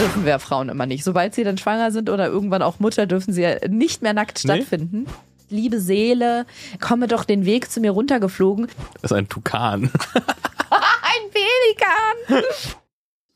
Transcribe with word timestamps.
dürfen 0.00 0.24
wir 0.24 0.38
Frauen 0.38 0.68
immer 0.70 0.86
nicht. 0.86 1.04
Sobald 1.04 1.34
sie 1.34 1.44
dann 1.44 1.58
schwanger 1.58 1.92
sind 1.92 2.08
oder 2.10 2.26
irgendwann 2.26 2.62
auch 2.62 2.78
Mutter, 2.80 3.06
dürfen 3.06 3.32
sie 3.32 3.42
ja 3.42 3.56
nicht 3.68 4.02
mehr 4.02 4.14
nackt 4.14 4.42
Nee? 4.44 4.54
stattfinden. 4.56 5.06
Liebe 5.50 5.80
Seele, 5.80 6.46
komme 6.80 7.06
doch 7.08 7.24
den 7.24 7.44
Weg 7.44 7.70
zu 7.70 7.80
mir 7.80 7.90
runtergeflogen. 7.90 8.68
Das 9.02 9.10
ist 9.10 9.16
ein 9.16 9.28
Tukan. 9.28 9.90
Ein 10.70 11.30
Pelikan! 11.32 12.44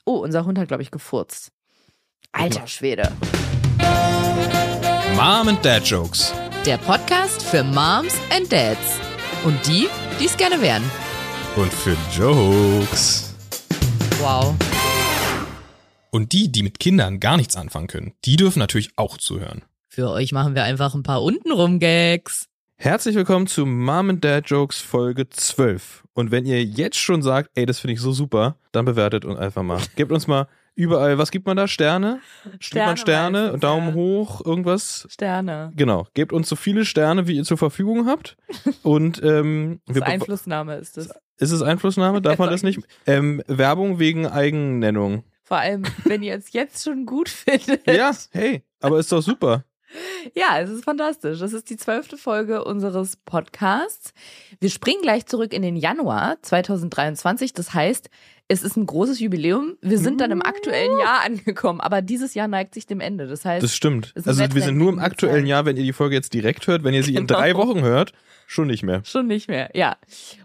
Oh, 0.04 0.18
unser 0.18 0.44
Hund 0.44 0.58
hat, 0.58 0.68
glaube 0.68 0.82
ich, 0.84 0.92
gefurzt. 0.92 1.50
Alter 2.30 2.68
Schwede. 2.68 3.10
Mom 5.16 5.48
and 5.48 5.64
Dad 5.64 5.84
Jokes. 5.84 6.32
Der 6.64 6.78
Podcast 6.78 7.42
für 7.42 7.64
Moms 7.64 8.14
and 8.34 8.50
Dads. 8.52 9.00
Und 9.44 9.58
die, 9.66 9.88
die 10.20 10.26
es 10.26 10.36
gerne 10.36 10.60
wären. 10.62 10.84
Und 11.56 11.72
für 11.72 11.96
Jokes. 12.16 13.34
Wow. 14.20 14.54
Und 16.14 16.32
die, 16.32 16.52
die 16.52 16.62
mit 16.62 16.78
Kindern 16.78 17.18
gar 17.18 17.36
nichts 17.36 17.56
anfangen 17.56 17.88
können, 17.88 18.12
die 18.24 18.36
dürfen 18.36 18.60
natürlich 18.60 18.90
auch 18.94 19.18
zuhören. 19.18 19.64
Für 19.88 20.10
euch 20.10 20.30
machen 20.30 20.54
wir 20.54 20.62
einfach 20.62 20.94
ein 20.94 21.02
paar 21.02 21.20
untenrum 21.20 21.80
Gags. 21.80 22.46
Herzlich 22.76 23.16
willkommen 23.16 23.48
zu 23.48 23.66
Mom 23.66 24.10
and 24.10 24.24
Dad 24.24 24.48
Jokes 24.48 24.78
Folge 24.78 25.28
12. 25.28 26.04
Und 26.12 26.30
wenn 26.30 26.46
ihr 26.46 26.62
jetzt 26.62 26.98
schon 26.98 27.20
sagt, 27.22 27.50
ey, 27.56 27.66
das 27.66 27.80
finde 27.80 27.94
ich 27.94 28.00
so 28.00 28.12
super, 28.12 28.54
dann 28.70 28.84
bewertet 28.84 29.24
uns 29.24 29.40
einfach 29.40 29.64
mal. 29.64 29.82
Gebt 29.96 30.12
uns 30.12 30.28
mal 30.28 30.46
überall, 30.76 31.18
was 31.18 31.32
gibt 31.32 31.46
man 31.46 31.56
da? 31.56 31.66
Sterne? 31.66 32.20
Gibt 32.60 32.76
man 32.76 32.96
Sterne? 32.96 33.40
meistens, 33.40 33.60
Daumen 33.62 33.88
ja. 33.88 33.94
hoch, 33.94 34.40
irgendwas? 34.46 35.08
Sterne. 35.10 35.72
Genau. 35.74 36.06
Gebt 36.14 36.32
uns 36.32 36.48
so 36.48 36.54
viele 36.54 36.84
Sterne, 36.84 37.26
wie 37.26 37.38
ihr 37.38 37.44
zur 37.44 37.58
Verfügung 37.58 38.06
habt. 38.06 38.36
Und 38.84 39.20
ähm, 39.24 39.80
Das 39.86 39.96
wir 39.96 40.06
Einflussnahme 40.06 40.76
ist 40.76 40.96
es. 40.96 41.10
ist 41.38 41.50
es 41.50 41.60
Einflussnahme? 41.60 42.22
Darf 42.22 42.38
man 42.38 42.50
das 42.50 42.62
nicht? 42.62 42.78
Ähm, 43.04 43.42
Werbung 43.48 43.98
wegen 43.98 44.28
Eigennennung. 44.28 45.24
Vor 45.44 45.58
allem, 45.58 45.82
wenn 46.04 46.22
ihr 46.22 46.34
es 46.34 46.52
jetzt 46.52 46.82
schon 46.84 47.06
gut 47.06 47.28
findet. 47.30 47.86
Ja, 47.86 48.12
hey, 48.32 48.62
aber 48.80 48.98
ist 48.98 49.12
doch 49.12 49.22
super. 49.22 49.64
Ja, 50.34 50.58
es 50.58 50.70
ist 50.70 50.84
fantastisch. 50.84 51.38
Das 51.38 51.52
ist 51.52 51.70
die 51.70 51.76
zwölfte 51.76 52.16
Folge 52.16 52.64
unseres 52.64 53.14
Podcasts. 53.16 54.12
Wir 54.58 54.68
springen 54.70 55.02
gleich 55.02 55.26
zurück 55.26 55.52
in 55.52 55.62
den 55.62 55.76
Januar 55.76 56.38
2023. 56.42 57.52
Das 57.52 57.74
heißt, 57.74 58.10
es 58.48 58.62
ist 58.64 58.76
ein 58.76 58.86
großes 58.86 59.20
Jubiläum. 59.20 59.76
Wir 59.82 59.98
sind 59.98 60.20
dann 60.20 60.32
im 60.32 60.42
aktuellen 60.42 60.98
Jahr 60.98 61.22
angekommen, 61.24 61.80
aber 61.80 62.02
dieses 62.02 62.34
Jahr 62.34 62.48
neigt 62.48 62.74
sich 62.74 62.86
dem 62.86 63.00
Ende. 63.00 63.28
Das 63.28 63.44
heißt, 63.44 63.62
Das 63.62 63.76
stimmt. 63.76 64.12
Also 64.16 64.42
wir 64.52 64.62
sind 64.62 64.76
nur 64.78 64.90
im 64.92 64.98
aktuellen 64.98 65.46
Jahr, 65.46 65.64
wenn 65.64 65.76
ihr 65.76 65.84
die 65.84 65.92
Folge 65.92 66.16
jetzt 66.16 66.34
direkt 66.34 66.66
hört. 66.66 66.82
Wenn 66.82 66.94
ihr 66.94 67.04
sie 67.04 67.14
in 67.14 67.26
Genau. 67.26 67.38
drei 67.38 67.54
Wochen 67.54 67.82
hört, 67.82 68.12
schon 68.48 68.66
nicht 68.66 68.82
mehr. 68.82 69.02
Schon 69.04 69.28
nicht 69.28 69.48
mehr, 69.48 69.70
ja. 69.74 69.96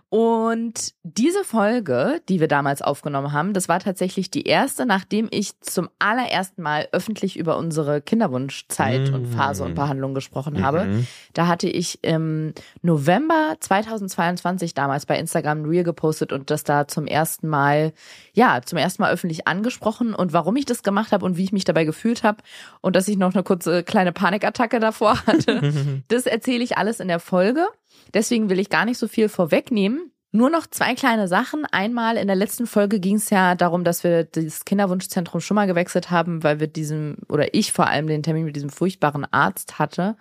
Und 0.09 0.95
diese 1.03 1.43
Folge, 1.43 2.19
die 2.29 2.39
wir 2.39 2.47
damals 2.47 2.81
aufgenommen 2.81 3.31
haben, 3.31 3.53
das 3.53 3.69
war 3.69 3.79
tatsächlich 3.79 4.31
die 4.31 4.47
erste, 4.47 4.87
nachdem 4.87 5.27
ich 5.29 5.59
zum 5.61 5.87
allerersten 5.99 6.63
Mal 6.63 6.87
öffentlich 6.91 7.37
über 7.37 7.57
unsere 7.57 8.01
Kinderwunschzeit 8.01 9.13
und 9.13 9.29
Mm. 9.29 9.33
Phase 9.33 9.63
und 9.63 9.75
Behandlung 9.75 10.15
gesprochen 10.15 10.63
habe. 10.65 10.85
Mhm. 10.85 11.07
Da 11.33 11.45
hatte 11.45 11.69
ich 11.69 12.03
im 12.03 12.53
November 12.81 13.55
2022 13.59 14.73
damals 14.73 15.05
bei 15.05 15.19
Instagram 15.19 15.65
Reel 15.65 15.83
gepostet 15.83 16.33
und 16.33 16.49
das 16.49 16.63
da 16.63 16.87
zum 16.87 17.05
ersten 17.05 17.47
Mal, 17.47 17.93
ja, 18.33 18.61
zum 18.65 18.79
ersten 18.79 19.03
Mal 19.03 19.11
öffentlich 19.11 19.47
angesprochen 19.47 20.15
und 20.15 20.33
warum 20.33 20.55
ich 20.55 20.65
das 20.65 20.81
gemacht 20.81 21.11
habe 21.11 21.23
und 21.23 21.37
wie 21.37 21.43
ich 21.43 21.51
mich 21.51 21.65
dabei 21.65 21.85
gefühlt 21.85 22.23
habe 22.23 22.41
und 22.81 22.95
dass 22.95 23.07
ich 23.07 23.17
noch 23.17 23.35
eine 23.35 23.43
kurze 23.43 23.83
kleine 23.83 24.11
Panikattacke 24.11 24.79
davor 24.79 25.23
hatte. 25.27 25.59
Das 26.07 26.25
erzähle 26.25 26.63
ich 26.63 26.77
alles 26.77 26.99
in 26.99 27.07
der 27.07 27.19
Folge. 27.19 27.67
Deswegen 28.13 28.49
will 28.49 28.59
ich 28.59 28.69
gar 28.69 28.85
nicht 28.85 28.97
so 28.97 29.07
viel 29.07 29.29
vorwegnehmen. 29.29 30.11
Nur 30.31 30.49
noch 30.51 30.67
zwei 30.67 30.93
kleine 30.93 31.27
Sachen. 31.27 31.65
Einmal 31.65 32.15
in 32.17 32.27
der 32.27 32.35
letzten 32.35 32.67
Folge 32.67 32.99
ging 32.99 33.15
es 33.15 33.31
ja 33.31 33.55
darum, 33.55 33.83
dass 33.83 34.03
wir 34.03 34.25
das 34.25 34.63
Kinderwunschzentrum 34.63 35.41
schon 35.41 35.55
mal 35.55 35.65
gewechselt 35.65 36.11
haben, 36.11 36.43
weil 36.43 36.59
wir 36.59 36.67
diesem, 36.67 37.17
oder 37.29 37.53
ich 37.55 37.71
vor 37.73 37.87
allem 37.87 38.05
den 38.05 38.21
Termin 38.21 38.45
mit 38.45 38.55
diesem 38.55 38.69
furchtbaren 38.69 39.25
Arzt 39.31 39.79
hatte. 39.79 40.15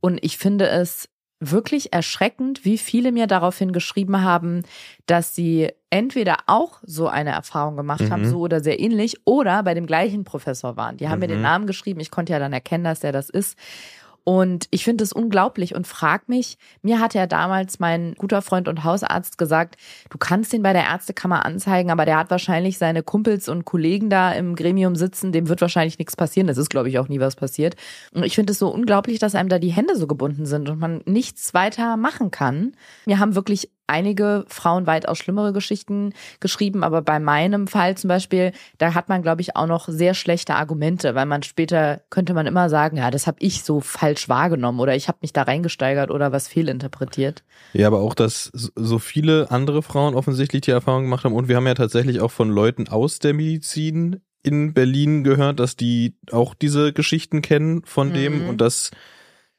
Und 0.00 0.18
ich 0.24 0.38
finde 0.38 0.68
es 0.68 1.08
wirklich 1.40 1.92
erschreckend, 1.92 2.64
wie 2.64 2.78
viele 2.78 3.12
mir 3.12 3.26
daraufhin 3.26 3.72
geschrieben 3.72 4.22
haben, 4.22 4.62
dass 5.04 5.34
sie 5.34 5.68
entweder 5.90 6.38
auch 6.46 6.78
so 6.82 7.08
eine 7.08 7.32
Erfahrung 7.32 7.76
gemacht 7.76 8.10
haben, 8.10 8.22
Mhm. 8.22 8.30
so 8.30 8.38
oder 8.38 8.60
sehr 8.60 8.80
ähnlich, 8.80 9.26
oder 9.26 9.62
bei 9.62 9.74
dem 9.74 9.84
gleichen 9.86 10.24
Professor 10.24 10.78
waren. 10.78 10.96
Die 10.96 11.08
haben 11.10 11.18
mir 11.18 11.28
den 11.28 11.38
Mhm. 11.38 11.42
Namen 11.42 11.66
geschrieben. 11.66 12.00
Ich 12.00 12.10
konnte 12.10 12.32
ja 12.32 12.38
dann 12.38 12.54
erkennen, 12.54 12.84
dass 12.84 13.00
der 13.00 13.12
das 13.12 13.28
ist. 13.28 13.58
Und 14.24 14.66
ich 14.70 14.84
finde 14.84 15.04
es 15.04 15.12
unglaublich 15.12 15.74
und 15.74 15.86
frag 15.86 16.28
mich, 16.30 16.56
mir 16.82 16.98
hat 16.98 17.12
ja 17.12 17.26
damals 17.26 17.78
mein 17.78 18.14
guter 18.14 18.40
Freund 18.40 18.68
und 18.68 18.82
Hausarzt 18.82 19.36
gesagt, 19.36 19.76
du 20.08 20.16
kannst 20.16 20.54
ihn 20.54 20.62
bei 20.62 20.72
der 20.72 20.84
Ärztekammer 20.84 21.44
anzeigen, 21.44 21.90
aber 21.90 22.06
der 22.06 22.16
hat 22.16 22.30
wahrscheinlich 22.30 22.78
seine 22.78 23.02
Kumpels 23.02 23.50
und 23.50 23.66
Kollegen 23.66 24.08
da 24.08 24.32
im 24.32 24.56
Gremium 24.56 24.96
sitzen, 24.96 25.30
dem 25.30 25.48
wird 25.48 25.60
wahrscheinlich 25.60 25.98
nichts 25.98 26.16
passieren. 26.16 26.46
Das 26.46 26.56
ist, 26.56 26.70
glaube 26.70 26.88
ich, 26.88 26.98
auch 26.98 27.08
nie 27.08 27.20
was 27.20 27.36
passiert. 27.36 27.76
Und 28.12 28.24
ich 28.24 28.34
finde 28.34 28.52
es 28.52 28.58
so 28.58 28.68
unglaublich, 28.68 29.18
dass 29.18 29.34
einem 29.34 29.50
da 29.50 29.58
die 29.58 29.72
Hände 29.72 29.96
so 29.96 30.06
gebunden 30.06 30.46
sind 30.46 30.70
und 30.70 30.78
man 30.78 31.02
nichts 31.04 31.52
weiter 31.52 31.98
machen 31.98 32.30
kann. 32.30 32.72
Wir 33.04 33.18
haben 33.18 33.34
wirklich 33.34 33.70
einige 33.86 34.44
Frauen 34.48 34.86
weitaus 34.86 35.18
schlimmere 35.18 35.52
Geschichten 35.52 36.12
geschrieben, 36.40 36.82
aber 36.84 37.02
bei 37.02 37.18
meinem 37.18 37.66
Fall 37.66 37.96
zum 37.96 38.08
Beispiel, 38.08 38.52
da 38.78 38.94
hat 38.94 39.08
man, 39.08 39.22
glaube 39.22 39.40
ich, 39.42 39.56
auch 39.56 39.66
noch 39.66 39.88
sehr 39.88 40.14
schlechte 40.14 40.54
Argumente, 40.54 41.14
weil 41.14 41.26
man 41.26 41.42
später 41.42 42.00
könnte 42.10 42.34
man 42.34 42.46
immer 42.46 42.68
sagen, 42.70 42.96
ja, 42.96 43.10
das 43.10 43.26
habe 43.26 43.36
ich 43.40 43.62
so 43.62 43.80
falsch 43.80 44.28
wahrgenommen 44.28 44.80
oder 44.80 44.94
ich 44.96 45.08
habe 45.08 45.18
mich 45.20 45.32
da 45.32 45.42
reingesteigert 45.42 46.10
oder 46.10 46.32
was 46.32 46.48
fehlinterpretiert. 46.48 47.44
Ja, 47.72 47.86
aber 47.88 48.00
auch, 48.00 48.14
dass 48.14 48.50
so- 48.54 48.98
viele 48.98 49.50
andere 49.50 49.82
Frauen 49.82 50.14
offensichtlich 50.14 50.62
die 50.62 50.70
Erfahrung 50.70 51.02
gemacht 51.04 51.24
haben. 51.24 51.34
Und 51.34 51.48
wir 51.48 51.56
haben 51.56 51.66
ja 51.66 51.74
tatsächlich 51.74 52.20
auch 52.20 52.30
von 52.30 52.48
Leuten 52.48 52.88
aus 52.88 53.18
der 53.18 53.34
Medizin 53.34 54.20
in 54.42 54.72
Berlin 54.74 55.24
gehört, 55.24 55.58
dass 55.58 55.76
die 55.76 56.16
auch 56.30 56.54
diese 56.54 56.92
Geschichten 56.92 57.42
kennen 57.42 57.82
von 57.84 58.12
dem 58.12 58.42
Mhm. 58.42 58.48
und 58.50 58.60
dass 58.60 58.90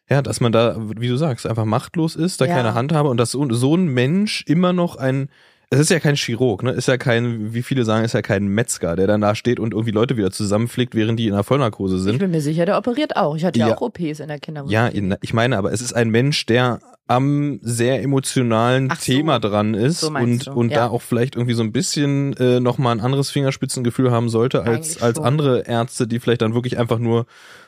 ja, 0.10 0.22
dass 0.22 0.40
man 0.40 0.52
da, 0.52 0.76
wie 0.80 1.08
du 1.08 1.18
sagst, 1.18 1.48
einfach 1.48 1.66
machtlos 1.66 2.16
ist, 2.16 2.42
da 2.42 2.46
Ja. 2.46 2.56
keine 2.56 2.74
Handhabe 2.74 3.10
und 3.10 3.18
dass 3.18 3.32
so, 3.32 3.52
so 3.52 3.76
ein 3.76 3.88
Mensch 3.88 4.44
immer 4.48 4.74
noch 4.74 4.96
ein 4.98 5.30
es 5.70 5.80
ist 5.80 5.90
ja 5.90 6.00
kein 6.00 6.16
Chirurg, 6.16 6.64
ne? 6.64 6.72
Ist 6.72 6.88
ja 6.88 6.98
kein, 6.98 7.54
wie 7.54 7.64
viele 7.64 7.84
sagen, 7.86 8.06
ist 8.06 8.14
ja 8.14 8.22
kein 8.22 8.48
Metzger, 8.48 8.96
der 8.96 9.08
dann 9.08 9.22
da 9.22 9.36
steht 9.36 9.60
und 9.60 9.74
irgendwie 9.74 9.92
Leute 9.92 10.16
wieder 10.18 10.32
zusammenflickt, 10.32 10.96
während 10.96 11.20
die 11.20 11.28
in 11.28 11.34
einer 11.34 11.44
Vollnarkose 11.44 11.98
Ich 11.98 12.04
sind. 12.04 12.20
bin 12.20 12.32
mir 12.32 12.42
sicher, 12.42 12.66
der 12.66 12.78
operiert 12.78 13.16
auch. 13.16 13.36
Ich 13.36 13.44
hatte 13.46 13.60
ja, 13.60 13.68
Ja. 13.70 13.76
auch 13.78 13.82
OPs 13.82 14.20
in 14.20 14.28
der 14.28 14.40
Kinderwunsch. 14.40 14.72
Ja, 14.72 14.90
ich 15.22 15.34
meine, 15.34 15.58
aber 15.58 15.72
es 15.74 15.82
ist 15.82 15.94
ein 15.94 16.10
Mensch, 16.10 16.46
der 16.46 16.80
am 17.08 17.60
sehr 17.62 18.02
emotionalen 18.02 18.90
Ach 18.92 19.00
so. 19.00 19.12
Thema 19.14 19.40
dran 19.40 19.74
ist 19.76 20.00
So 20.02 20.08
und, 20.10 20.48
du, 20.48 20.52
und 20.54 20.70
ja. 20.72 20.78
da 20.78 20.88
auch 20.88 21.02
vielleicht 21.04 21.36
irgendwie 21.36 21.54
so 21.54 21.62
ein 21.62 21.72
bisschen 21.72 22.34
äh, 22.38 22.60
nochmal 22.60 22.96
ein 22.96 23.00
anderes 23.02 23.30
Fingerspitzengefühl 23.30 24.12
haben 24.12 24.30
sollte 24.30 24.64
als, 24.64 25.02
als 25.02 25.20
andere 25.20 25.68
Ärzte, 25.68 26.08
die 26.08 26.20
vielleicht 26.20 26.42
dann 26.42 26.56
wirklich 26.56 26.80
einfach 26.80 26.98
nur 26.98 27.26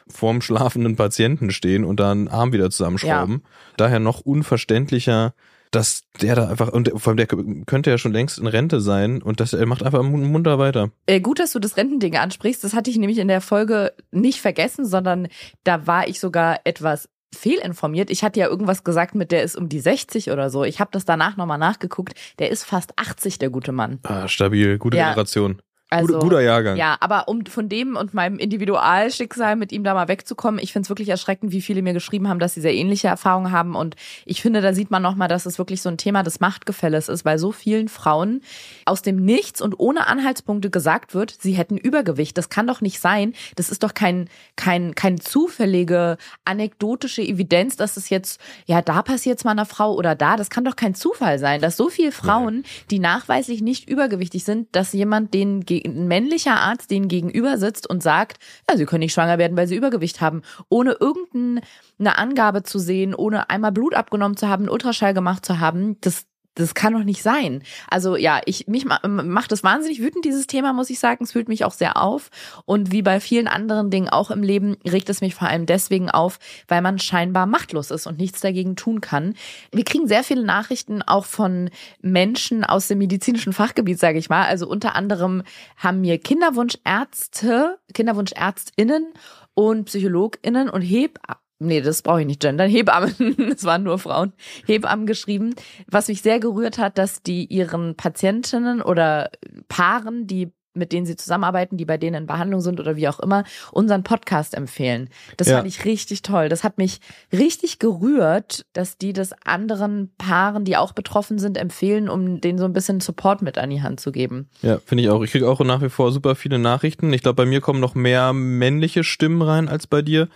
vorm 0.08 0.42
schlafenden 0.42 0.96
Patienten 0.96 1.52
stehen 1.52 1.84
und 1.84 2.00
da 2.00 2.12
einen 2.12 2.28
Arm 2.30 2.52
wieder 2.54 2.70
zusammenschrauben. 2.72 3.44
Daher 3.76 4.00
noch 4.00 4.22
unverständlicher, 4.22 5.34
dass 5.72 6.02
der 6.22 6.36
da 6.36 6.48
einfach, 6.48 6.70
und 6.70 6.92
vor 6.96 7.12
allem 7.12 7.18
der 7.18 7.28
könnte 7.28 7.90
ja 7.90 7.98
schon 7.98 8.14
längst 8.14 8.40
in 8.40 8.48
Rente 8.48 8.82
sein 8.82 9.22
und 9.22 9.40
das, 9.40 9.54
er 9.54 9.66
macht 9.66 9.84
einfach 9.84 10.04
mun- 10.04 10.32
munter 10.32 10.60
weiter. 10.60 10.92
Äh, 11.06 11.20
gut, 11.22 11.40
dass 11.40 11.52
du 11.54 11.60
das 11.60 11.78
Rentending 11.78 12.16
ansprichst. 12.16 12.64
Das 12.64 12.74
hatte 12.74 12.90
ich 12.90 12.98
nämlich 12.98 13.18
in 13.20 13.28
der 13.28 13.42
Folge 13.42 13.94
nicht 14.12 14.42
vergessen, 14.42 14.86
sondern 14.86 15.28
da 15.64 15.86
war 15.88 16.08
ich 16.08 16.20
sogar 16.20 16.60
etwas 16.64 17.10
fehlinformiert. 17.36 18.10
Ich 18.10 18.24
hatte 18.24 18.40
ja 18.40 18.48
irgendwas 18.48 18.84
gesagt 18.84 19.14
mit, 19.14 19.32
der 19.32 19.44
ist 19.44 19.56
um 19.58 19.70
die 19.70 19.80
60 19.82 20.32
oder 20.32 20.50
so. 20.50 20.64
Ich 20.64 20.80
habe 20.80 20.90
das 20.94 21.06
danach 21.06 21.38
nochmal 21.38 21.58
nachgeguckt. 21.58 22.14
Der 22.40 22.50
ist 22.50 22.64
fast 22.64 22.98
80, 22.98 23.38
der 23.38 23.50
gute 23.50 23.72
Mann. 23.74 24.00
Ah, 24.04 24.28
stabil, 24.28 24.78
gute 24.78 24.98
Ja. 24.98 25.10
Generation. 25.10 25.62
Also, 25.90 26.08
Guter, 26.08 26.20
guter 26.20 26.42
Jahrgang. 26.42 26.76
Ja, 26.76 26.98
aber 27.00 27.30
um 27.30 27.46
von 27.46 27.70
dem 27.70 27.96
und 27.96 28.14
meinem 28.14 28.40
Individualschicksal 28.40 29.56
mit 29.56 29.72
ihm 29.72 29.86
da 29.86 29.94
mal 29.94 30.10
wegzukommen, 30.10 30.60
ich 30.62 30.74
finde 30.74 30.86
es 30.86 30.90
wirklich 30.90 31.08
erschreckend, 31.08 31.54
wie 31.54 31.62
viele 31.62 31.82
mir 31.82 31.94
geschrieben 31.94 32.28
haben, 32.28 32.40
dass 32.40 32.56
sie 32.56 32.62
sehr 32.62 32.74
ähnliche 32.74 33.08
Erfahrungen 33.08 33.54
haben. 33.54 33.74
Und 33.74 33.96
ich 34.26 34.42
finde, 34.42 34.60
da 34.60 34.74
sieht 34.74 34.92
man 34.92 35.02
nochmal, 35.02 35.30
dass 35.30 35.46
es 35.46 35.58
wirklich 35.58 35.82
so 35.82 35.88
ein 35.88 35.98
Thema 35.98 36.24
des 36.24 36.42
Machtgefälles 36.42 37.08
ist, 37.08 37.24
weil 37.24 37.38
so 37.38 37.54
vielen 37.54 37.88
Frauen 37.88 38.42
aus 38.84 39.02
dem 39.02 39.16
Nichts 39.24 39.62
und 39.62 39.80
ohne 39.80 40.08
Anhaltspunkte 40.08 40.70
gesagt 40.70 41.14
wird, 41.14 41.34
sie 41.40 41.54
hätten 41.54 41.78
Übergewicht. 41.78 42.38
Das 42.38 42.50
kann 42.50 42.68
doch 42.68 42.82
nicht 42.82 43.00
sein. 43.00 43.34
Das 43.56 43.70
ist 43.70 43.84
doch 43.84 43.94
kein, 43.94 44.30
kein, 44.58 44.94
kein 44.94 45.22
zufällige, 45.22 46.18
anekdotische 46.44 47.22
Evidenz, 47.22 47.78
dass 47.78 47.96
es 47.96 48.10
jetzt, 48.10 48.42
ja, 48.66 48.82
da 48.82 49.04
passiert 49.04 49.38
es 49.38 49.46
mal 49.46 49.52
einer 49.52 49.66
Frau 49.66 49.94
oder 49.96 50.16
da. 50.16 50.36
Das 50.36 50.50
kann 50.50 50.66
doch 50.66 50.76
kein 50.76 50.96
Zufall 50.96 51.40
sein, 51.40 51.62
dass 51.62 51.78
so 51.78 51.88
viele 51.88 52.12
Frauen, 52.12 52.64
die 52.92 53.00
nachweislich 53.00 53.62
nicht 53.62 53.90
übergewichtig 53.90 54.44
sind, 54.44 54.68
dass 54.74 54.92
jemand 54.92 55.34
den 55.34 55.62
ein 55.86 56.08
männlicher 56.08 56.60
Arzt 56.60 56.92
denen 56.92 57.08
gegenüber 57.08 57.58
sitzt 57.58 57.90
und 57.90 58.04
sagt, 58.04 58.38
ja, 58.70 58.78
sie 58.78 58.86
können 58.86 59.02
nicht 59.02 59.14
schwanger 59.14 59.38
werden, 59.38 59.58
weil 59.58 59.68
sie 59.68 59.76
Übergewicht 59.76 60.22
haben, 60.22 60.42
ohne 60.70 60.94
irgendeine 61.00 62.18
Angabe 62.18 62.64
zu 62.64 62.80
sehen, 62.80 63.14
ohne 63.14 63.50
einmal 63.50 63.72
Blut 63.72 63.94
abgenommen 63.94 64.38
zu 64.38 64.48
haben, 64.48 64.64
einen 64.64 64.70
Ultraschall 64.70 65.14
gemacht 65.14 65.46
zu 65.46 65.60
haben, 65.60 66.00
das 66.02 66.26
das 66.58 66.74
kann 66.74 66.94
doch 66.94 67.04
nicht 67.04 67.22
sein. 67.22 67.62
Also 67.88 68.16
ja, 68.16 68.42
ich 68.46 68.68
mich 68.68 68.86
macht 68.86 69.52
das 69.52 69.64
wahnsinnig 69.64 70.02
wütend 70.02 70.26
dieses 70.26 70.48
Thema, 70.48 70.74
muss 70.74 70.90
ich 70.90 71.00
sagen. 71.00 71.24
Es 71.24 71.32
fühlt 71.32 71.48
mich 71.48 71.64
auch 71.64 71.72
sehr 71.72 71.98
auf 72.02 72.30
und 72.66 72.92
wie 72.92 73.04
bei 73.04 73.20
vielen 73.20 73.48
anderen 73.48 73.92
Dingen 73.92 74.10
auch 74.10 74.32
im 74.32 74.42
Leben 74.42 74.76
regt 74.90 75.10
es 75.10 75.22
mich 75.22 75.36
vor 75.36 75.48
allem 75.48 75.68
deswegen 75.68 76.10
auf, 76.10 76.40
weil 76.68 76.82
man 76.82 76.98
scheinbar 76.98 77.46
machtlos 77.46 77.92
ist 77.92 78.08
und 78.08 78.18
nichts 78.18 78.42
dagegen 78.42 78.76
tun 78.76 79.02
kann. 79.02 79.36
Wir 79.72 79.84
kriegen 79.84 80.08
sehr 80.08 80.24
viele 80.24 80.44
Nachrichten 80.44 81.04
auch 81.04 81.26
von 81.26 81.70
Menschen 82.02 82.64
aus 82.64 82.88
dem 82.88 82.98
medizinischen 82.98 83.54
Fachgebiet, 83.54 84.00
sage 84.00 84.18
ich 84.18 84.30
mal. 84.30 84.48
Also 84.48 84.68
unter 84.68 84.96
anderem 84.96 85.44
haben 85.78 86.02
mir 86.02 86.18
Kinderwunschärzte, 86.18 87.78
Kinderwunschärztinnen 87.94 89.14
und 89.54 89.86
PsychologInnen 89.86 90.70
und 90.70 90.82
Heb 90.82 91.20
nee, 91.60 91.82
das 91.82 92.02
brauche 92.02 92.22
ich 92.22 92.28
nicht 92.28 92.42
gendern, 92.42 92.70
Hebammen, 92.70 93.52
es 93.56 93.64
waren 93.64 93.84
nur 93.84 94.00
Frauen, 94.00 94.34
Hebammen 94.66 95.06
geschrieben, 95.06 95.56
was 95.90 96.08
mich 96.08 96.22
sehr 96.22 96.40
gerührt 96.40 96.78
hat, 96.78 96.98
dass 96.98 97.24
die 97.24 97.46
ihren 97.46 97.96
Patientinnen 97.96 98.82
oder 98.82 99.30
Paaren, 99.68 100.28
die 100.28 100.52
mit 100.78 100.92
denen 100.92 101.06
sie 101.06 101.16
zusammenarbeiten, 101.16 101.76
die 101.76 101.86
bei 101.86 101.98
denen 101.98 102.16
in 102.16 102.28
Behandlung 102.28 102.62
sind 102.62 102.80
oder 102.80 102.96
wie 102.96 103.08
auch 103.08 103.20
immer, 103.20 103.44
unseren 103.72 104.04
Podcast 104.04 104.54
empfehlen. 104.54 105.10
Das 105.36 105.48
ja. 105.48 105.58
fand 105.58 105.68
ich 105.68 105.84
richtig 105.86 106.22
toll. 106.22 106.50
Das 106.50 106.64
hat 106.64 106.78
mich 106.78 107.00
richtig 107.34 107.80
gerührt, 107.80 108.66
dass 108.74 108.98
die 108.98 109.12
das 109.12 109.34
anderen 109.44 110.14
Paaren, 110.18 110.64
die 110.64 110.78
auch 110.78 110.94
betroffen 110.94 111.40
sind, 111.40 111.58
empfehlen, 111.58 112.08
um 112.10 112.40
denen 112.40 112.60
so 112.60 112.66
ein 112.66 112.74
bisschen 112.74 113.02
Support 113.02 113.42
mit 113.42 113.58
an 113.58 113.70
die 113.70 113.82
Hand 113.82 114.00
zu 114.00 114.12
geben. 114.12 114.50
Ja, 114.62 114.80
finde 114.86 115.04
ich 115.04 115.10
auch. 115.10 115.24
Ich 115.24 115.32
kriege 115.32 115.50
auch 115.50 115.60
nach 115.62 115.82
wie 115.82 115.90
vor 115.90 116.12
super 116.12 116.36
viele 116.36 116.60
Nachrichten. 116.60 117.12
Ich 117.12 117.24
glaube, 117.24 117.44
bei 117.44 117.46
mir 117.46 117.60
kommen 117.60 117.80
noch 117.80 117.96
mehr 117.96 118.34
männliche 118.34 119.04
Stimmen 119.04 119.42
rein 119.42 119.68
als 119.68 119.88
bei 119.88 120.02
dir 120.02 120.30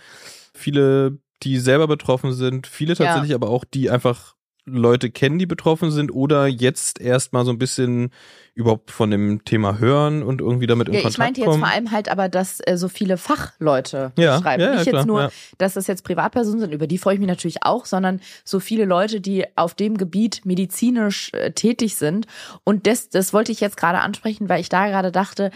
viele, 0.54 1.18
die 1.42 1.58
selber 1.58 1.86
betroffen 1.86 2.32
sind, 2.32 2.66
viele 2.66 2.94
tatsächlich 2.94 3.30
ja. 3.30 3.36
aber 3.36 3.48
auch, 3.48 3.64
die 3.64 3.90
einfach 3.90 4.34
Leute 4.64 5.10
kennen, 5.10 5.38
die 5.38 5.46
betroffen 5.46 5.90
sind 5.90 6.12
oder 6.12 6.46
jetzt 6.46 7.00
erst 7.00 7.32
mal 7.32 7.44
so 7.44 7.50
ein 7.50 7.58
bisschen 7.58 8.10
überhaupt 8.54 8.90
von 8.90 9.10
dem 9.10 9.44
Thema 9.46 9.78
hören 9.78 10.22
und 10.22 10.42
irgendwie 10.42 10.66
damit 10.66 10.88
in 10.88 10.94
ja, 10.94 11.00
Kontakt 11.00 11.16
kommen. 11.16 11.32
Ich 11.32 11.36
meinte 11.36 11.50
jetzt 11.50 11.58
vor 11.58 11.68
allem 11.74 11.90
halt 11.90 12.10
aber, 12.10 12.28
dass 12.28 12.60
äh, 12.66 12.76
so 12.76 12.88
viele 12.88 13.16
Fachleute 13.16 14.12
ja, 14.18 14.38
schreiben. 14.40 14.62
Ja, 14.62 14.72
Nicht 14.72 14.82
klar, 14.88 14.96
jetzt 14.96 15.06
nur, 15.06 15.32
dass 15.56 15.72
das 15.72 15.86
jetzt 15.86 16.04
Privatpersonen 16.04 16.60
sind, 16.60 16.74
über 16.74 16.86
die 16.86 16.98
freue 16.98 17.14
ich 17.14 17.20
mich 17.20 17.28
natürlich 17.28 17.62
auch, 17.62 17.86
sondern 17.86 18.20
so 18.44 18.60
viele 18.60 18.84
Leute, 18.84 19.22
die 19.22 19.46
auf 19.56 19.72
dem 19.72 19.96
Gebiet 19.96 20.42
medizinisch 20.44 21.32
äh, 21.32 21.52
tätig 21.52 21.96
sind. 21.96 22.26
Und 22.62 22.86
das, 22.86 23.08
das 23.08 23.32
wollte 23.32 23.52
ich 23.52 23.60
jetzt 23.60 23.78
gerade 23.78 24.00
ansprechen, 24.00 24.50
weil 24.50 24.60
ich 24.60 24.68
da 24.68 24.86
gerade 24.86 25.12
dachte, 25.12 25.50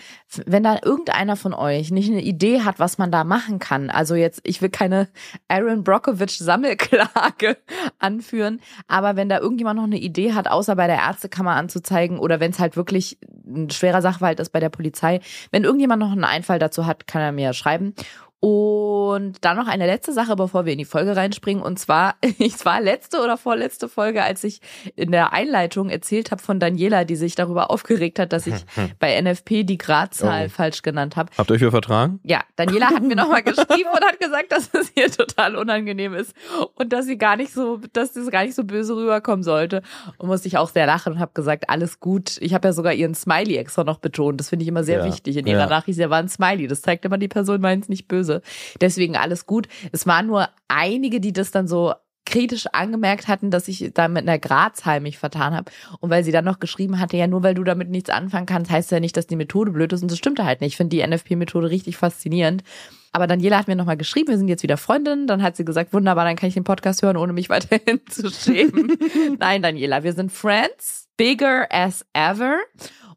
wenn 0.46 0.62
da 0.62 0.78
irgendeiner 0.82 1.36
von 1.36 1.52
euch 1.52 1.90
nicht 1.90 2.10
eine 2.10 2.22
Idee 2.22 2.62
hat, 2.62 2.78
was 2.78 2.96
man 2.96 3.10
da 3.10 3.24
machen 3.24 3.58
kann, 3.58 3.90
also 3.90 4.14
jetzt, 4.14 4.40
ich 4.44 4.62
will 4.62 4.70
keine 4.70 5.08
Aaron 5.48 5.84
Brockovich 5.84 6.38
Sammelklage 6.38 7.58
anführen, 7.98 8.60
aber 8.88 9.16
wenn 9.16 9.28
da 9.28 9.38
irgendjemand 9.38 9.76
noch 9.76 9.84
eine 9.84 9.98
Idee 9.98 10.32
hat, 10.32 10.48
außer 10.48 10.76
bei 10.76 10.86
der 10.86 10.96
Ärztekammer 10.96 11.56
anzuzeigen 11.56 12.18
oder 12.18 12.40
wenn 12.40 12.52
es 12.52 12.58
halt 12.58 12.74
wirklich 12.74 12.85
wirklich 12.86 13.18
ein 13.46 13.70
schwerer 13.70 14.00
Sachverhalt 14.00 14.40
ist 14.40 14.50
bei 14.50 14.60
der 14.60 14.68
Polizei. 14.68 15.20
Wenn 15.50 15.64
irgendjemand 15.64 16.00
noch 16.00 16.12
einen 16.12 16.24
Einfall 16.24 16.58
dazu 16.58 16.86
hat, 16.86 17.06
kann 17.06 17.20
er 17.20 17.32
mir 17.32 17.52
schreiben. 17.52 17.94
Und 18.38 19.38
dann 19.40 19.56
noch 19.56 19.66
eine 19.66 19.86
letzte 19.86 20.12
Sache, 20.12 20.36
bevor 20.36 20.66
wir 20.66 20.72
in 20.72 20.78
die 20.78 20.84
Folge 20.84 21.16
reinspringen. 21.16 21.62
Und 21.62 21.78
zwar, 21.78 22.16
ich 22.38 22.64
war 22.66 22.80
letzte 22.82 23.22
oder 23.22 23.38
vorletzte 23.38 23.88
Folge, 23.88 24.22
als 24.22 24.44
ich 24.44 24.60
in 24.94 25.10
der 25.10 25.32
Einleitung 25.32 25.88
erzählt 25.88 26.30
habe 26.30 26.42
von 26.42 26.60
Daniela, 26.60 27.04
die 27.04 27.16
sich 27.16 27.34
darüber 27.34 27.70
aufgeregt 27.70 28.18
hat, 28.18 28.32
dass 28.32 28.46
ich 28.46 28.54
bei 28.98 29.20
NFP 29.20 29.64
die 29.64 29.78
Gradzahl 29.78 30.46
oh. 30.46 30.48
falsch 30.50 30.82
genannt 30.82 31.16
habe. 31.16 31.30
Habt 31.36 31.50
ihr 31.50 31.54
euch 31.54 31.60
wieder 31.62 31.70
vertragen? 31.70 32.20
Ja, 32.24 32.40
Daniela 32.56 32.88
hat 32.90 33.02
mir 33.02 33.16
nochmal 33.16 33.42
geschrieben 33.42 33.88
und 33.92 34.04
hat 34.04 34.20
gesagt, 34.20 34.52
dass 34.52 34.68
es 34.74 34.92
ihr 34.94 35.10
total 35.10 35.56
unangenehm 35.56 36.12
ist 36.12 36.34
und 36.74 36.92
dass 36.92 37.06
sie 37.06 37.16
gar 37.16 37.36
nicht 37.36 37.52
so, 37.52 37.80
dass 37.94 38.12
das 38.12 38.30
gar 38.30 38.44
nicht 38.44 38.54
so 38.54 38.64
böse 38.64 38.96
rüberkommen 38.96 39.44
sollte. 39.44 39.82
Und 40.18 40.28
musste 40.28 40.48
ich 40.48 40.58
auch 40.58 40.68
sehr 40.68 40.86
lachen 40.86 41.14
und 41.14 41.20
habe 41.20 41.32
gesagt, 41.32 41.70
alles 41.70 42.00
gut. 42.00 42.36
Ich 42.40 42.52
habe 42.52 42.68
ja 42.68 42.72
sogar 42.74 42.92
ihren 42.92 43.14
Smiley 43.14 43.56
extra 43.56 43.82
noch 43.82 43.98
betont. 43.98 44.40
Das 44.40 44.50
finde 44.50 44.64
ich 44.64 44.68
immer 44.68 44.84
sehr 44.84 44.98
ja. 44.98 45.04
wichtig. 45.06 45.38
In 45.38 45.46
ihrer 45.46 45.60
ja. 45.60 45.66
Nachricht, 45.66 45.96
sie 45.96 46.10
war 46.10 46.18
ein 46.18 46.28
Smiley. 46.28 46.66
Das 46.66 46.82
zeigt 46.82 47.04
immer, 47.06 47.16
die 47.16 47.28
Person 47.28 47.62
meint 47.62 47.84
es 47.84 47.88
nicht 47.88 48.08
böse 48.08 48.25
böse. 48.26 48.42
Deswegen 48.80 49.16
alles 49.16 49.46
gut. 49.46 49.68
Es 49.92 50.06
waren 50.06 50.26
nur 50.26 50.48
einige, 50.68 51.20
die 51.20 51.32
das 51.32 51.50
dann 51.50 51.68
so 51.68 51.94
kritisch 52.28 52.66
angemerkt 52.72 53.28
hatten, 53.28 53.52
dass 53.52 53.68
ich 53.68 53.92
da 53.94 54.08
mit 54.08 54.22
einer 54.22 54.40
Grazheim 54.40 55.04
mich 55.04 55.16
vertan 55.16 55.54
habe. 55.54 55.70
Und 56.00 56.10
weil 56.10 56.24
sie 56.24 56.32
dann 56.32 56.44
noch 56.44 56.58
geschrieben 56.58 56.98
hatte, 56.98 57.16
ja, 57.16 57.28
nur 57.28 57.44
weil 57.44 57.54
du 57.54 57.62
damit 57.62 57.88
nichts 57.88 58.10
anfangen 58.10 58.46
kannst, 58.46 58.68
heißt 58.68 58.90
ja 58.90 58.98
nicht, 58.98 59.16
dass 59.16 59.28
die 59.28 59.36
Methode 59.36 59.70
blöd 59.70 59.92
ist. 59.92 60.02
Und 60.02 60.10
das 60.10 60.18
stimmte 60.18 60.44
halt 60.44 60.60
nicht. 60.60 60.72
Ich 60.72 60.76
finde 60.76 60.96
die 60.96 61.06
NFP-Methode 61.06 61.70
richtig 61.70 61.96
faszinierend. 61.96 62.64
Aber 63.12 63.28
Daniela 63.28 63.58
hat 63.58 63.68
mir 63.68 63.76
nochmal 63.76 63.96
geschrieben, 63.96 64.28
wir 64.28 64.38
sind 64.38 64.48
jetzt 64.48 64.64
wieder 64.64 64.76
Freundinnen. 64.76 65.28
Dann 65.28 65.40
hat 65.40 65.54
sie 65.54 65.64
gesagt, 65.64 65.92
wunderbar, 65.92 66.24
dann 66.24 66.34
kann 66.34 66.48
ich 66.48 66.54
den 66.54 66.64
Podcast 66.64 67.02
hören, 67.02 67.16
ohne 67.16 67.32
mich 67.32 67.48
weiterhin 67.48 68.00
zu 68.10 68.28
schämen. 68.28 68.98
Nein, 69.38 69.62
Daniela, 69.62 70.02
wir 70.02 70.12
sind 70.12 70.32
Friends, 70.32 71.06
bigger 71.16 71.68
as 71.70 72.04
ever. 72.12 72.56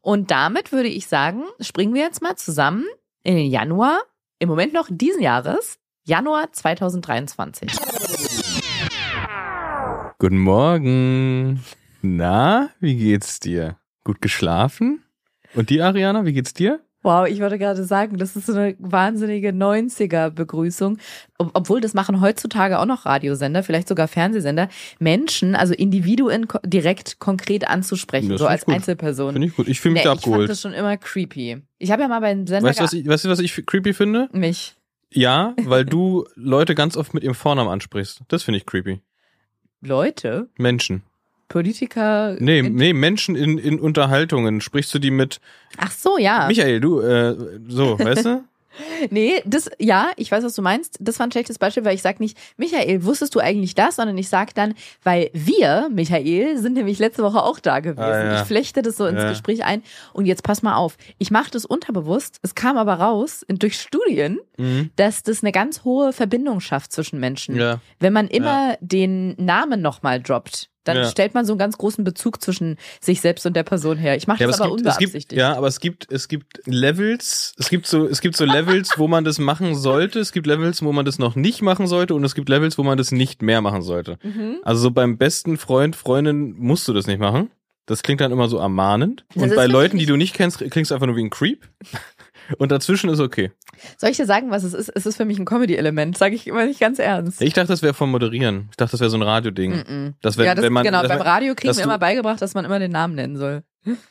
Und 0.02 0.30
damit 0.30 0.70
würde 0.70 0.88
ich 0.88 1.08
sagen, 1.08 1.42
springen 1.58 1.94
wir 1.94 2.02
jetzt 2.02 2.22
mal 2.22 2.36
zusammen 2.36 2.84
in 3.24 3.34
den 3.34 3.50
Januar 3.50 4.00
im 4.40 4.48
Moment 4.48 4.72
noch 4.72 4.88
diesen 4.90 5.22
Jahres, 5.22 5.78
Januar 6.02 6.50
2023. 6.50 7.70
Guten 10.18 10.38
Morgen. 10.38 11.62
Na, 12.00 12.70
wie 12.80 12.96
geht's 12.96 13.38
dir? 13.38 13.76
Gut 14.02 14.22
geschlafen? 14.22 15.04
Und 15.54 15.68
die 15.68 15.82
Ariana, 15.82 16.24
wie 16.24 16.32
geht's 16.32 16.54
dir? 16.54 16.80
Wow, 17.02 17.26
ich 17.26 17.40
wollte 17.40 17.58
gerade 17.58 17.82
sagen, 17.84 18.18
das 18.18 18.36
ist 18.36 18.46
so 18.46 18.52
eine 18.52 18.76
wahnsinnige 18.78 19.50
90er-Begrüßung. 19.50 20.98
Obwohl 21.38 21.80
das 21.80 21.94
machen 21.94 22.20
heutzutage 22.20 22.78
auch 22.78 22.84
noch 22.84 23.06
Radiosender, 23.06 23.62
vielleicht 23.62 23.88
sogar 23.88 24.06
Fernsehsender, 24.06 24.68
Menschen, 24.98 25.54
also 25.54 25.72
Individuen 25.72 26.46
direkt 26.62 27.18
konkret 27.18 27.66
anzusprechen, 27.66 28.36
so 28.36 28.46
als 28.46 28.68
Einzelperson. 28.68 29.32
Finde 29.32 29.48
ich 29.48 29.56
gut. 29.56 29.68
Ich 29.68 29.80
fühle 29.80 29.94
mich 29.94 30.02
nee, 30.02 30.04
da 30.04 30.12
abgeholt. 30.12 30.40
Ich 30.40 30.42
fand 30.42 30.50
das 30.50 30.60
schon 30.60 30.72
immer 30.74 30.96
creepy. 30.98 31.62
Ich 31.78 31.90
habe 31.90 32.02
ja 32.02 32.08
mal 32.08 32.20
beim 32.20 32.46
Sender. 32.46 32.68
Weißt 32.68 32.80
du, 32.80 32.84
was 32.84 32.92
ich, 32.92 33.06
weißt 33.06 33.24
du, 33.24 33.28
was 33.30 33.38
ich 33.38 33.64
creepy 33.64 33.94
finde? 33.94 34.28
Mich. 34.32 34.76
Ja, 35.10 35.54
weil 35.64 35.84
du 35.86 36.26
Leute 36.34 36.74
ganz 36.74 36.98
oft 36.98 37.14
mit 37.14 37.24
ihrem 37.24 37.34
Vornamen 37.34 37.70
ansprichst. 37.70 38.20
Das 38.28 38.42
finde 38.42 38.58
ich 38.58 38.66
creepy. 38.66 39.00
Leute? 39.80 40.50
Menschen. 40.58 41.02
Politiker. 41.50 42.36
Nee, 42.38 42.62
nee, 42.62 42.92
Menschen 42.92 43.34
in, 43.34 43.58
in 43.58 43.80
Unterhaltungen. 43.80 44.60
Sprichst 44.60 44.94
du 44.94 45.00
die 45.00 45.10
mit? 45.10 45.40
Ach 45.76 45.90
so, 45.90 46.16
ja. 46.16 46.46
Michael, 46.46 46.80
du, 46.80 47.00
äh, 47.00 47.36
so, 47.68 47.98
weißt 47.98 48.24
du? 48.24 48.44
Nee, 49.10 49.42
das, 49.44 49.68
ja, 49.80 50.10
ich 50.16 50.30
weiß, 50.30 50.44
was 50.44 50.54
du 50.54 50.62
meinst. 50.62 50.96
Das 51.00 51.18
war 51.18 51.26
ein 51.26 51.32
schlechtes 51.32 51.58
Beispiel, 51.58 51.84
weil 51.84 51.96
ich 51.96 52.02
sag 52.02 52.20
nicht, 52.20 52.38
Michael, 52.56 53.04
wusstest 53.04 53.34
du 53.34 53.40
eigentlich 53.40 53.74
das? 53.74 53.96
Sondern 53.96 54.16
ich 54.16 54.28
sag 54.28 54.54
dann, 54.54 54.74
weil 55.02 55.30
wir, 55.32 55.88
Michael, 55.92 56.56
sind 56.56 56.74
nämlich 56.74 57.00
letzte 57.00 57.24
Woche 57.24 57.42
auch 57.42 57.58
da 57.58 57.80
gewesen. 57.80 58.00
Ah, 58.00 58.24
ja. 58.24 58.40
Ich 58.40 58.46
flechte 58.46 58.80
das 58.80 58.96
so 58.96 59.06
ins 59.06 59.20
ja. 59.20 59.30
Gespräch 59.30 59.64
ein. 59.64 59.82
Und 60.12 60.26
jetzt 60.26 60.44
pass 60.44 60.62
mal 60.62 60.76
auf. 60.76 60.96
Ich 61.18 61.32
mache 61.32 61.50
das 61.50 61.66
unterbewusst. 61.66 62.38
Es 62.42 62.54
kam 62.54 62.78
aber 62.78 62.94
raus 62.94 63.44
durch 63.48 63.80
Studien, 63.80 64.38
mhm. 64.56 64.90
dass 64.94 65.24
das 65.24 65.42
eine 65.42 65.50
ganz 65.50 65.82
hohe 65.82 66.12
Verbindung 66.12 66.60
schafft 66.60 66.92
zwischen 66.92 67.18
Menschen. 67.18 67.56
Ja. 67.56 67.80
Wenn 67.98 68.12
man 68.12 68.28
immer 68.28 68.76
den 68.80 69.34
Namen 69.36 69.82
nochmal 69.82 70.22
droppt. 70.22 70.69
Dann 70.84 70.96
ja. 70.96 71.04
stellt 71.04 71.34
man 71.34 71.44
so 71.44 71.52
einen 71.52 71.58
ganz 71.58 71.76
großen 71.76 72.04
Bezug 72.04 72.40
zwischen 72.42 72.76
sich 73.00 73.20
selbst 73.20 73.44
und 73.46 73.54
der 73.54 73.64
Person 73.64 73.98
her. 73.98 74.16
Ich 74.16 74.26
mache 74.26 74.40
ja, 74.40 74.46
das 74.46 74.60
aber, 74.60 74.66
aber 74.66 74.76
gibt, 74.76 74.86
unbeabsichtigt. 74.86 75.28
Gibt, 75.30 75.38
ja, 75.40 75.54
aber 75.54 75.66
es 75.66 75.80
gibt 75.80 76.10
es 76.10 76.28
gibt 76.28 76.60
Levels, 76.64 77.54
es 77.58 77.68
gibt 77.68 77.86
so 77.86 78.06
es 78.06 78.20
gibt 78.20 78.36
so 78.36 78.44
Levels, 78.44 78.94
wo 78.96 79.06
man 79.06 79.24
das 79.24 79.38
machen 79.38 79.74
sollte, 79.74 80.20
es 80.20 80.32
gibt 80.32 80.46
Levels, 80.46 80.82
wo 80.82 80.92
man 80.92 81.04
das 81.04 81.18
noch 81.18 81.36
nicht 81.36 81.62
machen 81.62 81.86
sollte 81.86 82.14
und 82.14 82.24
es 82.24 82.34
gibt 82.34 82.48
Levels, 82.48 82.78
wo 82.78 82.82
man 82.82 82.96
das 82.96 83.12
nicht 83.12 83.42
mehr 83.42 83.60
machen 83.60 83.82
sollte. 83.82 84.18
Mhm. 84.22 84.56
Also 84.62 84.80
so 84.82 84.90
beim 84.90 85.18
besten 85.18 85.58
Freund, 85.58 85.96
Freundin 85.96 86.54
musst 86.56 86.88
du 86.88 86.92
das 86.92 87.06
nicht 87.06 87.20
machen. 87.20 87.50
Das 87.86 88.02
klingt 88.04 88.20
dann 88.20 88.30
immer 88.30 88.48
so 88.48 88.58
ermahnend. 88.58 89.24
Und 89.34 89.54
bei 89.56 89.66
Leuten, 89.66 89.98
die 89.98 90.06
du 90.06 90.16
nicht 90.16 90.32
kennst, 90.32 90.58
klingst 90.70 90.92
du 90.92 90.94
einfach 90.94 91.08
nur 91.08 91.16
wie 91.16 91.24
ein 91.24 91.30
Creep. 91.30 91.66
Und 92.58 92.72
dazwischen 92.72 93.10
ist 93.10 93.20
okay. 93.20 93.52
Soll 93.96 94.10
ich 94.10 94.16
dir 94.16 94.26
sagen, 94.26 94.50
was 94.50 94.64
es 94.64 94.74
ist? 94.74 94.90
Es 94.94 95.06
ist 95.06 95.16
für 95.16 95.24
mich 95.24 95.38
ein 95.38 95.44
Comedy-Element, 95.44 96.16
sage 96.16 96.34
ich 96.34 96.46
immer 96.46 96.66
nicht 96.66 96.80
ganz 96.80 96.98
ernst. 96.98 97.40
Ich 97.42 97.52
dachte, 97.52 97.68
das 97.68 97.82
wäre 97.82 97.94
vom 97.94 98.10
Moderieren. 98.10 98.68
Ich 98.70 98.76
dachte, 98.76 98.92
das 98.92 99.00
wäre 99.00 99.10
so 99.10 99.16
ein 99.16 99.22
Radioding. 99.22 99.72
Mm 99.72 99.74
-mm. 99.74 100.14
Das 100.22 100.36
wär, 100.36 100.46
ja, 100.46 100.54
das, 100.54 100.64
wenn 100.64 100.72
man, 100.72 100.84
genau, 100.84 101.02
beim 101.02 101.20
Radio 101.20 101.54
kriegen 101.54 101.76
wir 101.76 101.84
immer 101.84 101.98
beigebracht, 101.98 102.42
dass 102.42 102.54
man 102.54 102.64
immer 102.64 102.78
den 102.78 102.90
Namen 102.92 103.14
nennen 103.14 103.36
soll. 103.36 103.62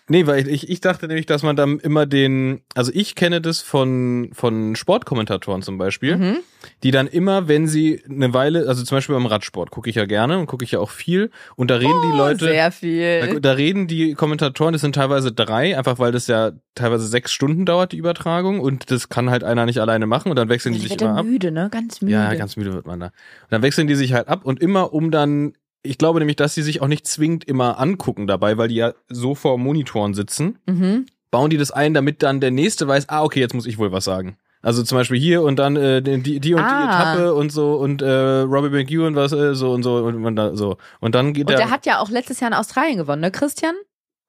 Nee, 0.08 0.26
weil 0.26 0.48
ich, 0.48 0.68
ich 0.68 0.82
dachte 0.82 1.08
nämlich, 1.08 1.28
dass 1.28 1.44
man 1.44 1.56
dann 1.56 1.80
immer 1.80 2.08
den, 2.08 2.62
also 2.74 2.92
ich 2.94 3.14
kenne 3.14 3.40
das 3.40 3.62
von, 3.62 4.32
von 4.34 4.76
Sportkommentatoren 4.76 5.62
zum 5.62 5.78
Beispiel, 5.78 6.18
mhm. 6.18 6.38
die 6.82 6.90
dann 6.90 7.06
immer, 7.06 7.48
wenn 7.48 7.68
sie 7.68 8.02
eine 8.10 8.34
Weile, 8.34 8.68
also 8.68 8.84
zum 8.84 8.98
Beispiel 8.98 9.14
beim 9.14 9.28
Radsport 9.28 9.70
gucke 9.70 9.88
ich 9.88 9.96
ja 9.96 10.06
gerne 10.06 10.40
und 10.40 10.48
gucke 10.48 10.66
ich 10.66 10.72
ja 10.72 10.80
auch 10.80 10.90
viel 10.90 11.30
und 11.56 11.70
da 11.70 11.76
reden 11.76 11.94
oh, 11.94 12.12
die 12.12 12.18
Leute. 12.18 12.46
Sehr 12.46 12.72
viel. 12.72 13.20
Da, 13.20 13.40
da, 13.40 13.52
reden 13.52 13.88
die 13.88 14.16
Kommentatoren, 14.16 14.74
das 14.74 14.82
sind 14.82 14.96
teilweise 14.96 15.32
drei, 15.32 15.78
einfach 15.78 16.00
weil 16.00 16.12
das 16.12 16.26
ja 16.26 16.52
teilweise 16.74 17.06
sechs 17.06 17.32
Stunden 17.32 17.68
dauert, 17.68 17.92
die 17.92 17.98
Übertragung 17.98 18.60
und 18.62 18.90
das 18.90 19.10
kann 19.10 19.30
halt 19.30 19.44
einer 19.44 19.68
nicht 19.68 19.80
alleine 19.80 20.08
machen 20.08 20.32
und 20.32 20.36
dann 20.36 20.50
wechseln 20.50 20.74
die 20.74 20.80
sich 20.80 21.00
immer 21.00 21.18
ab. 21.18 21.26
müde, 21.26 21.52
ne? 21.52 21.70
Ganz 21.72 22.02
müde. 22.02 22.14
Ja, 22.14 22.34
ganz 22.34 22.58
müde 22.58 22.74
wird 22.74 22.88
man 22.88 23.00
da. 23.00 23.06
Und 23.08 23.52
dann 23.52 23.62
wechseln 23.62 23.86
die 23.86 23.96
sich 23.96 24.14
halt 24.14 24.28
ab 24.28 24.46
und 24.46 24.60
immer 24.62 24.94
um 24.94 25.12
dann 25.12 25.54
ich 25.84 25.98
glaube 25.98 26.20
nämlich, 26.20 26.36
dass 26.36 26.54
sie 26.54 26.62
sich 26.62 26.82
auch 26.82 26.88
nicht 26.88 27.08
zwingend 27.08 27.44
immer 27.46 27.80
angucken 27.80 28.28
dabei, 28.28 28.58
weil 28.58 28.68
die 28.68 28.76
ja 28.76 28.94
so 29.08 29.36
vor 29.36 29.58
Monitoren 29.58 30.14
sitzen. 30.14 30.60
Mhm. 30.66 31.06
Bauen 31.32 31.50
die 31.50 31.58
das 31.58 31.72
ein, 31.72 31.94
damit 31.94 32.24
dann 32.24 32.42
der 32.42 32.52
nächste 32.52 32.88
weiß, 32.88 33.10
ah, 33.10 33.24
okay, 33.24 33.40
jetzt 33.40 33.54
muss 33.54 33.66
ich 33.68 33.78
wohl 33.78 33.92
was 33.92 34.04
sagen. 34.04 34.38
Also 34.62 34.84
zum 34.84 34.98
Beispiel 34.98 35.20
hier 35.20 35.42
und 35.42 35.58
dann 35.58 35.78
äh, 35.78 36.02
die, 36.02 36.40
die 36.42 36.54
und 36.54 36.62
Ah. 36.62 36.82
die 36.82 36.90
Etappe 36.90 37.34
und 37.34 37.50
so 37.50 37.76
und 37.76 38.02
äh, 38.02 38.40
Robbie 38.42 38.70
McEwen 38.70 39.16
was 39.16 39.32
äh, 39.32 39.56
so 39.56 39.72
und 39.72 39.84
so 39.84 39.98
und, 39.98 40.26
und 40.26 40.36
da, 40.36 40.56
so. 40.56 40.78
Und 41.00 41.16
dann 41.16 41.34
geht 41.34 41.44
Und 41.46 41.52
der, 41.52 41.58
der 41.60 41.70
hat 41.70 41.86
ja 41.86 42.00
auch 42.00 42.10
letztes 42.10 42.42
Jahr 42.42 42.50
in 42.52 42.56
Australien 42.58 42.98
gewonnen, 42.98 43.22
ne, 43.22 43.32
Christian? 43.32 43.76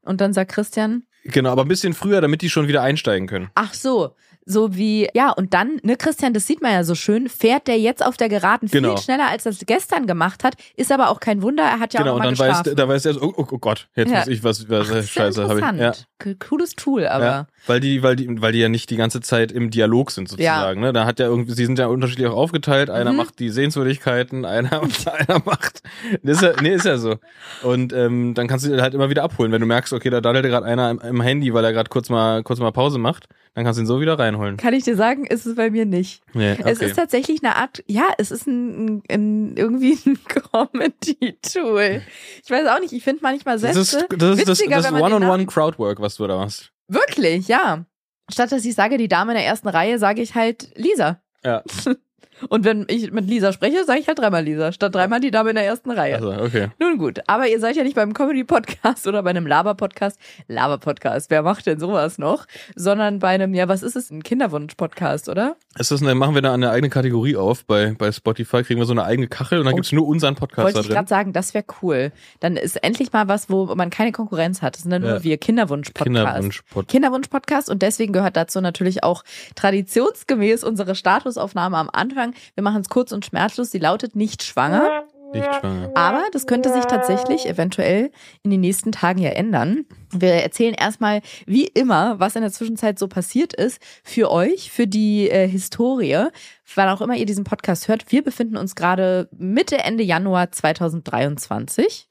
Und 0.03 0.21
dann 0.21 0.33
sagt 0.33 0.53
Christian, 0.53 1.03
genau, 1.25 1.51
aber 1.51 1.63
ein 1.63 1.69
bisschen 1.69 1.95
früher, 1.95 2.21
damit 2.21 2.43
die 2.43 2.49
schon 2.51 2.69
wieder 2.69 2.83
einsteigen 2.83 3.27
können. 3.27 3.51
ach 3.57 3.75
so, 3.75 4.15
so 4.51 4.75
wie, 4.77 5.09
ja, 5.15 5.31
und 5.31 5.55
dann, 5.55 5.79
ne, 5.83 5.97
Christian, 5.97 6.35
das 6.35 6.47
sieht 6.47 6.61
man 6.63 6.73
ja 6.73 6.85
so 6.85 6.95
schön, 6.95 7.29
fährt 7.29 7.69
der 7.69 7.79
jetzt 7.79 8.05
auf 8.05 8.17
der 8.17 8.29
Geraden 8.29 8.69
Genau. 8.69 8.97
viel 8.97 9.05
schneller, 9.05 9.29
als 9.29 9.47
er 9.47 9.53
es 9.53 9.61
gestern 9.67 10.07
gemacht 10.07 10.45
hat, 10.45 10.55
ist 10.77 10.91
aber 10.93 11.09
auch 11.11 11.21
kein 11.21 11.43
Wunder, 11.43 11.63
er 11.63 11.79
hat 11.81 11.95
ja 11.95 12.01
genau, 12.01 12.13
auch 12.13 12.17
und 12.17 12.31
noch 12.33 12.39
mal 12.39 12.49
dann 12.49 12.65
weiß, 12.67 12.75
da 12.75 12.89
weiß 12.89 13.07
er 13.07 13.15
so, 13.15 13.23
oh, 13.23 13.35
oh, 13.37 13.47
oh 13.51 13.59
Gott, 13.59 13.89
jetzt 13.95 14.11
Ja. 14.11 14.19
muss 14.19 14.29
ich 14.29 14.43
was, 14.45 14.69
was 14.69 14.91
Ach, 14.91 14.95
ja 14.97 15.03
Scheiße 15.03 15.49
habe 15.49 15.61
ich. 15.61 15.81
Ja. 15.81 15.93
Cooles 16.39 16.73
Tool, 16.75 17.07
aber. 17.07 17.25
Ja, 17.25 17.47
weil 17.67 17.81
die, 17.81 18.03
weil 18.03 18.15
die, 18.17 18.43
weil 18.43 18.53
die 18.53 18.59
ja 18.59 18.69
nicht 18.69 18.91
die 18.91 18.97
ganze 18.97 19.21
Zeit 19.23 19.51
im 19.53 19.71
Dialog 19.71 20.11
sind 20.11 20.29
sozusagen. 20.29 20.81
Ne? 20.83 20.93
Da 20.93 21.07
hat 21.07 21.19
ja 21.19 21.27
irgendwie, 21.27 21.53
sie 21.53 21.65
sind 21.65 21.79
ja 21.79 21.87
unterschiedlich 21.87 22.27
auch 22.27 22.37
aufgeteilt. 22.37 22.91
Einer 22.91 23.13
Mhm. 23.13 23.17
macht 23.17 23.39
die 23.39 23.49
Sehenswürdigkeiten, 23.49 24.45
einer, 24.45 24.83
einer 25.07 25.43
macht. 25.47 25.81
Ist 26.23 26.43
ja, 26.43 26.53
nee, 26.61 26.75
ist 26.75 26.85
ja 26.85 26.99
so. 26.99 27.17
Und 27.63 27.93
ähm, 27.95 28.35
dann 28.35 28.49
kannst 28.49 28.67
du 28.67 28.81
halt 28.83 28.93
immer 28.93 29.09
wieder 29.09 29.23
abholen, 29.23 29.51
wenn 29.53 29.61
du 29.63 29.67
merkst, 29.67 29.93
okay, 29.95 30.11
da 30.11 30.21
daddelt 30.21 30.45
gerade 30.45 30.67
einer 30.67 30.91
im, 30.91 31.01
im 31.01 31.21
Handy, 31.23 31.55
weil 31.55 31.65
er 31.65 31.73
gerade 31.73 31.89
kurz 31.89 32.11
mal, 32.11 32.43
kurz 32.43 32.61
mal 32.61 32.71
Pause 32.73 32.99
macht, 32.99 33.27
dann 33.55 33.65
kannst 33.65 33.79
du 33.79 33.83
ihn 33.83 33.87
so 33.87 34.01
wieder 34.01 34.19
reinholen. 34.19 34.57
Kann 34.57 34.75
ich 34.75 34.85
dir 34.85 34.97
sagen, 34.97 35.27
ist 35.27 35.45
es 35.45 35.57
bei 35.57 35.71
mir 35.71 35.85
nicht. 35.85 36.23
Nee, 36.35 36.53
okay. 36.53 36.63
Es 36.67 36.81
ist 36.81 36.95
tatsächlich 36.95 37.43
eine 37.43 37.57
Art, 37.57 37.83
ja, 37.89 38.05
es 38.19 38.31
ist 38.31 38.47
ein, 38.47 39.03
ein 39.11 39.57
irgendwie 39.57 39.99
ein 40.07 40.19
Comedy-Tool. 40.25 42.03
Ich 42.45 42.51
weiß 42.51 42.69
auch 42.69 42.81
nicht, 42.81 42.93
ich 42.93 43.03
finde 43.03 43.21
manchmal 43.23 43.57
das 43.57 43.63
Sätze 43.63 43.81
ist 43.81 43.95
das, 43.95 44.03
ist 44.03 44.23
das, 44.23 44.39
witziger, 44.39 44.77
das 44.77 44.87
wenn 44.87 45.01
man 45.01 45.11
den 45.11 45.23
One-on-One 45.23 45.47
Crowdwork, 45.47 46.01
was 46.01 46.17
du 46.17 46.27
da 46.27 46.37
machst. 46.37 46.71
Wirklich, 46.87 47.49
ja. 47.49 47.85
Statt 48.31 48.53
dass 48.53 48.65
ich 48.65 48.75
sage, 48.75 48.97
die 48.99 49.09
Dame 49.09 49.33
in 49.33 49.39
der 49.39 49.47
ersten 49.47 49.69
Reihe, 49.69 49.99
sage 49.99 50.23
ich 50.23 50.35
halt 50.35 50.71
Lisa. 50.77 51.21
Ja. 51.45 51.65
Und 52.49 52.65
wenn 52.65 52.87
ich 52.89 53.11
mit 53.13 53.27
Lisa 53.29 53.53
spreche, 53.53 53.85
sage 53.85 54.01
ich 54.01 54.09
halt 54.09 54.19
dreimal 54.19 54.43
Lisa, 54.45 54.73
statt 54.73 54.95
dreimal 54.95 55.21
die 55.21 55.31
Dame 55.31 55.51
in 55.51 55.57
der 55.57 55.67
ersten 55.67 55.91
Reihe. 55.91 56.17
Also, 56.17 56.31
okay. 56.33 56.69
Nun 56.79 56.99
gut, 56.99 57.21
aber 57.27 57.47
ihr 57.49 57.61
seid 57.61 57.77
ja 57.77 57.83
nicht 57.85 57.97
beim 57.97 58.15
Comedy-Podcast 58.15 59.07
oder 59.09 59.23
bei 59.23 59.31
einem 59.31 59.47
Laber-Podcast. 59.47 60.19
Laber-Podcast, 60.49 61.31
wer 61.31 61.43
macht 61.43 61.67
denn 61.67 61.79
sowas 61.79 62.19
noch? 62.19 62.47
Sondern 62.75 63.19
bei 63.19 63.29
einem, 63.29 63.55
ja, 63.55 63.69
was 63.69 63.83
ist 63.83 63.97
es? 63.97 64.11
Ein 64.11 64.23
Kinderwunsch-Podcast, 64.23 65.29
oder? 65.29 65.57
Ist 65.79 65.91
das 65.91 66.03
eine, 66.03 66.15
machen 66.15 66.35
wir 66.35 66.43
da 66.43 66.53
eine 66.55 66.71
eigene 66.71 66.91
Kategorie 66.91 67.37
auf 67.37 67.65
bei, 67.65 67.95
bei 67.97 68.11
Spotify, 68.13 68.63
kriegen 68.63 68.81
wir 68.81 68.87
so 68.87 68.93
eine 68.93 69.05
eigene 69.05 69.29
Kachel 69.29 69.59
und 69.61 69.65
dann 69.67 69.75
Oh. 69.75 69.77
gibt's 69.77 69.93
nur 69.93 70.07
unseren 70.07 70.35
Podcast 70.35 70.65
Wollte 70.65 70.75
da 70.75 70.81
ich 70.81 70.87
drin. 70.87 70.95
gerade 70.97 71.09
sagen, 71.09 71.33
das 71.33 71.55
wäre 71.55 71.65
cool. 71.83 72.13
Dann 72.41 72.57
ist 72.57 72.83
endlich 72.83 73.13
mal 73.13 73.29
was, 73.29 73.49
wo 73.51 73.67
man 73.75 73.91
keine 73.91 74.13
Konkurrenz 74.13 74.63
hat. 74.63 74.75
Das 74.75 74.83
sind 74.83 74.91
dann 74.91 75.03
nur 75.03 75.11
Ja. 75.17 75.23
wir 75.25 75.39
Kinderwunsch-Podcast. 75.39 76.05
Kinderwunsch-Podcast. 76.05 76.89
Kinderwunsch-Podcast 76.89 77.71
und 77.71 77.83
deswegen 77.83 78.13
gehört 78.13 78.37
dazu 78.37 78.61
natürlich 78.61 79.05
auch 79.05 79.23
traditionsgemäß 79.55 80.65
unsere 80.65 80.95
Statusaufnahme 80.95 81.77
am 81.77 81.91
Anfang. 81.93 82.30
Wir 82.55 82.63
machen 82.63 82.81
es 82.81 82.89
kurz 82.89 83.13
und 83.13 83.25
schmerzlos. 83.25 83.71
Sie 83.71 83.79
lautet 83.79 84.17
nicht 84.17 84.43
schwanger. 84.43 85.05
Nicht 85.33 85.55
schwanger. 85.61 85.91
Aber 85.95 86.25
das 86.33 86.47
könnte 86.47 86.73
sich 86.73 86.85
tatsächlich 86.87 87.47
eventuell 87.47 88.11
in 88.43 88.51
den 88.51 88.61
nächsten 88.61 88.91
Tagen 88.91 89.21
ja 89.21 89.31
ändern. 89.31 89.85
Wir 90.13 90.33
erzählen 90.35 90.75
erstmal, 90.75 91.21
wie 91.47 91.67
immer, 91.67 92.19
was 92.19 92.35
in 92.35 92.43
der 92.43 92.51
Zwischenzeit 92.51 92.99
so 92.99 93.07
passiert 93.07 93.53
ist, 93.53 93.81
für 94.03 94.31
euch, 94.31 94.73
für 94.73 94.87
die 94.87 95.31
äh, 95.31 95.47
Historie, 95.47 96.27
wann 96.75 96.89
auch 96.89 97.01
immer 97.01 97.15
ihr 97.15 97.27
diesen 97.27 97.45
Podcast 97.45 97.89
hört. 97.89 98.11
Wir 98.11 98.25
befinden 98.25 98.57
uns 98.57 98.75
gerade 98.75 99.29
Mitte, 99.37 99.79
Ende 99.79 100.03
Januar 100.03 100.51
2023. 100.51 102.09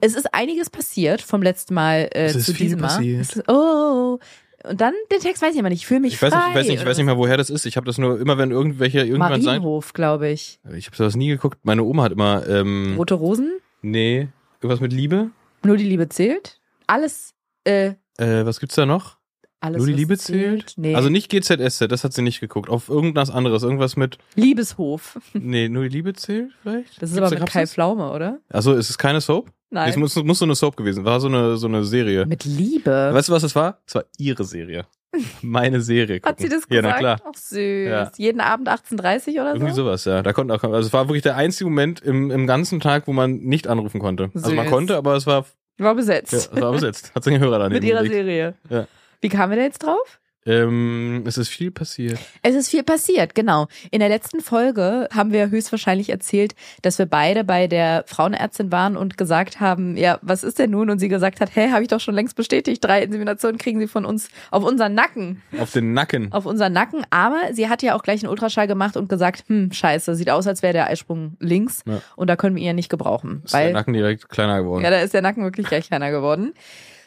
Es 0.00 0.14
ist 0.14 0.32
einiges 0.34 0.70
passiert 0.70 1.22
vom 1.22 1.42
letzten 1.42 1.74
Mal 1.74 2.08
äh, 2.12 2.26
Es 2.26 2.36
ist 2.36 2.46
zu 2.46 2.54
viel 2.54 2.66
diesem 2.66 2.80
Mal. 2.80 2.88
passiert. 2.88 3.20
Es 3.22 3.36
ist, 3.36 3.48
oh. 3.48 4.18
Und 4.64 4.80
dann 4.80 4.92
den 5.12 5.20
Text 5.20 5.40
weiß 5.42 5.52
ich 5.54 5.58
immer 5.60 5.68
nicht. 5.68 5.80
Ich 5.82 5.86
fühle 5.86 6.00
mich 6.00 6.14
Ich 6.14 6.22
weiß 6.22 6.32
nicht, 6.32 6.38
ich 6.40 6.44
frei 6.52 6.54
weiß 6.60 6.66
nicht, 6.68 6.80
ich 6.80 6.86
weiß 6.86 6.96
nicht 6.96 7.06
mal, 7.06 7.16
woher 7.16 7.36
das 7.36 7.48
ist. 7.50 7.64
Ich 7.66 7.76
habe 7.76 7.86
das 7.86 7.98
nur 7.98 8.20
immer, 8.20 8.38
wenn 8.38 8.50
irgendwelche 8.50 8.98
irgendjemand 8.98 9.34
sagt. 9.36 9.44
Marienhof, 9.46 9.92
glaube 9.92 10.28
ich. 10.30 10.58
Ich 10.76 10.86
habe 10.86 10.96
sowas 10.96 11.14
nie 11.16 11.28
geguckt. 11.28 11.58
Meine 11.62 11.84
Oma 11.84 12.04
hat 12.04 12.12
immer, 12.12 12.46
ähm, 12.48 12.94
Rote 12.96 13.14
Rosen. 13.14 13.58
nee, 13.82 14.28
irgendwas 14.60 14.80
mit 14.80 14.92
Liebe. 14.92 15.30
Nur 15.64 15.76
die 15.76 15.84
Liebe 15.84 16.08
zählt. 16.08 16.60
Alles, 16.86 17.34
äh, 17.64 17.94
Äh, 18.18 18.44
was 18.46 18.58
gibt's 18.60 18.74
da 18.74 18.84
noch? 18.86 19.16
alles 19.60 19.78
Nur 19.78 19.86
die 19.88 19.92
Liebe 19.92 20.16
zählt? 20.16 20.74
Nee. 20.76 20.94
Also 20.94 21.08
nicht 21.08 21.28
GZSZ, 21.30 21.88
das 21.88 22.04
hat 22.04 22.12
sie 22.12 22.22
nicht 22.22 22.40
geguckt. 22.40 22.68
Auf 22.68 22.88
irgendwas 22.88 23.28
anderes, 23.30 23.62
irgendwas 23.64 23.96
mit, 23.96 24.18
Liebeshof. 24.36 25.18
nee, 25.34 25.68
nur 25.68 25.84
die 25.84 25.88
Liebe 25.90 26.12
zählt 26.14 26.52
vielleicht? 26.62 27.00
Das 27.02 27.10
ist 27.10 27.16
Gibt's 27.16 27.32
aber 27.32 27.40
mit 27.40 27.50
Kai? 27.50 27.66
Pflaume, 27.66 28.10
oder? 28.12 28.38
Achso, 28.50 28.74
ist 28.74 28.90
es 28.90 28.98
keine 28.98 29.20
Soap? 29.20 29.50
Nein. 29.70 29.90
Es 29.90 29.96
muss, 29.96 30.16
muss 30.24 30.38
so 30.38 30.44
eine 30.44 30.54
Soap 30.54 30.76
gewesen. 30.76 31.04
War 31.04 31.20
so 31.20 31.28
eine, 31.28 31.56
so 31.56 31.66
eine 31.66 31.84
Serie. 31.84 32.24
mit 32.26 32.44
Liebe. 32.44 33.10
Weißt 33.12 33.28
du, 33.28 33.32
was 33.32 33.42
es 33.42 33.54
war? 33.54 33.78
Es 33.86 33.94
war 33.94 34.04
ihre 34.16 34.44
Serie. 34.44 34.86
Meine 35.42 35.80
Serie. 35.80 36.20
Hat 36.24 36.38
sie 36.38 36.44
gucken. 36.48 36.60
das 36.60 36.68
gesagt? 36.68 36.72
Ja, 36.72 36.82
na 36.82 36.98
klar. 36.98 37.20
Ach 37.24 37.34
süß. 37.38 37.88
Ja. 37.88 38.10
Jeden 38.16 38.40
Abend 38.40 38.68
18.30 38.68 39.32
oder 39.40 39.54
Irgendwie 39.54 39.72
so? 39.72 39.84
sowas, 39.84 40.04
ja. 40.04 40.22
Da 40.22 40.32
konnte 40.32 40.54
auch, 40.54 40.62
also 40.64 40.86
es 40.86 40.92
war 40.92 41.08
wirklich 41.08 41.22
der 41.22 41.36
einzige 41.36 41.68
Moment 41.68 42.00
im, 42.00 42.30
im 42.30 42.46
ganzen 42.46 42.80
Tag, 42.80 43.06
wo 43.06 43.12
man 43.12 43.36
nicht 43.38 43.66
anrufen 43.68 44.00
konnte. 44.00 44.30
Also 44.34 44.54
man 44.54 44.66
Süß. 44.66 44.72
konnte, 44.72 44.96
aber 44.96 45.16
es 45.16 45.26
war, 45.26 45.44
War 45.78 45.94
besetzt. 45.94 46.32
ja, 46.32 46.38
es 46.38 46.60
war 46.60 46.72
besetzt. 46.72 47.12
Hat 47.14 47.24
seine 47.24 47.38
Hörer 47.40 47.58
daneben 47.58 47.74
mit 47.74 47.84
ihrer 47.84 48.02
gelegt. 48.02 48.14
Serie. 48.14 48.54
Ja. 48.70 48.86
Wie 49.20 49.28
kamen 49.28 49.50
wir 49.52 49.56
da 49.56 49.62
jetzt 49.64 49.82
drauf? 49.82 50.20
Ähm, 50.48 51.24
es 51.26 51.36
ist 51.36 51.48
viel 51.48 51.70
passiert. 51.70 52.18
Es 52.42 52.54
ist 52.54 52.68
viel 52.70 52.82
passiert, 52.82 53.34
genau. 53.34 53.66
In 53.90 54.00
der 54.00 54.08
letzten 54.08 54.40
Folge 54.40 55.08
haben 55.14 55.30
wir 55.32 55.50
höchstwahrscheinlich 55.50 56.08
erzählt, 56.08 56.54
dass 56.82 56.98
wir 56.98 57.06
beide 57.06 57.44
bei 57.44 57.66
der 57.66 58.04
Frauenärztin 58.06 58.72
waren 58.72 58.96
und 58.96 59.18
gesagt 59.18 59.60
haben, 59.60 59.96
ja, 59.96 60.18
was 60.22 60.42
ist 60.44 60.58
denn 60.58 60.70
nun? 60.70 60.88
Und 60.90 60.98
sie 60.98 61.08
gesagt 61.08 61.40
hat, 61.40 61.54
hä, 61.54 61.70
habe 61.70 61.82
ich 61.82 61.88
doch 61.88 62.00
schon 62.00 62.14
längst 62.14 62.34
bestätigt, 62.34 62.82
drei 62.82 63.02
Inseminationen 63.02 63.58
kriegen 63.58 63.78
sie 63.78 63.88
von 63.88 64.04
uns 64.06 64.30
auf 64.50 64.64
unseren 64.64 64.94
Nacken. 64.94 65.42
Auf 65.58 65.72
den 65.72 65.92
Nacken. 65.92 66.32
auf 66.32 66.46
unseren 66.46 66.72
Nacken, 66.72 67.04
aber 67.10 67.38
sie 67.52 67.68
hat 67.68 67.82
ja 67.82 67.94
auch 67.94 68.02
gleich 68.02 68.22
einen 68.22 68.30
Ultraschall 68.30 68.66
gemacht 68.66 68.96
und 68.96 69.08
gesagt, 69.08 69.44
hm, 69.48 69.70
scheiße, 69.72 70.14
sieht 70.14 70.30
aus, 70.30 70.46
als 70.46 70.62
wäre 70.62 70.72
der 70.72 70.86
Eisprung 70.86 71.36
links 71.40 71.82
Ja. 71.86 72.00
und 72.16 72.28
da 72.28 72.36
können 72.36 72.56
wir 72.56 72.62
ihn 72.62 72.68
ja 72.68 72.72
nicht 72.72 72.88
gebrauchen. 72.88 73.42
Ist 73.44 73.52
der 73.52 73.60
Weil, 73.60 73.72
Nacken 73.74 73.92
direkt 73.92 74.28
kleiner 74.30 74.62
geworden. 74.62 74.82
ja, 74.82 74.90
da 74.90 75.00
ist 75.00 75.12
der 75.12 75.20
Nacken 75.22 75.44
wirklich 75.44 75.66
gleich 75.66 75.88
kleiner 75.88 76.10
geworden. 76.10 76.54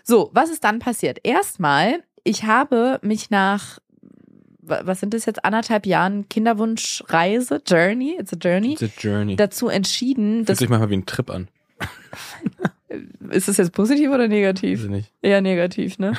So, 0.03 0.29
was 0.33 0.49
ist 0.49 0.63
dann 0.63 0.79
passiert? 0.79 1.19
Erstmal, 1.23 2.03
ich 2.23 2.43
habe 2.43 2.99
mich 3.01 3.29
nach, 3.29 3.79
wa- 4.61 4.81
was 4.83 4.99
sind 4.99 5.13
das 5.13 5.25
jetzt, 5.25 5.43
anderthalb 5.45 5.85
Jahren 5.85 6.27
Kinderwunschreise, 6.29 7.61
Journey, 7.65 8.17
it's 8.19 8.33
a 8.33 8.37
Journey, 8.37 8.73
It's 8.73 8.83
a 8.83 8.89
journey. 8.99 9.35
dazu 9.35 9.67
entschieden, 9.69 10.37
Fühlt 10.37 10.49
das, 10.49 10.57
sich 10.59 10.69
manchmal 10.69 10.89
wie 10.89 10.97
ein 10.97 11.05
Trip 11.05 11.29
an. 11.29 11.47
ist 13.29 13.47
das 13.47 13.57
jetzt 13.57 13.71
positiv 13.73 14.09
oder 14.09 14.23
Weiß 14.23 14.29
negativ? 14.29 14.83
ich 14.83 14.89
nicht. 14.89 15.11
Eher 15.21 15.41
negativ, 15.41 15.97
ne? 15.99 16.13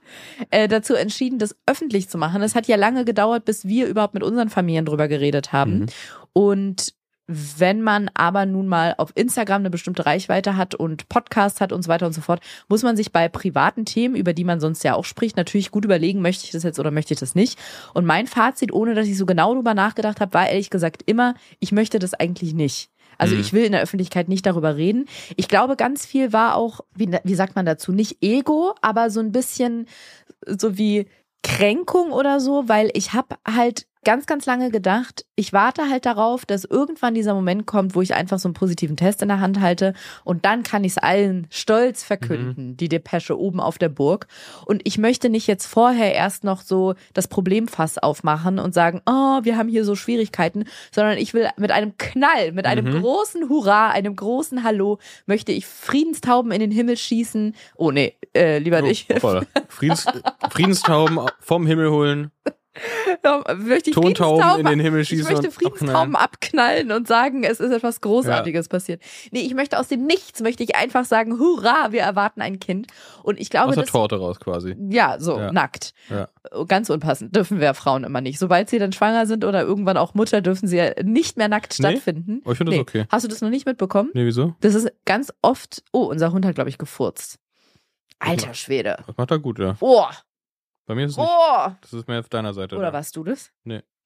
äh, 0.50 0.68
dazu 0.68 0.94
entschieden, 0.94 1.38
das 1.38 1.56
öffentlich 1.66 2.08
zu 2.08 2.18
machen. 2.18 2.42
Es 2.42 2.54
hat 2.54 2.66
ja 2.66 2.76
lange 2.76 3.04
gedauert, 3.04 3.44
bis 3.44 3.66
wir 3.66 3.86
überhaupt 3.86 4.14
mit 4.14 4.22
unseren 4.22 4.48
Familien 4.48 4.84
drüber 4.84 5.08
geredet 5.08 5.52
haben. 5.52 5.80
Mhm. 5.80 5.86
Und 6.32 6.94
wenn 7.26 7.82
man 7.82 8.10
aber 8.14 8.46
nun 8.46 8.68
mal 8.68 8.94
auf 8.98 9.10
Instagram 9.16 9.62
eine 9.62 9.70
bestimmte 9.70 10.06
Reichweite 10.06 10.56
hat 10.56 10.74
und 10.74 11.08
Podcast 11.08 11.60
hat 11.60 11.72
und 11.72 11.82
so 11.82 11.88
weiter 11.88 12.06
und 12.06 12.12
so 12.12 12.20
fort, 12.20 12.40
muss 12.68 12.82
man 12.82 12.96
sich 12.96 13.10
bei 13.12 13.28
privaten 13.28 13.84
Themen, 13.84 14.14
über 14.14 14.32
die 14.32 14.44
man 14.44 14.60
sonst 14.60 14.84
ja 14.84 14.94
auch 14.94 15.04
spricht, 15.04 15.36
natürlich 15.36 15.70
gut 15.70 15.84
überlegen, 15.84 16.22
möchte 16.22 16.44
ich 16.44 16.52
das 16.52 16.62
jetzt 16.62 16.78
oder 16.78 16.90
möchte 16.90 17.14
ich 17.14 17.20
das 17.20 17.34
nicht. 17.34 17.58
Und 17.94 18.06
mein 18.06 18.26
Fazit, 18.26 18.72
ohne 18.72 18.94
dass 18.94 19.08
ich 19.08 19.18
so 19.18 19.26
genau 19.26 19.54
drüber 19.54 19.74
nachgedacht 19.74 20.20
habe, 20.20 20.34
war 20.34 20.48
ehrlich 20.48 20.70
gesagt 20.70 21.02
immer, 21.06 21.34
ich 21.58 21.72
möchte 21.72 21.98
das 21.98 22.14
eigentlich 22.14 22.54
nicht. 22.54 22.90
Also 23.18 23.34
Mhm. 23.34 23.40
ich 23.40 23.52
will 23.52 23.64
in 23.64 23.72
der 23.72 23.80
Öffentlichkeit 23.82 24.28
nicht 24.28 24.46
darüber 24.46 24.76
reden. 24.76 25.06
Ich 25.36 25.48
glaube, 25.48 25.76
ganz 25.76 26.06
viel 26.06 26.32
war 26.32 26.54
auch, 26.54 26.80
wie, 26.94 27.10
wie 27.24 27.34
sagt 27.34 27.56
man 27.56 27.66
dazu, 27.66 27.90
nicht 27.90 28.18
Ego, 28.22 28.74
aber 28.82 29.10
so 29.10 29.20
ein 29.20 29.32
bisschen 29.32 29.86
so 30.46 30.76
wie 30.78 31.06
Kränkung 31.42 32.12
oder 32.12 32.40
so, 32.40 32.68
weil 32.68 32.90
ich 32.94 33.12
habe 33.14 33.36
halt 33.46 33.86
ganz, 34.06 34.26
ganz 34.26 34.46
lange 34.46 34.70
gedacht, 34.70 35.26
ich 35.34 35.52
warte 35.52 35.90
halt 35.90 36.06
darauf, 36.06 36.46
dass 36.46 36.64
irgendwann 36.64 37.12
dieser 37.14 37.34
Moment 37.34 37.66
kommt, 37.66 37.96
wo 37.96 38.02
ich 38.02 38.14
einfach 38.14 38.38
so 38.38 38.46
einen 38.48 38.54
positiven 38.54 38.96
Test 38.96 39.20
in 39.20 39.26
der 39.28 39.40
Hand 39.40 39.60
halte 39.60 39.94
und 40.22 40.44
dann 40.44 40.62
kann 40.62 40.84
ich 40.84 40.92
es 40.92 40.98
allen 40.98 41.48
stolz 41.50 42.04
verkünden, 42.04 42.76
die 42.76 42.88
Depesche 42.88 43.36
oben 43.38 43.58
auf 43.58 43.78
der 43.78 43.88
Burg. 43.88 44.28
Und 44.64 44.82
ich 44.84 44.96
möchte 44.96 45.28
nicht 45.28 45.48
jetzt 45.48 45.66
vorher 45.66 46.14
erst 46.14 46.44
noch 46.44 46.62
so 46.62 46.94
das 47.14 47.26
Problemfass 47.26 47.98
aufmachen 47.98 48.60
und 48.60 48.72
sagen, 48.74 49.02
oh, 49.06 49.40
wir 49.42 49.56
haben 49.58 49.68
hier 49.68 49.84
so 49.84 49.96
Schwierigkeiten, 49.96 50.64
sondern 50.92 51.18
ich 51.18 51.34
will 51.34 51.48
mit 51.56 51.72
einem 51.72 51.98
Knall, 51.98 52.52
mit 52.52 52.64
einem 52.64 52.86
Mhm. 52.86 53.00
großen 53.02 53.48
Hurra, 53.48 53.90
einem 53.90 54.14
großen 54.14 54.62
Hallo, 54.62 54.98
möchte 55.26 55.50
ich 55.50 55.66
Friedenstauben 55.66 56.52
in 56.52 56.60
den 56.60 56.70
Himmel 56.70 56.96
schießen. 56.96 57.56
Oh 57.74 57.90
nee, 57.90 58.16
äh, 58.36 58.58
lieber 58.58 58.78
Oh, 58.78 58.86
nicht. 58.86 59.12
Friedens, 59.68 60.06
Friedenstauben 60.50 61.18
vom 61.40 61.66
Himmel 61.66 61.90
holen, 61.90 62.30
Ja, 63.24 63.42
möchte 63.56 63.90
ich 63.90 63.96
Tontauben 63.96 64.60
in 64.60 64.66
den 64.66 64.80
Himmel 64.80 65.00
Ich 65.02 65.08
schießen 65.08 65.32
möchte 65.32 65.48
und 65.48 65.54
Friedenstauben 65.54 66.16
abknallen 66.16 66.92
und 66.92 67.08
sagen, 67.08 67.44
es 67.44 67.60
ist 67.60 67.70
etwas 67.72 68.00
Großartiges 68.00 68.68
passiert. 68.68 69.02
Nee, 69.30 69.40
ich 69.40 69.54
möchte 69.54 69.78
aus 69.78 69.88
dem 69.88 70.06
Nichts, 70.06 70.40
möchte 70.40 70.62
ich 70.62 70.76
einfach 70.76 71.04
sagen, 71.04 71.38
hurra, 71.38 71.92
wir 71.92 72.02
erwarten 72.02 72.40
ein 72.42 72.58
Kind. 72.60 72.86
Und 73.22 73.40
ich 73.40 73.50
glaube, 73.50 73.68
aus 73.68 73.74
der 73.74 73.84
das, 73.84 73.92
Torte 73.92 74.16
raus 74.16 74.38
quasi. 74.40 74.76
ja, 74.90 75.16
so, 75.18 75.38
Ja. 75.38 75.52
nackt. 75.52 75.92
Ja. 76.10 76.28
Ganz 76.68 76.90
unpassend. 76.90 77.34
Dürfen 77.34 77.60
wir 77.60 77.74
Frauen 77.74 78.04
immer 78.04 78.20
nicht. 78.20 78.38
Sobald 78.38 78.70
sie 78.70 78.78
dann 78.78 78.92
schwanger 78.92 79.26
sind 79.26 79.44
oder 79.44 79.62
irgendwann 79.62 79.96
auch 79.96 80.14
Mutter, 80.14 80.40
dürfen 80.40 80.68
sie 80.68 80.76
ja 80.76 80.90
nicht 81.02 81.36
mehr 81.36 81.48
nackt 81.48 81.76
Nee? 81.78 81.90
stattfinden. 81.92 82.42
Oh, 82.44 82.52
ich 82.52 82.58
finde 82.58 82.70
das 82.72 82.76
Nee. 82.76 82.82
okay. 82.82 83.04
Hast 83.10 83.24
du 83.24 83.28
das 83.28 83.40
noch 83.40 83.50
nicht 83.50 83.66
mitbekommen? 83.66 84.10
Nee, 84.14 84.24
wieso? 84.24 84.54
Das 84.60 84.74
ist 84.74 84.88
ganz 85.04 85.32
oft, 85.42 85.82
oh, 85.92 86.04
unser 86.04 86.32
Hund 86.32 86.44
hat, 86.46 86.54
glaube 86.54 86.70
ich, 86.70 86.78
gefurzt. 86.78 87.38
Alter 88.18 88.54
Schwede. 88.54 88.96
Das 89.06 89.16
macht 89.16 89.30
er 89.30 89.38
gut, 89.38 89.58
ja. 89.58 89.76
Oh, 89.80 90.04
Bei 90.86 90.94
mir 90.94 91.06
ist 91.06 91.12
es 91.12 91.18
nicht. 91.18 91.28
Oh! 91.28 91.70
Das 91.80 91.92
ist 91.92 92.08
mehr 92.08 92.20
auf 92.20 92.28
deiner 92.28 92.54
Seite. 92.54 92.76
Oder 92.76 92.86
da. 92.86 92.92
warst 92.94 93.16
du 93.16 93.24
das? 93.24 93.52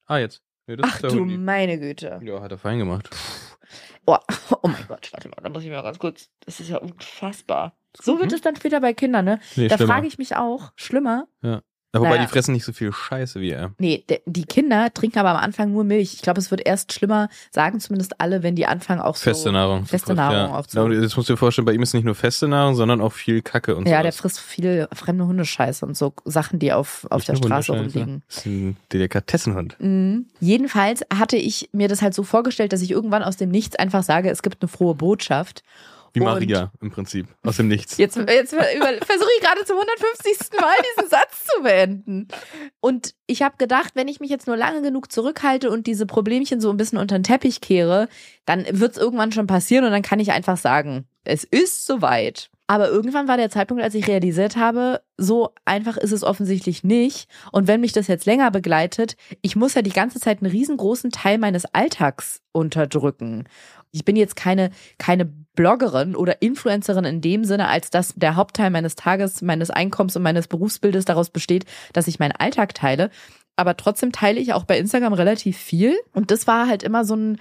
Ah, 0.07 0.17
jetzt. 0.17 0.41
Nee, 0.67 0.75
das 0.75 0.89
Ach 0.89 0.95
ist 0.95 1.03
der 1.03 1.09
du 1.11 1.19
Hundi. 1.19 1.37
meine 1.37 1.79
Güte. 1.79 2.19
Ja, 2.23 2.41
hat 2.41 2.51
er 2.51 2.57
fein 2.57 2.77
gemacht. 2.79 3.09
Oh, 4.05 4.17
oh 4.63 4.67
mein 4.67 4.85
Gott, 4.87 5.09
warte 5.13 5.29
mal, 5.29 5.37
da 5.41 5.49
muss 5.49 5.63
ich 5.63 5.69
mal 5.69 5.81
ganz 5.81 5.99
kurz. 5.99 6.29
Das 6.45 6.59
ist 6.59 6.69
ja 6.69 6.77
unfassbar. 6.77 7.73
So 7.99 8.19
wird 8.19 8.29
Mhm. 8.31 8.35
es 8.35 8.41
dann 8.41 8.55
später 8.55 8.79
bei 8.81 8.93
Kindern, 8.93 9.25
ne? 9.25 9.39
Nee, 9.55 9.67
Da 9.67 9.77
frage 9.77 10.07
ich 10.07 10.17
mich 10.17 10.35
auch, 10.35 10.71
schlimmer? 10.75 11.27
Ja, 11.41 11.61
wobei 11.99 12.09
Naja. 12.09 12.21
die 12.21 12.27
fressen 12.27 12.53
nicht 12.53 12.63
so 12.63 12.71
viel 12.73 12.91
Scheiße 12.93 13.39
wie 13.41 13.51
er. 13.51 13.71
Nee, 13.77 14.03
de- 14.09 14.21
die 14.25 14.45
Kinder 14.45 14.93
trinken 14.93 15.19
aber 15.19 15.31
am 15.31 15.37
Anfang 15.37 15.71
nur 15.71 15.83
Milch. 15.83 16.13
Ich 16.13 16.21
glaube, 16.21 16.39
es 16.39 16.49
wird 16.51 16.65
erst 16.65 16.93
schlimmer, 16.93 17.29
sagen 17.51 17.79
zumindest 17.79 18.19
alle, 18.21 18.43
wenn 18.43 18.55
die 18.55 18.65
anfangen 18.65 19.01
auch 19.01 19.15
so. 19.15 19.23
Feste 19.23 19.51
Nahrung. 19.51 19.85
feste 19.85 20.13
Nahrung 20.13 20.55
auch 20.55 20.65
zu- 20.67 20.77
Ja, 20.77 20.89
jetzt 21.01 21.17
musst 21.17 21.29
du 21.29 21.33
dir 21.33 21.37
vorstellen, 21.37 21.65
bei 21.65 21.73
ihm 21.73 21.81
ist 21.81 21.93
nicht 21.93 22.03
nur 22.05 22.15
feste 22.15 22.47
Nahrung, 22.47 22.75
sondern 22.75 23.01
auch 23.01 23.11
viel 23.13 23.41
Kacke 23.41 23.75
und 23.75 23.85
so. 23.87 23.91
Ja, 23.91 24.01
der 24.03 24.13
frisst 24.13 24.39
viel 24.39 24.87
fremde 24.93 25.25
Hundescheiße 25.25 25.85
und 25.85 25.97
so 25.97 26.13
Sachen, 26.25 26.59
die 26.59 26.71
auf, 26.73 27.05
auf 27.09 27.23
der 27.25 27.35
Straße 27.35 27.71
rumliegen. 27.73 28.23
Das 28.27 28.37
ist 28.37 28.45
ein 28.45 28.77
Delikatessenhund. 28.93 29.75
Mhm. 29.79 30.27
Jedenfalls 30.39 31.01
hatte 31.13 31.37
ich 31.37 31.69
mir 31.73 31.87
das 31.87 32.01
halt 32.01 32.13
so 32.13 32.23
vorgestellt, 32.23 32.73
dass 32.73 32.81
ich 32.81 32.91
irgendwann 32.91 33.23
aus 33.23 33.37
dem 33.37 33.49
Nichts 33.49 33.75
einfach 33.75 34.03
sage, 34.03 34.29
es 34.29 34.41
gibt 34.43 34.61
eine 34.61 34.69
frohe 34.69 34.95
Botschaft. 34.95 35.63
Wie 36.13 36.19
Und- 36.19 36.25
Maria 36.25 36.71
im 36.81 36.91
Prinzip. 36.91 37.27
Aus 37.43 37.57
dem 37.57 37.67
Nichts. 37.67 37.97
Jetzt, 37.97 38.17
jetzt 38.17 38.53
versuche 38.53 39.29
ich 39.37 39.43
gerade 39.43 39.65
zum 39.65 39.77
150. 39.77 40.59
Mal 40.59 40.73
diesen 40.97 41.09
Satz 41.09 41.45
zu 41.45 41.63
beenden. 41.63 42.27
Und 42.79 43.15
ich 43.27 43.41
habe 43.41 43.55
gedacht, 43.57 43.91
wenn 43.95 44.07
ich 44.07 44.19
mich 44.19 44.29
jetzt 44.29 44.47
nur 44.47 44.57
lange 44.57 44.81
genug 44.81 45.11
zurückhalte 45.11 45.69
und 45.71 45.87
diese 45.87 46.05
Problemchen 46.05 46.59
so 46.59 46.69
ein 46.69 46.77
bisschen 46.77 46.97
unter 46.97 47.17
den 47.17 47.23
Teppich 47.23 47.61
kehre, 47.61 48.09
dann 48.45 48.65
wird 48.69 48.93
es 48.93 48.97
irgendwann 48.97 49.31
schon 49.31 49.47
passieren 49.47 49.85
und 49.85 49.91
dann 49.91 50.01
kann 50.01 50.19
ich 50.19 50.31
einfach 50.31 50.57
sagen, 50.57 51.05
es 51.23 51.43
ist 51.43 51.85
soweit. 51.85 52.49
Aber 52.67 52.87
irgendwann 52.87 53.27
war 53.27 53.35
der 53.35 53.49
Zeitpunkt, 53.49 53.83
als 53.83 53.95
ich 53.95 54.07
realisiert 54.07 54.55
habe, 54.55 55.01
so 55.17 55.49
einfach 55.65 55.97
ist 55.97 56.13
es 56.13 56.23
offensichtlich 56.23 56.85
nicht. 56.85 57.27
Und 57.51 57.67
wenn 57.67 57.81
mich 57.81 57.91
das 57.91 58.07
jetzt 58.07 58.25
länger 58.25 58.49
begleitet, 58.49 59.17
ich 59.41 59.57
muss 59.57 59.73
ja 59.73 59.81
die 59.81 59.91
ganze 59.91 60.21
Zeit 60.21 60.41
einen 60.41 60.51
riesengroßen 60.51 61.11
Teil 61.11 61.37
meines 61.37 61.65
Alltags 61.73 62.41
unterdrücken. 62.53 63.43
Ich 63.91 64.05
bin 64.05 64.15
jetzt 64.15 64.35
keine, 64.35 64.71
keine 64.97 65.25
Bloggerin 65.25 66.15
oder 66.15 66.41
Influencerin 66.41 67.05
in 67.05 67.21
dem 67.21 67.43
Sinne, 67.43 67.67
als 67.67 67.89
dass 67.89 68.13
der 68.15 68.35
Hauptteil 68.35 68.69
meines 68.69 68.95
Tages, 68.95 69.41
meines 69.41 69.69
Einkommens 69.69 70.15
und 70.15 70.23
meines 70.23 70.47
Berufsbildes 70.47 71.05
daraus 71.05 71.29
besteht, 71.29 71.65
dass 71.93 72.07
ich 72.07 72.19
meinen 72.19 72.31
Alltag 72.31 72.73
teile. 72.73 73.09
Aber 73.57 73.75
trotzdem 73.75 74.11
teile 74.11 74.39
ich 74.39 74.53
auch 74.53 74.63
bei 74.63 74.77
Instagram 74.77 75.13
relativ 75.13 75.57
viel. 75.57 75.97
Und 76.13 76.31
das 76.31 76.47
war 76.47 76.67
halt 76.67 76.83
immer 76.83 77.03
so 77.03 77.15
ein, 77.15 77.37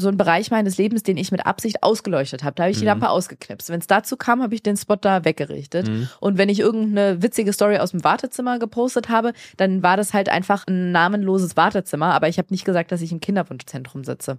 so 0.00 0.08
ein 0.08 0.16
Bereich 0.16 0.50
meines 0.50 0.78
Lebens, 0.78 1.02
den 1.02 1.16
ich 1.16 1.30
mit 1.32 1.46
Absicht 1.46 1.82
ausgeleuchtet 1.82 2.44
habe. 2.44 2.54
Da 2.54 2.64
habe 2.64 2.70
ich 2.72 2.78
die 2.78 2.84
Mhm. 2.84 2.88
Lampe 2.88 3.08
ausgeknipst. 3.10 3.68
Wenn 3.70 3.80
es 3.80 3.86
dazu 3.86 4.16
kam, 4.16 4.42
habe 4.42 4.54
ich 4.54 4.62
den 4.62 4.76
Spot 4.76 4.96
da 4.96 5.24
weggerichtet. 5.24 5.88
Mhm. 5.88 6.08
Und 6.20 6.38
wenn 6.38 6.48
ich 6.48 6.60
irgendeine 6.60 7.22
witzige 7.22 7.52
Story 7.52 7.78
aus 7.78 7.92
dem 7.92 8.02
Wartezimmer 8.04 8.58
gepostet 8.58 9.08
habe, 9.08 9.32
dann 9.56 9.82
war 9.82 9.96
das 9.96 10.14
halt 10.14 10.28
einfach 10.28 10.66
ein 10.66 10.92
namenloses 10.92 11.56
Wartezimmer. 11.56 12.14
Aber 12.14 12.28
ich 12.28 12.38
habe 12.38 12.48
nicht 12.50 12.64
gesagt, 12.64 12.92
dass 12.92 13.00
ich 13.02 13.12
im 13.12 13.20
Kinderwunschzentrum 13.20 14.04
sitze. 14.04 14.38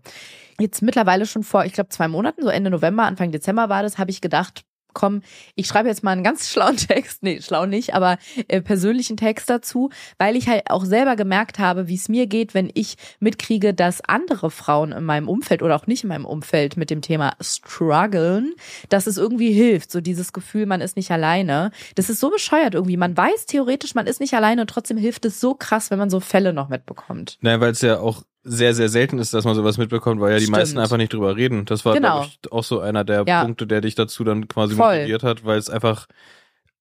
Jetzt 0.60 0.82
mittlerweile 0.82 1.26
schon 1.26 1.44
vor, 1.44 1.66
ich 1.66 1.74
glaube, 1.74 1.90
zwei 1.90 2.08
Monaten, 2.08 2.44
so 2.44 2.50
Ende 2.50 2.70
November, 2.70 3.04
Anfang 3.04 3.32
Dezember 3.32 3.70
war 3.70 3.84
das, 3.84 3.98
habe 3.98 4.12
ich 4.12 4.22
gedacht, 4.22 4.64
komm, 4.94 5.22
ich 5.56 5.68
schreibe 5.68 5.90
jetzt 5.90 6.04
mal 6.04 6.12
einen 6.12 6.24
ganz 6.24 6.50
schlauen 6.50 6.78
Text, 6.92 7.24
nee, 7.24 7.42
schlau 7.42 7.66
nicht, 7.66 7.94
aber 7.94 8.18
äh, 8.48 8.62
persönlichen 8.62 9.18
Text 9.18 9.50
dazu, 9.50 9.90
weil 10.18 10.36
ich 10.36 10.48
halt 10.48 10.70
auch 10.70 10.86
selber 10.86 11.16
gemerkt 11.16 11.60
habe, 11.60 11.88
wie 11.88 11.96
es 11.96 12.10
mir 12.10 12.28
geht, 12.28 12.54
wenn 12.54 12.70
ich 12.74 12.96
mitkriege, 13.20 13.74
dass 13.74 14.02
andere 14.02 14.52
Frauen 14.52 14.92
in 14.92 15.04
meinem 15.04 15.28
Umfeld 15.28 15.62
oder 15.62 15.76
auch 15.76 15.88
nicht 15.88 16.04
in 16.04 16.10
meinem 16.10 16.26
Umfeld 16.26 16.78
mit 16.78 16.90
dem 16.90 17.02
Thema 17.02 17.34
strugglen, 17.40 18.54
dass 18.90 19.08
es 19.08 19.18
irgendwie 19.18 19.52
hilft, 19.52 19.92
so 19.92 20.02
dieses 20.02 20.34
Gefühl, 20.34 20.66
man 20.66 20.82
ist 20.82 20.96
nicht 20.96 21.12
alleine. 21.12 21.72
Das 21.96 22.10
ist 22.10 22.20
so 22.20 22.30
bescheuert 22.30 22.74
irgendwie. 22.74 22.98
Man 22.98 23.16
weiß 23.16 23.46
theoretisch, 23.46 23.96
man 23.96 24.08
ist 24.08 24.20
nicht 24.20 24.34
alleine 24.34 24.62
und 24.62 24.70
trotzdem 24.70 24.98
hilft 24.98 25.26
es 25.26 25.40
so 25.40 25.54
krass, 25.54 25.92
wenn 25.92 26.00
man 26.00 26.10
so 26.10 26.20
Fälle 26.20 26.54
noch 26.54 26.70
mitbekommt. 26.70 27.38
Naja, 27.42 27.60
weil 27.60 27.72
es 27.72 27.82
ja 27.82 28.00
auch 28.00 28.24
sehr, 28.44 28.74
sehr 28.74 28.90
selten 28.90 29.20
ist, 29.20 29.34
dass 29.34 29.46
man 29.46 29.56
sowas 29.56 29.78
mitbekommt, 29.78 30.20
weil 30.20 30.32
ja 30.32 30.38
die 30.38 30.44
Stimmt. 30.46 30.58
meisten 30.58 30.80
einfach 30.80 30.98
nicht 30.98 31.14
drüber 31.14 31.36
reden. 31.36 31.66
Das 31.66 31.86
war, 31.86 31.94
Genau. 31.94 32.22
glaube 32.22 32.28
ich, 32.44 32.52
auch 32.52 32.64
so 32.64 32.80
einer 32.80 33.04
der 33.04 33.24
Ja. 33.28 33.44
Punkte, 33.44 33.68
der 33.68 33.82
dich 33.82 33.96
dazu 33.96 34.24
dann 34.24 34.48
quasi 34.48 34.76
Voll. 34.76 34.96
motiviert 34.96 35.24
hat, 35.24 35.46
weil 35.46 35.58
es 35.60 35.70
einfach, 35.70 36.08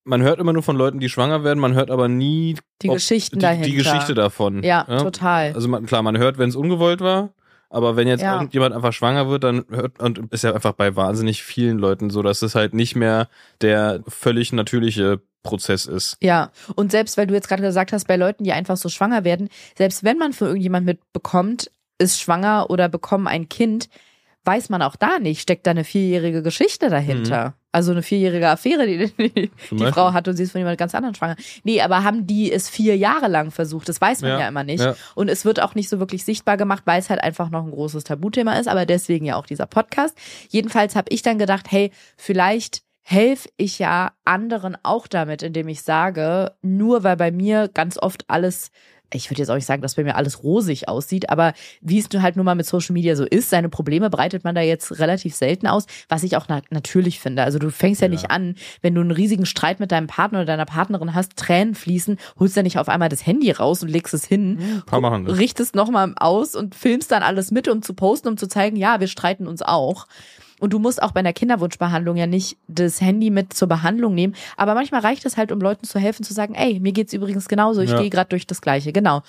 man 0.05 0.23
hört 0.23 0.41
immer 0.41 0.53
nur 0.55 0.63
von 0.63 0.77
Leuten, 0.77 0.99
die 1.01 1.09
schwanger 1.11 1.45
werden, 1.45 1.59
man 1.61 1.75
hört 1.75 1.91
aber 1.91 2.09
nie 2.09 2.57
Die 2.83 2.89
ob- 2.89 2.95
Geschichten 2.97 3.39
die, 3.39 3.43
dahinter. 3.43 3.67
die 3.69 3.75
Geschichte 3.75 4.15
davon. 4.15 4.63
Ja, 4.63 4.85
total. 4.85 5.53
Also 5.55 5.69
man, 5.69 5.85
klar, 5.87 6.03
man 6.03 6.17
hört, 6.17 6.39
wenn 6.39 6.49
es 6.49 6.57
ungewollt 6.57 7.01
war, 7.03 7.31
aber 7.69 7.95
wenn 7.97 8.09
jetzt 8.09 8.23
Ja. 8.23 8.35
irgendjemand 8.35 8.75
einfach 8.75 8.93
schwanger 8.95 9.29
wird, 9.29 9.45
dann 9.45 9.65
hört, 9.71 10.01
und 10.01 10.33
ist 10.33 10.43
ja 10.43 10.55
einfach 10.55 10.73
bei 10.73 10.97
wahnsinnig 10.97 11.43
vielen 11.43 11.79
Leuten 11.79 12.09
so, 12.09 12.23
dass 12.23 12.41
es 12.43 12.55
halt 12.55 12.73
nicht 12.73 12.97
mehr 12.97 13.29
der 13.61 14.01
völlig 14.09 14.53
natürliche 14.55 15.21
Prozess 15.43 15.87
ist. 15.87 16.17
Ja, 16.21 16.51
und 16.75 16.91
selbst 16.91 17.17
weil 17.17 17.27
du 17.27 17.35
jetzt 17.35 17.49
gerade 17.49 17.63
gesagt 17.63 17.93
hast, 17.93 18.07
bei 18.07 18.17
Leuten, 18.17 18.45
die 18.45 18.53
einfach 18.53 18.77
so 18.77 18.89
schwanger 18.89 19.25
werden, 19.25 19.49
selbst 19.77 20.05
wenn 20.05 20.19
man 20.19 20.33
für 20.33 20.47
irgendjemand 20.47 20.87
mitbekommt, 20.87 21.71
ist 21.99 22.21
schwanger 22.21 22.71
oder 22.71 22.89
bekommen 22.89 23.27
ein 23.27 23.49
Kind, 23.49 23.89
weiß 24.45 24.71
man 24.71 24.81
auch 24.83 24.97
da 24.97 25.19
nicht, 25.19 25.43
steckt 25.43 25.67
da 25.67 25.73
eine 25.73 25.85
vierjährige 25.85 26.43
Geschichte 26.43 26.89
dahinter. 26.89 27.55
Also 27.73 27.93
eine 27.93 28.03
vierjährige 28.03 28.49
Affäre, 28.49 28.85
die 28.87 29.13
die, 29.17 29.51
die. 29.71 29.87
Frau 29.93 30.13
hat 30.13 30.27
und 30.27 30.37
sie 30.37 30.43
ist 30.43 30.53
von 30.53 30.59
jemand 30.61 30.77
ganz 30.79 30.93
anderem 30.95 31.15
schwanger. 31.15 31.37
Nee, 31.63 31.81
aber 31.83 32.03
haben 32.03 32.27
die 32.27 32.51
es 32.51 32.69
vier 32.69 32.97
Jahre 32.97 33.29
lang 33.29 33.53
versucht? 33.53 33.89
Das 33.89 34.01
weiß 34.01 34.23
man 34.23 34.31
ja, 34.33 34.41
Ja, 34.41 34.49
immer 34.49 34.65
nicht. 34.65 34.83
ja. 34.83 34.97
Und 35.15 35.29
es 35.29 35.45
wird 35.45 35.61
auch 35.61 35.77
nicht 35.77 35.89
so 35.89 36.01
wirklich 36.01 36.25
sichtbar 36.25 36.57
gemacht, 36.57 36.83
weil 36.87 36.99
es 36.99 37.11
halt 37.11 37.23
einfach 37.23 37.51
noch 37.51 37.65
ein 37.65 37.71
großes 37.71 38.03
Tabuthema 38.05 38.55
ist, 38.55 38.67
aber 38.67 38.87
deswegen 38.87 39.25
ja 39.27 39.37
auch 39.37 39.47
dieser 39.47 39.67
Podcast. 39.67 40.17
Jedenfalls 40.49 40.97
habe 40.97 41.11
ich 41.13 41.23
dann 41.23 41.39
gedacht, 41.39 41.71
hey, 41.71 41.93
vielleicht 42.17 42.83
helfe 43.11 43.49
ich 43.57 43.81
ja 43.81 44.13
anderen 44.25 44.77
auch 44.85 45.09
damit, 45.09 45.43
indem 45.43 45.67
ich 45.67 45.83
sage, 45.83 46.53
nur 46.63 47.03
weil 47.03 47.17
bei 47.17 47.33
mir 47.33 47.69
ganz 47.69 47.99
oft 47.99 48.25
alles 48.29 48.71
ich 49.13 49.29
würde 49.29 49.43
jetzt 49.43 49.51
auch 49.51 49.57
nicht 49.57 49.67
sagen, 49.67 49.83
dass 49.83 49.97
bei 49.97 50.05
mir 50.05 50.15
alles 50.15 50.45
rosig 50.45 50.89
aussieht, 50.89 51.31
aber 51.31 51.53
wie 51.81 51.99
es 51.99 52.07
halt 52.23 52.37
nun 52.37 52.45
mal 52.45 52.55
mit 52.55 52.67
Social 52.67 52.93
Media 52.93 53.17
so 53.17 53.25
ist, 53.25 53.51
seine 53.51 53.69
Probleme 53.69 54.09
breitet 54.09 54.45
man 54.45 54.55
da 54.55 54.61
jetzt 54.61 55.01
relativ 55.01 55.35
selten 55.35 55.67
aus, 55.67 55.87
was 56.09 56.23
ich 56.23 56.37
auch 56.37 56.47
na 56.49 56.63
natürlich 56.71 57.19
finde. 57.19 57.43
Also 57.43 57.59
du 57.59 57.71
fängst 57.71 58.01
ja, 58.01 58.07
Ja. 58.07 58.13
nicht 58.13 58.31
an, 58.31 58.55
wenn 58.83 58.95
du 58.95 59.01
einen 59.01 59.11
riesigen 59.11 59.47
Streit 59.47 59.81
mit 59.81 59.91
deinem 59.91 60.07
Partner 60.07 60.39
oder 60.39 60.47
deiner 60.47 60.65
Partnerin 60.65 61.13
hast, 61.13 61.35
Tränen 61.35 61.75
fließen, 61.75 62.19
holst 62.39 62.57
ja 62.57 62.63
nicht 62.63 62.79
auf 62.79 62.89
einmal 62.89 63.09
das 63.09 63.27
Handy 63.27 63.51
raus 63.51 63.83
und 63.83 63.89
legst 63.89 64.15
es 64.15 64.25
hin, 64.25 64.61
das. 65.25 65.39
richtest 65.39 65.75
nochmal 65.75 66.15
aus 66.17 66.55
und 66.55 66.77
filmst 66.77 67.11
dann 67.11 67.25
alles 67.25 67.51
mit, 67.51 67.67
um 67.67 67.83
zu 67.83 67.95
posten, 67.95 68.29
um 68.29 68.37
zu 68.37 68.47
zeigen, 68.47 68.77
ja, 68.77 69.01
wir 69.01 69.09
streiten 69.09 69.49
uns 69.49 69.63
auch. 69.63 70.07
Und 70.61 70.73
du 70.73 70.79
musst 70.79 71.03
auch 71.03 71.13
bei 71.13 71.21
einer 71.21 71.33
Kinderwunschbehandlung 71.33 72.17
ja 72.17 72.27
nicht 72.27 72.57
das 72.69 73.01
Handy 73.01 73.31
mit 73.31 73.53
zur 73.55 73.67
Behandlung 73.69 74.15
nehmen. 74.15 74.35
Aber 74.57 74.75
manchmal 74.75 75.01
reicht 75.01 75.25
es 75.27 75.37
halt, 75.37 75.51
um 75.53 75.61
Leuten 75.61 75.85
zu 75.87 75.99
helfen, 75.99 76.23
zu 76.23 76.33
sagen, 76.35 76.55
ey, 76.55 76.79
mir 76.81 76.93
geht's 76.93 77.13
übrigens 77.13 77.49
genauso, 77.49 77.81
ich 77.81 77.91
Ja. 77.91 78.01
gehe 78.01 78.11
gerade 78.11 78.29
durch 78.29 78.47
das 78.47 78.61
Gleiche. 78.61 78.93
Genau. 78.93 79.23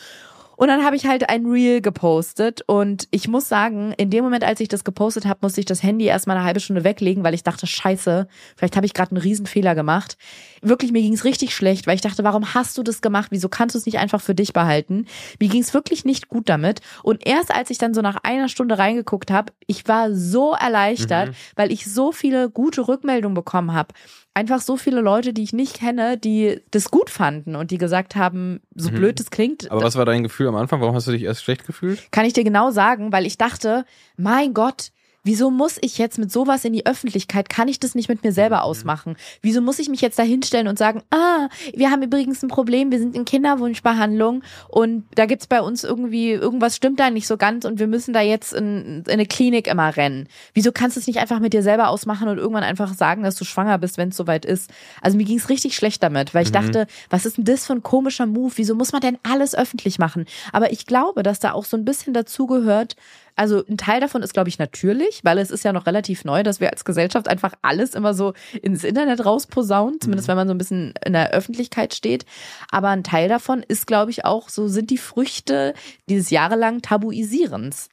Und 0.61 0.67
dann 0.67 0.85
habe 0.85 0.95
ich 0.95 1.07
halt 1.07 1.27
ein 1.27 1.47
Reel 1.47 1.81
gepostet 1.81 2.61
und 2.67 3.07
ich 3.09 3.27
muss 3.27 3.49
sagen, 3.49 3.95
in 3.97 4.11
dem 4.11 4.23
Moment, 4.23 4.43
als 4.43 4.59
ich 4.59 4.67
das 4.67 4.83
gepostet 4.83 5.25
habe, 5.25 5.39
musste 5.41 5.59
ich 5.59 5.65
das 5.65 5.81
Handy 5.81 6.05
erstmal 6.05 6.37
eine 6.37 6.45
halbe 6.45 6.59
Stunde 6.59 6.83
weglegen, 6.83 7.23
weil 7.23 7.33
ich 7.33 7.41
dachte, 7.41 7.65
scheiße, 7.65 8.27
vielleicht 8.55 8.75
habe 8.75 8.85
ich 8.85 8.93
gerade 8.93 9.09
einen 9.09 9.21
Riesenfehler 9.23 9.73
gemacht. 9.73 10.17
Wirklich, 10.61 10.91
mir 10.91 11.01
ging 11.01 11.13
es 11.13 11.23
richtig 11.25 11.55
schlecht, 11.55 11.87
weil 11.87 11.95
ich 11.95 12.01
dachte, 12.01 12.23
warum 12.23 12.53
hast 12.53 12.77
du 12.77 12.83
das 12.83 13.01
gemacht? 13.01 13.29
Wieso 13.31 13.49
kannst 13.49 13.73
du 13.73 13.79
es 13.79 13.87
nicht 13.87 13.97
einfach 13.97 14.21
für 14.21 14.35
dich 14.35 14.53
behalten? 14.53 15.07
Mir 15.39 15.49
ging 15.49 15.63
es 15.63 15.73
wirklich 15.73 16.05
nicht 16.05 16.27
gut 16.27 16.47
damit. 16.47 16.81
Und 17.01 17.25
erst 17.25 17.51
als 17.51 17.71
ich 17.71 17.79
dann 17.79 17.95
so 17.95 18.01
nach 18.03 18.17
einer 18.21 18.47
Stunde 18.47 18.77
reingeguckt 18.77 19.31
habe, 19.31 19.53
ich 19.65 19.87
war 19.87 20.13
so 20.13 20.53
erleichtert, 20.53 21.29
Mhm. 21.29 21.33
weil 21.55 21.71
ich 21.71 21.91
so 21.91 22.11
viele 22.11 22.51
gute 22.51 22.87
Rückmeldungen 22.87 23.33
bekommen 23.33 23.73
habe. 23.73 23.95
Einfach 24.35 24.61
so 24.61 24.77
viele 24.77 25.01
Leute, 25.01 25.33
die 25.33 25.41
ich 25.41 25.53
nicht 25.53 25.73
kenne, 25.79 26.17
die 26.19 26.61
das 26.69 26.91
gut 26.91 27.09
fanden 27.09 27.55
und 27.55 27.71
die 27.71 27.79
gesagt 27.79 28.15
haben, 28.15 28.61
so 28.75 28.91
Mhm. 28.91 28.95
blöd 28.95 29.19
das 29.19 29.31
klingt, 29.31 29.69
Aber 29.71 29.81
was 29.81 29.95
war 29.95 30.05
dein 30.05 30.21
Gefühl 30.21 30.50
am 30.53 30.61
Anfang? 30.61 30.81
Warum 30.81 30.95
hast 30.95 31.07
du 31.07 31.11
dich 31.11 31.23
erst 31.23 31.43
schlecht 31.43 31.65
gefühlt? 31.65 32.11
kann 32.11 32.25
ich 32.25 32.33
dir 32.33 32.43
genau 32.43 32.71
sagen, 32.71 33.11
weil 33.11 33.25
ich 33.25 33.37
dachte, 33.37 33.85
mein 34.17 34.53
Gott, 34.53 34.91
wieso 35.23 35.51
muss 35.51 35.77
ich 35.81 35.97
jetzt 35.97 36.17
mit 36.17 36.31
sowas 36.31 36.65
in 36.65 36.73
die 36.73 36.85
Öffentlichkeit? 36.85 37.49
Kann 37.49 37.67
ich 37.67 37.79
das 37.79 37.95
nicht 37.95 38.09
mit 38.09 38.23
mir 38.23 38.31
selber 38.31 38.63
ausmachen? 38.63 39.15
Wieso 39.41 39.61
muss 39.61 39.79
ich 39.79 39.89
mich 39.89 40.01
jetzt 40.01 40.17
da 40.17 40.23
hinstellen 40.23 40.67
und 40.67 40.77
sagen, 40.77 41.03
ah, 41.11 41.47
wir 41.73 41.91
haben 41.91 42.01
übrigens 42.01 42.41
ein 42.41 42.47
Problem, 42.47 42.91
wir 42.91 42.99
sind 42.99 43.15
in 43.15 43.25
Kinderwunschbehandlung 43.25 44.43
und 44.67 45.05
da 45.15 45.25
gibt's 45.25 45.47
bei 45.47 45.61
uns 45.61 45.83
irgendwie, 45.83 46.31
irgendwas 46.31 46.75
stimmt 46.75 46.99
da 46.99 47.09
nicht 47.09 47.27
so 47.27 47.37
ganz 47.37 47.65
und 47.65 47.79
wir 47.79 47.87
müssen 47.87 48.13
da 48.13 48.21
jetzt 48.21 48.53
in, 48.53 49.03
in 49.05 49.11
eine 49.11 49.25
Klinik 49.25 49.67
immer 49.67 49.95
rennen. 49.95 50.27
Wieso 50.53 50.71
kannst 50.71 50.95
du 50.95 50.99
es 50.99 51.07
nicht 51.07 51.19
einfach 51.19 51.39
mit 51.39 51.53
dir 51.53 51.63
selber 51.63 51.89
ausmachen 51.89 52.27
und 52.27 52.37
irgendwann 52.37 52.63
einfach 52.63 52.93
sagen, 52.93 53.23
dass 53.23 53.35
du 53.35 53.45
schwanger 53.45 53.77
bist, 53.77 53.97
wenn 53.97 54.09
es 54.09 54.17
soweit 54.17 54.45
ist? 54.45 54.71
Also 55.01 55.17
mir 55.17 55.25
ging's 55.25 55.49
richtig 55.49 55.75
schlecht 55.75 56.01
damit, 56.01 56.33
weil 56.33 56.43
ich 56.43 56.51
dachte, 56.51 56.87
was 57.09 57.25
ist 57.25 57.37
denn 57.37 57.45
das 57.45 57.67
für 57.67 57.73
ein 57.73 57.83
komischer 57.83 58.25
Move? 58.25 58.53
Wieso 58.55 58.75
muss 58.75 58.91
man 58.91 59.01
denn 59.01 59.17
alles 59.23 59.53
öffentlich 59.55 59.99
machen? 59.99 60.25
Aber 60.51 60.71
ich 60.71 60.85
glaube, 60.85 61.21
dass 61.21 61.39
da 61.39 61.53
auch 61.53 61.65
so 61.65 61.77
ein 61.77 61.85
bisschen 61.85 62.13
dazugehört, 62.13 62.95
also 63.35 63.63
ein 63.67 63.77
Teil 63.77 63.99
davon 63.99 64.23
ist, 64.23 64.33
glaube 64.33 64.49
ich, 64.49 64.59
natürlich, 64.59 65.21
weil 65.23 65.37
es 65.37 65.51
ist 65.51 65.63
ja 65.63 65.73
noch 65.73 65.85
relativ 65.85 66.25
neu, 66.25 66.43
dass 66.43 66.59
wir 66.59 66.71
als 66.71 66.85
Gesellschaft 66.85 67.27
einfach 67.27 67.53
alles 67.61 67.95
immer 67.95 68.13
so 68.13 68.33
ins 68.61 68.83
Internet 68.83 69.25
rausposaunen, 69.25 69.99
zumindest 70.01 70.27
wenn 70.27 70.35
man 70.35 70.47
so 70.47 70.53
ein 70.53 70.57
bisschen 70.57 70.93
in 71.05 71.13
der 71.13 71.31
Öffentlichkeit 71.31 71.93
steht. 71.93 72.25
Aber 72.69 72.89
ein 72.89 73.03
Teil 73.03 73.29
davon 73.29 73.63
ist, 73.67 73.87
glaube 73.87 74.11
ich, 74.11 74.25
auch 74.25 74.49
so, 74.49 74.67
sind 74.67 74.89
die 74.89 74.97
Früchte 74.97 75.73
dieses 76.09 76.29
jahrelangen 76.29 76.81
Tabuisierens. 76.81 77.89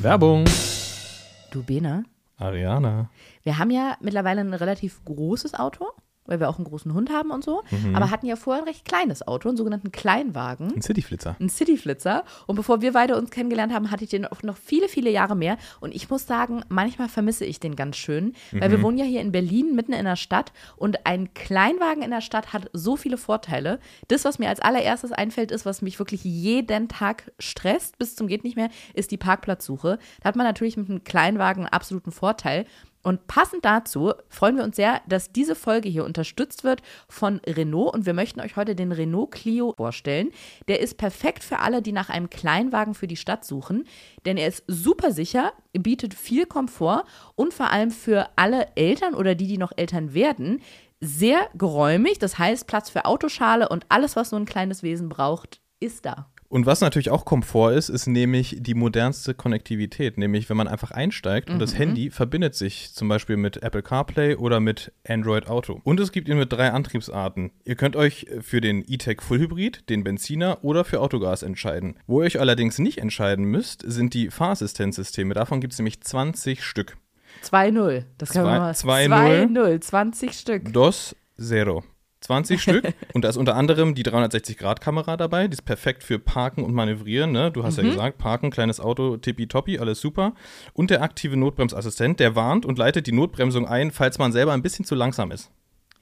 Werbung. 0.00 0.44
Du 1.50 1.62
Bene, 1.62 2.04
Ariana. 2.36 3.08
wir 3.42 3.58
haben 3.58 3.70
ja 3.70 3.96
mittlerweile 4.00 4.40
ein 4.40 4.54
relativ 4.54 5.04
großes 5.04 5.54
Auto. 5.54 5.86
Weil 6.26 6.40
wir 6.40 6.48
auch 6.48 6.56
einen 6.56 6.64
großen 6.64 6.92
Hund 6.94 7.10
haben 7.10 7.30
und 7.30 7.44
so, 7.44 7.62
mhm. 7.70 7.94
aber 7.94 8.10
hatten 8.10 8.26
ja 8.26 8.36
vorher 8.36 8.62
ein 8.62 8.68
recht 8.68 8.84
kleines 8.84 9.26
Auto, 9.26 9.48
einen 9.48 9.56
sogenannten 9.56 9.92
Kleinwagen. 9.92 10.74
Ein 10.74 10.82
Cityflitzer. 10.82 11.36
Ein 11.38 11.48
Cityflitzer. 11.48 12.24
Und 12.46 12.56
bevor 12.56 12.80
wir 12.80 12.92
beide 12.92 13.16
uns 13.16 13.30
kennengelernt 13.30 13.72
haben, 13.72 13.90
hatte 13.90 14.04
ich 14.04 14.10
den 14.10 14.26
auch 14.26 14.42
noch 14.42 14.56
viele, 14.56 14.88
viele 14.88 15.10
Jahre 15.10 15.36
mehr. 15.36 15.58
Und 15.80 15.94
ich 15.94 16.08
muss 16.10 16.26
sagen, 16.26 16.62
manchmal 16.68 17.08
vermisse 17.08 17.44
ich 17.44 17.60
den 17.60 17.76
ganz 17.76 17.96
schön, 17.96 18.34
weil 18.52 18.68
mhm. 18.68 18.72
wir 18.72 18.82
wohnen 18.82 18.98
ja 18.98 19.04
hier 19.04 19.20
in 19.20 19.32
Berlin, 19.32 19.74
mitten 19.74 19.92
in 19.92 20.04
der 20.04 20.16
Stadt. 20.16 20.52
Und 20.76 21.06
ein 21.06 21.34
Kleinwagen 21.34 22.02
in 22.02 22.10
der 22.10 22.20
Stadt 22.20 22.52
hat 22.52 22.70
so 22.72 22.96
viele 22.96 23.18
Vorteile. 23.18 23.78
Das, 24.08 24.24
was 24.24 24.38
mir 24.38 24.48
als 24.48 24.60
allererstes 24.60 25.12
einfällt, 25.12 25.50
ist, 25.50 25.66
was 25.66 25.82
mich 25.82 25.98
wirklich 25.98 26.24
jeden 26.24 26.88
Tag 26.88 27.32
stresst, 27.38 27.98
bis 27.98 28.16
zum 28.16 28.26
geht 28.26 28.44
nicht 28.44 28.56
mehr, 28.56 28.70
ist 28.94 29.10
die 29.10 29.16
Parkplatzsuche. 29.16 29.98
Da 30.20 30.28
hat 30.28 30.36
man 30.36 30.46
natürlich 30.46 30.76
mit 30.76 30.88
einem 30.88 31.04
Kleinwagen 31.04 31.64
einen 31.64 31.72
absoluten 31.72 32.12
Vorteil. 32.12 32.66
Und 33.04 33.26
passend 33.26 33.64
dazu 33.64 34.14
freuen 34.28 34.56
wir 34.56 34.64
uns 34.64 34.76
sehr, 34.76 35.02
dass 35.06 35.30
diese 35.30 35.54
Folge 35.54 35.90
hier 35.90 36.04
unterstützt 36.04 36.64
wird 36.64 36.80
von 37.08 37.40
Renault 37.46 37.94
und 37.94 38.06
wir 38.06 38.14
möchten 38.14 38.40
euch 38.40 38.56
heute 38.56 38.74
den 38.74 38.92
Renault 38.92 39.30
Clio 39.30 39.74
vorstellen. 39.76 40.30
Der 40.68 40.80
ist 40.80 40.96
perfekt 40.96 41.44
für 41.44 41.58
alle, 41.58 41.82
die 41.82 41.92
nach 41.92 42.08
einem 42.08 42.30
Kleinwagen 42.30 42.94
für 42.94 43.06
die 43.06 43.18
Stadt 43.18 43.44
suchen, 43.44 43.86
denn 44.24 44.38
er 44.38 44.48
ist 44.48 44.64
super 44.66 45.12
sicher, 45.12 45.52
bietet 45.74 46.14
viel 46.14 46.46
Komfort 46.46 47.04
und 47.34 47.52
vor 47.52 47.70
allem 47.70 47.90
für 47.90 48.30
alle 48.36 48.68
Eltern 48.74 49.14
oder 49.14 49.34
die, 49.34 49.48
die 49.48 49.58
noch 49.58 49.72
Eltern 49.76 50.14
werden, 50.14 50.62
sehr 51.00 51.48
geräumig. 51.54 52.18
Das 52.18 52.38
heißt, 52.38 52.66
Platz 52.66 52.88
für 52.88 53.04
Autoschale 53.04 53.68
und 53.68 53.84
alles, 53.90 54.16
was 54.16 54.30
so 54.30 54.36
ein 54.36 54.46
kleines 54.46 54.82
Wesen 54.82 55.10
braucht, 55.10 55.60
ist 55.78 56.06
da. 56.06 56.30
Und 56.54 56.66
was 56.66 56.80
natürlich 56.80 57.10
auch 57.10 57.24
Komfort 57.24 57.72
ist, 57.72 57.88
ist 57.88 58.06
nämlich 58.06 58.58
die 58.60 58.74
modernste 58.74 59.34
Konnektivität. 59.34 60.18
Nämlich, 60.18 60.48
wenn 60.48 60.56
man 60.56 60.68
einfach 60.68 60.92
einsteigt 60.92 61.48
mhm. 61.48 61.54
und 61.54 61.58
das 61.58 61.72
mhm. 61.72 61.78
Handy 61.78 62.10
verbindet 62.10 62.54
sich 62.54 62.94
zum 62.94 63.08
Beispiel 63.08 63.36
mit 63.36 63.64
Apple 63.64 63.82
CarPlay 63.82 64.36
oder 64.36 64.60
mit 64.60 64.92
Android 65.04 65.48
Auto. 65.48 65.80
Und 65.82 65.98
es 65.98 66.12
gibt 66.12 66.28
ihn 66.28 66.38
mit 66.38 66.52
drei 66.52 66.70
Antriebsarten. 66.70 67.50
Ihr 67.64 67.74
könnt 67.74 67.96
euch 67.96 68.28
für 68.40 68.60
den 68.60 68.84
E-Tech 68.86 69.20
Full 69.20 69.40
Hybrid, 69.40 69.90
den 69.90 70.04
Benziner 70.04 70.62
oder 70.62 70.84
für 70.84 71.00
Autogas 71.00 71.42
entscheiden. 71.42 71.96
Wo 72.06 72.20
ihr 72.20 72.26
euch 72.26 72.38
allerdings 72.38 72.78
nicht 72.78 72.98
entscheiden 72.98 73.46
müsst, 73.46 73.82
sind 73.84 74.14
die 74.14 74.30
Fahrassistenzsysteme. 74.30 75.34
Davon 75.34 75.60
gibt 75.60 75.72
es 75.72 75.80
nämlich 75.80 76.02
20 76.02 76.62
Stück. 76.62 76.96
2-0. 77.42 78.04
Das 78.16 78.30
können 78.30 78.44
wir 78.44 78.60
mal. 78.60 78.70
2-0. 78.70 79.80
20 79.80 80.32
Stück. 80.32 80.72
Dos 80.72 81.16
Zero. 81.36 81.82
20 82.24 82.60
Stück. 82.62 82.94
Und 83.12 83.22
da 83.22 83.28
ist 83.28 83.36
unter 83.36 83.54
anderem 83.54 83.94
die 83.94 84.04
360-Grad-Kamera 84.04 85.16
dabei. 85.16 85.48
Die 85.48 85.54
ist 85.54 85.64
perfekt 85.64 86.02
für 86.02 86.18
Parken 86.18 86.64
und 86.64 86.74
Manövrieren. 86.74 87.32
Ne? 87.32 87.50
Du 87.50 87.64
hast 87.64 87.78
mhm. 87.78 87.84
ja 87.84 87.90
gesagt, 87.90 88.18
Parken, 88.18 88.50
kleines 88.50 88.80
Auto, 88.80 89.16
tippitoppi, 89.16 89.78
alles 89.78 90.00
super. 90.00 90.34
Und 90.72 90.90
der 90.90 91.02
aktive 91.02 91.36
Notbremsassistent, 91.36 92.20
der 92.20 92.34
warnt 92.34 92.66
und 92.66 92.78
leitet 92.78 93.06
die 93.06 93.12
Notbremsung 93.12 93.66
ein, 93.66 93.90
falls 93.90 94.18
man 94.18 94.32
selber 94.32 94.52
ein 94.52 94.62
bisschen 94.62 94.84
zu 94.84 94.94
langsam 94.94 95.30
ist. 95.30 95.50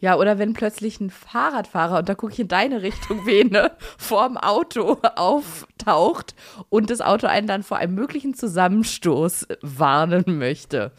Ja, 0.03 0.17
oder 0.17 0.37
wenn 0.37 0.53
plötzlich 0.53 1.01
ein 1.01 1.11
Fahrradfahrer, 1.11 2.01
und 2.01 2.09
da 2.09 2.17
gucke 2.17 2.33
ich 2.33 2.41
in 2.41 2.49
deine 2.49 2.83
Richtung, 2.83 3.25
Vene, 3.27 3.71
vorm 3.97 4.37
Auto 4.37 4.99
auftaucht 5.15 6.35
und 6.69 6.91
das 6.91 7.01
Auto 7.01 7.29
einen 7.29 7.47
dann 7.47 7.63
vor 7.63 7.77
einem 7.77 7.95
möglichen 7.95 8.35
Zusammenstoß 8.35 9.47
warnen 9.61 10.39
möchte. 10.39 10.91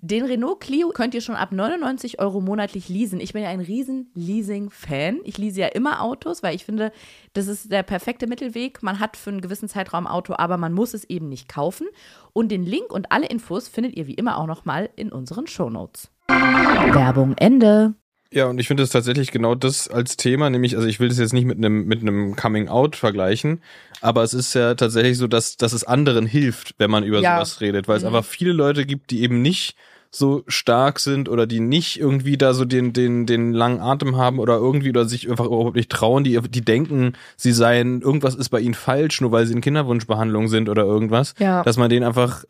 Den 0.00 0.24
Renault 0.24 0.60
Clio 0.60 0.90
könnt 0.90 1.12
ihr 1.14 1.20
schon 1.20 1.34
ab 1.34 1.50
99 1.50 2.20
Euro 2.20 2.40
monatlich 2.40 2.88
leasen. 2.88 3.18
Ich 3.18 3.32
bin 3.32 3.42
ja 3.42 3.48
ein 3.48 3.58
riesen 3.58 4.12
Leasing-Fan. 4.14 5.18
Ich 5.24 5.38
lease 5.38 5.60
ja 5.60 5.66
immer 5.66 6.02
Autos, 6.02 6.40
weil 6.44 6.54
ich 6.54 6.64
finde, 6.64 6.92
das 7.32 7.48
ist 7.48 7.72
der 7.72 7.82
perfekte 7.82 8.28
Mittelweg. 8.28 8.80
Man 8.80 9.00
hat 9.00 9.16
für 9.16 9.30
einen 9.30 9.40
gewissen 9.40 9.68
Zeitraum 9.68 10.06
Auto, 10.06 10.34
aber 10.38 10.56
man 10.56 10.72
muss 10.72 10.94
es 10.94 11.02
eben 11.02 11.28
nicht 11.28 11.48
kaufen. 11.48 11.88
Und 12.32 12.52
den 12.52 12.64
Link 12.64 12.92
und 12.92 13.10
alle 13.10 13.26
Infos 13.26 13.66
findet 13.66 13.96
ihr 13.96 14.06
wie 14.06 14.14
immer 14.14 14.38
auch 14.38 14.46
nochmal 14.46 14.88
in 14.94 15.10
unseren 15.10 15.48
Shownotes. 15.48 16.12
Werbung 16.28 17.34
Ende. 17.36 17.94
Ja, 18.32 18.46
und 18.46 18.58
ich 18.58 18.68
finde 18.68 18.82
es 18.82 18.90
tatsächlich 18.90 19.30
genau 19.30 19.54
das 19.54 19.88
als 19.88 20.18
Thema, 20.18 20.50
nämlich, 20.50 20.76
also 20.76 20.86
ich 20.86 21.00
will 21.00 21.08
das 21.08 21.18
jetzt 21.18 21.32
nicht 21.32 21.46
mit 21.46 21.56
einem 21.56 21.86
mit 21.86 22.02
einem 22.02 22.36
Coming 22.36 22.68
Out 22.68 22.94
vergleichen, 22.94 23.62
aber 24.02 24.22
es 24.22 24.34
ist 24.34 24.52
ja 24.54 24.74
tatsächlich 24.74 25.16
so, 25.16 25.26
dass, 25.26 25.56
dass 25.56 25.72
es 25.72 25.84
anderen 25.84 26.26
hilft, 26.26 26.74
wenn 26.76 26.90
man 26.90 27.04
über 27.04 27.20
ja. 27.20 27.36
sowas 27.36 27.62
redet, 27.62 27.88
weil 27.88 27.96
es 27.96 28.02
mhm. 28.02 28.08
einfach 28.08 28.26
viele 28.26 28.52
Leute 28.52 28.84
gibt, 28.84 29.10
die 29.10 29.22
eben 29.22 29.40
nicht 29.40 29.76
so 30.10 30.42
stark 30.46 31.00
sind 31.00 31.28
oder 31.28 31.46
die 31.46 31.60
nicht 31.60 31.98
irgendwie 31.98 32.36
da 32.36 32.54
so 32.54 32.64
den, 32.64 32.92
den, 32.92 33.26
den 33.26 33.52
langen 33.52 33.80
Atem 33.80 34.16
haben 34.16 34.38
oder 34.38 34.56
irgendwie 34.56 34.90
oder 34.90 35.04
sich 35.04 35.30
einfach 35.30 35.46
überhaupt 35.46 35.76
nicht 35.76 35.90
trauen, 35.90 36.24
die, 36.24 36.40
die 36.40 36.64
denken, 36.64 37.12
sie 37.36 37.52
seien, 37.52 38.00
irgendwas 38.00 38.34
ist 38.34 38.48
bei 38.48 38.60
ihnen 38.60 38.74
falsch, 38.74 39.20
nur 39.20 39.32
weil 39.32 39.46
sie 39.46 39.52
in 39.52 39.60
Kinderwunschbehandlung 39.60 40.48
sind 40.48 40.68
oder 40.68 40.84
irgendwas, 40.84 41.34
ja. 41.38 41.62
dass 41.62 41.76
man 41.76 41.90
denen 41.90 42.06
einfach 42.06 42.44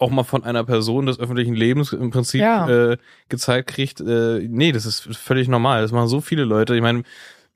auch 0.00 0.10
mal 0.10 0.24
von 0.24 0.44
einer 0.44 0.64
Person 0.64 1.06
des 1.06 1.20
öffentlichen 1.20 1.54
Lebens 1.54 1.92
im 1.92 2.10
Prinzip 2.10 2.40
ja. 2.40 2.68
äh, 2.68 2.96
gezeigt 3.28 3.68
kriegt, 3.68 4.00
äh, 4.00 4.46
nee, 4.48 4.72
das 4.72 4.86
ist 4.86 5.16
völlig 5.16 5.48
normal. 5.48 5.82
Das 5.82 5.92
machen 5.92 6.08
so 6.08 6.20
viele 6.20 6.44
Leute. 6.44 6.74
Ich 6.74 6.82
meine, 6.82 7.02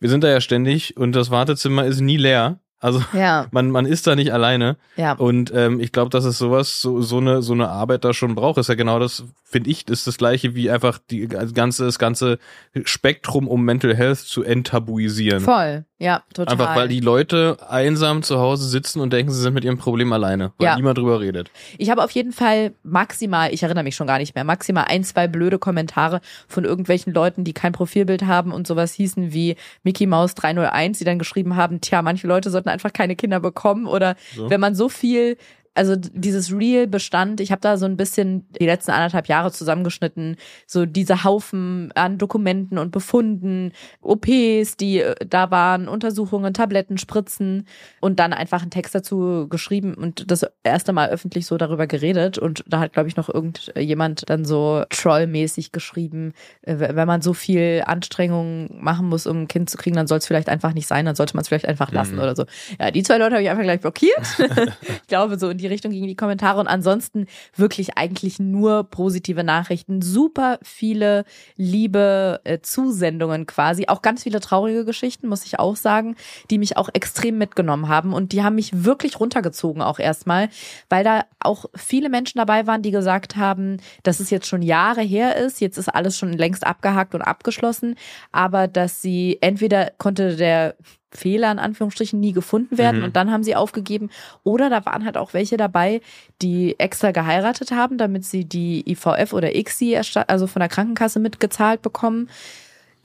wir 0.01 0.11
sind 0.11 0.23
da 0.23 0.29
ja 0.29 0.41
ständig 0.41 0.97
und 0.97 1.13
das 1.13 1.31
Wartezimmer 1.31 1.85
ist 1.85 2.01
nie 2.01 2.17
leer. 2.17 2.59
Also 2.85 3.03
ja. 3.15 3.47
man, 3.51 3.71
man 3.71 3.87
ist 3.87 4.07
da 4.07 4.15
nicht 4.15 4.35
alleine. 4.35 4.77
Ja. 4.97 5.13
Und 5.13 5.51
ähm, 5.55 5.81
ich 5.81 5.91
glaube, 5.91 6.11
dass 6.11 6.27
es 6.27 6.37
sowas, 6.37 6.83
so, 6.83 7.01
so, 7.01 7.17
eine, 7.17 7.41
so 7.41 7.55
eine 7.55 7.71
Arbeit 7.71 8.05
da 8.05 8.13
schon 8.13 8.35
braucht. 8.35 8.59
Ist 8.59 8.69
ja 8.69 8.75
genau 8.75 8.99
das, 8.99 9.25
finde 9.43 9.71
ich, 9.71 9.89
ist 9.89 10.07
das 10.07 10.19
gleiche 10.19 10.55
wie 10.55 10.71
einfach 10.71 10.99
die 11.11 11.27
ganze, 11.27 11.87
das 11.87 11.99
ganze 11.99 12.39
Spektrum 12.85 13.49
um 13.49 13.65
Mental 13.65 13.97
Health 13.97 14.19
zu 14.19 14.43
enttabuisieren. 14.43 15.41
Voll, 15.41 15.87
ja, 16.05 16.23
total. 16.35 16.53
Einfach 16.53 16.77
weil 16.77 16.89
die 16.89 17.01
Leute 17.01 17.57
einsam 17.67 18.23
zu 18.23 18.39
Hause 18.39 18.69
sitzen 18.69 19.01
und 19.01 19.11
denken, 19.11 19.33
sie 19.33 19.41
sind 19.41 19.55
mit 19.55 19.65
ihrem 19.65 19.79
Problem 19.79 20.13
alleine, 20.13 20.53
weil 20.59 20.67
ja. 20.67 20.77
niemand 20.77 20.99
drüber 20.99 21.19
redet. 21.19 21.51
Ich 21.79 21.89
habe 21.89 22.05
auf 22.05 22.11
jeden 22.11 22.33
Fall 22.33 22.75
maximal, 22.83 23.55
ich 23.55 23.63
erinnere 23.63 23.85
mich 23.85 23.97
schon 23.97 24.07
gar 24.07 24.19
nicht 24.19 24.35
mehr, 24.35 24.45
maximal 24.45 24.85
ein, 24.87 25.03
zwei 25.03 25.29
blöde 25.29 25.59
Kommentare 25.59 26.21
von 26.47 26.67
irgendwelchen 26.67 27.15
Leuten, 27.15 27.43
die 27.45 27.55
kein 27.55 27.73
Profilbild 27.73 28.27
haben 28.27 28.53
und 28.53 28.67
sowas 28.67 28.93
hießen 28.93 29.33
wie 29.33 29.57
Mickey 29.83 30.07
Mouse 30.07 30.35
301, 30.35 30.99
die 30.99 31.05
dann 31.05 31.19
geschrieben 31.19 31.57
haben, 31.57 31.81
tja, 31.81 32.03
manche 32.03 32.27
Leute 32.27 32.51
sollten 32.51 32.69
einfach 32.69 32.93
keine 32.93 33.17
Kinder 33.17 33.41
bekommen 33.41 33.87
oder 33.87 34.17
so. 34.37 34.51
wenn 34.51 34.61
man 34.61 34.75
so 34.75 34.91
viel 34.91 35.39
also 35.75 35.97
dieses 35.97 36.53
Real 36.53 36.87
bestand, 36.87 37.41
ich 37.41 37.51
habe 37.51 37.61
da 37.61 37.77
so 37.77 37.85
ein 37.85 37.97
bisschen 37.97 38.47
die 38.61 38.67
letzten 38.67 38.93
anderthalb 38.93 39.27
Jahre 39.27 39.51
zusammengeschnitten, 39.51 40.37
so 40.67 40.87
diese 40.87 41.25
Haufen 41.25 41.91
an 41.97 42.17
Dokumenten 42.17 42.79
und 42.79 42.93
Befunden, 42.93 43.73
OPs, 44.01 44.77
die 44.77 45.01
äh, 45.01 45.15
da 45.29 45.51
waren, 45.51 45.89
Untersuchungen, 45.89 46.55
Tabletten, 46.55 46.97
Spritzen 46.97 47.67
und 48.01 48.21
dann 48.21 48.33
einfach 48.33 48.63
einen 48.63 48.71
Text 48.71 48.95
dazu 48.95 49.49
geschrieben 49.49 49.95
und 49.95 50.31
das 50.31 50.47
erste 50.63 50.93
Mal 50.93 51.11
öffentlich 51.11 51.47
so 51.47 51.57
darüber 51.57 51.89
geredet 51.89 52.39
und 52.39 52.63
da 52.69 52.79
hat 52.79 52.93
glaube 52.93 53.09
ich 53.09 53.17
noch 53.17 53.29
irgendjemand 53.29 54.31
dann 54.31 54.45
so 54.45 54.85
trollmäßig 54.91 55.73
geschrieben, 55.73 56.35
äh, 56.63 56.77
wenn 56.79 57.09
man 57.09 57.21
so 57.21 57.35
viel 57.35 57.83
Anstrengung 57.85 58.81
machen 58.81 59.09
muss, 59.09 59.27
um 59.27 59.43
ein 59.43 59.49
Kind 59.49 59.71
zu 59.71 59.77
kriegen, 59.77 59.97
dann 59.97 60.07
soll 60.07 60.19
es 60.19 60.27
vielleicht 60.27 60.49
einfach 60.49 60.73
nicht 60.73 60.87
sein, 60.87 61.05
dann 61.05 61.17
sollte 61.17 61.35
man 61.35 61.43
es 61.43 61.49
vielleicht 61.49 61.67
einfach 61.67 61.91
lassen 61.91 62.15
mhm. 62.15 62.21
oder 62.21 62.37
so. 62.37 62.45
Ja, 62.79 62.93
die 62.93 63.03
zwei 63.03 63.19
Leute 63.19 63.35
habe 63.35 63.43
ich 63.43 63.51
einfach 63.51 63.65
gleich 63.65 63.81
blockiert. 63.81 64.23
ich 64.39 65.09
glaube 65.09 65.37
so 65.37 65.51
in 65.51 65.59
die 65.59 65.64
die 65.65 65.69
Richtung 65.69 65.91
gegen 65.91 66.07
die 66.07 66.17
Kommentare. 66.17 66.61
Und 66.61 66.69
ansonsten 66.69 67.27
wirklich 67.57 67.97
eigentlich 67.97 68.39
nur 68.39 68.85
positive 68.85 69.43
Nachrichten. 69.43 70.03
Super 70.03 70.59
viele 70.63 71.25
liebe 71.57 72.41
äh, 72.45 72.61
Zusendungen 72.61 73.47
quasi, 73.47 73.87
auch 73.89 74.03
ganz 74.03 74.23
viele 74.23 74.41
traurige 74.41 74.85
Geschichten, 74.85 75.29
muss 75.29 75.45
ich 75.45 75.59
auch 75.59 75.77
sagen, 75.77 76.17
die 76.51 76.59
mich 76.59 76.77
auch 76.77 76.89
extrem 76.93 77.39
mitgenommen 77.39 77.89
haben. 77.89 78.13
Und 78.13 78.33
die 78.33 78.43
haben 78.43 78.55
mich 78.55 78.85
wirklich 78.85 79.19
runtergezogen 79.19 79.83
auch 79.83 79.99
erstmal, 79.99 80.49
weil 80.89 81.05
da 81.05 81.25
auch 81.41 81.67
viele 81.75 82.09
Menschen 82.09 82.39
dabei 82.39 82.67
waren, 82.67 82.83
die 82.83 82.91
gesagt 82.91 83.37
haben, 83.37 83.79
dass 84.03 84.21
es 84.21 84.31
jetzt 84.31 84.47
schon 84.47 84.63
Jahre 84.63 85.03
her 85.03 85.37
ist, 85.37 85.61
jetzt 85.61 85.79
ist 85.79 85.89
alles 85.89 86.17
schon 86.17 86.33
längst 86.33 86.67
abgehakt 86.67 87.15
und 87.15 87.23
abgeschlossen, 87.23 87.97
aber 88.33 88.69
dass 88.69 89.03
sie 89.03 89.39
entweder 89.41 89.93
konnte 89.99 90.37
der 90.37 90.77
Fehler 91.17 91.51
in 91.51 91.59
Anführungsstrichen 91.59 92.19
nie 92.19 92.33
gefunden 92.33 92.79
werden 92.79 92.99
mhm. 92.99 93.05
und 93.05 93.17
dann 93.17 93.31
haben 93.31 93.43
sie 93.43 93.57
aufgegeben. 93.57 94.11
Oder 94.43 94.71
da 94.71 94.85
waren 94.87 95.05
halt 95.05 95.17
auch 95.17 95.35
welche 95.35 95.57
dabei, 95.57 96.01
die 96.43 96.79
extra 96.79 97.11
geheiratet 97.13 97.71
haben, 97.73 97.99
damit 97.99 98.25
sie 98.25 98.45
die 98.45 98.89
IVF 98.91 99.33
oder 99.33 99.55
ICSI, 99.55 100.01
also 100.27 100.47
von 100.47 100.61
der 100.61 100.69
Krankenkasse 100.69 101.21
mitgezahlt 101.21 101.83
bekommen, 101.83 102.29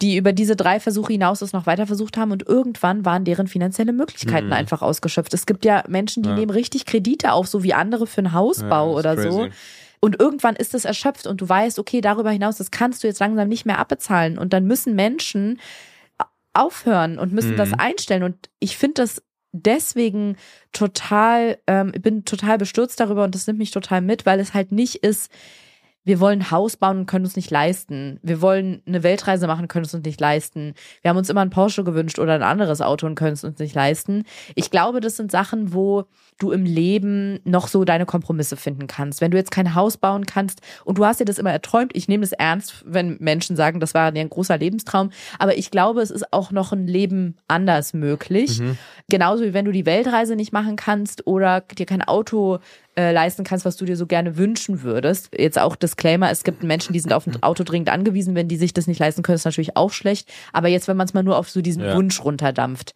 die 0.02 0.16
über 0.16 0.32
diese 0.32 0.56
drei 0.56 0.80
Versuche 0.80 1.14
hinaus 1.14 1.42
es 1.42 1.54
noch 1.54 1.66
weiter 1.66 1.86
versucht 1.86 2.18
haben 2.18 2.32
und 2.32 2.48
irgendwann 2.48 3.04
waren 3.06 3.26
deren 3.26 3.48
finanzielle 3.48 3.92
Möglichkeiten 3.92 4.48
mhm. 4.48 4.54
einfach 4.54 4.82
ausgeschöpft. 4.82 5.34
Es 5.34 5.46
gibt 5.46 5.66
ja 5.66 5.84
Menschen, 5.88 6.24
die 6.24 6.30
ja. 6.30 6.36
nehmen 6.36 6.52
richtig 6.52 6.86
Kredite 6.86 7.34
auf, 7.34 7.48
so 7.48 7.64
wie 7.64 7.74
andere 7.74 8.08
für 8.08 8.20
einen 8.20 8.34
Hausbau 8.34 8.92
ja, 8.92 8.98
oder 8.98 9.16
crazy. 9.16 9.30
so. 9.30 9.48
Und 10.00 10.18
irgendwann 10.20 10.56
ist 10.56 10.74
es 10.74 10.86
erschöpft 10.86 11.28
und 11.28 11.42
du 11.42 11.50
weißt, 11.50 11.78
okay, 11.78 12.00
darüber 12.00 12.32
hinaus, 12.32 12.58
das 12.58 12.72
kannst 12.72 13.04
du 13.04 13.08
jetzt 13.08 13.20
langsam 13.20 13.50
nicht 13.50 13.66
mehr 13.66 13.80
abbezahlen. 13.80 14.38
Und 14.38 14.54
dann 14.54 14.66
müssen 14.66 14.96
Menschen 14.96 15.60
aufhören 16.54 17.20
und 17.20 17.34
müssen 17.34 17.54
mhm. 17.54 17.58
das 17.58 17.74
einstellen. 17.74 18.24
Und 18.24 18.50
ich 18.60 18.78
finde 18.78 19.02
das 19.02 19.22
deswegen 19.52 20.38
total, 20.72 21.58
ähm, 21.68 21.92
bin 21.92 22.26
total 22.26 22.58
bestürzt 22.58 23.00
darüber 23.00 23.24
und 23.24 23.36
das 23.36 23.48
nimmt 23.48 23.60
mich 23.60 23.72
total 23.72 24.02
mit, 24.02 24.26
weil 24.26 24.40
es 24.40 24.54
halt 24.54 24.72
nicht 24.72 24.98
ist, 24.98 25.32
wir 26.06 26.20
wollen 26.20 26.40
ein 26.40 26.52
Haus 26.52 26.78
bauen 26.78 27.00
und 27.00 27.06
können 27.06 27.26
uns 27.26 27.36
nicht 27.36 27.52
leisten. 27.52 28.20
Wir 28.24 28.42
wollen 28.42 28.82
eine 28.88 29.04
Weltreise 29.04 29.48
machen, 29.48 29.68
können 29.68 29.86
es 29.86 29.94
uns 29.94 30.06
nicht 30.06 30.20
leisten. 30.20 30.74
Wir 31.02 31.10
haben 31.10 31.18
uns 31.18 31.30
immer 31.30 31.42
ein 31.42 31.50
Porsche 31.50 31.84
gewünscht 31.84 32.20
oder 32.20 32.34
ein 32.34 32.44
anderes 32.44 32.82
Auto 32.82 33.06
und 33.06 33.16
können 33.16 33.34
es 33.34 33.44
uns 33.44 33.60
nicht 33.60 33.76
leisten. 33.76 34.24
Ich 34.56 34.72
glaube, 34.72 35.02
das 35.02 35.18
sind 35.18 35.30
Sachen, 35.30 35.74
wo 35.74 36.06
du 36.38 36.52
im 36.52 36.64
Leben 36.64 37.40
noch 37.44 37.68
so 37.68 37.84
deine 37.84 38.06
Kompromisse 38.06 38.56
finden 38.56 38.88
kannst. 38.88 39.20
Wenn 39.20 39.32
du 39.32 39.38
jetzt 39.38 39.52
kein 39.52 39.76
Haus 39.76 39.98
bauen 39.98 40.26
kannst 40.26 40.62
und 40.86 40.98
du 40.98 41.06
hast 41.06 41.20
dir 41.20 41.26
das 41.26 41.38
immer 41.38 41.52
erträumt, 41.52 41.92
ich 41.94 42.08
nehme 42.08 42.22
das 42.22 42.32
ernst, 42.32 42.84
wenn 42.88 43.18
Menschen 43.20 43.58
sagen, 43.58 43.80
das 43.80 43.94
war 43.94 44.12
dir 44.12 44.22
ein 44.22 44.30
großer 44.30 44.58
Lebenstraum, 44.58 45.10
aber 45.38 45.58
ich 45.58 45.70
glaube, 45.70 46.02
es 46.02 46.12
ist 46.12 46.32
auch 46.32 46.52
noch 46.52 46.72
ein 46.72 46.88
Leben 46.88 47.36
anders 47.48 47.94
möglich. 47.94 48.60
Mhm. 48.60 48.78
Genauso 49.10 49.44
wie 49.44 49.54
wenn 49.54 49.66
du 49.66 49.72
die 49.72 49.86
Weltreise 49.86 50.36
nicht 50.36 50.54
machen 50.54 50.78
kannst 50.78 51.28
oder 51.28 51.62
dir 51.62 51.86
kein 51.86 52.02
Auto 52.02 52.60
äh, 53.00 53.14
leisten 53.14 53.46
kannst, 53.46 53.64
was 53.64 53.78
du 53.78 53.86
dir 53.86 53.96
so 53.96 54.06
gerne 54.06 54.36
wünschen 54.36 54.84
würdest. 54.84 55.30
Jetzt 55.38 55.58
auch 55.58 55.78
Disclaimer, 55.78 56.30
es 56.32 56.44
gibt 56.44 56.64
Menschen, 56.64 56.92
die 56.92 57.00
sind 57.00 57.14
auf 57.14 57.26
ein 57.26 57.42
Auto 57.42 57.64
dringend 57.64 57.90
angewiesen, 57.90 58.36
wenn 58.36 58.50
die 58.50 58.58
sich 58.58 58.74
das 58.74 58.88
nicht 58.88 59.00
leisten 59.00 59.24
können, 59.24 59.38
ist 59.38 59.46
natürlich 59.46 59.78
auch 59.78 59.92
schlecht. 59.92 60.30
Aber 60.52 60.68
jetzt, 60.68 60.90
wenn 60.90 60.98
man 60.98 61.06
es 61.06 61.14
mal 61.14 61.24
nur 61.24 61.38
auf 61.38 61.50
so 61.50 61.62
diesen 61.62 61.84
ja. 61.84 61.96
Wunsch 61.96 62.22
runterdampft. 62.22 62.94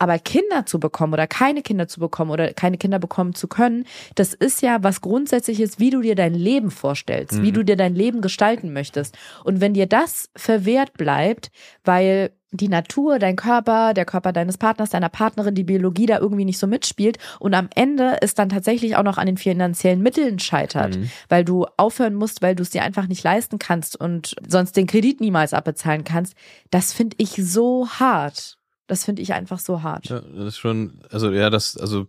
Aber 0.00 0.18
Kinder 0.18 0.64
zu 0.64 0.80
bekommen 0.80 1.12
oder 1.12 1.26
keine 1.26 1.60
Kinder 1.60 1.86
zu 1.86 2.00
bekommen 2.00 2.30
oder 2.30 2.54
keine 2.54 2.78
Kinder 2.78 2.98
bekommen 2.98 3.34
zu 3.34 3.48
können, 3.48 3.84
das 4.14 4.32
ist 4.32 4.62
ja 4.62 4.82
was 4.82 5.02
Grundsätzliches, 5.02 5.78
wie 5.78 5.90
du 5.90 6.00
dir 6.00 6.14
dein 6.14 6.32
Leben 6.32 6.70
vorstellst, 6.70 7.34
mhm. 7.34 7.42
wie 7.42 7.52
du 7.52 7.62
dir 7.62 7.76
dein 7.76 7.94
Leben 7.94 8.22
gestalten 8.22 8.72
möchtest. 8.72 9.16
Und 9.44 9.60
wenn 9.60 9.74
dir 9.74 9.86
das 9.86 10.30
verwehrt 10.34 10.94
bleibt, 10.94 11.50
weil 11.84 12.30
die 12.50 12.68
Natur, 12.68 13.18
dein 13.18 13.36
Körper, 13.36 13.94
der 13.94 14.06
Körper 14.06 14.32
deines 14.32 14.58
Partners, 14.58 14.90
deiner 14.90 15.10
Partnerin, 15.10 15.54
die 15.54 15.64
Biologie 15.64 16.06
da 16.06 16.18
irgendwie 16.18 16.46
nicht 16.46 16.58
so 16.58 16.66
mitspielt 16.66 17.18
und 17.38 17.54
am 17.54 17.68
Ende 17.74 18.16
ist 18.22 18.38
dann 18.38 18.48
tatsächlich 18.48 18.96
auch 18.96 19.02
noch 19.02 19.18
an 19.18 19.26
den 19.26 19.36
finanziellen 19.36 20.00
Mitteln 20.00 20.38
scheitert, 20.38 20.96
mhm. 20.96 21.10
weil 21.28 21.44
du 21.44 21.66
aufhören 21.76 22.14
musst, 22.14 22.42
weil 22.42 22.56
du 22.56 22.62
es 22.62 22.70
dir 22.70 22.82
einfach 22.82 23.06
nicht 23.06 23.22
leisten 23.22 23.58
kannst 23.58 24.00
und 24.00 24.34
sonst 24.48 24.76
den 24.76 24.86
Kredit 24.86 25.20
niemals 25.20 25.52
abbezahlen 25.52 26.04
kannst, 26.04 26.34
das 26.70 26.92
finde 26.94 27.16
ich 27.18 27.34
so 27.36 27.86
hart. 27.88 28.56
Das 28.90 29.04
finde 29.04 29.22
ich 29.22 29.32
einfach 29.32 29.60
so 29.60 29.84
hart. 29.84 30.06
Ja, 30.06 30.18
das 30.18 30.46
ist 30.46 30.58
schon, 30.58 30.94
also 31.12 31.30
ja, 31.30 31.48
das, 31.48 31.76
also 31.76 32.08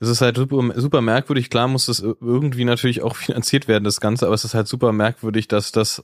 es 0.00 0.08
ist 0.08 0.22
halt 0.22 0.36
super, 0.36 0.60
super 0.74 1.00
merkwürdig. 1.00 1.50
Klar 1.50 1.68
muss 1.68 1.86
das 1.86 2.00
irgendwie 2.00 2.64
natürlich 2.64 3.00
auch 3.00 3.14
finanziert 3.16 3.68
werden, 3.68 3.84
das 3.84 4.00
Ganze, 4.00 4.26
aber 4.26 4.34
es 4.34 4.44
ist 4.44 4.52
halt 4.52 4.66
super 4.66 4.90
merkwürdig, 4.90 5.46
dass 5.46 5.70
das, 5.70 6.02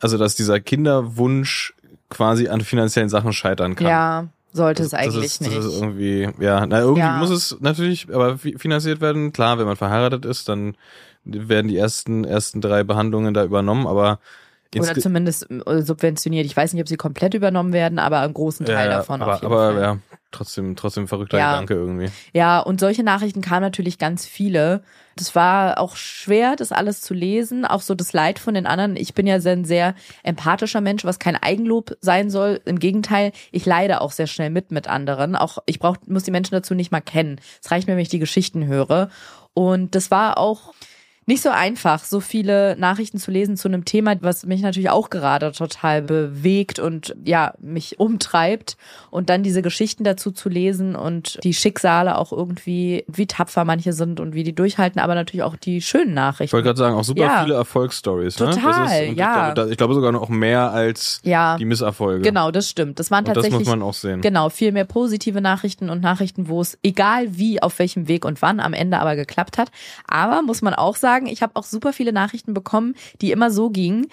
also 0.00 0.16
dass 0.16 0.36
dieser 0.36 0.58
Kinderwunsch 0.58 1.74
quasi 2.08 2.48
an 2.48 2.62
finanziellen 2.62 3.10
Sachen 3.10 3.34
scheitern 3.34 3.74
kann. 3.74 3.86
Ja, 3.86 4.28
sollte 4.54 4.84
das, 4.84 4.94
es 4.94 4.98
eigentlich 4.98 5.14
das 5.16 5.32
ist, 5.32 5.40
nicht. 5.42 5.56
Das 5.58 5.66
ist 5.66 5.82
irgendwie, 5.82 6.30
ja, 6.40 6.64
na, 6.64 6.80
irgendwie 6.80 7.00
ja. 7.00 7.18
muss 7.18 7.28
es 7.28 7.58
natürlich 7.60 8.08
aber 8.10 8.38
finanziert 8.38 9.02
werden. 9.02 9.34
Klar, 9.34 9.58
wenn 9.58 9.66
man 9.66 9.76
verheiratet 9.76 10.24
ist, 10.24 10.48
dann 10.48 10.78
werden 11.24 11.68
die 11.68 11.76
ersten, 11.76 12.24
ersten 12.24 12.62
drei 12.62 12.84
Behandlungen 12.84 13.34
da 13.34 13.44
übernommen, 13.44 13.86
aber 13.86 14.18
oder 14.76 14.94
zumindest 14.94 15.48
äh, 15.50 15.82
subventioniert. 15.82 16.46
Ich 16.46 16.56
weiß 16.56 16.72
nicht, 16.72 16.82
ob 16.82 16.88
sie 16.88 16.96
komplett 16.96 17.34
übernommen 17.34 17.72
werden, 17.72 17.98
aber 17.98 18.20
einen 18.20 18.34
großen 18.34 18.66
Teil 18.66 18.90
ja, 18.90 18.98
davon 18.98 19.22
aber, 19.22 19.34
auf 19.34 19.42
jeden 19.42 19.52
aber, 19.52 19.72
Fall. 19.72 19.82
ja, 19.82 19.98
trotzdem, 20.30 20.76
trotzdem 20.76 21.08
verrückter 21.08 21.38
ja. 21.38 21.52
Gedanke 21.52 21.74
irgendwie. 21.74 22.10
Ja, 22.34 22.60
und 22.60 22.80
solche 22.80 23.02
Nachrichten 23.02 23.40
kamen 23.40 23.62
natürlich 23.62 23.98
ganz 23.98 24.26
viele. 24.26 24.82
Das 25.16 25.34
war 25.34 25.78
auch 25.78 25.96
schwer, 25.96 26.54
das 26.54 26.70
alles 26.70 27.00
zu 27.00 27.12
lesen, 27.14 27.64
auch 27.64 27.80
so 27.80 27.94
das 27.94 28.12
Leid 28.12 28.38
von 28.38 28.54
den 28.54 28.66
anderen. 28.66 28.94
Ich 28.94 29.14
bin 29.14 29.26
ja 29.26 29.36
ein 29.36 29.64
sehr 29.64 29.94
empathischer 30.22 30.80
Mensch, 30.80 31.04
was 31.04 31.18
kein 31.18 31.34
Eigenlob 31.34 31.96
sein 32.00 32.30
soll. 32.30 32.60
Im 32.66 32.78
Gegenteil, 32.78 33.32
ich 33.50 33.66
leide 33.66 34.00
auch 34.00 34.12
sehr 34.12 34.28
schnell 34.28 34.50
mit 34.50 34.70
mit 34.70 34.86
anderen. 34.86 35.34
Auch 35.34 35.58
ich 35.66 35.80
brauch, 35.80 35.96
muss 36.06 36.22
die 36.24 36.30
Menschen 36.30 36.52
dazu 36.52 36.74
nicht 36.74 36.92
mal 36.92 37.00
kennen. 37.00 37.40
Es 37.62 37.70
reicht 37.70 37.88
mir, 37.88 37.94
wenn 37.94 38.02
ich 38.02 38.08
die 38.08 38.20
Geschichten 38.20 38.66
höre. 38.66 39.08
Und 39.54 39.96
das 39.96 40.12
war 40.12 40.38
auch 40.38 40.72
nicht 41.28 41.42
so 41.42 41.50
einfach, 41.50 42.04
so 42.04 42.20
viele 42.20 42.74
Nachrichten 42.78 43.18
zu 43.18 43.30
lesen 43.30 43.58
zu 43.58 43.68
einem 43.68 43.84
Thema, 43.84 44.14
was 44.22 44.46
mich 44.46 44.62
natürlich 44.62 44.88
auch 44.88 45.10
gerade 45.10 45.52
total 45.52 46.00
bewegt 46.00 46.78
und 46.78 47.14
ja, 47.22 47.52
mich 47.60 48.00
umtreibt. 48.00 48.78
Und 49.10 49.28
dann 49.28 49.42
diese 49.42 49.60
Geschichten 49.60 50.04
dazu 50.04 50.30
zu 50.30 50.48
lesen 50.48 50.96
und 50.96 51.38
die 51.44 51.52
Schicksale 51.52 52.16
auch 52.16 52.32
irgendwie, 52.32 53.04
wie 53.08 53.26
tapfer 53.26 53.66
manche 53.66 53.92
sind 53.92 54.20
und 54.20 54.32
wie 54.32 54.42
die 54.42 54.54
durchhalten, 54.54 55.02
aber 55.02 55.14
natürlich 55.14 55.42
auch 55.42 55.56
die 55.56 55.82
schönen 55.82 56.14
Nachrichten. 56.14 56.44
Ich 56.44 56.52
wollte 56.54 56.64
gerade 56.64 56.78
sagen, 56.78 56.96
auch 56.96 57.04
super 57.04 57.20
ja. 57.20 57.42
viele 57.42 57.56
Erfolgsstories. 57.56 58.36
Total, 58.36 58.86
ne? 58.86 59.10
ist, 59.10 59.18
ja. 59.18 59.48
Ich 59.48 59.54
glaube, 59.54 59.70
ich 59.70 59.76
glaube, 59.76 59.94
sogar 59.94 60.12
noch 60.12 60.30
mehr 60.30 60.72
als 60.72 61.20
ja. 61.24 61.58
die 61.58 61.66
Misserfolge. 61.66 62.22
Genau, 62.22 62.50
das 62.50 62.70
stimmt. 62.70 62.98
Das 62.98 63.10
waren 63.10 63.26
tatsächlich. 63.26 63.52
Und 63.52 63.60
das 63.60 63.68
muss 63.68 63.76
man 63.76 63.86
auch 63.86 63.92
sehen. 63.92 64.22
Genau, 64.22 64.48
viel 64.48 64.72
mehr 64.72 64.86
positive 64.86 65.42
Nachrichten 65.42 65.90
und 65.90 66.00
Nachrichten, 66.00 66.48
wo 66.48 66.62
es 66.62 66.78
egal 66.82 67.36
wie, 67.36 67.62
auf 67.62 67.78
welchem 67.78 68.08
Weg 68.08 68.24
und 68.24 68.40
wann 68.40 68.60
am 68.60 68.72
Ende 68.72 68.98
aber 68.98 69.14
geklappt 69.14 69.58
hat. 69.58 69.68
Aber 70.06 70.40
muss 70.40 70.62
man 70.62 70.72
auch 70.72 70.96
sagen, 70.96 71.17
sagen, 71.18 71.26
ich 71.26 71.42
habe 71.42 71.56
auch 71.56 71.64
super 71.64 71.92
viele 71.92 72.12
Nachrichten 72.12 72.54
bekommen, 72.54 72.94
die 73.20 73.32
immer 73.32 73.50
so 73.50 73.70
gingen. 73.70 74.06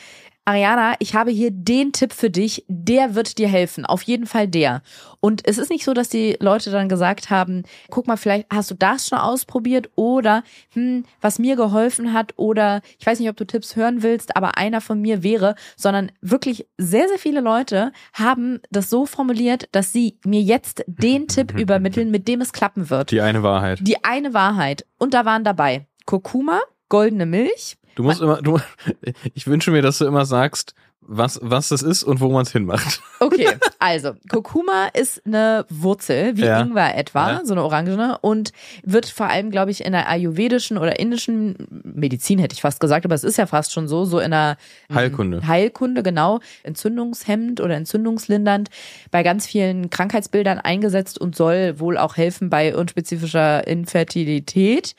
Ariana, 0.47 0.93
ich 0.99 1.15
habe 1.15 1.31
hier 1.31 1.49
den 1.49 1.91
Tipp 1.91 2.13
für 2.13 2.29
dich, 2.29 2.65
der 2.67 3.15
wird 3.15 3.39
dir 3.39 3.47
helfen. 3.47 3.83
Auf 3.83 4.03
jeden 4.03 4.27
Fall 4.27 4.47
der. 4.47 4.83
Und 5.19 5.41
es 5.47 5.57
ist 5.57 5.71
nicht 5.71 5.83
so, 5.83 5.95
dass 5.95 6.07
die 6.07 6.37
Leute 6.39 6.69
dann 6.69 6.87
gesagt 6.87 7.31
haben, 7.31 7.63
guck 7.89 8.05
mal, 8.05 8.15
vielleicht 8.15 8.45
hast 8.53 8.69
du 8.69 8.75
das 8.75 9.07
schon 9.07 9.17
ausprobiert 9.17 9.89
oder 9.95 10.43
hm, 10.73 11.03
was 11.19 11.39
mir 11.39 11.55
geholfen 11.55 12.13
hat 12.13 12.33
oder 12.35 12.81
ich 12.99 13.07
weiß 13.07 13.19
nicht, 13.19 13.29
ob 13.29 13.37
du 13.37 13.47
Tipps 13.47 13.75
hören 13.75 14.03
willst, 14.03 14.37
aber 14.37 14.55
einer 14.55 14.81
von 14.81 15.01
mir 15.01 15.23
wäre, 15.23 15.55
sondern 15.75 16.11
wirklich 16.21 16.67
sehr, 16.77 17.07
sehr 17.07 17.17
viele 17.17 17.41
Leute 17.41 17.91
haben 18.13 18.59
das 18.69 18.91
so 18.91 19.07
formuliert, 19.07 19.67
dass 19.71 19.93
sie 19.93 20.19
mir 20.23 20.41
jetzt 20.41 20.83
den 20.85 21.27
Tipp 21.27 21.53
übermitteln, 21.57 22.11
mit 22.11 22.27
dem 22.27 22.41
es 22.41 22.53
klappen 22.53 22.91
wird. 22.91 23.09
Die 23.09 23.21
eine 23.21 23.41
Wahrheit. 23.41 23.79
Die 23.81 24.03
eine 24.03 24.35
Wahrheit. 24.35 24.85
Und 24.99 25.15
da 25.15 25.25
waren 25.25 25.43
dabei 25.43 25.87
Kurkuma, 26.05 26.61
goldene 26.89 27.25
Milch. 27.25 27.77
Du 27.95 28.03
musst 28.03 28.21
immer, 28.21 28.41
du, 28.41 28.59
ich 29.33 29.47
wünsche 29.47 29.71
mir, 29.71 29.81
dass 29.81 29.97
du 29.97 30.05
immer 30.05 30.25
sagst, 30.25 30.75
was, 31.07 31.39
was 31.41 31.69
das 31.69 31.81
ist 31.81 32.03
und 32.03 32.19
wo 32.19 32.29
man 32.29 32.43
es 32.43 32.51
hinmacht. 32.51 33.01
Okay, 33.21 33.47
also 33.79 34.11
Kurkuma 34.29 34.89
ist 34.93 35.25
eine 35.25 35.65
Wurzel, 35.69 36.35
wie 36.35 36.43
ja. 36.43 36.59
Ingwer 36.59 36.97
etwa, 36.97 37.31
ja. 37.31 37.45
so 37.45 37.53
eine 37.53 37.63
orangene 37.63 38.17
und 38.19 38.51
wird 38.83 39.05
vor 39.05 39.27
allem, 39.27 39.51
glaube 39.51 39.71
ich, 39.71 39.85
in 39.85 39.93
der 39.93 40.09
ayurvedischen 40.09 40.77
oder 40.77 40.99
indischen 40.99 41.55
Medizin, 41.81 42.37
hätte 42.37 42.53
ich 42.53 42.61
fast 42.61 42.81
gesagt, 42.81 43.05
aber 43.05 43.15
es 43.15 43.23
ist 43.23 43.37
ja 43.37 43.45
fast 43.45 43.71
schon 43.71 43.87
so, 43.87 44.03
so 44.03 44.19
in 44.19 44.31
der 44.31 44.57
Heilkunde. 44.93 45.47
Heilkunde, 45.47 46.03
genau, 46.03 46.41
entzündungshemmend 46.63 47.61
oder 47.61 47.75
entzündungslindernd 47.75 48.69
bei 49.11 49.23
ganz 49.23 49.47
vielen 49.47 49.89
Krankheitsbildern 49.89 50.59
eingesetzt 50.59 51.19
und 51.19 51.37
soll 51.37 51.79
wohl 51.79 51.97
auch 51.97 52.17
helfen 52.17 52.49
bei 52.49 52.75
unspezifischer 52.75 53.65
Infertilität 53.65 54.93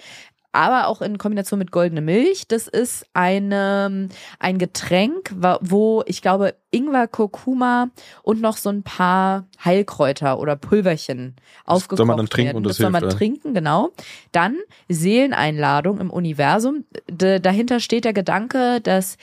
aber 0.57 0.89
auch 0.89 1.03
in 1.03 1.19
Kombination 1.19 1.59
mit 1.59 1.71
goldene 1.71 2.01
Milch. 2.01 2.49
Das 2.49 2.67
ist 2.67 3.07
eine, 3.13 4.09
ein 4.39 4.59
Getränk, 4.59 5.35
wo 5.61 6.03
ich 6.07 6.23
glaube 6.23 6.55
Ingwer, 6.71 7.09
Kurkuma 7.09 7.91
und 8.23 8.41
noch 8.41 8.57
so 8.57 8.71
ein 8.71 8.83
paar 8.83 9.47
Heilkräuter 9.63 10.41
oder 10.41 10.57
Pulverchen 10.57 11.37
aufgekocht 11.67 11.99
werden. 11.99 12.07
Soll 12.07 12.07
man 12.07 12.17
dann 12.17 12.29
trinken 12.29 12.47
werden. 12.47 12.57
und 12.57 12.63
das, 12.65 12.77
das 12.79 12.83
soll 12.83 12.91
man 12.91 13.09
trinken, 13.11 13.55
genau. 13.55 13.91
Dann 14.33 14.57
Seeleneinladung 14.89 16.01
im 16.01 16.11
Universum. 16.11 16.85
D 17.11 17.39
dahinter 17.39 17.79
steht 17.79 18.07
der 18.07 18.15
Gedanke, 18.15 18.81
dass 18.81 19.19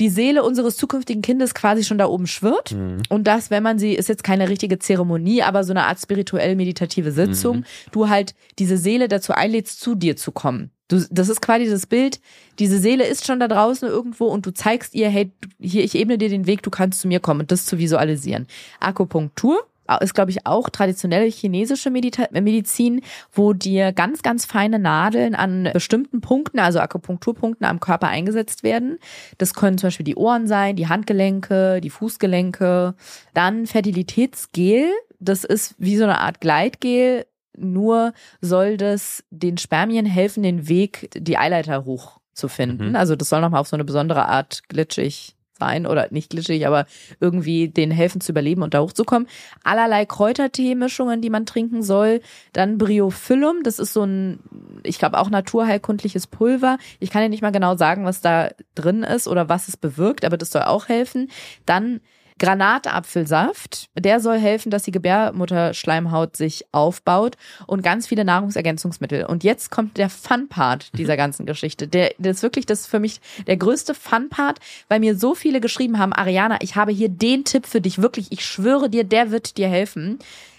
die 0.00 0.08
Seele 0.08 0.42
unseres 0.42 0.76
zukünftigen 0.76 1.22
Kindes 1.22 1.54
quasi 1.54 1.84
schon 1.84 1.98
da 1.98 2.06
oben 2.06 2.26
schwirrt. 2.26 2.72
Mhm. 2.72 3.02
Und 3.08 3.24
das, 3.26 3.50
wenn 3.50 3.62
man 3.62 3.78
sie, 3.78 3.94
ist 3.94 4.08
jetzt 4.08 4.24
keine 4.24 4.48
richtige 4.48 4.78
Zeremonie, 4.78 5.42
aber 5.42 5.64
so 5.64 5.72
eine 5.72 5.86
Art 5.86 6.00
spirituell-meditative 6.00 7.12
Sitzung, 7.12 7.58
mhm. 7.58 7.64
du 7.92 8.08
halt 8.08 8.34
diese 8.58 8.76
Seele 8.76 9.08
dazu 9.08 9.32
einlädst, 9.32 9.80
zu 9.80 9.94
dir 9.94 10.16
zu 10.16 10.32
kommen. 10.32 10.70
Du, 10.88 11.02
das 11.10 11.28
ist 11.30 11.40
quasi 11.40 11.68
das 11.68 11.86
Bild, 11.86 12.20
diese 12.58 12.78
Seele 12.78 13.06
ist 13.06 13.26
schon 13.26 13.40
da 13.40 13.48
draußen 13.48 13.88
irgendwo 13.88 14.26
und 14.26 14.44
du 14.44 14.52
zeigst 14.52 14.94
ihr, 14.94 15.08
hey, 15.08 15.32
hier, 15.58 15.82
ich 15.82 15.94
ebne 15.94 16.18
dir 16.18 16.28
den 16.28 16.46
Weg, 16.46 16.62
du 16.62 16.70
kannst 16.70 17.00
zu 17.00 17.08
mir 17.08 17.20
kommen 17.20 17.40
und 17.40 17.52
das 17.52 17.64
zu 17.64 17.78
visualisieren. 17.78 18.46
Akupunktur 18.80 19.66
ist, 20.00 20.14
glaube 20.14 20.30
ich, 20.30 20.46
auch 20.46 20.70
traditionelle 20.70 21.26
chinesische 21.26 21.90
Medita 21.90 22.26
Medizin, 22.30 23.02
wo 23.32 23.52
dir 23.52 23.92
ganz, 23.92 24.22
ganz 24.22 24.44
feine 24.44 24.78
Nadeln 24.78 25.34
an 25.34 25.70
bestimmten 25.72 26.20
Punkten, 26.20 26.58
also 26.58 26.80
Akupunkturpunkten 26.80 27.66
am 27.66 27.80
Körper 27.80 28.08
eingesetzt 28.08 28.62
werden. 28.62 28.98
Das 29.38 29.54
können 29.54 29.78
zum 29.78 29.88
Beispiel 29.88 30.04
die 30.04 30.16
Ohren 30.16 30.46
sein, 30.46 30.76
die 30.76 30.88
Handgelenke, 30.88 31.80
die 31.80 31.90
Fußgelenke. 31.90 32.94
Dann 33.34 33.66
Fertilitätsgel, 33.66 34.90
das 35.20 35.44
ist 35.44 35.74
wie 35.78 35.96
so 35.96 36.04
eine 36.04 36.20
Art 36.20 36.40
Gleitgel, 36.40 37.26
nur 37.56 38.12
soll 38.40 38.76
das 38.76 39.24
den 39.30 39.58
Spermien 39.58 40.06
helfen, 40.06 40.42
den 40.42 40.68
Weg, 40.68 41.10
die 41.14 41.38
Eileiter 41.38 41.84
hoch 41.84 42.20
zu 42.32 42.48
finden. 42.48 42.90
Mhm. 42.90 42.96
Also 42.96 43.16
das 43.16 43.28
soll 43.28 43.40
nochmal 43.40 43.60
auf 43.60 43.68
so 43.68 43.76
eine 43.76 43.84
besondere 43.84 44.26
Art 44.28 44.62
glitschig 44.68 45.36
sein 45.58 45.86
oder 45.86 46.08
nicht 46.10 46.30
glitschig, 46.30 46.66
aber 46.66 46.86
irgendwie 47.20 47.68
denen 47.68 47.92
helfen 47.92 48.20
zu 48.20 48.32
überleben 48.32 48.62
und 48.62 48.74
da 48.74 48.80
hochzukommen. 48.80 49.28
Allerlei 49.62 50.04
Kräutertee-Mischungen, 50.04 51.20
die 51.20 51.30
man 51.30 51.46
trinken 51.46 51.82
soll. 51.82 52.20
Dann 52.52 52.78
Bryophyllum, 52.78 53.62
das 53.62 53.78
ist 53.78 53.92
so 53.92 54.04
ein, 54.04 54.40
ich 54.82 54.98
glaube 54.98 55.18
auch 55.18 55.30
naturheilkundliches 55.30 56.26
Pulver. 56.26 56.78
Ich 57.00 57.10
kann 57.10 57.22
ja 57.22 57.28
nicht 57.28 57.42
mal 57.42 57.52
genau 57.52 57.76
sagen, 57.76 58.04
was 58.04 58.20
da 58.20 58.50
drin 58.74 59.02
ist 59.02 59.28
oder 59.28 59.48
was 59.48 59.68
es 59.68 59.76
bewirkt, 59.76 60.24
aber 60.24 60.36
das 60.36 60.50
soll 60.50 60.62
auch 60.62 60.88
helfen. 60.88 61.30
Dann 61.66 62.00
Granatapfelsaft, 62.40 63.90
der 63.96 64.18
soll 64.18 64.38
helfen, 64.38 64.70
dass 64.70 64.82
die 64.82 64.90
Gebärmutterschleimhaut 64.90 66.36
sich 66.36 66.66
aufbaut 66.72 67.36
und 67.66 67.82
ganz 67.82 68.06
viele 68.06 68.24
Nahrungsergänzungsmittel. 68.24 69.24
Und 69.26 69.44
jetzt 69.44 69.70
kommt 69.70 69.96
der 69.96 70.10
Fun-Part 70.10 70.90
dieser 70.98 71.16
ganzen 71.18 71.46
Geschichte. 71.46 71.86
Der, 71.86 72.12
das 72.18 72.38
ist 72.38 72.42
wirklich 72.42 72.66
das 72.66 72.80
ist 72.80 72.86
für 72.88 72.98
mich 72.98 73.20
der 73.46 73.56
größte 73.56 73.94
Fun-Part, 73.94 74.58
weil 74.88 75.00
mir 75.00 75.16
so 75.16 75.34
viele 75.34 75.60
geschrieben 75.60 75.98
haben, 75.98 76.12
Ariana, 76.12 76.58
ich 76.60 76.76
habe 76.76 76.90
hier 76.92 77.08
den 77.08 77.44
Tipp 77.44 77.66
für 77.66 77.80
dich, 77.80 78.02
wirklich, 78.02 78.32
ich 78.32 78.44
schwöre 78.44 78.90
dir, 78.90 79.04
der 79.04 79.30
wird 79.30 79.56
dir 79.56 79.68
helfen. 79.68 80.18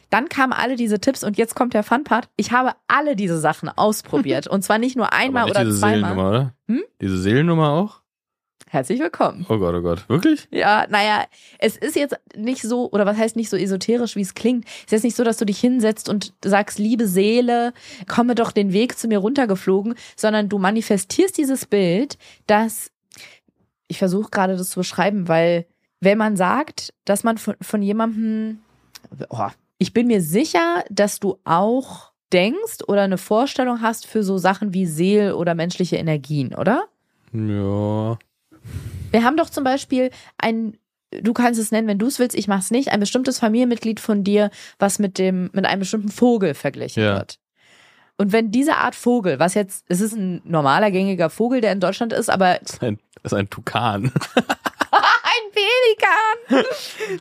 Dann 0.09 0.29
kamen 0.29 0.53
alle 0.53 0.77
diese 0.77 0.99
Tipps 1.01 1.23
und 1.23 1.37
jetzt 1.37 1.55
kommt 1.55 1.73
der 1.73 1.83
Fun-Part. 1.83 2.29
Ich 2.37 2.51
habe 2.51 2.71
alle 2.87 3.15
diese 3.15 3.39
Sachen 3.39 3.69
ausprobiert. 3.69 4.47
Und 4.55 4.63
zwar 4.63 4.77
nicht 4.77 4.95
nur 4.95 5.11
einmal 5.11 5.45
nicht 5.45 5.55
oder 5.55 5.65
diese 5.65 5.79
zweimal. 5.79 5.99
Seelennummer, 5.99 6.29
oder? 6.29 6.53
Hm? 6.67 6.83
Diese 7.01 7.17
Seelennummer 7.17 7.69
auch? 7.71 8.01
Herzlich 8.67 8.99
willkommen. 8.99 9.45
Oh 9.47 9.59
Gott, 9.59 9.75
oh 9.75 9.81
Gott. 9.81 10.09
Wirklich? 10.09 10.47
Ja, 10.49 10.87
naja, 10.89 11.25
es 11.59 11.77
ist 11.77 11.95
jetzt 11.95 12.15
nicht 12.35 12.63
so, 12.63 12.89
oder 12.91 13.05
was 13.05 13.15
heißt 13.15 13.35
nicht 13.35 13.49
so 13.49 13.57
esoterisch, 13.57 14.15
wie 14.15 14.21
es 14.21 14.33
klingt. 14.33 14.65
Es 14.65 14.85
ist 14.85 14.91
jetzt 14.91 15.03
nicht 15.03 15.15
so, 15.15 15.23
dass 15.23 15.37
du 15.37 15.45
dich 15.45 15.59
hinsetzt 15.59 16.09
und 16.09 16.33
sagst, 16.43 16.79
liebe 16.79 17.07
Seele, 17.07 17.73
komme 18.07 18.33
doch 18.33 18.51
den 18.51 18.73
Weg 18.73 18.97
zu 18.97 19.07
mir 19.07 19.19
runtergeflogen, 19.19 19.93
sondern 20.15 20.49
du 20.49 20.57
manifestierst 20.57 21.37
dieses 21.37 21.67
Bild, 21.67 22.17
dass, 22.47 22.91
ich 23.87 23.99
versuche 23.99 24.31
gerade 24.31 24.57
das 24.57 24.71
zu 24.71 24.79
beschreiben, 24.79 25.27
weil 25.27 25.67
wenn 26.01 26.17
man 26.17 26.35
sagt, 26.35 26.93
dass 27.05 27.23
man 27.23 27.37
von, 27.37 27.55
von 27.61 27.83
jemandem, 27.83 28.59
oh, 29.29 29.47
ich 29.77 29.93
bin 29.93 30.07
mir 30.07 30.21
sicher, 30.21 30.83
dass 30.89 31.19
du 31.19 31.37
auch 31.43 32.11
denkst 32.33 32.83
oder 32.87 33.03
eine 33.03 33.19
Vorstellung 33.19 33.81
hast 33.81 34.07
für 34.07 34.23
so 34.23 34.39
Sachen 34.39 34.73
wie 34.73 34.87
Seel 34.87 35.33
oder 35.33 35.53
menschliche 35.53 35.97
Energien, 35.97 36.55
oder? 36.55 36.85
Ja. 37.31 38.17
Wir 39.11 39.23
haben 39.23 39.37
doch 39.37 39.49
zum 39.49 39.63
Beispiel 39.63 40.09
ein, 40.37 40.77
du 41.11 41.33
kannst 41.33 41.59
es 41.59 41.71
nennen, 41.71 41.87
wenn 41.87 41.99
du 41.99 42.07
es 42.07 42.19
willst, 42.19 42.35
ich 42.35 42.47
mach's 42.47 42.71
nicht, 42.71 42.89
ein 42.89 42.99
bestimmtes 42.99 43.39
Familienmitglied 43.39 43.99
von 43.99 44.23
dir, 44.23 44.49
was 44.79 44.99
mit 44.99 45.17
dem, 45.17 45.49
mit 45.53 45.65
einem 45.65 45.79
bestimmten 45.79 46.09
Vogel 46.09 46.53
verglichen 46.53 47.03
Ja. 47.03 47.15
wird. 47.15 47.39
Und 48.17 48.31
wenn 48.31 48.49
diese 48.51 48.77
Art 48.77 48.95
Vogel, 48.95 49.39
was 49.39 49.55
jetzt, 49.55 49.85
es 49.89 49.99
ist 49.99 50.13
ein 50.13 50.41
normaler 50.45 50.89
gängiger 50.91 51.29
Vogel, 51.29 51.59
der 51.61 51.73
in 51.73 51.81
Deutschland 51.81 52.13
ist, 52.13 52.29
aber 52.29 52.59
Das 52.61 52.73
ist 52.73 52.81
ein, 52.83 52.99
das 53.23 53.31
ist 53.33 53.37
ein 53.37 53.49
Tukan. 53.49 54.11
ein 54.91 55.51
Pelikan, 55.51 56.65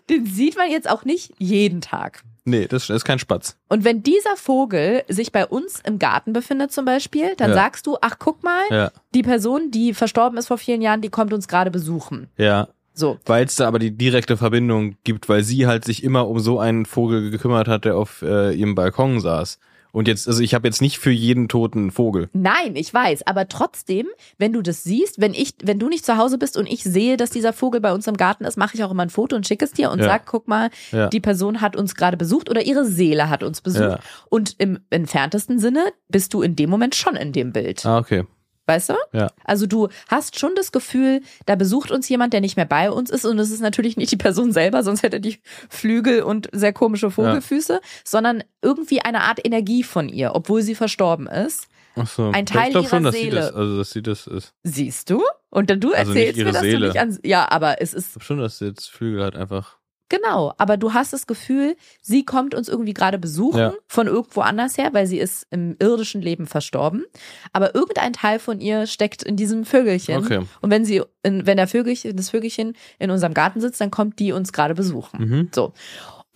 den 0.08 0.26
sieht 0.26 0.56
man 0.56 0.70
jetzt 0.70 0.88
auch 0.88 1.04
nicht 1.04 1.32
jeden 1.38 1.80
Tag. 1.80 2.22
Nee, 2.44 2.66
das 2.66 2.90
ist 2.90 3.04
kein 3.04 3.18
Spatz. 3.18 3.56
Und 3.68 3.84
wenn 3.84 4.02
dieser 4.02 4.36
Vogel 4.36 5.02
sich 5.08 5.32
bei 5.32 5.46
uns 5.46 5.80
im 5.84 5.98
Garten 5.98 6.32
befindet 6.32 6.72
zum 6.72 6.84
Beispiel, 6.84 7.34
dann 7.36 7.50
Ja. 7.50 7.54
sagst 7.56 7.86
du, 7.86 7.96
ach 8.00 8.16
guck 8.18 8.42
mal, 8.42 8.62
Ja. 8.70 8.90
die 9.14 9.22
Person, 9.22 9.70
die 9.70 9.94
verstorben 9.94 10.38
ist 10.38 10.48
vor 10.48 10.58
vielen 10.58 10.82
Jahren, 10.82 11.00
die 11.00 11.08
kommt 11.10 11.32
uns 11.32 11.48
gerade 11.48 11.70
besuchen. 11.70 12.28
Ja. 12.36 12.68
So. 12.96 13.18
Weil 13.26 13.44
es 13.46 13.56
da 13.56 13.66
aber 13.66 13.80
die 13.80 13.90
direkte 13.90 14.36
Verbindung 14.36 14.96
gibt, 15.02 15.28
weil 15.28 15.42
sie 15.42 15.66
halt 15.66 15.84
sich 15.84 16.04
immer 16.04 16.28
um 16.28 16.38
so 16.38 16.60
einen 16.60 16.86
Vogel 16.86 17.30
gekümmert 17.32 17.66
hat, 17.66 17.84
der 17.84 17.96
auf 17.96 18.22
äh, 18.22 18.52
ihrem 18.54 18.76
Balkon 18.76 19.18
saß. 19.20 19.58
Und 19.94 20.08
jetzt, 20.08 20.26
also 20.26 20.42
ich 20.42 20.54
habe 20.54 20.66
jetzt 20.66 20.82
nicht 20.82 20.98
für 20.98 21.12
jeden 21.12 21.46
toten 21.48 21.92
Vogel. 21.92 22.28
Nein, 22.32 22.74
ich 22.74 22.92
weiß, 22.92 23.28
aber 23.28 23.46
trotzdem, 23.46 24.08
wenn 24.38 24.52
du 24.52 24.60
das 24.60 24.82
siehst, 24.82 25.20
wenn 25.20 25.34
ich, 25.34 25.54
wenn 25.62 25.78
du 25.78 25.88
nicht 25.88 26.04
zu 26.04 26.16
Hause 26.16 26.36
bist 26.36 26.56
und 26.56 26.66
ich 26.66 26.82
sehe, 26.82 27.16
dass 27.16 27.30
dieser 27.30 27.52
Vogel 27.52 27.80
bei 27.80 27.92
uns 27.92 28.08
im 28.08 28.16
Garten 28.16 28.44
ist, 28.44 28.58
mache 28.58 28.74
ich 28.74 28.82
auch 28.82 28.90
immer 28.90 29.04
ein 29.04 29.10
Foto 29.10 29.36
und 29.36 29.46
schicke 29.46 29.64
es 29.64 29.70
dir 29.70 29.92
und 29.92 30.00
Ja. 30.00 30.06
sag, 30.06 30.26
guck 30.26 30.48
mal, 30.48 30.70
Ja. 30.90 31.08
die 31.10 31.20
Person 31.20 31.60
hat 31.60 31.76
uns 31.76 31.94
gerade 31.94 32.16
besucht 32.16 32.50
oder 32.50 32.62
ihre 32.66 32.84
Seele 32.84 33.30
hat 33.30 33.44
uns 33.44 33.60
besucht. 33.60 33.82
Ja. 33.82 33.98
Und 34.28 34.56
im 34.58 34.80
entferntesten 34.90 35.60
Sinne 35.60 35.84
bist 36.08 36.34
du 36.34 36.42
in 36.42 36.56
dem 36.56 36.70
Moment 36.70 36.96
schon 36.96 37.14
in 37.14 37.30
dem 37.32 37.52
Bild. 37.52 37.86
Ah, 37.86 37.98
okay. 37.98 38.24
Weißt 38.66 38.88
du? 38.88 38.94
Ja. 39.12 39.28
Also 39.44 39.66
du 39.66 39.88
hast 40.08 40.38
schon 40.38 40.52
das 40.56 40.72
Gefühl, 40.72 41.20
da 41.46 41.54
besucht 41.54 41.90
uns 41.90 42.08
jemand, 42.08 42.32
der 42.32 42.40
nicht 42.40 42.56
mehr 42.56 42.64
bei 42.64 42.90
uns 42.90 43.10
ist 43.10 43.24
und 43.26 43.38
es 43.38 43.50
ist 43.50 43.60
natürlich 43.60 43.96
nicht 43.96 44.10
die 44.10 44.16
Person 44.16 44.52
selber, 44.52 44.82
sonst 44.82 45.02
hätte 45.02 45.20
die 45.20 45.38
Flügel 45.68 46.22
und 46.22 46.48
sehr 46.52 46.72
komische 46.72 47.10
Vogelfüße, 47.10 47.80
sondern 48.04 48.42
irgendwie 48.62 49.00
eine 49.00 49.20
Art 49.22 49.44
Energie 49.44 49.82
von 49.82 50.08
ihr, 50.08 50.34
obwohl 50.34 50.62
sie 50.62 50.74
verstorben 50.74 51.26
ist. 51.26 51.66
Ach 51.96 52.08
so. 52.08 52.30
Ein 52.30 52.46
Teil 52.46 52.66
ich 52.66 52.70
glaube 52.72 52.88
schon, 52.88 53.02
ihrer 53.02 53.12
dass 53.12 53.14
sie 53.14 53.20
Seele. 53.22 53.36
das, 53.40 53.52
also 53.54 53.78
dass 53.78 53.90
sie 53.90 54.02
das 54.02 54.26
ist. 54.26 54.54
Siehst 54.64 55.10
du? 55.10 55.22
Und 55.50 55.70
dann 55.70 55.78
du 55.80 55.92
Also 55.92 56.10
erzählst 56.12 56.38
mir, 56.38 56.44
dass 56.52 56.60
Seele. 56.60 56.78
du 56.80 56.86
nicht 56.88 56.98
an. 56.98 57.18
Ja, 57.22 57.50
aber 57.52 57.80
es 57.80 57.94
ist 57.94 58.06
Ich 58.06 58.12
glaube 58.14 58.24
schon, 58.24 58.38
dass 58.38 58.58
sie 58.58 58.66
jetzt 58.66 58.90
Flügel 58.90 59.22
hat 59.24 59.36
einfach. 59.36 59.78
Genau. 60.14 60.52
Aber 60.58 60.76
du 60.76 60.92
hast 60.94 61.12
das 61.12 61.26
Gefühl, 61.26 61.76
sie 62.00 62.24
kommt 62.24 62.54
uns 62.54 62.68
irgendwie 62.68 62.94
gerade 62.94 63.18
besuchen 63.18 63.58
Ja. 63.58 63.74
von 63.86 64.06
irgendwo 64.06 64.40
anders 64.40 64.78
her, 64.78 64.90
weil 64.92 65.06
sie 65.06 65.18
ist 65.18 65.46
im 65.50 65.76
irdischen 65.80 66.22
Leben 66.22 66.46
verstorben. 66.46 67.04
Aber 67.52 67.74
irgendein 67.74 68.12
Teil 68.12 68.38
von 68.38 68.60
ihr 68.60 68.86
steckt 68.86 69.22
in 69.22 69.36
diesem 69.36 69.64
Vögelchen. 69.64 70.18
Okay. 70.24 70.40
Und 70.60 70.70
wenn 70.70 70.84
sie, 70.84 71.02
in, 71.22 71.46
wenn 71.46 71.56
der 71.56 71.68
Vögelchen, 71.68 72.16
das 72.16 72.30
Vögelchen 72.30 72.74
in 72.98 73.10
unserem 73.10 73.34
Garten 73.34 73.60
sitzt, 73.60 73.80
dann 73.80 73.90
kommt 73.90 74.18
die 74.18 74.32
uns 74.32 74.52
gerade 74.52 74.74
besuchen. 74.74 75.20
Mhm. 75.28 75.48
So. 75.54 75.72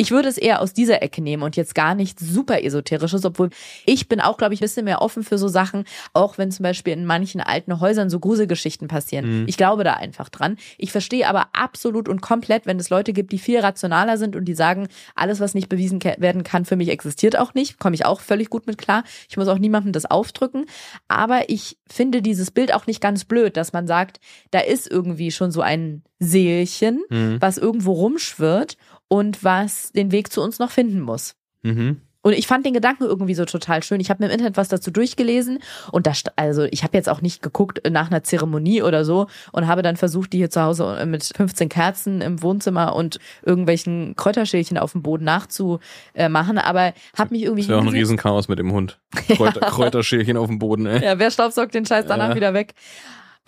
Ich 0.01 0.13
würde 0.13 0.29
es 0.29 0.39
eher 0.39 0.63
aus 0.63 0.73
dieser 0.73 1.03
Ecke 1.03 1.21
nehmen 1.21 1.43
und 1.43 1.57
jetzt 1.57 1.75
gar 1.75 1.97
nicht 1.97 2.21
super 2.21 2.63
esoterisches, 2.63 3.25
obwohl 3.25 3.51
ich 3.85 4.09
bin 4.09 4.21
auch, 4.21 4.37
glaube 4.39 4.55
ich, 4.55 4.61
ein 4.61 4.65
bisschen 4.65 4.85
mehr 4.85 5.03
offen 5.03 5.25
für 5.25 5.39
so 5.39 5.49
Sachen, 5.49 5.85
auch 6.13 6.39
wenn 6.39 6.53
zum 6.53 6.63
Beispiel 6.63 6.93
in 6.93 7.05
manchen 7.05 7.41
alten 7.41 7.81
Häusern 7.81 8.09
so 8.09 8.21
Gruselgeschichten 8.21 8.87
passieren. 8.87 9.41
Mhm. 9.43 9.49
Ich 9.49 9.57
glaube 9.57 9.83
da 9.83 9.95
einfach 9.95 10.29
dran. 10.29 10.57
Ich 10.79 10.93
verstehe 10.93 11.29
aber 11.29 11.49
absolut 11.53 12.09
und 12.09 12.21
komplett, 12.21 12.65
wenn 12.65 12.79
es 12.79 12.91
Leute 12.91 13.13
gibt, 13.13 13.33
die 13.33 13.39
viel 13.41 13.59
rationaler 13.59 14.19
sind 14.19 14.37
und 14.37 14.45
die 14.45 14.55
sagen, 14.55 14.87
alles, 15.17 15.41
was 15.41 15.55
nicht 15.55 15.69
bewiesen 15.69 16.01
werden 16.03 16.45
kann, 16.45 16.65
für 16.65 16.77
mich 16.77 16.91
existiert 16.91 17.37
auch 17.37 17.55
nicht, 17.55 17.81
komme 17.81 17.97
ich 17.97 18.07
auch 18.07 18.21
völlig 18.21 18.51
gut 18.51 18.69
mit 18.69 18.79
klar. 18.79 19.03
Ich 19.29 19.37
muss 19.37 19.49
auch 19.49 19.59
niemandem 19.59 19.93
das 19.93 20.07
aufdrücken. 20.07 20.67
Aber 21.09 21.51
ich 21.51 21.77
finde 21.89 22.23
dieses 22.23 22.53
Bild 22.53 22.73
auch 22.73 22.87
nicht 22.87 23.01
ganz 23.01 23.25
blöd, 23.25 23.57
dass 23.57 23.73
man 23.73 23.89
sagt, 23.89 24.21
da 24.53 24.61
ist 24.61 24.89
irgendwie 24.89 25.33
schon 25.33 25.51
so 25.51 25.61
ein 25.61 26.03
Seelchen, 26.21 27.03
Mhm. 27.11 27.39
was 27.41 27.59
irgendwo 27.59 27.93
rumschwirrt 27.93 28.77
und 29.09 29.43
was 29.45 29.93
den 29.93 30.13
Weg 30.13 30.33
zu 30.33 30.43
uns 30.43 30.59
noch 30.59 30.71
finden 30.71 31.01
muss. 31.01 31.35
Mhm. 31.63 32.03
Und 32.21 32.33
ich 32.33 32.49
fand 32.49 32.67
den 32.67 32.75
Gedanken 32.75 33.05
irgendwie 33.05 33.35
so 33.35 33.45
total 33.45 33.83
schön. 33.83 34.01
Ich 34.01 34.11
habe 34.11 34.23
mir 34.23 34.27
im 34.27 34.33
Internet 34.33 34.57
was 34.57 34.69
dazu 34.69 34.91
durchgelesen 34.91 35.61
und 35.93 36.07
da, 36.07 36.13
also 36.37 36.65
ich 36.65 36.83
habe 36.83 36.97
jetzt 36.97 37.09
auch 37.09 37.23
nicht 37.23 37.43
geguckt 37.43 37.81
nach 37.89 38.11
einer 38.11 38.25
Zeremonie 38.25 38.83
oder 38.83 39.05
so 39.05 39.29
und 39.53 39.67
habe 39.69 39.83
dann 39.83 39.97
versucht, 39.97 40.33
die 40.33 40.39
hier 40.39 40.51
zu 40.51 40.61
Hause 40.61 41.07
mit 41.07 41.25
15 41.25 41.69
Kerzen 41.69 42.21
im 42.21 42.43
Wohnzimmer 42.43 42.95
und 42.97 43.19
irgendwelchen 43.47 44.15
Kräuterschälchen 44.17 44.77
auf 44.79 44.93
dem 44.93 45.03
Boden 45.03 45.25
nachzumachen, 45.25 46.59
aber 46.59 46.93
habe 47.17 47.31
mich 47.35 47.45
irgendwie 47.45 47.63
Das 47.63 47.69
wäre 47.69 47.79
auch 47.79 47.85
ein 47.85 47.89
Riesenchaos 47.89 48.49
mit 48.49 48.59
dem 48.59 48.73
Hund. 48.73 48.99
Kräuter, 49.29 49.61
Kräuterschälchen 49.61 50.37
auf 50.37 50.49
dem 50.49 50.59
Boden, 50.59 50.87
ey. 50.87 51.03
Ja, 51.03 51.19
wer 51.19 51.31
staubsaugt 51.31 51.73
den 51.73 51.87
Scheiß 51.87 52.07
danach 52.07 52.31
Ja. 52.31 52.35
wieder 52.35 52.53
weg? 52.53 52.75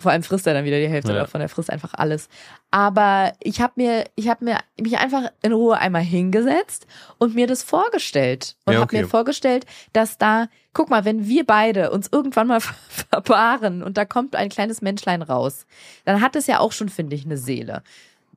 Vor 0.01 0.11
allem 0.11 0.23
frisst 0.23 0.45
er 0.47 0.53
dann 0.53 0.65
wieder 0.65 0.79
die 0.79 0.87
Hälfte 0.89 1.13
Ja. 1.13 1.19
davon. 1.19 1.39
Er 1.41 1.47
frisst 1.49 1.69
einfach 1.69 1.93
alles. 1.93 2.27
Aber 2.71 3.33
ich 3.39 3.61
habe 3.61 3.73
mir, 3.77 4.05
ich 4.15 4.27
habe 4.29 4.43
mir 4.43 4.57
mich 4.79 4.97
einfach 4.97 5.31
in 5.41 5.53
Ruhe 5.53 5.77
einmal 5.77 6.01
hingesetzt 6.01 6.87
und 7.17 7.35
mir 7.35 7.47
das 7.47 7.63
vorgestellt 7.63 8.55
und 8.65 8.73
Ja, 8.73 8.79
habe 8.79 8.85
okay. 8.85 9.01
mir 9.03 9.07
vorgestellt, 9.07 9.65
dass 9.93 10.17
da, 10.17 10.47
guck 10.73 10.89
mal, 10.89 11.05
wenn 11.05 11.27
wir 11.27 11.45
beide 11.45 11.91
uns 11.91 12.09
irgendwann 12.11 12.47
mal 12.47 12.61
verpaaren 13.11 13.83
und 13.83 13.97
da 13.97 14.05
kommt 14.05 14.35
ein 14.35 14.49
kleines 14.49 14.81
Menschlein 14.81 15.21
raus, 15.21 15.65
dann 16.05 16.21
hat 16.21 16.35
es 16.35 16.47
ja 16.47 16.59
auch 16.59 16.71
schon, 16.71 16.89
finde 16.89 17.15
ich, 17.15 17.25
eine 17.25 17.37
Seele. 17.37 17.83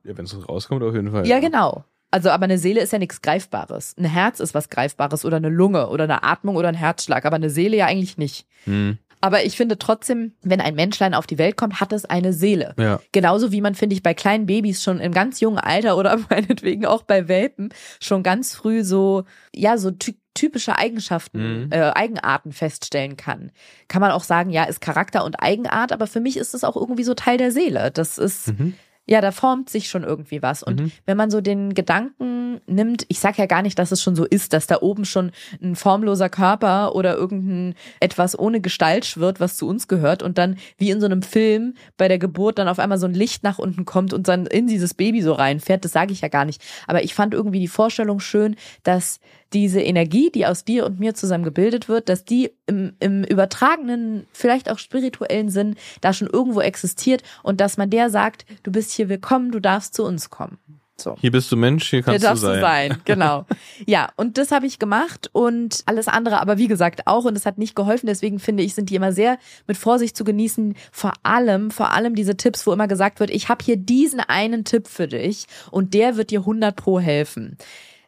Ja, 0.03 0.17
wenn 0.17 0.25
es 0.25 0.47
rauskommt, 0.47 0.83
auf 0.83 0.93
jeden 0.93 1.11
Fall. 1.11 1.25
Ja, 1.27 1.39
genau. 1.39 1.83
Also, 2.11 2.29
aber 2.29 2.43
eine 2.45 2.57
Seele 2.57 2.79
ist 2.81 2.93
ja 2.93 2.99
nichts 2.99 3.21
Greifbares. 3.21 3.95
Ein 3.97 4.05
Herz 4.05 4.39
ist 4.39 4.53
was 4.53 4.69
Greifbares 4.69 5.25
oder 5.25 5.37
eine 5.37 5.49
Lunge 5.49 5.89
oder 5.89 6.05
eine 6.05 6.23
Atmung 6.23 6.55
oder 6.55 6.69
ein 6.69 6.75
Herzschlag, 6.75 7.25
aber 7.25 7.35
eine 7.35 7.49
Seele 7.49 7.75
ja 7.75 7.87
eigentlich 7.87 8.17
nicht. 8.17 8.45
Hm. 8.65 8.99
Aber 9.25 9.43
ich 9.43 9.57
finde 9.57 9.79
trotzdem, 9.79 10.33
wenn 10.43 10.61
ein 10.61 10.75
Menschlein 10.75 11.15
auf 11.15 11.25
die 11.25 11.39
Welt 11.39 11.57
kommt, 11.57 11.79
hat 11.81 11.91
es 11.91 12.05
eine 12.05 12.31
Seele. 12.31 12.75
Ja. 12.77 12.99
Genauso 13.11 13.51
wie 13.51 13.59
man, 13.59 13.73
finde 13.73 13.95
ich, 13.95 14.03
bei 14.03 14.13
kleinen 14.13 14.45
Babys 14.45 14.83
schon 14.83 14.99
im 14.99 15.11
ganz 15.13 15.39
jungen 15.39 15.57
Alter 15.57 15.97
oder 15.97 16.15
meinetwegen 16.29 16.85
auch 16.85 17.01
bei 17.01 17.27
Welpen 17.27 17.73
schon 17.99 18.21
ganz 18.21 18.53
früh 18.53 18.83
so, 18.83 19.23
ja, 19.55 19.79
so 19.79 19.89
ty 19.89 20.15
typische 20.35 20.77
Eigenschaften, 20.77 21.63
Mhm. 21.63 21.71
äh, 21.71 21.91
Eigenarten 21.95 22.51
feststellen 22.51 23.15
kann. 23.15 23.51
Kann 23.87 24.01
man 24.01 24.11
auch 24.11 24.23
sagen, 24.25 24.49
ja, 24.49 24.65
ist 24.65 24.81
Charakter 24.81 25.23
und 25.23 25.41
Eigenart, 25.41 25.93
aber 25.93 26.07
für 26.07 26.19
mich 26.19 26.35
ist 26.35 26.53
es 26.53 26.65
auch 26.65 26.75
irgendwie 26.75 27.05
so 27.05 27.13
Teil 27.13 27.37
der 27.37 27.51
Seele. 27.53 27.89
Das 27.89 28.17
ist, 28.17 28.49
Mhm. 28.49 28.73
Ja, 29.07 29.21
da 29.21 29.31
formt 29.31 29.69
sich 29.69 29.87
schon 29.89 30.03
irgendwie 30.03 30.41
was. 30.41 30.63
Und 30.63 30.79
Mhm. 30.81 30.91
wenn 31.05 31.17
man 31.17 31.29
so 31.29 31.41
den 31.41 31.73
Gedanken 31.73 32.59
nimmt, 32.67 33.05
ich 33.07 33.19
sag 33.19 33.37
ja 33.37 33.45
gar 33.45 33.61
nicht, 33.61 33.77
dass 33.77 33.91
es 33.91 34.01
schon 34.01 34.15
so 34.15 34.25
ist, 34.25 34.53
dass 34.53 34.65
da 34.67 34.77
oben 34.81 35.05
schon 35.05 35.31
ein 35.61 35.75
formloser 35.75 36.29
Körper 36.29 36.95
oder 36.95 37.15
irgendein 37.15 37.75
etwas 37.99 38.37
ohne 38.37 38.61
Gestalt 38.61 39.05
schwirrt, 39.05 39.39
was 39.39 39.57
zu 39.57 39.67
uns 39.67 39.87
gehört 39.87 40.23
und 40.23 40.37
dann 40.37 40.57
wie 40.77 40.89
in 40.89 40.99
so 40.99 41.05
einem 41.05 41.21
Film 41.21 41.75
bei 41.97 42.07
der 42.07 42.17
Geburt 42.17 42.57
dann 42.57 42.67
auf 42.67 42.79
einmal 42.79 42.97
so 42.97 43.05
ein 43.05 43.13
Licht 43.13 43.43
nach 43.43 43.59
unten 43.59 43.85
kommt 43.85 44.13
und 44.13 44.27
dann 44.27 44.45
in 44.45 44.67
dieses 44.67 44.93
Baby 44.93 45.21
so 45.21 45.33
reinfährt, 45.33 45.85
das 45.85 45.91
sage 45.91 46.11
ich 46.13 46.21
ja 46.21 46.27
gar 46.29 46.45
nicht. 46.45 46.63
Aber 46.87 47.03
ich 47.03 47.13
fand 47.13 47.33
irgendwie 47.33 47.59
die 47.59 47.67
Vorstellung 47.67 48.19
schön, 48.19 48.55
dass 48.83 49.19
diese 49.55 49.81
Energie, 49.81 50.29
die 50.29 50.45
aus 50.45 50.65
dir 50.65 50.85
und 50.85 50.99
mir 50.99 51.15
zusammen 51.15 51.45
gebildet 51.45 51.87
wird, 51.87 52.09
dass 52.09 52.25
die 52.25 52.51
im, 52.67 52.93
im 52.99 53.23
übertragenen, 53.23 54.27
vielleicht 54.33 54.69
auch 54.69 54.79
spirituellen 54.79 55.49
Sinn 55.49 55.75
da 56.01 56.11
schon 56.11 56.27
irgendwo 56.27 56.59
existiert 56.59 57.23
und 57.41 57.61
dass 57.61 57.77
man 57.77 57.89
der 57.89 58.09
sagt, 58.09 58.45
du 58.63 58.71
bist 58.71 58.91
hier 58.91 59.07
willkommen, 59.07 59.51
du 59.51 59.61
darfst 59.61 59.95
zu 59.95 60.03
uns 60.03 60.29
kommen. 60.29 60.57
So. 60.97 61.15
Hier 61.19 61.31
bist 61.31 61.51
du 61.51 61.57
Mensch, 61.57 61.89
hier 61.89 62.01
kannst 62.01 62.21
hier 62.21 62.29
darfst 62.29 62.43
du 62.43 62.47
sein. 62.47 62.89
Du 62.89 62.95
sein. 62.95 63.01
Genau. 63.05 63.45
ja, 63.85 64.09
und 64.17 64.37
das 64.37 64.51
habe 64.51 64.65
ich 64.65 64.77
gemacht 64.77 65.29
und 65.31 65.83
alles 65.85 66.07
andere, 66.07 66.41
aber 66.41 66.57
wie 66.57 66.67
gesagt 66.67 67.07
auch 67.07 67.23
und 67.23 67.37
es 67.37 67.45
hat 67.45 67.57
nicht 67.57 67.75
geholfen. 67.75 68.07
Deswegen 68.07 68.39
finde 68.39 68.63
ich, 68.63 68.75
sind 68.75 68.89
die 68.89 68.95
immer 68.95 69.13
sehr 69.13 69.37
mit 69.67 69.77
Vorsicht 69.77 70.17
zu 70.17 70.25
genießen. 70.25 70.75
Vor 70.91 71.13
allem, 71.23 71.71
vor 71.71 71.91
allem 71.91 72.15
diese 72.15 72.35
Tipps, 72.35 72.67
wo 72.67 72.73
immer 72.73 72.87
gesagt 72.87 73.19
wird, 73.21 73.29
ich 73.29 73.47
habe 73.47 73.63
hier 73.63 73.77
diesen 73.77 74.19
einen 74.19 74.65
Tipp 74.65 74.87
für 74.87 75.07
dich 75.07 75.47
und 75.71 75.93
der 75.93 76.17
wird 76.17 76.31
dir 76.31 76.41
100 76.41 76.75
pro 76.75 76.99
helfen. 76.99 77.57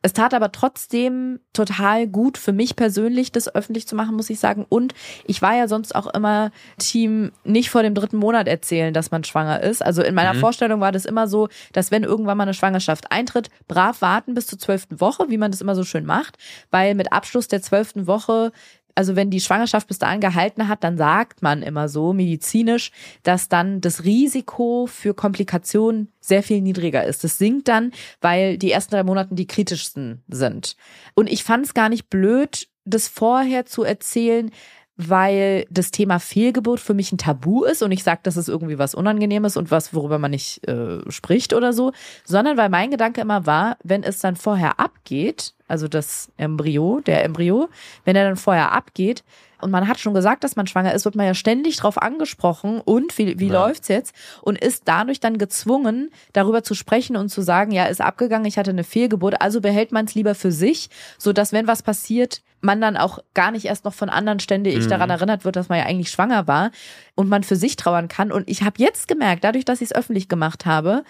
Es 0.08 0.14
tat 0.14 0.34
aber 0.34 0.54
trotzdem 0.54 1.42
total 1.52 2.08
gut 2.08 2.38
für 2.38 2.54
mich 2.54 2.78
persönlich, 2.78 3.34
das 3.34 3.54
öffentlich 3.54 3.90
zu 3.90 3.96
machen, 3.98 4.16
muss 4.16 4.30
ich 4.30 4.40
sagen. 4.40 4.66
Und 4.70 4.94
ich 5.26 5.42
war 5.42 5.54
ja 5.54 5.68
sonst 5.68 5.94
auch 5.94 6.08
immer 6.08 6.52
Team 6.78 7.34
nicht 7.44 7.70
vor 7.70 7.84
dem 7.84 7.94
dritten 7.94 8.16
Monat 8.16 8.48
erzählen, 8.48 8.94
dass 8.94 9.12
man 9.12 9.26
schwanger 9.26 9.62
ist. 9.62 9.84
Also 9.84 10.02
in 10.02 10.16
meiner 10.16 10.34
mhm. 10.34 10.40
Vorstellung 10.40 10.80
war 10.80 10.94
das 10.94 11.04
immer 11.04 11.28
so, 11.28 11.50
dass 11.74 11.92
wenn 11.92 12.06
irgendwann 12.06 12.38
mal 12.38 12.44
eine 12.44 12.54
Schwangerschaft 12.54 13.12
eintritt, 13.12 13.50
brav 13.68 14.02
warten 14.02 14.34
bis 14.34 14.48
zur 14.48 14.58
zwölften 14.58 15.02
Woche, 15.02 15.26
wie 15.28 15.38
man 15.38 15.52
das 15.52 15.60
immer 15.60 15.76
so 15.76 15.84
schön 15.84 16.06
macht, 16.06 16.38
weil 16.72 16.96
mit 16.96 17.12
Abschluss 17.12 17.50
der 17.50 17.62
zwölften 17.62 18.08
Woche 18.08 18.54
also 18.98 19.16
wenn 19.16 19.30
die 19.30 19.42
Schwangerschaft 19.42 19.88
bis 19.88 20.00
dahin 20.00 20.22
gehalten 20.22 20.68
hat, 20.68 20.84
dann 20.84 20.98
sagt 20.98 21.44
man 21.44 21.62
immer 21.62 21.88
so 21.88 22.14
medizinisch, 22.14 22.92
dass 23.22 23.48
dann 23.48 23.80
das 23.80 24.04
Risiko 24.04 24.88
für 24.88 25.14
Komplikationen 25.14 26.12
sehr 26.20 26.42
viel 26.42 26.62
niedriger 26.62 27.04
ist. 27.04 27.24
Das 27.24 27.38
sinkt 27.38 27.68
dann, 27.68 27.92
weil 28.22 28.58
die 28.58 28.72
ersten 28.72 28.96
drei 28.96 29.04
Monate 29.04 29.36
die 29.36 29.46
kritischsten 29.46 30.24
sind. 30.28 30.76
Und 31.14 31.32
ich 31.32 31.44
fand 31.44 31.68
es 31.68 31.76
gar 31.76 31.90
nicht 31.90 32.10
blöd, 32.10 32.68
das 32.86 33.08
vorher 33.08 33.68
zu 33.68 33.84
erzählen, 33.84 34.50
weil 34.96 35.68
das 35.70 35.92
Thema 35.92 36.20
Fehlgeburt 36.20 36.80
für 36.80 36.96
mich 36.96 37.12
ein 37.12 37.20
Tabu 37.20 37.66
ist 37.66 37.84
und 37.84 37.92
ich 37.92 38.04
sage, 38.04 38.22
das 38.24 38.36
ist 38.36 38.50
irgendwie 38.50 38.80
was 38.80 38.96
Unangenehmes 38.96 39.56
und 39.58 39.70
was, 39.70 39.94
worüber 39.94 40.18
man 40.18 40.32
nicht 40.32 40.68
äh, 40.68 41.00
spricht 41.12 41.54
oder 41.54 41.72
so, 41.72 41.92
sondern 42.26 42.58
weil 42.58 42.70
mein 42.70 42.90
Gedanke 42.90 43.22
immer 43.22 43.46
war, 43.46 43.78
wenn 43.84 44.02
es 44.02 44.20
dann 44.20 44.36
vorher 44.36 44.80
abgeht, 44.80 45.54
also 45.68 45.88
das 45.88 46.32
Embryo, 46.38 47.02
der 47.06 47.24
Embryo, 47.24 47.70
wenn 48.06 48.16
er 48.16 48.26
dann 48.26 48.38
vorher 48.38 48.72
abgeht, 48.72 49.24
und 49.60 49.72
man 49.72 49.88
hat 49.88 50.00
schon 50.00 50.14
gesagt, 50.14 50.44
dass 50.44 50.56
man 50.56 50.68
schwanger 50.68 50.94
ist, 50.94 51.06
wird 51.06 51.16
man 51.16 51.26
ja 51.26 51.34
ständig 51.34 51.78
drauf 51.78 52.00
angesprochen 52.00 52.80
und 52.80 53.18
wie, 53.18 53.40
wie 53.40 53.48
ja. 53.48 53.54
läuft's 53.54 53.88
jetzt? 53.88 54.14
Und 54.42 54.60
ist 54.60 54.84
dadurch 54.86 55.20
dann 55.20 55.38
gezwungen, 55.38 56.12
darüber 56.34 56.64
zu 56.64 56.76
sprechen 56.76 57.16
und 57.16 57.30
zu 57.30 57.42
sagen, 57.42 57.72
ja, 57.72 57.86
ist 57.86 58.02
abgegangen, 58.02 58.46
ich 58.46 58.58
hatte 58.58 58.72
eine 58.72 58.84
Fehlgeburt, 58.84 59.42
also 59.42 59.62
behält 59.62 59.92
man 59.92 60.06
es 60.06 60.16
lieber 60.16 60.36
für 60.36 60.52
sich, 60.52 60.90
so 61.18 61.34
dass 61.34 61.54
wenn 61.54 61.68
was 61.68 61.82
passiert, 61.82 62.42
man 62.62 62.82
dann 62.82 62.98
auch 62.98 63.20
gar 63.34 63.52
nicht 63.52 63.66
erst 63.66 63.86
noch 63.86 63.94
von 63.94 64.10
anderen 64.10 64.40
ständig 64.40 64.86
mhm. 64.86 64.90
daran 64.90 65.10
erinnert 65.10 65.46
wird, 65.46 65.56
dass 65.56 65.70
man 65.70 65.80
ja 65.80 65.86
eigentlich 65.86 66.12
schwanger 66.12 66.48
war 66.48 66.72
und 67.16 67.30
man 67.30 67.44
für 67.44 67.56
sich 67.56 67.76
trauern 67.76 68.08
kann. 68.08 68.32
Und 68.32 68.50
ich 68.50 68.64
habe 68.64 68.76
jetzt 68.78 69.08
gemerkt, 69.08 69.44
dadurch, 69.44 69.66
dass 69.66 69.82
ich 69.82 69.90
es 69.92 69.96
öffentlich 69.96 70.28
gemacht 70.28 70.66
habe, 70.66 71.04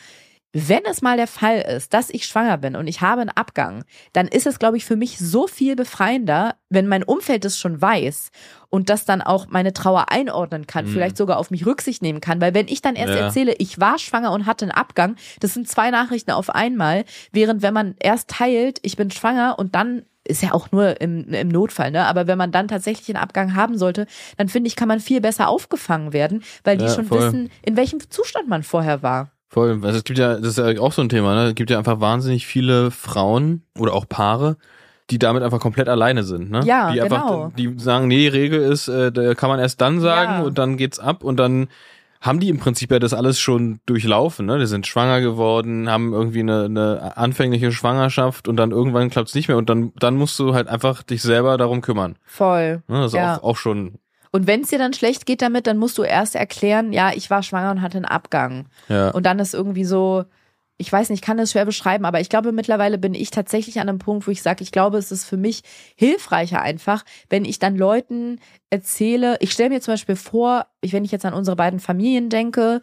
wenn 0.54 0.86
es 0.86 1.02
mal 1.02 1.18
der 1.18 1.28
Fall 1.28 1.60
ist, 1.60 1.94
dass 1.94 2.10
ich 2.10 2.26
schwanger 2.26 2.58
bin 2.58 2.76
und 2.76 2.88
ich 2.88 3.02
habe 3.02 3.22
einen 3.22 3.30
Abgang, 3.30 3.84
dann 4.14 4.28
ist 4.28 4.48
es, 4.48 4.60
glaube 4.60 4.78
ich, 4.78 4.86
für 4.86 4.96
mich 4.96 5.20
so 5.20 5.46
viel 5.46 5.76
befreiender, 5.76 6.56
wenn 6.70 6.88
mein 6.88 7.04
Umfeld 7.04 7.46
es 7.46 7.60
schon 7.60 7.82
weiß 7.82 8.32
und 8.70 8.90
das 8.90 9.06
dann 9.06 9.22
auch 9.22 9.48
meine 9.50 9.74
Trauer 9.74 10.10
einordnen 10.10 10.66
kann, 10.66 10.86
mhm. 10.86 10.90
vielleicht 10.90 11.18
sogar 11.18 11.38
auf 11.38 11.52
mich 11.52 11.66
Rücksicht 11.66 12.02
nehmen 12.02 12.22
kann. 12.22 12.42
Weil 12.42 12.54
wenn 12.54 12.68
ich 12.68 12.82
dann 12.82 12.96
erst 12.96 13.14
ja. 13.14 13.20
erzähle, 13.20 13.54
ich 13.60 13.80
war 13.80 14.00
schwanger 14.00 14.32
und 14.32 14.46
hatte 14.46 14.66
einen 14.66 14.72
Abgang, 14.72 15.16
das 15.42 15.54
sind 15.54 15.68
zwei 15.68 15.92
Nachrichten 15.92 16.32
auf 16.32 16.50
einmal, 16.50 17.06
während 17.32 17.62
wenn 17.62 17.74
man 17.74 17.96
erst 18.00 18.30
teilt, 18.30 18.80
ich 18.82 18.96
bin 18.96 19.12
schwanger 19.12 19.60
und 19.60 19.76
dann 19.76 20.04
ist 20.24 20.44
ja 20.44 20.54
auch 20.54 20.72
nur 20.72 21.00
im, 21.00 21.30
im 21.34 21.48
Notfall, 21.48 21.92
ne? 21.92 22.06
Aber 22.06 22.28
wenn 22.28 22.38
man 22.38 22.52
dann 22.52 22.68
tatsächlich 22.68 23.08
einen 23.10 23.24
Abgang 23.24 23.56
haben 23.56 23.78
sollte, 23.78 24.08
dann 24.36 24.50
finde 24.50 24.68
ich, 24.68 24.76
kann 24.76 24.88
man 24.88 25.00
viel 25.00 25.22
besser 25.22 25.48
aufgefangen 25.48 26.12
werden, 26.12 26.44
weil 26.64 26.78
die 26.78 26.86
ja, 26.86 26.94
schon 26.94 27.06
voll. 27.06 27.20
wissen, 27.20 27.52
in 27.64 27.78
welchem 27.78 28.00
Zustand 28.10 28.50
man 28.50 28.64
vorher 28.64 29.02
war. 29.02 29.32
Voll. 29.50 29.80
Also 29.82 29.98
es 29.98 30.04
gibt 30.04 30.20
ja, 30.20 30.36
das 30.36 30.58
ist 30.58 30.58
ja 30.58 30.80
auch 30.82 30.92
so 30.92 31.02
ein 31.02 31.10
Thema, 31.10 31.34
ne? 31.36 31.50
Es 31.50 31.56
gibt 31.56 31.70
ja 31.70 31.78
einfach 31.78 32.00
wahnsinnig 32.00 32.46
viele 32.46 32.92
Frauen 32.92 33.64
oder 33.78 33.94
auch 33.94 34.08
Paare, 34.08 34.58
die 35.10 35.20
damit 35.20 35.42
einfach 35.42 35.60
komplett 35.60 35.88
alleine 35.88 36.24
sind, 36.24 36.52
ne? 36.52 36.62
Ja, 36.66 36.92
die 36.92 37.00
genau. 37.00 37.46
Einfach, 37.46 37.56
die 37.56 37.74
sagen, 37.78 38.08
nee, 38.08 38.18
die 38.18 38.28
Regel 38.28 38.62
ist, 38.62 38.90
äh, 38.90 39.12
da 39.12 39.36
kann 39.36 39.50
man 39.50 39.60
erst 39.60 39.80
dann 39.80 40.02
sagen 40.02 40.34
ja. 40.34 40.42
und 40.42 40.58
dann 40.58 40.76
geht's 40.76 41.00
ab 41.00 41.24
und 41.24 41.38
dann 41.38 41.70
haben 42.20 42.40
die 42.40 42.50
im 42.50 42.58
Prinzip 42.58 42.92
ja 42.92 43.00
das 43.00 43.14
alles 43.14 43.40
schon 43.40 43.80
durchlaufen, 43.86 44.46
ne? 44.48 44.60
Die 44.60 44.66
sind 44.66 44.86
schwanger 44.86 45.22
geworden, 45.22 45.90
haben 45.90 46.12
irgendwie 46.12 46.42
eine, 46.42 46.66
eine 46.66 47.16
anfängliche 47.16 47.72
Schwangerschaft 47.72 48.50
und 48.50 48.58
dann 48.58 48.72
irgendwann 48.72 49.10
klappt's 49.10 49.36
nicht 49.36 49.48
mehr 49.48 49.58
und 49.58 49.70
dann, 49.70 49.94
dann 49.98 50.18
musst 50.18 50.38
du 50.40 50.54
halt 50.54 50.68
einfach 50.68 51.04
dich 51.04 51.22
selber 51.22 51.58
darum 51.58 51.82
kümmern. 51.82 52.18
Voll. 52.26 52.82
Ne? 52.88 53.02
Das 53.02 53.08
ist 53.08 53.14
ja. 53.14 53.38
auch, 53.38 53.44
auch 53.44 53.58
schon 53.58 54.00
und 54.32 54.48
wenn 54.48 54.62
es 54.62 54.70
dir 54.70 54.80
dann 54.80 54.94
schlecht 54.94 55.26
geht 55.26 55.42
damit, 55.42 55.68
dann 55.68 55.78
musst 55.78 55.98
du 55.98 56.04
erst 56.04 56.36
erklären, 56.36 56.94
ja, 56.94 57.12
ich 57.14 57.30
war 57.30 57.44
schwanger 57.44 57.72
und 57.72 57.82
hatte 57.82 57.98
einen 57.98 58.06
Abgang. 58.06 58.68
Ja. 58.90 59.10
Und 59.12 59.26
dann 59.26 59.40
ist 59.40 59.54
irgendwie 59.54 59.86
so, 59.86 60.26
ich 60.78 60.92
weiß 60.92 61.10
nicht, 61.10 61.20
ich 61.20 61.26
kann 61.26 61.38
das 61.38 61.52
schwer 61.52 61.66
beschreiben, 61.66 62.06
aber 62.06 62.22
ich 62.22 62.30
glaube, 62.30 62.52
mittlerweile 62.52 62.98
bin 62.98 63.14
ich 63.14 63.32
tatsächlich 63.32 63.80
an 63.80 63.90
einem 63.90 64.00
Punkt, 64.00 64.28
wo 64.28 64.32
ich 64.32 64.44
sage, 64.44 64.64
ich 64.64 64.72
glaube, 64.72 64.98
es 64.98 65.12
ist 65.12 65.26
für 65.26 65.38
mich 65.38 65.64
hilfreicher 65.96 66.62
einfach, 66.62 67.04
wenn 67.30 67.46
ich 67.46 67.58
dann 67.58 67.76
Leuten 67.76 68.40
erzähle, 68.70 69.38
ich 69.40 69.52
stelle 69.52 69.70
mir 69.70 69.82
zum 69.82 69.94
Beispiel 69.94 70.16
vor, 70.16 70.68
wenn 70.82 71.06
ich 71.06 71.12
jetzt 71.12 71.26
an 71.26 71.34
unsere 71.34 71.56
beiden 71.56 71.80
Familien 71.80 72.30
denke, 72.30 72.82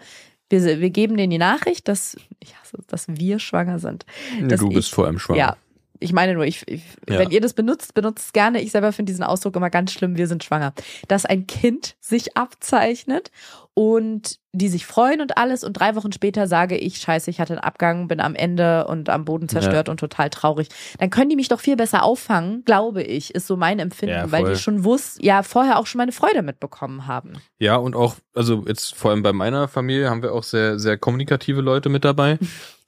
wir, 0.51 0.80
wir 0.80 0.90
geben 0.90 1.16
denen 1.16 1.30
die 1.30 1.38
Nachricht, 1.38 1.88
dass, 1.88 2.16
ja, 2.42 2.57
dass 2.88 3.07
wir 3.09 3.38
schwanger 3.38 3.78
sind. 3.78 4.05
du 4.40 4.68
bist 4.68 4.88
ich, 4.88 4.95
vor 4.95 5.07
allem 5.07 5.18
schwanger. 5.18 5.38
Ja, 5.38 5.57
ich 6.01 6.12
meine 6.12 6.34
nur, 6.34 6.45
ich, 6.45 6.66
ich 6.68 6.82
ja. 7.09 7.18
wenn 7.18 7.30
ihr 7.30 7.40
das 7.40 7.55
benutzt, 7.55 7.95
benutzt 7.95 8.26
es 8.26 8.32
gerne. 8.32 8.61
Ich 8.61 8.72
selber 8.72 8.92
finde 8.92 9.11
diesen 9.11 9.24
Ausdruck 9.24 9.57
immer 9.57 9.70
ganz 9.70 9.92
schlimm. 9.92 10.16
Wir 10.16 10.26
sind 10.26 10.45
schwanger. 10.45 10.72
Dass 11.09 11.24
ein 11.24 11.47
Kind 11.47 11.97
sich 12.01 12.36
abzeichnet 12.36 13.30
und 13.74 14.38
die 14.53 14.68
sich 14.68 14.86
freuen 14.86 15.20
und 15.20 15.36
alles 15.36 15.64
und 15.64 15.72
drei 15.72 15.97
Wochen 15.97 16.12
später 16.12 16.47
sage 16.47 16.76
ich, 16.76 16.99
scheiße, 16.99 17.28
ich 17.28 17.40
hatte 17.40 17.55
einen 17.55 17.62
Abgang, 17.62 18.07
bin 18.07 18.20
am 18.20 18.36
Ende 18.36 18.86
und 18.86 19.09
am 19.09 19.24
Boden 19.24 19.49
zerstört 19.49 19.88
ja. 19.88 19.90
und 19.90 19.99
total 19.99 20.30
traurig. 20.30 20.68
Dann 20.99 21.11
können 21.11 21.28
die 21.28 21.36
mich 21.36 21.49
doch 21.49 21.59
viel 21.59 21.74
besser 21.76 22.05
auffangen, 22.05 22.64
glaube 22.64 23.03
ich, 23.03 23.34
ist 23.34 23.49
so 23.49 23.57
mein 23.57 23.80
Empfinden, 23.80 24.14
ja, 24.14 24.32
weil 24.32 24.45
die 24.45 24.57
schon 24.57 24.84
wussten, 24.84 25.24
ja, 25.24 25.42
vorher 25.42 25.78
auch 25.78 25.86
schon 25.86 25.99
meine 25.99 26.12
Freude 26.12 26.42
mitbekommen 26.42 27.09
haben. 27.09 27.32
Ja, 27.59 27.76
und 27.76 27.97
auch, 27.97 28.16
also 28.34 28.64
jetzt 28.66 28.95
vor 28.95 29.11
allem 29.11 29.22
bei 29.22 29.32
meiner 29.32 29.66
Familie 29.66 30.09
haben 30.09 30.22
wir 30.22 30.32
auch 30.32 30.45
sehr, 30.45 30.78
sehr 30.78 30.97
kommunikative 30.97 31.61
Leute 31.61 31.88
mit 31.88 32.05
dabei, 32.05 32.38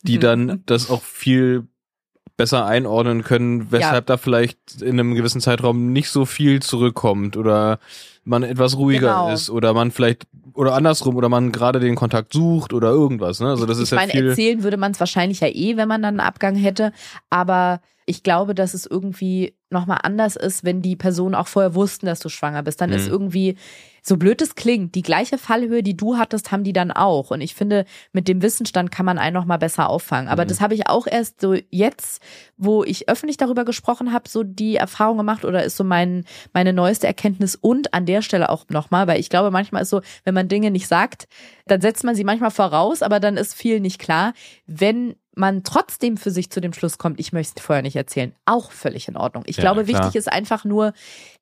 die 0.03 0.19
dann 0.21 0.63
das 0.67 0.89
auch 0.89 1.03
viel 1.03 1.67
besser 2.37 2.67
einordnen 2.67 3.23
können, 3.23 3.71
weshalb 3.71 4.09
ja. 4.09 4.15
da 4.15 4.17
vielleicht 4.17 4.83
in 4.83 5.01
einem 5.01 5.15
gewissen 5.15 5.41
Zeitraum 5.41 5.93
nicht 5.93 6.11
so 6.11 6.27
viel 6.27 6.61
zurückkommt 6.61 7.37
oder 7.37 7.79
man 8.25 8.43
etwas 8.43 8.77
ruhiger 8.77 9.09
genau. 9.09 9.33
ist 9.33 9.51
oder 9.51 9.73
man 9.73 9.91
vielleicht 9.91 10.27
oder 10.53 10.75
andersrum 10.75 11.17
oder 11.17 11.29
man 11.29 11.53
gerade 11.53 11.81
den 11.81 11.95
Kontakt 11.95 12.33
sucht 12.33 12.73
oder 12.73 12.91
irgendwas. 12.91 13.41
Ne? 13.41 13.49
Also 13.49 13.67
das 13.67 13.79
ich 13.79 13.85
ist 13.85 13.91
ja 13.91 13.97
meine, 13.97 14.13
viel 14.13 14.29
erzählen 14.29 14.63
würde 14.63 14.77
man 14.77 14.93
es 14.93 15.01
wahrscheinlich 15.01 15.41
ja 15.41 15.49
eh, 15.49 15.77
wenn 15.77 15.89
man 15.89 16.03
dann 16.03 16.21
einen 16.21 16.29
Abgang 16.29 16.57
hätte, 16.57 16.93
aber 17.31 17.81
ich 18.07 18.23
glaube, 18.23 18.55
dass 18.55 18.75
es 18.75 18.87
irgendwie 18.87 19.55
nochmal 19.71 19.99
anders 20.03 20.37
ist, 20.37 20.65
wenn 20.65 20.83
die 20.83 20.97
Personen 20.97 21.35
auch 21.35 21.49
vorher 21.49 21.75
wussten, 21.75 22.07
dass 22.07 22.21
du 22.21 22.29
schwanger 22.29 22.63
bist. 22.63 22.81
Dann 22.81 22.91
mhm. 22.91 22.97
ist 22.97 23.09
irgendwie, 23.09 23.57
so 24.07 24.17
blöd 24.17 24.41
es 24.41 24.55
klingt, 24.55 24.95
die 24.95 25.03
gleiche 25.03 25.37
Fallhöhe, 25.37 25.83
die 25.83 25.97
du 25.97 26.17
hattest, 26.17 26.53
haben 26.53 26.63
die 26.63 26.73
dann 26.73 26.93
auch. 26.93 27.33
Und 27.33 27.41
ich 27.41 27.55
finde, 27.55 27.85
mit 28.13 28.29
dem 28.29 28.41
Wissensstand 28.41 28.93
kann 28.93 29.05
man 29.05 29.19
einen 29.19 29.35
nochmal 29.35 29.59
besser 29.59 29.89
auffangen. 29.89 30.29
Aber 30.29 30.45
mhm. 30.45 30.49
das 30.49 30.61
habe 30.61 30.75
ich 30.75 30.89
auch 30.89 31.09
erst 31.09 31.41
so 31.41 31.55
jetzt, 31.71 32.23
wo 32.57 32.85
ich 32.85 33.09
öffentlich 33.09 33.37
darüber 33.37 33.65
gesprochen 33.65 34.13
habe, 34.13 34.29
so 34.29 34.45
die 34.45 34.77
Erfahrung 34.77 35.17
gemacht 35.17 35.45
oder 35.45 35.65
ist 35.65 35.77
so 35.77 35.83
mein, 35.83 36.25
meine 36.53 36.73
neueste 36.73 37.09
Erkenntnis 37.09 37.57
und 37.57 37.93
an 37.95 38.07
der 38.07 38.23
Stelle 38.23 38.49
auch 38.51 38.67
nochmal, 38.69 39.09
weil 39.09 39.19
ich 39.19 39.29
glaube, 39.29 39.51
manchmal 39.51 39.83
ist 39.83 39.91
so, 39.91 40.01
wenn 40.25 40.35
man 40.35 40.49
Dinge 40.49 40.71
nicht 40.71 40.87
sagt, 40.87 41.27
dann 41.67 41.81
setzt 41.81 42.05
man 42.05 42.15
sie 42.15 42.25
manchmal 42.25 42.53
voraus, 42.53 43.03
aber 43.03 43.19
dann 43.19 43.37
ist 43.37 43.55
viel 43.55 43.81
nicht 43.81 43.99
klar. 43.99 44.35
Wenn 44.69 45.17
man 45.37 45.65
trotzdem 45.65 46.17
für 46.17 46.31
sich 46.31 46.51
zu 46.51 46.61
dem 46.61 46.73
Schluss 46.73 46.97
kommt, 46.97 47.21
ich 47.21 47.33
möchte 47.33 47.55
es 47.57 47.63
vorher 47.63 47.83
nicht 47.83 47.97
erzählen, 47.97 48.35
auch 48.47 48.73
völlig 48.73 49.07
in 49.07 49.17
Ordnung. 49.17 49.45
Ich 49.47 49.56
ja, 49.57 49.63
glaube, 49.63 49.85
klar. 49.85 50.05
wichtig 50.05 50.17
ist 50.17 50.33
einfach 50.33 50.65
nur, 50.65 50.93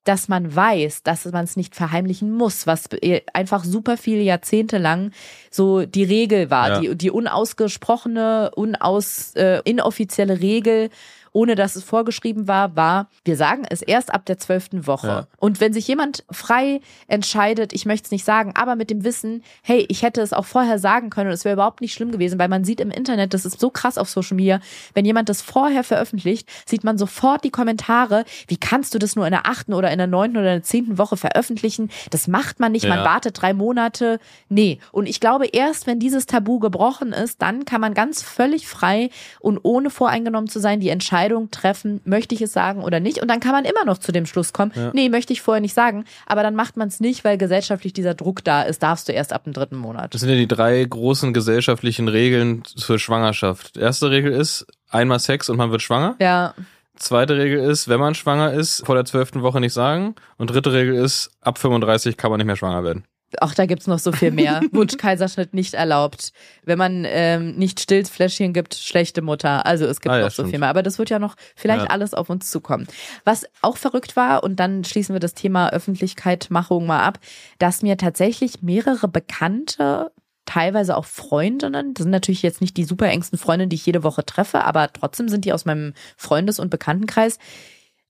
dass 0.03 0.27
man 0.27 0.55
weiß, 0.55 1.03
dass 1.03 1.25
man 1.25 1.43
es 1.43 1.57
nicht 1.57 1.75
verheimlichen 1.75 2.31
muss, 2.31 2.67
was 2.67 2.89
einfach 3.33 3.63
super 3.63 3.97
viele 3.97 4.21
Jahrzehnte 4.21 4.77
lang 4.77 5.11
so 5.49 5.85
die 5.85 6.03
Regel 6.03 6.51
war, 6.51 6.69
ja. 6.69 6.79
die, 6.79 6.95
die 6.95 7.11
unausgesprochene, 7.11 8.51
unaus, 8.55 9.33
äh, 9.35 9.61
inoffizielle 9.65 10.39
Regel 10.41 10.89
ohne 11.35 11.55
dass 11.55 11.75
es 11.75 11.83
vorgeschrieben 11.83 12.47
war, 12.47 12.77
war, 12.77 13.09
wir 13.25 13.35
sagen 13.35 13.63
es 13.69 13.81
erst 13.81 14.13
ab 14.13 14.25
der 14.25 14.37
zwölften 14.37 14.87
Woche. 14.87 15.07
Ja. 15.07 15.27
Und 15.37 15.59
wenn 15.59 15.73
sich 15.73 15.85
jemand 15.85 16.23
frei 16.31 16.79
entscheidet, 17.07 17.73
ich 17.73 17.85
möchte 17.85 18.05
es 18.05 18.11
nicht 18.11 18.23
sagen, 18.23 18.53
aber 18.55 18.77
mit 18.77 18.89
dem 18.89 19.03
Wissen, 19.03 19.43
hey, 19.61 19.85
ich 19.89 20.01
hätte 20.01 20.21
es 20.21 20.31
auch 20.31 20.45
vorher 20.45 20.79
sagen 20.79 21.09
können 21.09 21.27
und 21.27 21.33
es 21.33 21.43
wäre 21.43 21.55
überhaupt 21.55 21.81
nicht 21.81 21.93
schlimm 21.93 22.13
gewesen, 22.13 22.39
weil 22.39 22.47
man 22.47 22.63
sieht 22.63 22.79
im 22.79 22.89
Internet, 22.89 23.33
das 23.33 23.45
ist 23.45 23.59
so 23.59 23.69
krass 23.69 23.97
auf 23.97 24.09
Social 24.09 24.35
Media, 24.35 24.61
wenn 24.93 25.03
jemand 25.03 25.27
das 25.27 25.41
vorher 25.41 25.83
veröffentlicht, 25.83 26.47
sieht 26.65 26.85
man 26.85 26.97
sofort 26.97 27.43
die 27.43 27.51
Kommentare, 27.51 28.23
wie 28.47 28.57
kannst 28.57 28.93
du 28.93 28.99
das 28.99 29.17
nur 29.17 29.27
in 29.27 29.31
der 29.31 29.45
achten 29.45 29.73
oder 29.73 29.91
in 29.91 29.97
der 29.97 30.07
neunten 30.07 30.37
oder 30.37 30.53
in 30.53 30.61
der 30.61 30.63
zehnten 30.63 30.97
Woche 30.97 31.17
veröffentlichen? 31.17 31.91
Das 32.11 32.29
macht 32.29 32.61
man 32.61 32.71
nicht, 32.71 32.85
ja. 32.85 32.95
man 32.95 33.03
wartet 33.03 33.41
drei 33.41 33.53
Monate. 33.53 34.19
Nee. 34.47 34.79
Und 34.93 35.05
ich 35.09 35.19
glaube, 35.19 35.47
erst 35.47 35.85
wenn 35.85 35.99
dieses 35.99 36.27
Tabu 36.27 36.59
gebrochen 36.59 37.11
ist, 37.11 37.41
dann 37.41 37.65
kann 37.65 37.81
man 37.81 37.93
ganz 37.93 38.21
völlig 38.21 38.69
frei 38.69 39.09
und 39.41 39.59
ohne 39.63 39.89
voreingenommen 39.89 40.49
zu 40.49 40.61
sein 40.61 40.79
die 40.79 40.87
Entscheidung 40.87 41.24
Entscheidung 41.25 41.51
treffen, 41.51 42.01
möchte 42.05 42.35
ich 42.35 42.41
es 42.41 42.53
sagen 42.53 42.83
oder 42.83 42.99
nicht. 42.99 43.21
Und 43.21 43.27
dann 43.29 43.39
kann 43.39 43.51
man 43.51 43.65
immer 43.65 43.85
noch 43.85 43.97
zu 43.97 44.11
dem 44.11 44.25
Schluss 44.25 44.53
kommen, 44.53 44.71
ja. 44.75 44.91
nee, 44.93 45.09
möchte 45.09 45.33
ich 45.33 45.41
vorher 45.41 45.61
nicht 45.61 45.73
sagen. 45.73 46.05
Aber 46.25 46.43
dann 46.43 46.55
macht 46.55 46.77
man 46.77 46.87
es 46.87 46.99
nicht, 46.99 47.23
weil 47.23 47.37
gesellschaftlich 47.37 47.93
dieser 47.93 48.13
Druck 48.13 48.43
da 48.43 48.61
ist, 48.61 48.83
darfst 48.83 49.09
du 49.09 49.13
erst 49.13 49.33
ab 49.33 49.45
dem 49.45 49.53
dritten 49.53 49.75
Monat. 49.75 50.13
Das 50.13 50.21
sind 50.21 50.29
ja 50.29 50.35
die 50.35 50.47
drei 50.47 50.83
großen 50.83 51.33
gesellschaftlichen 51.33 52.07
Regeln 52.07 52.63
für 52.77 52.99
Schwangerschaft. 52.99 53.77
Erste 53.77 54.11
Regel 54.11 54.31
ist, 54.31 54.67
einmal 54.89 55.19
Sex 55.19 55.49
und 55.49 55.57
man 55.57 55.71
wird 55.71 55.81
schwanger. 55.81 56.15
Ja. 56.19 56.53
Zweite 56.97 57.37
Regel 57.37 57.59
ist, 57.59 57.89
wenn 57.89 57.99
man 57.99 58.15
schwanger 58.15 58.53
ist, 58.53 58.85
vor 58.85 58.95
der 58.95 59.05
zwölften 59.05 59.41
Woche 59.41 59.59
nicht 59.59 59.73
sagen. 59.73 60.15
Und 60.37 60.51
dritte 60.51 60.71
Regel 60.71 60.95
ist, 60.95 61.31
ab 61.41 61.57
35 61.57 62.15
kann 62.15 62.29
man 62.29 62.37
nicht 62.37 62.47
mehr 62.47 62.55
schwanger 62.55 62.83
werden. 62.83 63.03
Ach, 63.41 63.53
da 63.53 63.65
gibt's 63.65 63.87
noch 63.87 63.99
so 63.99 64.11
viel 64.11 64.31
mehr. 64.31 64.61
Wunschkaiserschnitt 64.71 65.53
nicht 65.53 65.73
erlaubt. 65.73 66.31
Wenn 66.63 66.77
man 66.77 67.05
ähm, 67.07 67.55
nicht 67.55 67.79
Stillsfläschchen 67.79 68.53
gibt, 68.53 68.75
schlechte 68.75 69.21
Mutter. 69.21 69.65
Also 69.65 69.85
es 69.85 69.99
gibt 69.99 70.13
ah, 70.13 70.19
ja, 70.19 70.25
noch 70.25 70.31
so 70.31 70.45
viel 70.45 70.59
mehr. 70.59 70.69
Aber 70.69 70.83
das 70.83 70.99
wird 70.99 71.09
ja 71.09 71.19
noch 71.19 71.35
vielleicht 71.55 71.85
ja. 71.85 71.89
alles 71.89 72.13
auf 72.13 72.29
uns 72.29 72.49
zukommen. 72.49 72.87
Was 73.23 73.45
auch 73.61 73.77
verrückt 73.77 74.15
war, 74.15 74.43
und 74.43 74.59
dann 74.59 74.83
schließen 74.83 75.13
wir 75.13 75.19
das 75.19 75.33
Thema 75.33 75.71
Öffentlichkeitmachung 75.71 76.85
mal 76.85 77.03
ab, 77.03 77.19
dass 77.59 77.81
mir 77.81 77.97
tatsächlich 77.97 78.61
mehrere 78.61 79.07
Bekannte 79.07 80.11
teilweise 80.45 80.95
auch 80.95 81.05
Freundinnen. 81.05 81.93
Das 81.95 82.03
sind 82.03 82.11
natürlich 82.11 82.43
jetzt 82.43 82.61
nicht 82.61 82.77
die 82.77 82.83
super 82.83 83.07
engsten 83.07 83.39
Freundinnen, 83.39 83.69
die 83.69 83.77
ich 83.77 83.85
jede 83.85 84.03
Woche 84.03 84.25
treffe, 84.25 84.63
aber 84.63 84.93
trotzdem 84.93 85.27
sind 85.27 85.43
die 85.43 85.53
aus 85.53 85.65
meinem 85.65 85.93
Freundes- 86.15 86.59
und 86.59 86.69
Bekanntenkreis 86.69 87.39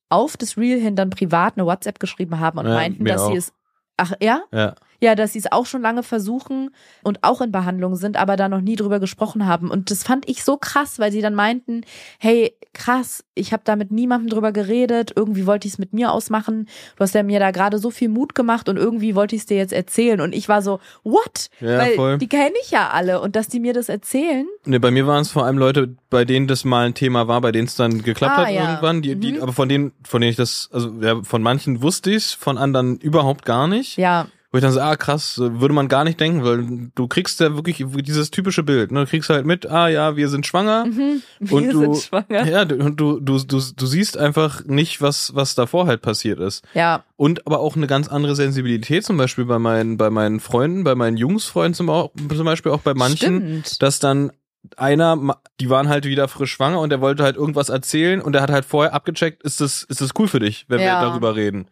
auf 0.09 0.35
das 0.37 0.57
Reel 0.57 0.79
hin 0.79 0.95
dann 0.95 1.09
privat 1.09 1.57
eine 1.57 1.65
WhatsApp 1.65 1.99
geschrieben 1.99 2.39
haben 2.39 2.59
und 2.59 2.67
ja, 2.67 2.73
meinten, 2.73 3.05
dass 3.05 3.21
auch. 3.21 3.31
sie 3.31 3.37
es 3.37 3.53
Ach 3.97 4.13
ja? 4.21 4.43
Ja. 4.51 4.75
Ja, 5.01 5.15
dass 5.15 5.33
sie 5.33 5.39
es 5.39 5.51
auch 5.51 5.65
schon 5.65 5.81
lange 5.81 6.03
versuchen 6.03 6.71
und 7.03 7.23
auch 7.23 7.41
in 7.41 7.51
Behandlung 7.51 7.95
sind, 7.95 8.17
aber 8.17 8.35
da 8.35 8.49
noch 8.49 8.61
nie 8.61 8.75
drüber 8.75 8.99
gesprochen 8.99 9.45
haben. 9.45 9.69
Und 9.69 9.91
das 9.91 10.03
fand 10.03 10.27
ich 10.27 10.43
so 10.43 10.57
krass, 10.57 10.99
weil 10.99 11.11
sie 11.11 11.21
dann 11.21 11.35
meinten, 11.35 11.81
hey, 12.19 12.53
krass, 12.73 13.23
ich 13.33 13.53
habe 13.53 13.63
da 13.65 13.75
mit 13.75 13.91
niemandem 13.91 14.29
drüber 14.29 14.51
geredet, 14.51 15.11
irgendwie 15.15 15.45
wollte 15.45 15.67
ich 15.67 15.73
es 15.73 15.79
mit 15.79 15.93
mir 15.93 16.11
ausmachen. 16.11 16.67
Du 16.95 17.01
hast 17.01 17.15
ja 17.15 17.23
mir 17.23 17.39
da 17.39 17.51
gerade 17.51 17.79
so 17.79 17.89
viel 17.89 18.09
Mut 18.09 18.35
gemacht 18.35 18.69
und 18.69 18.77
irgendwie 18.77 19.15
wollte 19.15 19.35
ich 19.35 19.41
es 19.41 19.45
dir 19.45 19.57
jetzt 19.57 19.73
erzählen. 19.73 20.21
Und 20.21 20.33
ich 20.33 20.47
war 20.47 20.61
so, 20.61 20.79
what? 21.03 21.49
Ja, 21.59 21.79
weil 21.79 21.95
voll. 21.95 22.17
die 22.17 22.27
kenne 22.27 22.53
ich 22.61 22.71
ja 22.71 22.89
alle 22.89 23.21
und 23.21 23.35
dass 23.35 23.47
die 23.47 23.59
mir 23.59 23.73
das 23.73 23.89
erzählen. 23.89 24.45
Nee, 24.65 24.79
bei 24.79 24.91
mir 24.91 25.07
waren 25.07 25.21
es 25.21 25.31
vor 25.31 25.45
allem 25.45 25.57
Leute, 25.57 25.95
bei 26.09 26.25
denen 26.25 26.47
das 26.47 26.65
mal 26.65 26.85
ein 26.85 26.93
Thema 26.93 27.27
war, 27.27 27.41
bei 27.41 27.51
denen 27.51 27.67
es 27.67 27.75
dann 27.75 28.03
geklappt 28.03 28.37
ah, 28.37 28.45
hat 28.45 28.51
ja. 28.51 28.69
irgendwann. 28.69 29.01
Die, 29.01 29.15
die, 29.15 29.33
mhm. 29.33 29.41
aber 29.41 29.53
von 29.53 29.69
denen, 29.69 29.93
von 30.03 30.21
denen 30.21 30.31
ich 30.31 30.37
das, 30.37 30.69
also 30.71 30.91
ja, 31.01 31.23
von 31.23 31.41
manchen 31.41 31.81
wusste 31.81 32.11
ich 32.11 32.37
von 32.37 32.57
anderen 32.57 32.97
überhaupt 32.97 33.45
gar 33.45 33.67
nicht. 33.67 33.97
Ja. 33.97 34.27
Wo 34.55 34.59
ich 34.59 34.63
dann 34.63 34.71
so, 34.71 34.79
ah 34.79 34.95
krass, 34.95 35.37
würde 35.37 35.73
man 35.73 35.89
gar 35.89 36.05
nicht 36.05 36.17
denken, 36.17 36.45
weil 36.45 36.89
du 36.95 37.09
kriegst 37.09 37.41
ja 37.41 37.55
wirklich 37.55 37.83
dieses 37.85 38.31
typische 38.31 38.63
Bild, 38.63 38.89
ne? 38.89 39.01
Du 39.01 39.05
kriegst 39.05 39.29
halt 39.29 39.45
mit, 39.45 39.69
ah 39.69 39.89
ja, 39.89 40.15
wir 40.15 40.29
sind 40.29 40.47
schwanger. 40.47 40.85
Mhm, 40.85 41.21
wir 41.41 41.57
und 41.57 41.73
du, 41.73 41.79
sind 41.81 41.97
schwanger. 41.97 42.47
Ja, 42.47 42.61
und 42.61 42.95
du, 42.97 43.19
du, 43.19 43.37
du, 43.39 43.59
du 43.75 43.85
siehst 43.85 44.17
einfach 44.17 44.63
nicht, 44.63 45.01
was, 45.01 45.35
was 45.35 45.55
davor 45.55 45.87
halt 45.87 46.01
passiert 46.01 46.39
ist. 46.39 46.63
Ja. 46.73 47.03
Und 47.17 47.45
aber 47.45 47.59
auch 47.59 47.75
eine 47.75 47.85
ganz 47.85 48.07
andere 48.07 48.33
Sensibilität, 48.33 49.03
zum 49.03 49.17
Beispiel 49.17 49.43
bei 49.43 49.59
meinen, 49.59 49.97
bei 49.97 50.09
meinen 50.09 50.39
Freunden, 50.39 50.85
bei 50.85 50.95
meinen 50.95 51.17
Jungsfreunden 51.17 51.73
zum, 51.73 51.87
zum 52.29 52.45
Beispiel 52.45 52.71
auch 52.71 52.79
bei 52.79 52.93
manchen, 52.93 53.41
Stimmt. 53.41 53.81
dass 53.81 53.99
dann 53.99 54.31
einer, 54.77 55.37
die 55.59 55.69
waren 55.69 55.89
halt 55.89 56.05
wieder 56.05 56.29
frisch 56.29 56.53
schwanger 56.53 56.79
und 56.79 56.91
der 56.91 57.01
wollte 57.01 57.23
halt 57.23 57.35
irgendwas 57.35 57.67
erzählen 57.67 58.21
und 58.21 58.31
der 58.31 58.41
hat 58.41 58.51
halt 58.51 58.63
vorher 58.63 58.93
abgecheckt, 58.93 59.43
ist 59.43 59.59
das, 59.59 59.83
ist 59.83 59.99
das 59.99 60.11
cool 60.17 60.29
für 60.29 60.39
dich, 60.39 60.63
wenn 60.69 60.79
ja. 60.79 61.01
wir 61.01 61.09
darüber 61.09 61.35
reden? 61.35 61.67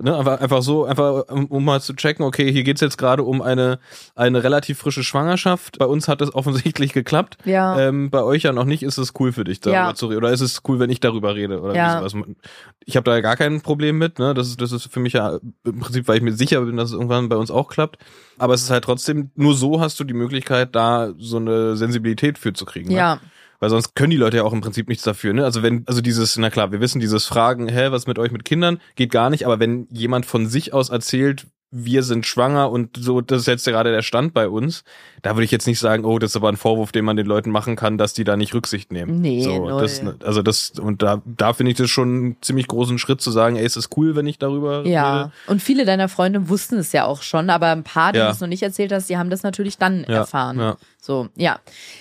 Ne, 0.00 0.16
einfach, 0.16 0.40
einfach 0.40 0.62
so, 0.62 0.84
einfach 0.84 1.24
um, 1.28 1.64
mal 1.64 1.80
zu 1.80 1.94
checken, 1.94 2.24
okay, 2.24 2.52
hier 2.52 2.64
geht's 2.64 2.80
jetzt 2.80 2.98
gerade 2.98 3.22
um 3.22 3.40
eine, 3.40 3.78
eine 4.14 4.44
relativ 4.44 4.78
frische 4.78 5.02
Schwangerschaft. 5.02 5.78
Bei 5.78 5.86
uns 5.86 6.08
hat 6.08 6.20
es 6.20 6.34
offensichtlich 6.34 6.92
geklappt. 6.92 7.38
Ja. 7.44 7.78
Ähm, 7.78 8.10
bei 8.10 8.22
euch 8.22 8.42
ja 8.42 8.52
noch 8.52 8.64
nicht. 8.64 8.82
Ist 8.82 8.98
es 8.98 9.14
cool 9.18 9.32
für 9.32 9.44
dich, 9.44 9.60
darüber 9.60 9.78
ja. 9.78 9.94
zu 9.94 10.06
reden? 10.06 10.18
Oder 10.18 10.32
ist 10.32 10.40
es 10.40 10.62
cool, 10.68 10.78
wenn 10.78 10.90
ich 10.90 11.00
darüber 11.00 11.34
rede? 11.34 11.60
Oder 11.60 11.74
ja. 11.74 11.98
sowas? 11.98 12.14
Ich 12.84 12.96
habe 12.96 13.04
da 13.04 13.14
ja 13.14 13.20
gar 13.20 13.36
kein 13.36 13.60
Problem 13.62 13.98
mit. 13.98 14.18
Ne? 14.18 14.34
Das, 14.34 14.48
ist, 14.48 14.60
das 14.60 14.72
ist 14.72 14.92
für 14.92 15.00
mich 15.00 15.14
ja 15.14 15.38
im 15.64 15.80
Prinzip, 15.80 16.08
weil 16.08 16.16
ich 16.16 16.22
mir 16.22 16.32
sicher 16.32 16.60
bin, 16.60 16.76
dass 16.76 16.90
es 16.90 16.94
irgendwann 16.94 17.28
bei 17.28 17.36
uns 17.36 17.50
auch 17.50 17.68
klappt. 17.68 17.98
Aber 18.38 18.54
es 18.54 18.62
ist 18.62 18.70
halt 18.70 18.84
trotzdem, 18.84 19.30
nur 19.34 19.54
so 19.54 19.80
hast 19.80 19.98
du 19.98 20.04
die 20.04 20.14
Möglichkeit, 20.14 20.74
da 20.74 21.12
so 21.18 21.38
eine 21.38 21.76
Sensibilität 21.76 22.38
für 22.38 22.52
zu 22.52 22.64
kriegen. 22.64 22.90
Ne? 22.90 22.96
Weil 23.60 23.70
sonst 23.70 23.94
können 23.94 24.10
die 24.10 24.16
Leute 24.16 24.38
ja 24.38 24.42
auch 24.42 24.52
im 24.52 24.60
Prinzip 24.60 24.88
nichts 24.88 25.04
dafür, 25.04 25.32
ne? 25.32 25.44
Also 25.44 25.62
wenn, 25.62 25.84
also 25.86 26.00
dieses, 26.00 26.36
na 26.36 26.50
klar, 26.50 26.72
wir 26.72 26.80
wissen, 26.80 27.00
dieses 27.00 27.26
Fragen, 27.26 27.68
hä, 27.68 27.88
was 27.90 28.06
mit 28.06 28.18
euch 28.18 28.32
mit 28.32 28.44
Kindern, 28.44 28.80
geht 28.94 29.10
gar 29.10 29.30
nicht, 29.30 29.44
aber 29.44 29.60
wenn 29.60 29.86
jemand 29.90 30.26
von 30.26 30.46
sich 30.46 30.72
aus 30.72 30.90
erzählt, 30.90 31.46
wir 31.70 32.02
sind 32.02 32.26
schwanger 32.26 32.70
und 32.70 32.96
so, 32.96 33.20
das 33.20 33.40
ist 33.40 33.46
jetzt 33.46 33.66
gerade 33.66 33.90
der 33.90 34.02
Stand 34.02 34.32
bei 34.34 34.48
uns. 34.48 34.84
Da 35.26 35.34
würde 35.34 35.44
ich 35.44 35.50
jetzt 35.50 35.66
nicht 35.66 35.80
sagen, 35.80 36.04
oh, 36.04 36.20
das 36.20 36.30
ist 36.30 36.36
aber 36.36 36.48
ein 36.50 36.56
Vorwurf, 36.56 36.92
den 36.92 37.04
man 37.04 37.16
den 37.16 37.26
Leuten 37.26 37.50
machen 37.50 37.74
kann, 37.74 37.98
dass 37.98 38.12
die 38.12 38.22
da 38.22 38.36
nicht 38.36 38.54
Rücksicht 38.54 38.92
nehmen. 38.92 39.20
Nee, 39.20 39.42
so, 39.42 39.80
das, 39.80 40.00
also 40.22 40.40
das, 40.40 40.70
und 40.78 41.02
da, 41.02 41.20
da 41.24 41.52
finde 41.52 41.72
ich 41.72 41.78
das 41.78 41.90
schon 41.90 42.08
einen 42.08 42.36
ziemlich 42.42 42.68
großen 42.68 42.96
Schritt 42.96 43.20
zu 43.20 43.32
sagen, 43.32 43.56
ey, 43.56 43.66
ist 43.66 43.74
es 43.74 43.88
cool, 43.96 44.14
wenn 44.14 44.28
ich 44.28 44.38
darüber 44.38 44.86
Ja, 44.86 45.22
rede. 45.22 45.32
und 45.48 45.60
viele 45.60 45.84
deiner 45.84 46.08
Freunde 46.08 46.48
wussten 46.48 46.76
es 46.76 46.92
ja 46.92 47.06
auch 47.06 47.22
schon, 47.22 47.50
aber 47.50 47.72
ein 47.72 47.82
paar, 47.82 48.12
die 48.12 48.20
ja. 48.20 48.30
es 48.30 48.38
noch 48.38 48.46
nicht 48.46 48.62
erzählt 48.62 48.92
hast, 48.92 49.10
die 49.10 49.18
haben 49.18 49.28
das 49.28 49.42
natürlich 49.42 49.78
dann 49.78 50.04
ja, 50.08 50.18
erfahren. 50.18 50.60
Ja. 50.60 50.76
So, 51.00 51.28
ja. 51.36 51.58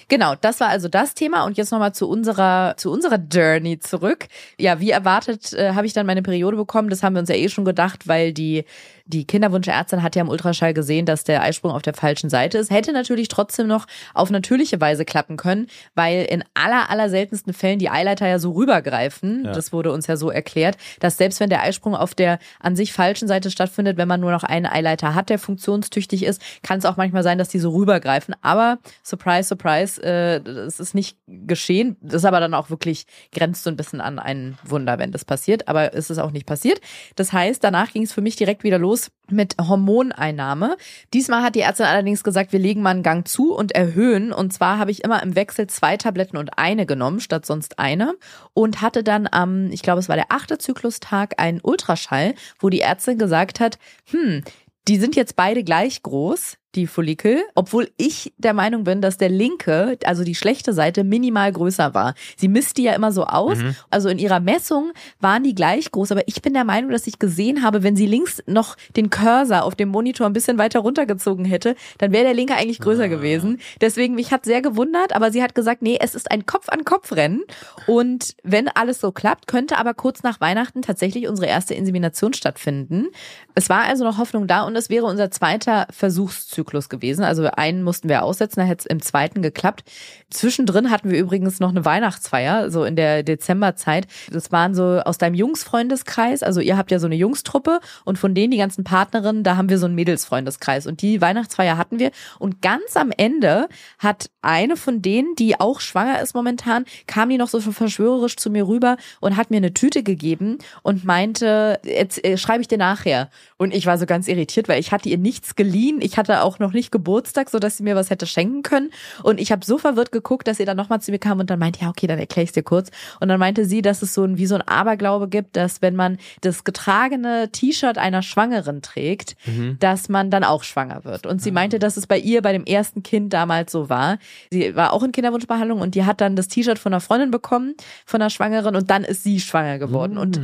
Genau, 0.08 0.36
das 0.40 0.60
war 0.60 0.70
also 0.70 0.88
das 0.88 1.16
Thema 1.16 1.46
und 1.46 1.58
jetzt 1.58 1.72
nochmal 1.72 1.94
zu 1.94 2.08
unserer 2.08 2.76
zu 2.78 2.92
unserer 2.92 3.18
Journey 3.18 3.80
zurück. 3.80 4.28
Ja, 4.60 4.80
wie 4.80 4.92
erwartet 4.92 5.54
äh, 5.54 5.74
habe 5.74 5.86
ich 5.86 5.94
dann 5.94 6.06
meine 6.06 6.22
Periode 6.22 6.58
bekommen, 6.58 6.90
das 6.90 7.04
haben 7.04 7.14
wir 7.14 7.20
uns 7.20 7.30
ja 7.30 7.36
eh 7.36 7.50
schon 7.50 7.66
gedacht, 7.66 8.08
weil 8.08 8.34
die 8.34 8.66
die 9.08 9.26
Kinderwunschärztin 9.26 10.02
hat 10.02 10.16
ja 10.16 10.24
im 10.24 10.30
Ultraschall 10.30 10.74
gesehen, 10.74 11.06
dass 11.06 11.24
der 11.24 11.44
Eisprung 11.44 11.72
auf 11.72 11.84
der 11.84 11.94
falschen 11.94 12.30
Seite 12.32 12.58
ist. 12.58 12.72
Hätte 12.72 12.92
natürlich 12.92 13.15
trotzdem 13.24 13.68
noch 13.68 13.86
auf 14.14 14.30
natürliche 14.30 14.80
Weise 14.80 15.06
klappen 15.06 15.38
können, 15.38 15.68
weil 15.96 16.26
in 16.26 16.44
aller, 16.54 16.90
aller 16.90 17.10
seltensten 17.10 17.54
Fällen 17.54 17.80
die 17.80 17.90
Eileiter 17.90 18.28
ja 18.28 18.40
so 18.40 18.52
rübergreifen. 18.52 19.46
Ja. 19.46 19.52
Das 19.54 19.74
wurde 19.74 19.92
uns 19.92 20.08
ja 20.08 20.18
so 20.18 20.30
erklärt, 20.30 20.78
dass 21.00 21.18
selbst 21.18 21.40
wenn 21.40 21.50
der 21.50 21.62
Eisprung 21.62 21.96
auf 21.96 22.14
der 22.14 22.40
an 22.60 22.76
sich 22.76 22.94
falschen 22.94 23.28
Seite 23.28 23.52
stattfindet, 23.52 23.98
wenn 23.98 24.08
man 24.08 24.20
nur 24.20 24.32
noch 24.32 24.44
einen 24.44 24.66
Eileiter 24.66 25.16
hat, 25.16 25.30
der 25.30 25.40
funktionstüchtig 25.40 26.24
ist, 26.24 26.42
kann 26.64 26.80
es 26.80 26.86
auch 26.86 26.98
manchmal 26.98 27.24
sein, 27.24 27.38
dass 27.38 27.50
die 27.50 27.60
so 27.60 27.72
rübergreifen. 27.72 28.36
Aber 28.42 28.80
surprise, 29.04 29.48
surprise, 29.50 30.02
äh, 30.02 30.42
das 30.42 30.80
ist 30.80 30.96
nicht 30.96 31.18
geschehen. 31.28 31.98
Das 32.02 32.16
ist 32.16 32.26
aber 32.26 32.40
dann 32.40 32.54
auch 32.54 32.70
wirklich, 32.70 33.06
grenzt 33.32 33.64
so 33.64 33.70
ein 33.70 33.76
bisschen 33.76 34.02
an 34.02 34.20
ein 34.20 34.58
Wunder, 34.64 35.00
wenn 35.00 35.12
das 35.12 35.26
passiert. 35.26 35.68
Aber 35.68 35.94
es 35.94 36.10
ist 36.10 36.20
auch 36.20 36.32
nicht 36.32 36.46
passiert. 36.46 36.82
Das 37.16 37.34
heißt, 37.34 37.64
danach 37.64 37.92
ging 37.92 38.04
es 38.04 38.14
für 38.14 38.22
mich 38.22 38.36
direkt 38.36 38.64
wieder 38.64 38.78
los 38.78 39.12
mit 39.30 39.56
Hormoneinnahme. 39.60 40.78
Diesmal 41.14 41.44
hat 41.44 41.56
die 41.56 41.62
Ärztin 41.62 41.86
allerdings 41.86 42.24
gesagt, 42.24 42.52
wir 42.52 42.60
legen 42.60 42.82
mal 42.82 42.92
einen 42.96 43.04
Gang 43.04 43.28
zu 43.28 43.54
und 43.54 43.74
erhöhen. 43.74 44.32
Und 44.32 44.54
zwar 44.54 44.80
habe 44.80 44.92
ich 44.92 45.04
immer 45.04 45.22
im 45.22 45.36
Wechsel 45.36 45.68
zwei 45.68 45.98
Tabletten 45.98 46.38
und 46.38 46.58
eine 46.58 46.86
genommen, 46.86 47.20
statt 47.20 47.46
sonst 47.46 47.80
eine. 47.80 48.16
Und 48.54 48.82
hatte 48.82 49.04
dann 49.04 49.28
am, 49.32 49.72
ich 49.72 49.82
glaube, 49.82 50.00
es 50.00 50.10
war 50.10 50.16
der 50.16 50.32
achte 50.32 50.58
Zyklustag, 50.58 51.36
einen 51.38 51.62
Ultraschall, 51.62 52.34
wo 52.60 52.70
die 52.70 52.82
Ärztin 52.82 53.18
gesagt 53.18 53.60
hat, 53.60 53.78
hm, 54.10 54.44
die 54.88 54.98
sind 54.98 55.16
jetzt 55.16 55.36
beide 55.36 55.64
gleich 55.64 56.04
groß 56.04 56.58
die 56.76 56.88
Follikel, 56.88 57.44
obwohl 57.56 57.90
ich 57.98 58.34
der 58.38 58.54
Meinung 58.54 58.84
bin, 58.84 59.02
dass 59.02 59.18
der 59.18 59.30
linke, 59.30 59.98
also 60.06 60.24
die 60.24 60.36
schlechte 60.36 60.74
Seite, 60.74 61.04
minimal 61.04 61.52
größer 61.52 61.94
war. 61.94 62.14
Sie 62.38 62.48
misst 62.48 62.78
die 62.78 62.84
ja 62.84 62.94
immer 62.94 63.12
so 63.12 63.26
aus. 63.26 63.58
Mhm. 63.58 63.76
Also 63.90 64.10
in 64.10 64.20
ihrer 64.20 64.40
Messung 64.40 64.92
waren 65.20 65.44
die 65.44 65.56
gleich 65.56 65.92
groß, 65.92 66.12
aber 66.12 66.28
ich 66.28 66.42
bin 66.42 66.54
der 66.54 66.66
Meinung, 66.66 66.92
dass 66.92 67.08
ich 67.08 67.20
gesehen 67.20 67.64
habe, 67.64 67.84
wenn 67.84 67.96
sie 67.96 68.06
links 68.06 68.44
noch 68.46 68.76
den 68.96 69.10
Cursor 69.10 69.64
auf 69.64 69.76
dem 69.76 69.90
Monitor 69.90 70.28
ein 70.28 70.34
bisschen 70.34 70.58
weiter 70.58 70.80
runtergezogen 70.80 71.46
hätte, 71.46 71.76
dann 71.98 72.12
wäre 72.12 72.26
der 72.26 72.34
linke 72.34 72.56
eigentlich 72.56 72.80
größer 72.80 73.06
ah. 73.06 73.08
gewesen. 73.08 73.60
Deswegen, 73.82 74.16
mich 74.16 74.32
hat 74.32 74.46
sehr 74.46 74.62
gewundert, 74.62 75.16
aber 75.16 75.32
sie 75.32 75.42
hat 75.42 75.56
gesagt, 75.56 75.82
nee, 75.82 75.98
es 76.00 76.16
ist 76.16 76.30
ein 76.32 76.46
Kopf-an-Kopf-Rennen. 76.46 77.44
Und 77.88 78.36
wenn 78.44 78.68
alles 78.68 79.00
so 79.00 79.12
klappt, 79.12 79.48
könnte 79.48 79.78
aber 79.78 79.94
kurz 79.94 80.24
nach 80.24 80.42
Weihnachten 80.42 80.82
tatsächlich 80.82 81.28
unsere 81.28 81.48
erste 81.48 81.74
Insemination 81.74 82.34
stattfinden. 82.34 83.08
Es 83.54 83.70
war 83.70 83.84
also 83.84 84.04
noch 84.04 84.18
Hoffnung 84.18 84.48
da 84.48 84.64
und 84.64 84.76
es 84.76 84.90
wäre 84.90 85.06
unser 85.06 85.32
zweiter 85.32 85.88
Versuchszyklus. 85.92 86.65
Zyklus 86.66 86.90
gewesen. 86.90 87.24
Also 87.24 87.46
einen 87.46 87.84
mussten 87.84 88.10
wir 88.10 88.24
aussetzen, 88.24 88.60
da 88.60 88.66
hätte 88.66 88.82
es 88.82 88.86
im 88.86 89.02
zweiten 89.02 89.42
geklappt. 89.42 89.84
Zwischendrin 90.30 90.90
hatten 90.90 91.12
wir 91.12 91.20
übrigens 91.20 91.60
noch 91.60 91.70
eine 91.70 91.86
Weihnachtsfeier, 91.86 92.72
so 92.72 92.84
in 92.84 92.96
der 92.96 93.24
Dezemberzeit. 93.24 94.08
Das 94.32 94.52
waren 94.52 94.74
so 94.74 95.00
aus 95.06 95.18
deinem 95.18 95.36
Jungsfreundeskreis. 95.36 96.44
Also 96.44 96.60
ihr 96.60 96.78
habt 96.78 96.92
ja 96.92 97.00
so 97.00 97.06
eine 97.06 97.16
Jungstruppe 97.16 97.80
und 98.04 98.18
von 98.18 98.34
denen 98.34 98.52
die 98.52 98.58
ganzen 98.58 98.84
Partnerinnen, 98.84 99.44
da 99.44 99.58
haben 99.58 99.70
wir 99.70 99.78
so 99.78 99.86
einen 99.86 99.96
Mädelsfreundeskreis. 99.96 100.88
Und 100.88 101.02
die 101.02 101.22
Weihnachtsfeier 101.22 101.78
hatten 101.78 102.00
wir. 102.00 102.12
Und 102.40 102.62
ganz 102.62 102.96
am 102.98 103.12
Ende 103.16 103.68
hat 104.00 104.30
eine 104.42 104.78
von 104.78 105.02
denen, 105.02 105.36
die 105.36 105.60
auch 105.60 105.80
schwanger 105.80 106.22
ist 106.22 106.34
momentan, 106.34 106.86
kam 107.08 107.30
die 107.30 107.38
noch 107.38 107.50
so 107.50 107.60
verschwörerisch 107.60 108.38
zu 108.38 108.50
mir 108.50 108.68
rüber 108.68 108.98
und 109.22 109.38
hat 109.38 109.52
mir 109.52 109.58
eine 109.58 109.74
Tüte 109.74 110.04
gegeben 110.04 110.58
und 110.82 111.06
meinte, 111.06 111.80
jetzt 111.84 112.24
äh, 112.26 112.38
schreibe 112.38 112.62
ich 112.62 112.68
dir 112.68 112.78
nachher. 112.78 113.30
Und 113.58 113.74
ich 113.74 113.86
war 113.86 113.98
so 113.98 114.06
ganz 114.06 114.28
irritiert, 114.28 114.68
weil 114.68 114.80
ich 114.80 114.92
hatte 114.92 115.10
ihr 115.10 115.18
nichts 115.18 115.56
geliehen. 115.56 116.00
Ich 116.02 116.18
hatte 116.18 116.42
auch 116.42 116.55
auch 116.56 116.60
noch 116.60 116.74
nicht 116.74 116.92
Geburtstag, 116.92 117.50
so 117.50 117.60
dass 117.60 117.78
sie 117.78 117.84
mir 117.84 117.96
was 117.96 118.10
hätte 118.10 118.26
schenken 118.26 118.64
können. 118.64 118.92
Und 119.24 119.40
ich 119.40 119.52
habe 119.52 119.66
so 119.66 119.78
verwirrt 119.78 120.12
geguckt, 120.12 120.48
dass 120.48 120.58
sie 120.58 120.66
dann 120.66 120.78
nochmal 120.78 121.02
zu 121.02 121.12
mir 121.12 121.20
kam 121.20 121.40
und 121.40 121.50
dann 121.50 121.60
meinte, 121.60 121.82
ja, 121.82 121.90
okay, 121.90 122.08
dann 122.08 122.20
erkläre 122.20 122.46
ich 122.46 122.52
dir 122.52 122.64
kurz. 122.64 122.90
Und 123.20 123.28
dann 123.28 123.40
meinte 123.40 123.66
sie, 123.66 123.82
dass 123.82 124.02
es 124.02 124.14
so 124.14 124.24
ein, 124.24 124.38
wie 124.38 124.46
so 124.46 124.56
ein 124.56 124.62
Aberglaube 124.62 125.28
gibt, 125.28 125.56
dass 125.56 125.82
wenn 125.82 125.96
man 125.96 126.18
das 126.42 126.64
getragene 126.64 127.50
T-Shirt 127.52 127.98
einer 127.98 128.22
Schwangeren 128.22 128.82
trägt, 128.82 129.36
mhm. 129.46 129.78
dass 129.80 130.10
man 130.10 130.32
dann 130.32 130.44
auch 130.44 130.64
schwanger 130.64 131.04
wird. 131.04 131.26
Und 131.26 131.42
sie 131.42 131.52
meinte, 131.52 131.80
dass 131.80 131.98
es 131.98 132.08
bei 132.08 132.18
ihr 132.18 132.42
bei 132.42 132.54
dem 132.54 132.66
ersten 132.66 133.04
Kind 133.04 133.34
damals 133.34 133.72
so 133.72 133.90
war. 133.90 134.18
Sie 134.52 134.76
war 134.76 134.94
auch 134.94 135.04
in 135.04 135.12
Kinderwunschbehandlung 135.12 135.82
und 135.82 135.96
die 135.96 136.06
hat 136.06 136.22
dann 136.22 136.36
das 136.36 136.48
T-Shirt 136.48 136.80
von 136.80 136.94
einer 136.94 137.02
Freundin 137.02 137.32
bekommen, 137.32 137.76
von 138.06 138.22
einer 138.22 138.30
Schwangeren 138.30 138.76
und 138.76 138.90
dann 138.90 139.04
ist 139.04 139.24
sie 139.24 139.40
schwanger 139.40 139.80
geworden. 139.80 140.14
Mhm. 140.14 140.20
Und 140.20 140.40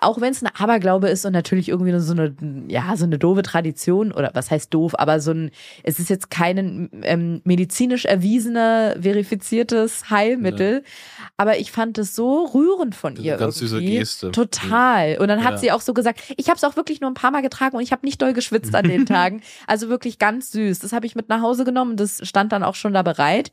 auch 0.00 0.20
wenn 0.20 0.32
es 0.32 0.42
ein 0.42 0.50
Aberglaube 0.54 1.08
ist 1.08 1.24
und 1.24 1.32
natürlich 1.32 1.68
irgendwie 1.68 1.98
so 2.00 2.12
eine, 2.12 2.34
ja, 2.68 2.96
so 2.96 3.04
eine 3.04 3.18
doofe 3.18 3.42
Tradition 3.42 4.12
oder 4.12 4.30
was 4.34 4.50
heißt 4.50 4.72
doof, 4.74 4.94
aber 4.98 5.20
so 5.20 5.30
ein, 5.30 5.50
es 5.82 5.98
ist 5.98 6.10
jetzt 6.10 6.30
kein 6.30 6.90
ähm, 7.02 7.40
medizinisch 7.44 8.04
erwiesener, 8.04 8.96
verifiziertes 9.00 10.10
Heilmittel. 10.10 10.82
Ja. 10.84 11.24
Aber 11.36 11.58
ich 11.58 11.70
fand 11.70 11.98
es 11.98 12.14
so 12.14 12.44
rührend 12.46 12.94
von 12.94 13.16
ihr. 13.16 13.36
Ganz 13.36 13.58
süße 13.58 13.80
Geste. 13.80 14.32
Total. 14.32 15.18
Und 15.18 15.28
dann 15.28 15.44
hat 15.44 15.52
ja. 15.52 15.58
sie 15.58 15.72
auch 15.72 15.80
so 15.80 15.94
gesagt, 15.94 16.20
ich 16.36 16.48
habe 16.48 16.56
es 16.56 16.64
auch 16.64 16.76
wirklich 16.76 17.00
nur 17.00 17.10
ein 17.10 17.14
paar 17.14 17.30
Mal 17.30 17.42
getragen 17.42 17.76
und 17.76 17.82
ich 17.82 17.92
habe 17.92 18.04
nicht 18.04 18.20
doll 18.20 18.32
geschwitzt 18.32 18.74
an 18.74 18.88
den 18.88 19.06
Tagen. 19.06 19.42
Also 19.66 19.88
wirklich 19.88 20.18
ganz 20.18 20.50
süß. 20.50 20.80
Das 20.80 20.92
habe 20.92 21.06
ich 21.06 21.14
mit 21.14 21.28
nach 21.28 21.40
Hause 21.40 21.64
genommen. 21.64 21.96
Das 21.96 22.26
stand 22.26 22.52
dann 22.52 22.62
auch 22.64 22.74
schon 22.74 22.92
da 22.92 23.02
bereit. 23.02 23.52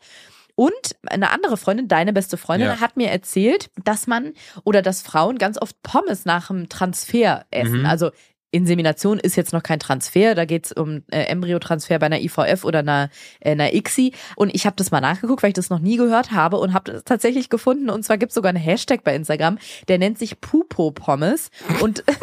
Und 0.56 0.72
eine 1.08 1.32
andere 1.32 1.58
Freundin, 1.58 1.88
deine 1.88 2.14
beste 2.14 2.38
Freundin, 2.38 2.68
ja. 2.68 2.80
hat 2.80 2.98
mir 2.98 3.10
erzählt, 3.10 3.70
dass 3.84 4.08
man 4.08 4.34
oder 4.64 4.82
dass 4.82 5.02
Frauen 5.02 5.38
ganz 5.38 5.62
oft 5.62 5.82
Pommes 5.84 6.26
nach 6.26 6.48
dem 6.48 6.70
Transfer 6.70 7.46
essen. 7.52 7.80
Mhm. 7.80 7.86
Also 7.86 8.12
Insemination 8.52 9.18
ist 9.18 9.38
jetzt 9.38 9.54
noch 9.54 9.64
kein 9.64 9.80
Transfer, 9.80 10.36
da 10.36 10.44
geht's 10.46 10.74
um 10.74 11.04
äh, 11.10 11.24
Embryotransfer 11.24 11.98
bei 12.00 12.08
einer 12.08 12.20
IVF 12.20 12.66
oder 12.66 12.80
einer, 12.80 13.10
äh, 13.40 13.52
einer 13.52 13.74
ICSI. 13.74 14.14
Und 14.36 14.54
ich 14.54 14.66
habe 14.66 14.76
das 14.76 14.92
mal 14.92 15.00
nachgeguckt, 15.00 15.42
weil 15.42 15.50
ich 15.50 15.56
das 15.56 15.70
noch 15.70 15.80
nie 15.80 15.96
gehört 15.96 16.32
habe 16.32 16.58
und 16.58 16.74
habe 16.74 16.92
das 16.92 17.06
tatsächlich 17.06 17.50
gefunden. 17.50 17.90
Und 17.90 18.04
zwar 18.04 18.18
gibt's 18.18 18.36
sogar 18.36 18.50
einen 18.50 18.62
Hashtag 18.62 19.04
bei 19.04 19.16
Instagram, 19.16 19.58
der 19.88 19.98
nennt 19.98 20.20
sich 20.20 20.42
Pupo-Pommes. 20.42 21.50
Und 21.82 22.04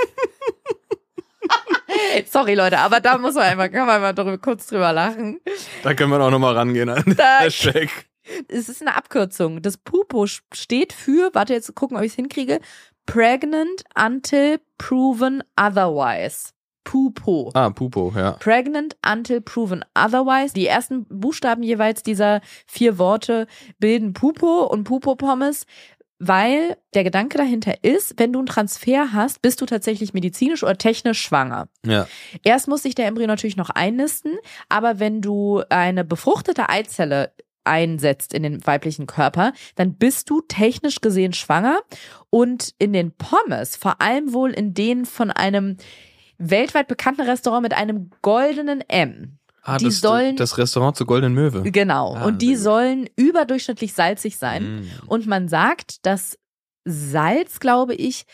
Sorry, 2.30 2.54
Leute, 2.54 2.78
aber 2.78 3.00
da 3.00 3.18
muss 3.18 3.34
man 3.34 3.44
einmal, 3.44 3.70
kann 3.70 3.86
man 3.86 4.00
mal 4.00 4.12
drüber, 4.12 4.38
kurz 4.38 4.66
drüber 4.66 4.92
lachen. 4.92 5.40
Da 5.82 5.94
können 5.94 6.10
wir 6.10 6.20
auch 6.20 6.30
nochmal 6.30 6.54
rangehen 6.54 6.88
an 6.88 7.02
da, 7.16 7.40
Hashtag. 7.40 7.88
Es 8.48 8.68
ist 8.68 8.82
eine 8.82 8.96
Abkürzung. 8.96 9.62
Das 9.62 9.76
Pupo 9.76 10.26
steht 10.26 10.92
für, 10.92 11.30
warte 11.34 11.52
jetzt 11.52 11.74
gucken, 11.74 11.96
ob 11.96 12.02
ich 12.02 12.12
es 12.12 12.16
hinkriege, 12.16 12.60
Pregnant 13.06 13.84
until 13.94 14.60
proven 14.76 15.42
otherwise. 15.56 16.52
Pupo. 16.84 17.50
Ah, 17.52 17.68
Pupo, 17.68 18.12
ja. 18.16 18.32
Pregnant 18.32 18.96
until 19.06 19.42
proven 19.42 19.84
otherwise. 19.94 20.54
Die 20.54 20.66
ersten 20.66 21.04
Buchstaben 21.04 21.62
jeweils 21.62 22.02
dieser 22.02 22.40
vier 22.66 22.98
Worte 22.98 23.46
bilden 23.78 24.14
Pupo 24.14 24.64
und 24.64 24.84
Pupo-Pommes, 24.84 25.66
weil 26.18 26.76
der 26.94 27.04
Gedanke 27.04 27.38
dahinter 27.38 27.84
ist, 27.84 28.18
wenn 28.18 28.32
du 28.32 28.40
einen 28.40 28.46
Transfer 28.46 29.12
hast, 29.12 29.42
bist 29.42 29.60
du 29.60 29.66
tatsächlich 29.66 30.14
medizinisch 30.14 30.62
oder 30.62 30.76
technisch 30.76 31.20
schwanger. 31.20 31.68
Ja. 31.84 32.08
Erst 32.42 32.68
muss 32.68 32.82
sich 32.82 32.94
der 32.94 33.06
Embryo 33.06 33.26
natürlich 33.26 33.56
noch 33.56 33.70
einnisten, 33.70 34.38
aber 34.68 34.98
wenn 34.98 35.20
du 35.20 35.62
eine 35.68 36.04
befruchtete 36.04 36.68
Eizelle 36.68 37.32
einsetzt 37.68 38.34
in 38.34 38.42
den 38.42 38.66
weiblichen 38.66 39.06
Körper, 39.06 39.52
dann 39.76 39.94
bist 39.94 40.30
du 40.30 40.40
technisch 40.40 41.00
gesehen 41.00 41.32
schwanger. 41.32 41.80
Und 42.30 42.74
in 42.78 42.92
den 42.92 43.12
Pommes, 43.12 43.76
vor 43.76 44.00
allem 44.00 44.32
wohl 44.32 44.50
in 44.50 44.74
denen 44.74 45.06
von 45.06 45.30
einem 45.30 45.76
weltweit 46.38 46.88
bekannten 46.88 47.22
Restaurant 47.22 47.62
mit 47.62 47.74
einem 47.74 48.10
goldenen 48.22 48.80
M. 48.82 49.38
Ah, 49.62 49.76
die 49.76 49.86
das, 49.86 50.00
sollen 50.00 50.36
das 50.36 50.56
Restaurant 50.56 50.96
zur 50.96 51.06
Goldenen 51.06 51.34
Möwe. 51.34 51.70
Genau. 51.70 52.14
Ah, 52.14 52.24
und 52.24 52.40
die 52.40 52.56
sollen 52.56 53.08
überdurchschnittlich 53.16 53.92
salzig 53.92 54.38
sein. 54.38 54.80
Mm. 54.80 54.90
Und 55.08 55.26
man 55.26 55.48
sagt, 55.48 56.06
dass 56.06 56.38
Salz, 56.84 57.60
glaube 57.60 57.94
ich, 57.94 58.24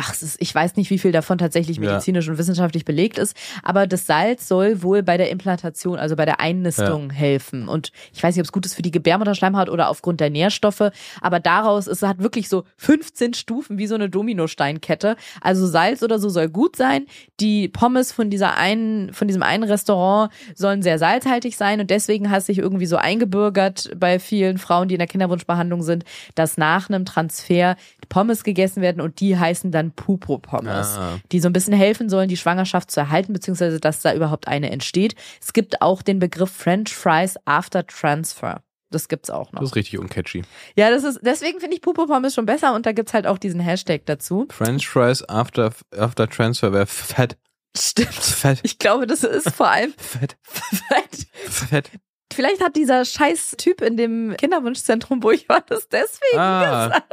ach, 0.00 0.14
ist, 0.22 0.36
ich 0.40 0.54
weiß 0.54 0.76
nicht, 0.76 0.90
wie 0.90 0.98
viel 0.98 1.12
davon 1.12 1.38
tatsächlich 1.38 1.78
medizinisch 1.78 2.26
ja. 2.26 2.32
und 2.32 2.38
wissenschaftlich 2.38 2.84
belegt 2.84 3.18
ist, 3.18 3.36
aber 3.62 3.86
das 3.86 4.06
Salz 4.06 4.48
soll 4.48 4.82
wohl 4.82 5.02
bei 5.02 5.16
der 5.16 5.30
Implantation, 5.30 5.98
also 5.98 6.16
bei 6.16 6.24
der 6.24 6.40
Einnistung 6.40 7.10
ja. 7.10 7.16
helfen. 7.16 7.68
Und 7.68 7.92
ich 8.12 8.22
weiß 8.22 8.34
nicht, 8.34 8.40
ob 8.40 8.46
es 8.46 8.52
gut 8.52 8.64
ist 8.64 8.74
für 8.74 8.82
die 8.82 8.90
Gebärmutterschleimhaut 8.90 9.68
oder 9.68 9.88
aufgrund 9.90 10.20
der 10.20 10.30
Nährstoffe, 10.30 10.90
aber 11.20 11.40
daraus, 11.40 11.86
es 11.86 12.02
hat 12.02 12.18
wirklich 12.20 12.48
so 12.48 12.64
15 12.78 13.34
Stufen 13.34 13.78
wie 13.78 13.86
so 13.86 13.94
eine 13.94 14.08
Dominosteinkette. 14.08 15.16
Also 15.40 15.66
Salz 15.66 16.02
oder 16.02 16.18
so 16.18 16.28
soll 16.30 16.48
gut 16.48 16.76
sein. 16.76 17.06
Die 17.38 17.68
Pommes 17.68 18.12
von 18.12 18.30
dieser 18.30 18.56
einen, 18.56 19.12
von 19.12 19.28
diesem 19.28 19.42
einen 19.42 19.64
Restaurant 19.64 20.32
sollen 20.54 20.82
sehr 20.82 20.98
salzhaltig 20.98 21.56
sein 21.56 21.80
und 21.80 21.90
deswegen 21.90 22.30
hat 22.30 22.42
sich 22.44 22.58
irgendwie 22.58 22.86
so 22.86 22.96
eingebürgert 22.96 23.90
bei 23.96 24.18
vielen 24.18 24.56
Frauen, 24.56 24.88
die 24.88 24.94
in 24.94 24.98
der 24.98 25.08
Kinderwunschbehandlung 25.08 25.82
sind, 25.82 26.04
dass 26.34 26.56
nach 26.56 26.88
einem 26.88 27.04
Transfer 27.04 27.76
Pommes 28.08 28.44
gegessen 28.44 28.82
werden 28.82 29.00
und 29.00 29.20
die 29.20 29.38
heißen 29.38 29.70
dann 29.70 29.89
Pupo-Pommes, 29.90 30.96
ah. 30.96 31.18
die 31.32 31.40
so 31.40 31.48
ein 31.48 31.52
bisschen 31.52 31.74
helfen 31.74 32.08
sollen, 32.08 32.28
die 32.28 32.36
Schwangerschaft 32.36 32.90
zu 32.90 33.00
erhalten, 33.00 33.32
beziehungsweise 33.32 33.80
dass 33.80 34.00
da 34.00 34.14
überhaupt 34.14 34.48
eine 34.48 34.70
entsteht. 34.70 35.14
Es 35.40 35.52
gibt 35.52 35.82
auch 35.82 36.02
den 36.02 36.18
Begriff 36.18 36.50
French 36.50 36.94
Fries 36.94 37.36
after 37.44 37.86
Transfer. 37.86 38.62
Das 38.90 39.08
gibt's 39.08 39.30
auch 39.30 39.52
noch. 39.52 39.60
Das 39.60 39.70
ist 39.70 39.76
richtig 39.76 39.98
uncatchy. 39.98 40.42
Ja, 40.74 40.90
das 40.90 41.04
ist, 41.04 41.20
deswegen 41.22 41.60
finde 41.60 41.76
ich 41.76 41.82
Pupo 41.82 42.06
Pommes 42.06 42.34
schon 42.34 42.46
besser 42.46 42.74
und 42.74 42.86
da 42.86 42.92
gibt's 42.92 43.14
halt 43.14 43.26
auch 43.26 43.38
diesen 43.38 43.60
Hashtag 43.60 44.04
dazu. 44.06 44.46
French 44.50 44.88
Fries 44.88 45.26
after, 45.28 45.72
after 45.96 46.28
Transfer 46.28 46.72
wäre 46.72 46.86
fett. 46.86 47.36
Stimmt. 47.76 48.14
Fett. 48.14 48.58
Ich 48.64 48.78
glaube, 48.78 49.06
das 49.06 49.22
ist 49.22 49.50
vor 49.50 49.70
allem 49.70 49.94
fett. 49.96 50.36
Fett. 50.42 51.26
Fett. 51.32 51.90
Vielleicht 52.32 52.62
hat 52.62 52.76
dieser 52.76 53.04
scheiß 53.04 53.54
Typ 53.58 53.80
in 53.80 53.96
dem 53.96 54.36
Kinderwunschzentrum, 54.36 55.22
wo 55.22 55.30
ich 55.30 55.48
war, 55.48 55.62
das 55.62 55.88
deswegen 55.88 56.38
ah. 56.38 56.88
gesagt. 56.88 57.12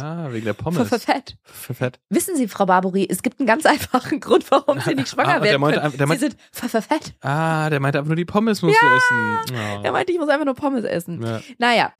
Ah, 0.00 0.28
wegen 0.30 0.44
der 0.44 0.52
Pommes. 0.52 0.88
Für, 0.88 0.98
fett. 0.98 1.36
Für 1.44 1.74
fett. 1.74 2.00
Wissen 2.08 2.36
Sie, 2.36 2.48
Frau 2.48 2.66
Barbori, 2.66 3.06
es 3.08 3.22
gibt 3.22 3.40
einen 3.40 3.46
ganz 3.46 3.66
einfachen 3.66 4.20
Grund, 4.20 4.50
warum 4.50 4.80
Sie 4.80 4.94
nicht 4.94 5.08
schwanger 5.08 5.36
ah, 5.36 5.42
werden 5.42 5.60
meinte, 5.60 5.80
können. 5.80 5.96
Der 5.96 6.06
meinte, 6.06 6.24
Sie 6.26 6.30
sind 6.30 6.40
für, 6.52 6.82
fett. 6.82 7.14
Ah, 7.20 7.70
der 7.70 7.80
meinte 7.80 7.98
einfach 7.98 8.08
nur, 8.08 8.16
die 8.16 8.24
Pommes 8.24 8.62
musst 8.62 8.80
ja. 8.80 8.88
du 8.88 8.94
essen. 8.94 9.54
Oh. 9.78 9.82
Der 9.82 9.92
meinte, 9.92 10.12
ich 10.12 10.18
muss 10.18 10.28
einfach 10.28 10.46
nur 10.46 10.54
Pommes 10.54 10.84
essen. 10.84 11.22
Ja. 11.22 11.40
Naja. 11.58 11.92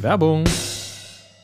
Werbung. 0.00 0.44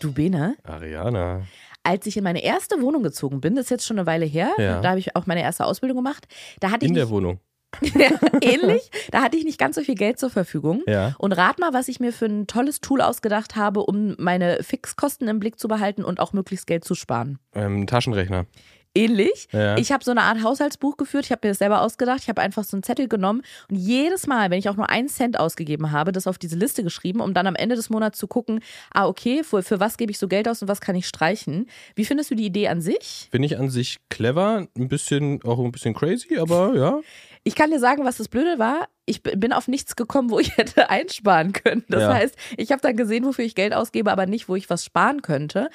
Du 0.00 0.12
Bene. 0.12 0.56
Ariana. 0.64 1.42
Als 1.82 2.06
ich 2.06 2.16
in 2.16 2.24
meine 2.24 2.42
erste 2.42 2.80
Wohnung 2.82 3.02
gezogen 3.02 3.40
bin, 3.40 3.56
das 3.56 3.64
ist 3.64 3.70
jetzt 3.70 3.86
schon 3.86 3.98
eine 3.98 4.06
Weile 4.06 4.26
her, 4.26 4.50
ja. 4.58 4.80
da 4.80 4.90
habe 4.90 4.98
ich 4.98 5.16
auch 5.16 5.26
meine 5.26 5.42
erste 5.42 5.64
Ausbildung 5.64 5.96
gemacht, 5.96 6.28
da 6.60 6.70
hatte 6.70 6.84
in 6.84 6.92
ich... 6.92 6.98
In 6.98 7.06
der 7.06 7.08
Wohnung? 7.08 7.40
Ähnlich. 8.40 8.90
Da 9.10 9.22
hatte 9.22 9.36
ich 9.36 9.44
nicht 9.44 9.58
ganz 9.58 9.76
so 9.76 9.82
viel 9.82 9.94
Geld 9.94 10.18
zur 10.18 10.30
Verfügung. 10.30 10.82
Ja. 10.86 11.14
Und 11.18 11.32
rat 11.32 11.58
mal, 11.58 11.72
was 11.72 11.88
ich 11.88 12.00
mir 12.00 12.12
für 12.12 12.26
ein 12.26 12.46
tolles 12.46 12.80
Tool 12.80 13.00
ausgedacht 13.00 13.56
habe, 13.56 13.80
um 13.80 14.14
meine 14.18 14.62
Fixkosten 14.62 15.28
im 15.28 15.40
Blick 15.40 15.58
zu 15.58 15.68
behalten 15.68 16.04
und 16.04 16.20
auch 16.20 16.32
möglichst 16.32 16.66
Geld 16.66 16.84
zu 16.84 16.94
sparen. 16.94 17.38
Ähm, 17.54 17.86
Taschenrechner 17.86 18.46
ähnlich. 18.94 19.48
Ja. 19.52 19.76
Ich 19.76 19.92
habe 19.92 20.04
so 20.04 20.10
eine 20.10 20.22
Art 20.22 20.42
Haushaltsbuch 20.42 20.96
geführt. 20.96 21.24
Ich 21.24 21.32
habe 21.32 21.46
mir 21.46 21.50
das 21.52 21.58
selber 21.58 21.82
ausgedacht. 21.82 22.20
Ich 22.22 22.28
habe 22.28 22.40
einfach 22.40 22.64
so 22.64 22.76
einen 22.76 22.82
Zettel 22.82 23.08
genommen 23.08 23.42
und 23.68 23.76
jedes 23.76 24.26
Mal, 24.26 24.50
wenn 24.50 24.58
ich 24.58 24.68
auch 24.68 24.76
nur 24.76 24.90
einen 24.90 25.08
Cent 25.08 25.38
ausgegeben 25.38 25.92
habe, 25.92 26.12
das 26.12 26.26
auf 26.26 26.38
diese 26.38 26.56
Liste 26.56 26.82
geschrieben, 26.82 27.20
um 27.20 27.34
dann 27.34 27.46
am 27.46 27.54
Ende 27.54 27.76
des 27.76 27.90
Monats 27.90 28.18
zu 28.18 28.26
gucken, 28.26 28.60
ah, 28.92 29.06
okay, 29.06 29.42
für, 29.44 29.62
für 29.62 29.80
was 29.80 29.96
gebe 29.96 30.10
ich 30.10 30.18
so 30.18 30.28
Geld 30.28 30.48
aus 30.48 30.62
und 30.62 30.68
was 30.68 30.80
kann 30.80 30.96
ich 30.96 31.06
streichen. 31.06 31.68
Wie 31.94 32.04
findest 32.04 32.30
du 32.30 32.34
die 32.34 32.46
Idee 32.46 32.68
an 32.68 32.80
sich? 32.80 33.28
Finde 33.30 33.46
ich 33.46 33.58
an 33.58 33.70
sich 33.70 33.98
clever, 34.08 34.66
ein 34.76 34.88
bisschen, 34.88 35.42
auch 35.42 35.58
ein 35.58 35.72
bisschen 35.72 35.94
crazy, 35.94 36.38
aber 36.38 36.74
ja. 36.74 37.00
Ich 37.44 37.54
kann 37.54 37.70
dir 37.70 37.80
sagen, 37.80 38.04
was 38.04 38.18
das 38.18 38.28
Blöde 38.28 38.58
war. 38.58 38.88
Ich 39.10 39.22
bin 39.22 39.52
auf 39.52 39.66
nichts 39.66 39.96
gekommen, 39.96 40.30
wo 40.30 40.38
ich 40.38 40.56
hätte 40.56 40.88
einsparen 40.88 41.52
können. 41.52 41.84
Das 41.88 42.02
ja. 42.02 42.14
heißt, 42.14 42.36
ich 42.56 42.70
habe 42.70 42.80
dann 42.80 42.96
gesehen, 42.96 43.24
wofür 43.24 43.44
ich 43.44 43.56
Geld 43.56 43.74
ausgebe, 43.74 44.12
aber 44.12 44.26
nicht, 44.26 44.48
wo 44.48 44.54
ich 44.54 44.70
was 44.70 44.84
sparen 44.84 45.20
könnte. 45.20 45.68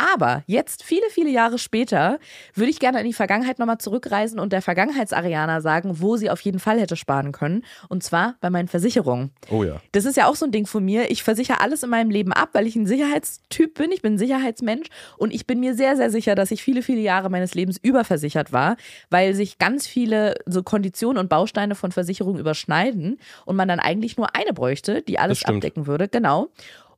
Aber 0.00 0.44
jetzt, 0.46 0.82
viele, 0.82 1.04
viele 1.10 1.28
Jahre 1.28 1.58
später, 1.58 2.18
würde 2.54 2.70
ich 2.70 2.80
gerne 2.80 3.00
in 3.00 3.06
die 3.06 3.12
Vergangenheit 3.12 3.58
nochmal 3.58 3.76
zurückreisen 3.78 4.38
und 4.38 4.50
der 4.50 4.62
Vergangenheitsarianer 4.62 5.60
sagen, 5.60 6.00
wo 6.00 6.16
sie 6.16 6.30
auf 6.30 6.40
jeden 6.40 6.58
Fall 6.58 6.80
hätte 6.80 6.96
sparen 6.96 7.32
können. 7.32 7.66
Und 7.88 8.02
zwar 8.02 8.36
bei 8.40 8.48
meinen 8.48 8.68
Versicherungen. 8.68 9.30
Oh 9.50 9.62
ja. 9.62 9.82
Das 9.92 10.06
ist 10.06 10.16
ja 10.16 10.26
auch 10.26 10.36
so 10.36 10.46
ein 10.46 10.52
Ding 10.52 10.66
von 10.66 10.82
mir. 10.82 11.10
Ich 11.10 11.22
versichere 11.22 11.60
alles 11.60 11.82
in 11.82 11.90
meinem 11.90 12.10
Leben 12.10 12.32
ab, 12.32 12.50
weil 12.54 12.66
ich 12.66 12.76
ein 12.76 12.86
Sicherheitstyp 12.86 13.74
bin. 13.74 13.92
Ich 13.92 14.00
bin 14.00 14.14
ein 14.14 14.18
Sicherheitsmensch. 14.18 14.88
Und 15.18 15.34
ich 15.34 15.46
bin 15.46 15.60
mir 15.60 15.74
sehr, 15.74 15.96
sehr 15.96 16.10
sicher, 16.10 16.34
dass 16.34 16.50
ich 16.50 16.62
viele, 16.62 16.80
viele 16.80 17.00
Jahre 17.00 17.28
meines 17.28 17.54
Lebens 17.54 17.76
überversichert 17.76 18.52
war, 18.52 18.76
weil 19.10 19.34
sich 19.34 19.58
ganz 19.58 19.86
viele 19.86 20.34
so 20.46 20.62
Konditionen 20.62 21.18
und 21.18 21.28
Bausteine 21.28 21.74
von 21.74 21.92
Versicherungen 21.92 22.40
überschneiden 22.40 22.70
und 23.44 23.56
man 23.56 23.68
dann 23.68 23.80
eigentlich 23.80 24.16
nur 24.16 24.34
eine 24.34 24.52
bräuchte, 24.52 25.02
die 25.02 25.18
alles 25.18 25.44
abdecken 25.44 25.86
würde. 25.86 26.08
Genau. 26.08 26.48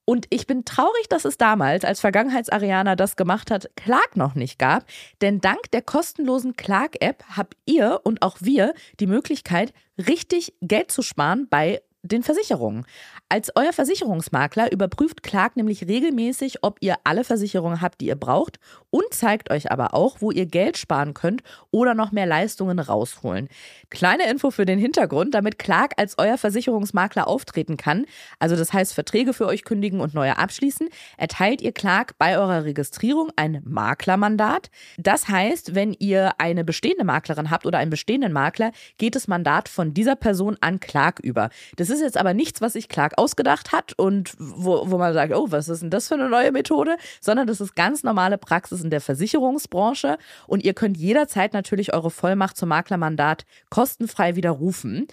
Und 0.05 0.27
ich 0.31 0.47
bin 0.47 0.65
traurig, 0.65 1.09
dass 1.09 1.25
es 1.25 1.39
damals, 1.39 1.85
als 1.85 2.01
Vergangenheitsarianer 2.01 2.97
das 2.97 3.15
gemacht 3.17 3.51
hat, 3.51 3.71
Clark 3.77 4.17
noch 4.17 4.35
nicht 4.35 4.59
gab. 4.59 4.85
Denn 5.21 5.41
dank 5.41 5.71
der 5.73 5.83
kostenlosen 5.83 6.57
Clark-App 6.57 7.23
habt 7.37 7.57
ihr 7.67 8.01
und 8.03 8.23
auch 8.23 8.37
wir 8.41 8.75
die 8.99 9.07
Möglichkeit, 9.07 9.73
richtig 9.99 10.55
Geld 10.61 10.91
zu 10.91 11.03
sparen 11.03 11.47
bei 11.49 11.81
den 12.03 12.23
Versicherungen. 12.23 12.85
Als 13.29 13.53
euer 13.55 13.73
Versicherungsmakler 13.73 14.73
überprüft 14.73 15.23
Clark 15.23 15.57
nämlich 15.57 15.87
regelmäßig, 15.87 16.63
ob 16.63 16.79
ihr 16.81 16.97
alle 17.05 17.25
Versicherungen 17.25 17.81
habt, 17.81 18.01
die 18.01 18.07
ihr 18.07 18.17
braucht 18.17 18.59
und 18.91 19.05
zeigt 19.13 19.51
euch 19.51 19.71
aber 19.71 19.95
auch, 19.95 20.17
wo 20.21 20.31
ihr 20.33 20.47
Geld 20.47 20.77
sparen 20.77 21.15
könnt 21.15 21.43
oder 21.71 21.95
noch 21.95 22.13
mehr 22.13 22.27
Leistungen 22.27 22.79
rausholen. 22.79 23.49
Kleine 23.89 24.29
Info 24.29 24.51
für 24.51 24.67
den 24.67 24.79
Hintergrund, 24.79 25.35
damit 25.35 25.59
Clark 25.59 25.93
als 25.97 26.19
euer 26.19 26.39
Versicherungsmakler 26.39 27.29
auftreten 27.29 27.77
kann, 27.77 28.05
also 28.41 28.57
das 28.57 28.73
heißt 28.73 28.93
Verträge 28.93 29.33
für 29.33 29.47
euch 29.47 29.65
kündigen 29.65 30.01
und 30.01 30.13
neue 30.13 30.39
abschließen, 30.39 30.89
erteilt 31.17 31.63
ihr 31.63 31.73
Clark 31.73 32.19
bei 32.19 32.37
eurer 32.37 32.65
Registrierung 32.65 33.31
ein 33.37 33.63
Maklermandat. 33.65 34.71
Das 34.99 35.29
heißt, 35.29 35.75
wenn 35.75 35.95
ihr 35.99 36.33
eine 36.39 36.65
bestehende 36.65 37.05
Maklerin 37.05 37.51
habt 37.51 37.65
oder 37.65 37.79
einen 37.79 37.91
bestehenden 37.91 38.33
Makler, 38.33 38.73
geht 38.99 39.15
das 39.15 39.29
Mandat 39.29 39.69
von 39.69 39.95
dieser 39.95 40.17
Person 40.17 40.57
an 40.61 40.81
Clark 40.81 41.21
über. 41.21 41.49
Das 41.77 41.92
ist 41.93 42.01
jetzt 42.01 42.17
aber 42.17 42.35
nichts, 42.35 42.61
was 42.61 42.75
sich 42.75 42.89
Clark 42.89 43.15
ausgedacht 43.17 43.73
hat 43.73 43.93
und 43.99 44.35
wo, 44.39 44.91
wo 44.91 44.99
man 44.99 45.15
sagt, 45.15 45.35
oh, 45.35 45.51
was 45.51 45.69
ist 45.69 45.83
denn 45.83 45.91
das 45.91 46.09
für 46.09 46.15
eine 46.15 46.29
neue 46.29 46.53
Methode, 46.53 46.97
sondern 47.21 47.47
das 47.47 47.61
ist 47.61 47.75
ganz 47.75 48.03
normale 48.03 48.39
Praxis 48.39 48.83
in 48.83 48.91
der 48.91 49.01
Versicherungsbranche 49.01 50.19
und 50.47 50.65
ihr 50.65 50.75
könnt 50.75 50.97
jederzeit 50.97 51.53
natürlich 51.53 51.95
eure 51.95 52.11
Vollmacht 52.11 52.57
zum 52.57 52.69
Maklermandat 52.69 53.45
kostenfrei 53.71 54.37
widerrufen. 54.37 55.07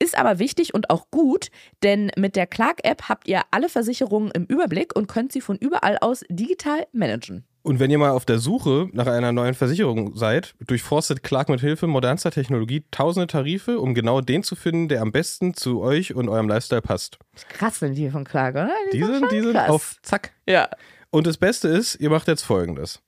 Ist 0.00 0.16
aber 0.16 0.38
wichtig 0.38 0.74
und 0.74 0.90
auch 0.90 1.10
gut, 1.10 1.48
denn 1.82 2.12
mit 2.16 2.36
der 2.36 2.46
Clark-App 2.46 3.08
habt 3.08 3.26
ihr 3.26 3.42
alle 3.50 3.68
Versicherungen 3.68 4.30
im 4.30 4.44
Überblick 4.44 4.94
und 4.94 5.08
könnt 5.08 5.32
sie 5.32 5.40
von 5.40 5.56
überall 5.56 5.98
aus 5.98 6.24
digital 6.28 6.86
managen. 6.92 7.44
Und 7.68 7.80
wenn 7.80 7.90
ihr 7.90 7.98
mal 7.98 8.12
auf 8.12 8.24
der 8.24 8.38
Suche 8.38 8.88
nach 8.94 9.06
einer 9.06 9.30
neuen 9.30 9.52
Versicherung 9.52 10.16
seid, 10.16 10.54
durchforstet 10.66 11.22
Clark 11.22 11.50
mit 11.50 11.60
Hilfe 11.60 11.86
modernster 11.86 12.30
Technologie 12.30 12.82
tausende 12.90 13.26
Tarife, 13.26 13.78
um 13.78 13.92
genau 13.92 14.22
den 14.22 14.42
zu 14.42 14.56
finden, 14.56 14.88
der 14.88 15.02
am 15.02 15.12
besten 15.12 15.52
zu 15.52 15.82
euch 15.82 16.14
und 16.14 16.30
eurem 16.30 16.48
Lifestyle 16.48 16.80
passt. 16.80 17.18
Krass 17.50 17.80
sind 17.80 17.94
die 17.94 18.08
von 18.08 18.24
Clark, 18.24 18.54
oder? 18.54 18.70
Die, 18.90 18.96
die 18.96 19.04
sind, 19.04 19.30
die 19.30 19.42
sind 19.42 19.58
auf 19.58 19.96
Zack. 20.00 20.32
Ja. 20.46 20.70
Und 21.10 21.26
das 21.26 21.36
Beste 21.36 21.68
ist, 21.68 21.96
ihr 21.96 22.08
macht 22.08 22.26
jetzt 22.26 22.40
folgendes. 22.40 23.02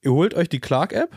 Ihr 0.00 0.12
holt 0.12 0.32
euch 0.32 0.48
die 0.48 0.60
Clark-App, 0.60 1.10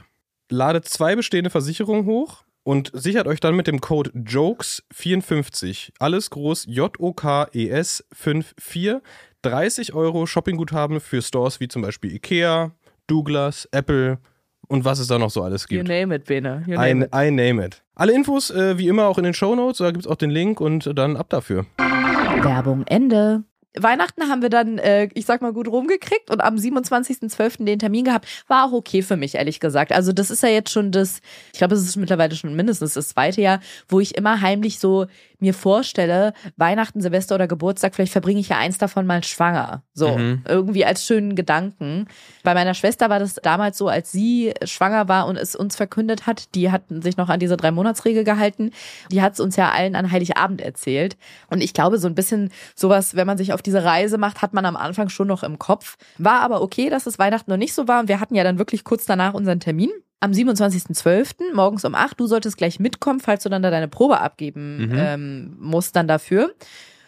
ladet 0.49 0.85
zwei 0.85 1.15
bestehende 1.15 1.49
Versicherungen 1.49 2.05
hoch 2.05 2.43
und 2.63 2.91
sichert 2.93 3.27
euch 3.27 3.39
dann 3.39 3.55
mit 3.55 3.67
dem 3.67 3.79
Code 3.79 4.11
JOKES54, 4.11 5.93
alles 5.99 6.31
groß 6.31 6.65
J-O-K-E-S 6.67 8.03
54, 8.11 9.01
30 9.41 9.93
Euro 9.93 10.25
Shoppingguthaben 10.25 10.99
für 10.99 11.21
Stores 11.21 11.59
wie 11.59 11.67
zum 11.67 11.81
Beispiel 11.81 12.13
Ikea, 12.13 12.71
Douglas, 13.09 13.67
Apple 13.71 14.19
und 14.67 14.85
was 14.85 14.99
es 14.99 15.07
da 15.07 15.17
noch 15.17 15.31
so 15.31 15.43
alles 15.43 15.67
gibt. 15.67 15.87
You 15.87 15.93
name 15.93 16.15
it, 16.15 16.25
Bene. 16.25 16.63
You 16.67 16.75
name 16.75 17.01
I, 17.01 17.03
it. 17.03 17.09
I 17.13 17.31
name 17.31 17.65
it. 17.65 17.81
Alle 17.95 18.13
Infos 18.13 18.51
äh, 18.51 18.77
wie 18.77 18.87
immer 18.87 19.07
auch 19.07 19.17
in 19.17 19.23
den 19.25 19.33
Show 19.33 19.55
Notes, 19.55 19.79
da 19.79 19.91
gibt 19.91 20.05
es 20.05 20.07
auch 20.09 20.15
den 20.15 20.29
Link 20.29 20.61
und 20.61 20.97
dann 20.97 21.17
ab 21.17 21.29
dafür. 21.29 21.65
Werbung 21.77 22.83
Ende. 22.87 23.43
Weihnachten 23.77 24.29
haben 24.29 24.41
wir 24.41 24.49
dann, 24.49 24.79
äh, 24.79 25.09
ich 25.13 25.25
sag 25.25 25.41
mal, 25.41 25.53
gut 25.53 25.67
rumgekriegt 25.67 26.31
und 26.31 26.41
am 26.41 26.55
27.12. 26.55 27.65
den 27.65 27.77
Termin 27.77 28.05
gehabt. 28.05 28.27
War 28.47 28.65
auch 28.65 28.71
okay 28.71 29.03
für 29.03 29.15
mich, 29.15 29.35
ehrlich 29.35 29.59
gesagt. 29.59 29.91
Also 29.91 30.11
das 30.11 30.31
ist 30.31 30.41
ja 30.41 30.49
jetzt 30.49 30.71
schon 30.71 30.91
das, 30.91 31.19
ich 31.53 31.59
glaube, 31.59 31.75
es 31.75 31.83
ist 31.83 31.95
mittlerweile 31.95 32.35
schon 32.35 32.55
mindestens 32.55 32.95
das 32.95 33.09
zweite 33.09 33.41
Jahr, 33.41 33.59
wo 33.87 33.99
ich 33.99 34.17
immer 34.17 34.41
heimlich 34.41 34.79
so 34.79 35.05
mir 35.39 35.53
vorstelle, 35.53 36.33
Weihnachten, 36.57 37.01
Silvester 37.01 37.35
oder 37.35 37.47
Geburtstag, 37.47 37.95
vielleicht 37.95 38.11
verbringe 38.11 38.39
ich 38.39 38.49
ja 38.49 38.57
eins 38.57 38.77
davon 38.77 39.05
mal 39.05 39.23
schwanger. 39.23 39.83
So, 39.93 40.17
mhm. 40.17 40.43
irgendwie 40.47 40.85
als 40.85 41.05
schönen 41.05 41.35
Gedanken. 41.35 42.07
Bei 42.43 42.53
meiner 42.53 42.73
Schwester 42.73 43.09
war 43.09 43.19
das 43.19 43.35
damals 43.35 43.77
so, 43.77 43.87
als 43.87 44.11
sie 44.11 44.53
schwanger 44.63 45.07
war 45.07 45.27
und 45.27 45.37
es 45.37 45.55
uns 45.55 45.75
verkündet 45.75 46.27
hat, 46.27 46.53
die 46.55 46.71
hatten 46.71 47.01
sich 47.01 47.17
noch 47.17 47.29
an 47.29 47.39
diese 47.39 47.57
drei 47.57 47.71
Monatsregel 47.71 48.23
gehalten. 48.23 48.71
Die 49.11 49.21
hat 49.21 49.33
es 49.33 49.39
uns 49.39 49.55
ja 49.55 49.71
allen 49.71 49.95
an 49.95 50.11
Heiligabend 50.11 50.61
erzählt. 50.61 51.17
Und 51.49 51.61
ich 51.61 51.73
glaube, 51.73 51.97
so 51.97 52.07
ein 52.07 52.15
bisschen 52.15 52.51
sowas, 52.75 53.15
wenn 53.15 53.27
man 53.27 53.37
sich 53.37 53.53
auf 53.53 53.61
diese 53.61 53.83
Reise 53.83 54.17
macht, 54.17 54.41
hat 54.41 54.53
man 54.53 54.65
am 54.65 54.75
Anfang 54.75 55.09
schon 55.09 55.27
noch 55.27 55.43
im 55.43 55.59
Kopf. 55.59 55.97
War 56.17 56.41
aber 56.41 56.61
okay, 56.61 56.89
dass 56.89 57.07
es 57.07 57.19
Weihnachten 57.19 57.49
noch 57.51 57.57
nicht 57.57 57.73
so 57.73 57.87
war. 57.87 58.01
Und 58.01 58.07
wir 58.07 58.19
hatten 58.19 58.35
ja 58.35 58.43
dann 58.43 58.59
wirklich 58.59 58.83
kurz 58.83 59.05
danach 59.05 59.33
unseren 59.33 59.59
Termin 59.59 59.91
am 60.19 60.31
27.12. 60.31 61.53
morgens 61.53 61.85
um 61.85 61.95
8. 61.95 62.19
Du 62.19 62.27
solltest 62.27 62.57
gleich 62.57 62.79
mitkommen, 62.79 63.19
falls 63.19 63.43
du 63.43 63.49
dann 63.49 63.61
da 63.61 63.71
deine 63.71 63.87
Probe 63.87 64.19
abgeben 64.19 64.89
mhm. 64.89 64.97
ähm, 64.97 65.57
musst 65.59 65.95
dann 65.95 66.07
dafür. 66.07 66.53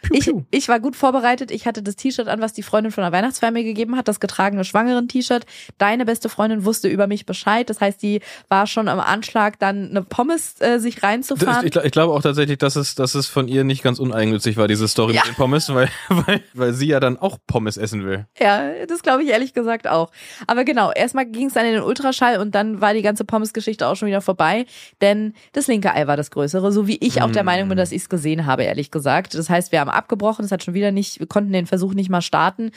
Piu, 0.01 0.19
piu. 0.19 0.43
Ich, 0.51 0.61
ich 0.61 0.67
war 0.69 0.79
gut 0.79 0.95
vorbereitet. 0.95 1.51
Ich 1.51 1.65
hatte 1.65 1.83
das 1.83 1.95
T-Shirt 1.95 2.27
an, 2.27 2.41
was 2.41 2.53
die 2.53 2.63
Freundin 2.63 2.91
von 2.91 3.03
der 3.03 3.11
Weihnachtsfeier 3.11 3.51
mir 3.51 3.63
gegeben 3.63 3.95
hat, 3.95 4.07
das 4.07 4.19
getragene 4.19 4.63
Schwangeren-T-Shirt. 4.63 5.45
Deine 5.77 6.05
beste 6.05 6.29
Freundin 6.29 6.65
wusste 6.65 6.87
über 6.87 7.07
mich 7.07 7.25
Bescheid. 7.25 7.69
Das 7.69 7.81
heißt, 7.81 8.01
die 8.01 8.21
war 8.49 8.67
schon 8.67 8.87
am 8.87 8.99
Anschlag, 8.99 9.59
dann 9.59 9.89
eine 9.89 10.01
Pommes 10.01 10.59
äh, 10.59 10.79
sich 10.79 11.03
reinzufahren. 11.03 11.65
Ich, 11.65 11.75
ich, 11.75 11.91
glaube 11.91 12.13
auch 12.13 12.21
tatsächlich, 12.21 12.57
dass 12.57 12.75
es, 12.75 12.95
dass 12.95 13.15
es 13.15 13.27
von 13.27 13.47
ihr 13.47 13.63
nicht 13.63 13.83
ganz 13.83 13.99
uneigennützig 13.99 14.57
war, 14.57 14.67
diese 14.67 14.87
Story 14.87 15.13
ja. 15.13 15.21
mit 15.21 15.33
den 15.33 15.35
Pommes, 15.35 15.73
weil, 15.73 15.89
weil, 16.09 16.41
weil 16.53 16.73
sie 16.73 16.87
ja 16.87 16.99
dann 16.99 17.17
auch 17.17 17.37
Pommes 17.47 17.77
essen 17.77 18.05
will. 18.05 18.25
Ja, 18.39 18.85
das 18.87 19.03
glaube 19.03 19.23
ich 19.23 19.29
ehrlich 19.29 19.53
gesagt 19.53 19.87
auch. 19.87 20.11
Aber 20.47 20.63
genau, 20.63 20.91
erstmal 20.91 21.25
ging 21.25 21.47
es 21.47 21.53
dann 21.53 21.65
in 21.65 21.73
den 21.73 21.83
Ultraschall 21.83 22.39
und 22.39 22.55
dann 22.55 22.81
war 22.81 22.93
die 22.93 23.01
ganze 23.01 23.25
Pommes-Geschichte 23.25 23.87
auch 23.87 23.95
schon 23.95 24.07
wieder 24.07 24.21
vorbei, 24.21 24.65
denn 25.01 25.33
das 25.53 25.67
linke 25.67 25.93
Ei 25.93 26.07
war 26.07 26.17
das 26.17 26.31
größere, 26.31 26.71
so 26.71 26.87
wie 26.87 26.97
ich 26.97 27.21
auch 27.21 27.31
der 27.31 27.43
Meinung 27.43 27.69
bin, 27.69 27.77
dass 27.77 27.91
ich 27.91 28.03
es 28.03 28.09
gesehen 28.09 28.45
habe, 28.45 28.63
ehrlich 28.63 28.91
gesagt. 28.91 29.35
Das 29.35 29.49
heißt, 29.49 29.71
wir 29.71 29.79
haben 29.79 29.90
abgebrochen, 29.93 30.45
es 30.45 30.51
hat 30.51 30.63
schon 30.63 30.73
wieder 30.73 30.91
nicht, 30.91 31.19
wir 31.19 31.27
konnten 31.27 31.53
den 31.53 31.67
Versuch 31.67 31.93
nicht 31.93 32.09
mal 32.09 32.21
starten. 32.21 32.71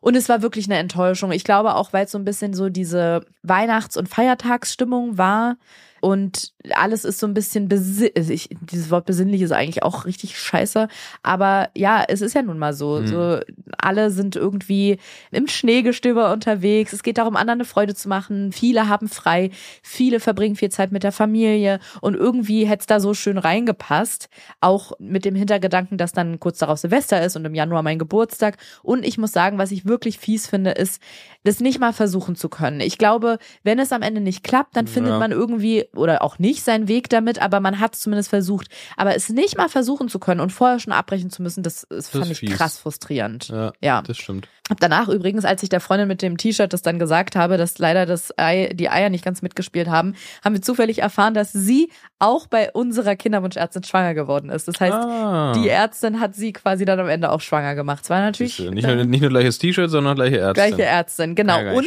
Und 0.00 0.16
es 0.16 0.28
war 0.28 0.42
wirklich 0.42 0.66
eine 0.66 0.76
Enttäuschung. 0.76 1.32
Ich 1.32 1.44
glaube 1.44 1.74
auch, 1.74 1.94
weil 1.94 2.04
es 2.04 2.10
so 2.10 2.18
ein 2.18 2.26
bisschen 2.26 2.52
so 2.52 2.68
diese 2.68 3.24
Weihnachts- 3.42 3.96
und 3.96 4.08
Feiertagsstimmung 4.08 5.16
war, 5.16 5.56
und 6.04 6.52
alles 6.74 7.06
ist 7.06 7.18
so 7.18 7.26
ein 7.26 7.32
bisschen 7.32 7.72
also 7.72 8.30
ich, 8.30 8.50
dieses 8.60 8.90
Wort 8.90 9.06
besinnlich 9.06 9.40
ist 9.40 9.52
eigentlich 9.52 9.82
auch 9.82 10.04
richtig 10.04 10.38
scheiße, 10.38 10.88
aber 11.22 11.70
ja, 11.74 12.04
es 12.06 12.20
ist 12.20 12.34
ja 12.34 12.42
nun 12.42 12.58
mal 12.58 12.74
so, 12.74 13.00
mhm. 13.00 13.06
so 13.06 13.40
alle 13.78 14.10
sind 14.10 14.36
irgendwie 14.36 14.98
im 15.30 15.48
Schneegestöber 15.48 16.30
unterwegs. 16.30 16.92
Es 16.92 17.02
geht 17.02 17.16
darum, 17.16 17.36
anderen 17.36 17.60
eine 17.60 17.64
Freude 17.64 17.94
zu 17.94 18.10
machen. 18.10 18.52
Viele 18.52 18.86
haben 18.90 19.08
frei, 19.08 19.50
viele 19.82 20.20
verbringen 20.20 20.56
viel 20.56 20.70
Zeit 20.70 20.92
mit 20.92 21.04
der 21.04 21.12
Familie 21.12 21.80
und 22.02 22.16
irgendwie 22.16 22.66
hätte 22.66 22.82
es 22.82 22.86
da 22.86 23.00
so 23.00 23.14
schön 23.14 23.38
reingepasst, 23.38 24.28
auch 24.60 24.92
mit 24.98 25.24
dem 25.24 25.34
Hintergedanken, 25.34 25.96
dass 25.96 26.12
dann 26.12 26.38
kurz 26.38 26.58
darauf 26.58 26.76
Silvester 26.78 27.24
ist 27.24 27.34
und 27.34 27.46
im 27.46 27.54
Januar 27.54 27.82
mein 27.82 27.98
Geburtstag. 27.98 28.58
Und 28.82 29.06
ich 29.06 29.16
muss 29.16 29.32
sagen, 29.32 29.56
was 29.56 29.72
ich 29.72 29.86
wirklich 29.86 30.18
fies 30.18 30.48
finde, 30.48 30.72
ist, 30.72 31.00
das 31.44 31.60
nicht 31.60 31.78
mal 31.78 31.92
versuchen 31.92 32.36
zu 32.36 32.50
können. 32.50 32.80
Ich 32.80 32.98
glaube, 32.98 33.38
wenn 33.62 33.78
es 33.78 33.92
am 33.92 34.02
Ende 34.02 34.20
nicht 34.20 34.42
klappt, 34.42 34.76
dann 34.76 34.86
findet 34.86 35.12
ja. 35.12 35.18
man 35.18 35.30
irgendwie 35.30 35.84
oder 35.96 36.22
auch 36.22 36.38
nicht 36.38 36.64
seinen 36.64 36.88
Weg 36.88 37.08
damit, 37.08 37.40
aber 37.40 37.60
man 37.60 37.80
hat 37.80 37.94
es 37.94 38.00
zumindest 38.00 38.30
versucht. 38.30 38.68
Aber 38.96 39.14
es 39.14 39.28
nicht 39.28 39.56
mal 39.56 39.68
versuchen 39.68 40.08
zu 40.08 40.18
können 40.18 40.40
und 40.40 40.50
vorher 40.50 40.78
schon 40.78 40.92
abbrechen 40.92 41.30
zu 41.30 41.42
müssen, 41.42 41.62
das, 41.62 41.86
das, 41.88 42.10
das 42.10 42.20
fand 42.20 42.30
ich 42.30 42.38
fies. 42.38 42.52
krass 42.52 42.78
frustrierend. 42.78 43.48
Ja, 43.48 43.72
ja, 43.80 44.02
das 44.02 44.18
stimmt. 44.18 44.48
Hab 44.70 44.80
danach 44.80 45.08
übrigens, 45.08 45.44
als 45.44 45.62
ich 45.62 45.68
der 45.68 45.80
Freundin 45.80 46.08
mit 46.08 46.22
dem 46.22 46.38
T-Shirt 46.38 46.72
das 46.72 46.80
dann 46.80 46.98
gesagt 46.98 47.36
habe, 47.36 47.58
dass 47.58 47.76
leider 47.76 48.06
das 48.06 48.32
Ei, 48.38 48.70
die 48.72 48.88
Eier 48.88 49.10
nicht 49.10 49.22
ganz 49.22 49.42
mitgespielt 49.42 49.88
haben, 49.88 50.14
haben 50.42 50.54
wir 50.54 50.62
zufällig 50.62 51.00
erfahren, 51.00 51.34
dass 51.34 51.52
sie 51.52 51.90
auch 52.18 52.46
bei 52.46 52.72
unserer 52.72 53.14
Kinderwunschärztin 53.14 53.84
schwanger 53.84 54.14
geworden 54.14 54.48
ist. 54.48 54.66
Das 54.66 54.80
heißt, 54.80 54.94
ah. 54.94 55.52
die 55.52 55.68
Ärztin 55.68 56.18
hat 56.18 56.34
sie 56.34 56.54
quasi 56.54 56.86
dann 56.86 56.98
am 56.98 57.10
Ende 57.10 57.30
auch 57.30 57.42
schwanger 57.42 57.74
gemacht. 57.74 58.04
Es 58.04 58.10
war 58.10 58.20
natürlich 58.20 58.58
nicht 58.58 58.86
nur, 58.86 59.04
nicht 59.04 59.20
nur 59.20 59.28
gleiches 59.28 59.58
T-Shirt, 59.58 59.90
sondern 59.90 60.16
gleiche 60.16 60.38
Ärztin. 60.38 60.68
Gleiche 60.68 60.82
Ärztin, 60.84 61.34
genau. 61.34 61.76
Und 61.76 61.86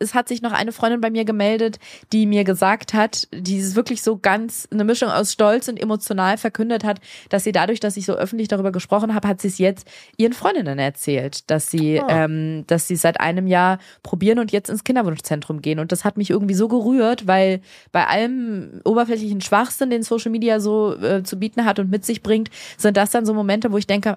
es 0.00 0.14
hat 0.14 0.26
sich 0.26 0.42
noch 0.42 0.52
eine 0.52 0.72
Freundin 0.72 1.00
bei 1.00 1.10
mir 1.10 1.24
gemeldet, 1.24 1.78
die 2.12 2.26
mir 2.26 2.42
gesagt 2.42 2.92
hat, 2.92 3.28
die 3.46 3.56
ist 3.58 3.76
wirklich 3.76 4.02
so 4.02 4.18
ganz 4.18 4.68
eine 4.72 4.84
Mischung 4.84 5.10
aus 5.10 5.32
Stolz 5.32 5.68
und 5.68 5.80
emotional 5.80 6.38
verkündet 6.38 6.84
hat, 6.84 7.00
dass 7.28 7.44
sie 7.44 7.52
dadurch, 7.52 7.80
dass 7.80 7.96
ich 7.96 8.06
so 8.06 8.14
öffentlich 8.14 8.48
darüber 8.48 8.72
gesprochen 8.72 9.14
habe, 9.14 9.28
hat 9.28 9.40
sie 9.40 9.48
es 9.48 9.58
jetzt 9.58 9.88
ihren 10.16 10.32
Freundinnen 10.32 10.78
erzählt, 10.78 11.48
dass 11.50 11.70
sie 11.70 12.00
ah 12.00 12.16
ähm, 12.16 12.64
dass 12.66 12.88
sie 12.88 12.96
seit 12.96 13.20
einem 13.20 13.46
Jahr 13.46 13.78
probieren 14.02 14.38
und 14.38 14.52
jetzt 14.52 14.70
ins 14.70 14.84
Kinderwunschzentrum 14.84 15.60
gehen. 15.62 15.78
Und 15.78 15.92
das 15.92 16.04
hat 16.04 16.16
mich 16.16 16.30
irgendwie 16.30 16.54
so 16.54 16.68
gerührt, 16.68 17.26
weil 17.26 17.60
bei 17.92 18.06
allem 18.06 18.80
oberflächlichen 18.84 19.40
Schwachsinn, 19.40 19.90
den 19.90 20.02
Social 20.02 20.30
Media 20.30 20.60
so 20.60 20.94
äh, 20.96 21.22
zu 21.22 21.38
bieten 21.38 21.64
hat 21.64 21.78
und 21.78 21.90
mit 21.90 22.04
sich 22.04 22.22
bringt, 22.22 22.50
sind 22.76 22.96
das 22.96 23.10
dann 23.10 23.26
so 23.26 23.34
Momente, 23.34 23.72
wo 23.72 23.78
ich 23.78 23.86
denke, 23.86 24.16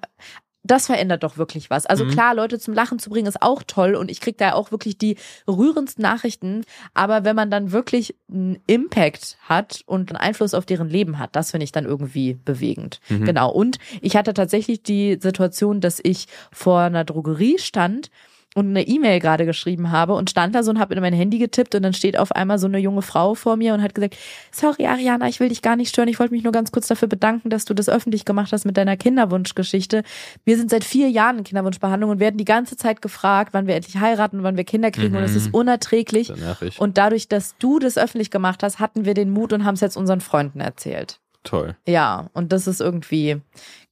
das 0.64 0.88
verändert 0.88 1.24
doch 1.24 1.38
wirklich 1.38 1.70
was. 1.70 1.86
Also 1.86 2.06
mhm. 2.06 2.12
klar, 2.12 2.36
Leute 2.36 2.60
zum 2.60 2.74
Lachen 2.74 3.00
zu 3.00 3.10
bringen 3.10 3.28
ist 3.28 3.42
auch 3.42 3.64
toll 3.66 3.96
und 3.96 4.12
ich 4.12 4.20
krieg 4.20 4.38
da 4.38 4.54
auch 4.54 4.72
wirklich 4.72 4.98
die 4.98 5.16
rührendsten 5.48 6.02
Nachrichten. 6.02 6.64
Aber 6.94 7.24
wenn 7.24 7.36
man 7.36 7.50
dann 7.50 7.72
wirklich 7.72 8.16
einen 8.30 8.60
Impact 8.68 9.38
hat 9.42 9.84
und 9.86 10.10
einen 10.10 10.18
Einfluss 10.18 10.54
auf 10.54 10.66
deren 10.66 10.90
Leben 10.90 11.18
hat, 11.18 11.36
das 11.36 11.52
finde 11.52 11.64
ich 11.64 11.72
dann 11.72 11.86
irgendwie 11.86 12.34
bewegend. 12.34 13.00
Mhm. 13.10 13.26
Genau. 13.26 13.52
Und 13.52 13.78
ich 14.02 14.16
hatte 14.16 14.34
tatsächlich 14.34 14.84
die 14.84 15.18
Situation, 15.22 15.82
dass 15.82 16.00
ich 16.04 16.28
vor 16.52 16.82
einer 16.82 17.06
Drogerie 17.06 17.58
stand 17.58 18.12
und 18.60 18.70
eine 18.70 18.88
E-Mail 18.88 19.20
gerade 19.20 19.46
geschrieben 19.46 19.92
habe 19.92 20.14
und 20.14 20.30
stand 20.30 20.54
da 20.54 20.64
so 20.64 20.72
und 20.72 20.80
habe 20.80 20.94
in 20.94 21.02
mein 21.02 21.14
Handy 21.14 21.40
getippt 21.40 21.76
und 21.76 21.84
dann 21.84 21.94
steht 21.94 22.18
auf 22.18 22.32
einmal 22.32 22.60
so 22.60 22.68
eine 22.68 22.78
junge 22.78 23.02
Frau 23.02 23.36
vor 23.36 23.56
mir 23.56 23.74
und 23.74 23.82
hat 23.82 23.96
gesagt, 23.96 24.18
sorry 24.52 24.86
Ariana, 24.86 25.28
ich 25.28 25.40
will 25.40 25.50
dich 25.50 25.62
gar 25.62 25.76
nicht 25.76 25.90
stören, 25.90 26.08
ich 26.08 26.20
wollte 26.20 26.34
mich 26.34 26.44
nur 26.44 26.52
ganz 26.52 26.72
kurz 26.72 26.88
dafür 26.88 27.08
bedanken, 27.08 27.50
dass 27.50 27.66
du 27.66 27.74
das 27.74 27.90
öffentlich 27.90 28.26
gemacht 28.26 28.52
hast 28.52 28.66
mit 28.66 28.78
deiner 28.78 28.98
Kinderwunschgeschichte. 28.98 30.04
Wir 30.46 30.58
sind 30.58 30.70
seit 30.70 30.84
vier 30.84 31.10
Jahren 31.10 31.40
in 31.40 31.44
Kinderwunschbehandlung 31.44 32.12
und 32.12 32.20
werden 32.20 32.38
die 32.38 32.46
ganze 32.46 32.78
Zeit 32.78 33.02
gefragt, 33.02 33.54
wann 33.54 33.68
wir 33.68 33.76
endlich 33.76 33.98
heiraten, 33.98 34.44
wann 34.44 34.58
wir 34.58 34.64
Kinder 34.64 34.92
kriegen 34.92 35.12
mhm. 35.12 35.18
und 35.18 35.24
es 35.24 35.36
ist 35.36 35.48
mhm. 35.48 35.56
unerträglich. 35.56 36.32
Und 36.78 36.98
dadurch, 36.98 37.28
dass 37.28 37.58
du 37.58 37.80
das 37.80 37.98
öffentlich 37.98 38.32
gemacht 38.32 38.64
hast, 38.64 38.80
hatten 38.80 39.06
wir 39.06 39.14
den 39.14 39.30
Mut 39.30 39.54
und 39.54 39.66
haben 39.66 39.76
es 39.76 39.82
jetzt 39.82 39.98
unseren 39.98 40.22
Freunden 40.22 40.60
erzählt. 40.60 41.20
Toll. 41.44 41.76
Ja, 41.88 42.30
und 42.34 42.52
das 42.52 42.68
ist 42.68 42.82
irgendwie 42.82 43.42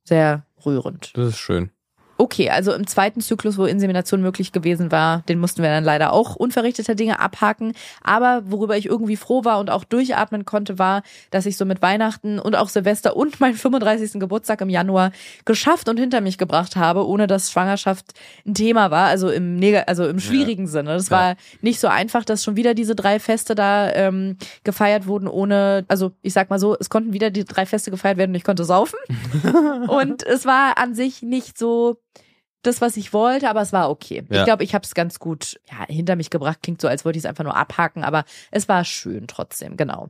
sehr 0.03 0.45
rührend. 0.65 1.11
Das 1.15 1.29
ist 1.29 1.37
schön. 1.37 1.71
Okay, 2.17 2.49
also 2.49 2.73
im 2.73 2.87
zweiten 2.87 3.21
Zyklus, 3.21 3.57
wo 3.57 3.65
Insemination 3.65 4.21
möglich 4.21 4.51
gewesen 4.51 4.91
war, 4.91 5.21
den 5.29 5.39
mussten 5.39 5.61
wir 5.61 5.69
dann 5.69 5.83
leider 5.83 6.13
auch 6.13 6.35
unverrichteter 6.35 6.95
Dinge 6.95 7.19
abhaken. 7.19 7.73
Aber 8.03 8.41
worüber 8.45 8.75
ich 8.75 8.87
irgendwie 8.87 9.17
froh 9.17 9.45
war 9.45 9.59
und 9.59 9.69
auch 9.69 9.83
durchatmen 9.83 10.45
konnte, 10.45 10.79
war, 10.79 11.03
dass 11.29 11.45
ich 11.45 11.57
so 11.57 11.65
mit 11.65 11.81
Weihnachten 11.81 12.39
und 12.39 12.55
auch 12.55 12.69
Silvester 12.69 13.15
und 13.15 13.39
meinen 13.39 13.55
35. 13.55 14.19
Geburtstag 14.19 14.61
im 14.61 14.69
Januar 14.69 15.11
geschafft 15.45 15.89
und 15.89 15.97
hinter 15.97 16.21
mich 16.21 16.37
gebracht 16.37 16.75
habe, 16.75 17.07
ohne 17.07 17.27
dass 17.27 17.51
Schwangerschaft 17.51 18.13
ein 18.45 18.55
Thema 18.55 18.89
war, 18.89 19.07
also 19.07 19.29
im 19.29 19.55
Neg 19.55 19.83
also 19.85 20.07
im 20.07 20.19
schwierigen 20.19 20.65
ja. 20.65 20.71
Sinne. 20.71 20.93
Das 20.93 21.09
ja. 21.09 21.17
war 21.17 21.35
nicht 21.61 21.79
so 21.79 21.87
einfach, 21.87 22.25
dass 22.25 22.43
schon 22.43 22.55
wieder 22.55 22.73
diese 22.73 22.95
drei 22.95 23.19
Feste 23.19 23.53
da 23.53 23.91
ähm, 23.91 24.37
gefeiert 24.63 25.05
wurden, 25.05 25.27
ohne, 25.27 25.85
also 25.87 26.13
ich 26.21 26.33
sag 26.33 26.49
mal 26.49 26.57
so, 26.57 26.75
es 26.79 26.89
konnten 26.89 27.13
wieder 27.13 27.29
die 27.29 27.45
drei 27.45 27.65
Feste 27.65 27.91
gefeiert 27.91 28.17
werden 28.17 28.31
und 28.31 28.35
ich 28.35 28.43
konnte 28.43 28.63
saufen. 28.63 28.97
und 29.87 30.25
es 30.25 30.45
war 30.45 30.77
an 30.77 30.95
sich 30.95 31.21
nicht 31.21 31.57
so 31.57 31.97
das, 32.63 32.81
was 32.81 32.97
ich 32.97 33.13
wollte, 33.13 33.49
aber 33.49 33.61
es 33.61 33.73
war 33.73 33.89
okay. 33.89 34.23
Ja. 34.29 34.39
Ich 34.39 34.45
glaube, 34.45 34.63
ich 34.63 34.73
habe 34.73 34.83
es 34.83 34.93
ganz 34.93 35.19
gut 35.19 35.59
ja, 35.69 35.85
hinter 35.87 36.15
mich 36.15 36.29
gebracht. 36.29 36.59
Klingt 36.61 36.81
so, 36.81 36.87
als 36.87 37.05
wollte 37.05 37.17
ich 37.17 37.25
es 37.25 37.29
einfach 37.29 37.43
nur 37.43 37.55
abhaken, 37.55 38.03
aber 38.03 38.25
es 38.51 38.67
war 38.67 38.83
schön 38.83 39.27
trotzdem, 39.27 39.77
genau. 39.77 40.09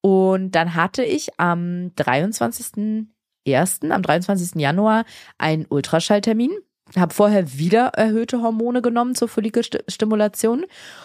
Und 0.00 0.52
dann 0.52 0.74
hatte 0.74 1.04
ich 1.04 1.38
am 1.38 1.92
23.01., 1.96 3.90
am 3.90 4.02
23. 4.02 4.60
Januar 4.60 5.04
einen 5.38 5.66
Ultraschalltermin 5.68 6.52
habe 6.96 7.14
vorher 7.14 7.52
wieder 7.52 7.88
erhöhte 7.88 8.40
Hormone 8.42 8.82
genommen 8.82 9.14
zur 9.14 9.28
Follikelstimulation 9.28 10.64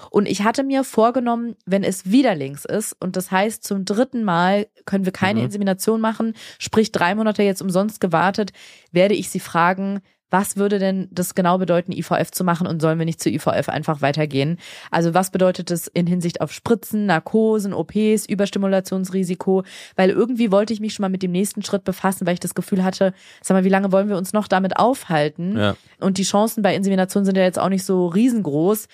und 0.10 0.28
ich 0.28 0.44
hatte 0.44 0.64
mir 0.64 0.84
vorgenommen, 0.84 1.56
wenn 1.66 1.84
es 1.84 2.10
wieder 2.10 2.36
links 2.36 2.66
ist 2.66 2.96
und 3.00 3.16
das 3.16 3.32
heißt 3.32 3.64
zum 3.64 3.86
dritten 3.86 4.24
Mal 4.24 4.68
können 4.86 5.06
wir 5.06 5.12
keine 5.14 5.40
mhm. 5.40 5.46
Insemination 5.46 6.02
machen, 6.02 6.34
sprich 6.60 6.92
drei 6.92 7.14
Monate 7.16 7.44
jetzt 7.44 7.62
umsonst 7.62 8.02
gewartet, 8.02 8.52
werde 8.92 9.14
ich 9.14 9.30
sie 9.30 9.40
fragen, 9.40 10.02
was 10.32 10.58
würde 10.58 10.80
denn 10.80 11.08
das 11.12 11.36
genau 11.36 11.58
bedeuten, 11.58 11.92
IVF 11.92 12.32
zu 12.32 12.44
machen 12.44 12.68
und 12.68 12.82
sollen 12.82 12.98
wir 12.98 13.06
nicht 13.06 13.22
zu 13.22 13.30
IVF 13.30 13.70
einfach 13.70 14.02
weitergehen? 14.02 14.58
Also 14.92 15.14
was 15.14 15.32
bedeutet 15.32 15.70
das 15.70 15.88
in 15.88 16.08
Hinsicht 16.08 16.42
auf 16.42 16.52
Spritzen, 16.52 17.06
Narkosen, 17.06 17.74
OPs, 17.74 18.26
Überstimulationsrisiko? 18.26 19.64
Weil 19.96 20.10
irgendwie 20.10 20.52
wollte 20.52 20.74
ich 20.74 20.80
mich 20.80 20.94
schon 20.94 21.04
mal 21.04 21.10
mit 21.10 21.24
dem 21.24 21.32
nächsten 21.32 21.64
Schritt 21.64 21.84
befassen, 21.84 22.26
weil 22.26 22.34
ich 22.34 22.40
das 22.40 22.56
Gefühl 22.56 22.84
hatte, 22.84 23.14
sag 23.42 23.56
mal, 23.56 23.64
wie 23.64 23.70
lange 23.70 23.92
wollen 23.92 24.10
wir 24.10 24.18
uns 24.18 24.34
noch 24.34 24.48
damit 24.48 24.78
aufhalten? 24.78 25.58
Ja. 25.58 25.76
Und 26.00 26.18
die 26.18 26.24
Chancen 26.24 26.64
bei 26.64 26.76
Insemination 26.76 27.26
sind 27.26 27.38
ja 27.38 27.44
jetzt 27.44 27.60
auch 27.60 27.70
nicht 27.70 27.86
so 27.86 28.08
riesengroß. 28.08 28.88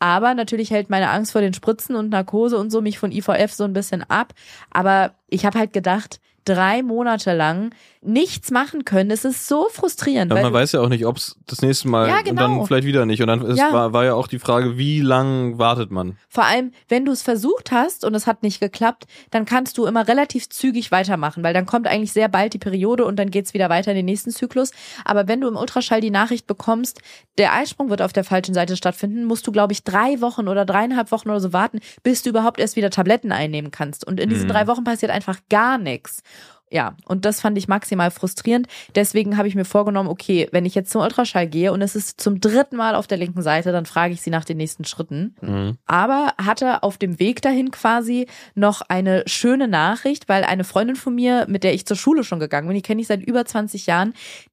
Aber 0.00 0.34
natürlich 0.34 0.70
hält 0.70 0.90
meine 0.90 1.10
Angst 1.10 1.32
vor 1.32 1.40
den 1.40 1.54
Spritzen 1.54 1.96
und 1.96 2.10
Narkose 2.10 2.56
und 2.56 2.70
so 2.70 2.80
mich 2.80 2.98
von 2.98 3.10
IVF 3.10 3.52
so 3.52 3.64
ein 3.64 3.72
bisschen 3.72 4.08
ab. 4.08 4.32
Aber 4.70 5.14
ich 5.28 5.44
habe 5.44 5.58
halt 5.58 5.72
gedacht, 5.72 6.20
drei 6.44 6.82
Monate 6.82 7.34
lang 7.34 7.74
nichts 8.00 8.50
machen 8.50 8.84
können. 8.84 9.10
Es 9.10 9.24
ist 9.24 9.48
so 9.48 9.68
frustrierend. 9.70 10.32
Ja, 10.32 10.42
man 10.42 10.52
weiß 10.52 10.72
ja 10.72 10.80
auch 10.80 10.88
nicht, 10.88 11.04
ob 11.04 11.16
es 11.16 11.36
das 11.46 11.62
nächste 11.62 11.88
Mal 11.88 12.08
ja, 12.08 12.18
genau. 12.18 12.30
und 12.30 12.36
dann 12.36 12.50
genau. 12.52 12.64
vielleicht 12.66 12.86
wieder 12.86 13.06
nicht. 13.06 13.20
Und 13.20 13.28
dann 13.28 13.44
ist, 13.44 13.58
ja. 13.58 13.72
war, 13.72 13.92
war 13.92 14.04
ja 14.04 14.14
auch 14.14 14.28
die 14.28 14.38
Frage, 14.38 14.78
wie 14.78 15.00
lang 15.00 15.58
wartet 15.58 15.90
man? 15.90 16.16
Vor 16.28 16.44
allem, 16.44 16.72
wenn 16.88 17.04
du 17.04 17.12
es 17.12 17.22
versucht 17.22 17.72
hast 17.72 18.04
und 18.04 18.14
es 18.14 18.26
hat 18.26 18.42
nicht 18.42 18.60
geklappt, 18.60 19.06
dann 19.30 19.44
kannst 19.44 19.78
du 19.78 19.86
immer 19.86 20.06
relativ 20.06 20.48
zügig 20.48 20.92
weitermachen, 20.92 21.42
weil 21.42 21.54
dann 21.54 21.66
kommt 21.66 21.86
eigentlich 21.86 22.12
sehr 22.12 22.28
bald 22.28 22.54
die 22.54 22.58
Periode 22.58 23.04
und 23.04 23.16
dann 23.16 23.30
geht's 23.30 23.54
wieder 23.54 23.68
weiter 23.68 23.90
in 23.90 23.96
den 23.96 24.06
nächsten 24.06 24.30
Zyklus. 24.30 24.70
Aber 25.04 25.26
wenn 25.26 25.40
du 25.40 25.48
im 25.48 25.56
Ultraschall 25.56 26.00
die 26.00 26.10
Nachricht 26.10 26.46
bekommst, 26.46 27.00
der 27.36 27.52
Eisprung 27.54 27.90
wird 27.90 28.02
auf 28.02 28.12
der 28.12 28.24
falschen 28.24 28.54
Seite 28.54 28.76
stattfinden, 28.76 29.24
musst 29.24 29.46
du, 29.46 29.52
glaube 29.52 29.72
ich, 29.72 29.82
drei 29.82 30.20
Wochen 30.20 30.48
oder 30.48 30.64
dreieinhalb 30.64 31.10
Wochen 31.10 31.30
oder 31.30 31.40
so 31.40 31.52
warten, 31.52 31.80
bis 32.02 32.22
du 32.22 32.30
überhaupt 32.30 32.60
erst 32.60 32.76
wieder 32.76 32.90
Tabletten 32.90 33.32
einnehmen 33.32 33.70
kannst. 33.70 34.06
Und 34.06 34.20
in 34.20 34.28
diesen 34.28 34.46
mhm. 34.46 34.52
drei 34.52 34.66
Wochen 34.66 34.84
passiert 34.84 35.10
einfach 35.10 35.38
gar 35.48 35.78
nichts. 35.78 36.22
Ja, 36.70 36.96
und 37.06 37.24
das 37.24 37.40
fand 37.40 37.56
ich 37.56 37.68
maximal 37.68 38.10
frustrierend. 38.10 38.66
Deswegen 38.94 39.36
habe 39.36 39.48
ich 39.48 39.54
mir 39.54 39.64
vorgenommen, 39.64 40.08
okay, 40.08 40.48
wenn 40.52 40.66
ich 40.66 40.74
jetzt 40.74 40.90
zum 40.90 41.02
Ultraschall 41.02 41.46
gehe 41.46 41.72
und 41.72 41.80
es 41.82 41.96
ist 41.96 42.20
zum 42.20 42.40
dritten 42.40 42.76
Mal 42.76 42.94
auf 42.94 43.06
der 43.06 43.18
linken 43.18 43.42
Seite, 43.42 43.72
dann 43.72 43.86
frage 43.86 44.12
ich 44.12 44.20
sie 44.20 44.30
nach 44.30 44.44
den 44.44 44.58
nächsten 44.58 44.84
Schritten. 44.84 45.34
Mhm. 45.40 45.78
Aber 45.86 46.34
hatte 46.42 46.82
auf 46.82 46.98
dem 46.98 47.18
Weg 47.18 47.40
dahin 47.42 47.70
quasi 47.70 48.26
noch 48.54 48.82
eine 48.82 49.22
schöne 49.26 49.68
Nachricht, 49.68 50.28
weil 50.28 50.44
eine 50.44 50.64
Freundin 50.64 50.96
von 50.96 51.14
mir, 51.14 51.46
mit 51.48 51.64
der 51.64 51.74
ich 51.74 51.86
zur 51.86 51.96
Schule 51.96 52.24
schon 52.24 52.40
gegangen 52.40 52.68
bin, 52.68 52.76
die 52.76 52.82
kenne 52.82 53.00
ich 53.00 53.06
seit 53.06 53.22
über 53.22 53.44
20 53.44 53.86
Jahren, 53.86 54.12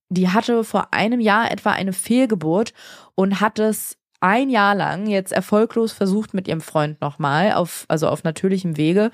die 0.10 0.30
hatte 0.30 0.64
vor 0.64 0.94
einem 0.94 1.20
Jahr 1.20 1.52
etwa 1.52 1.72
eine 1.72 1.94
Fehlgeburt 1.94 2.74
und 3.16 3.42
hat 3.42 3.60
es 3.60 3.98
ein 4.22 4.50
Jahr 4.50 4.76
lang 4.76 5.08
jetzt 5.08 5.34
erfolglos 5.34 5.92
versucht 5.92 6.34
mit 6.34 6.48
ihrem 6.48 6.62
Freund 6.62 7.02
nochmal, 7.02 7.54
auf, 7.54 7.86
also 7.90 8.08
auf 8.08 8.24
natürlichem 8.24 8.78
Wege 8.78 9.12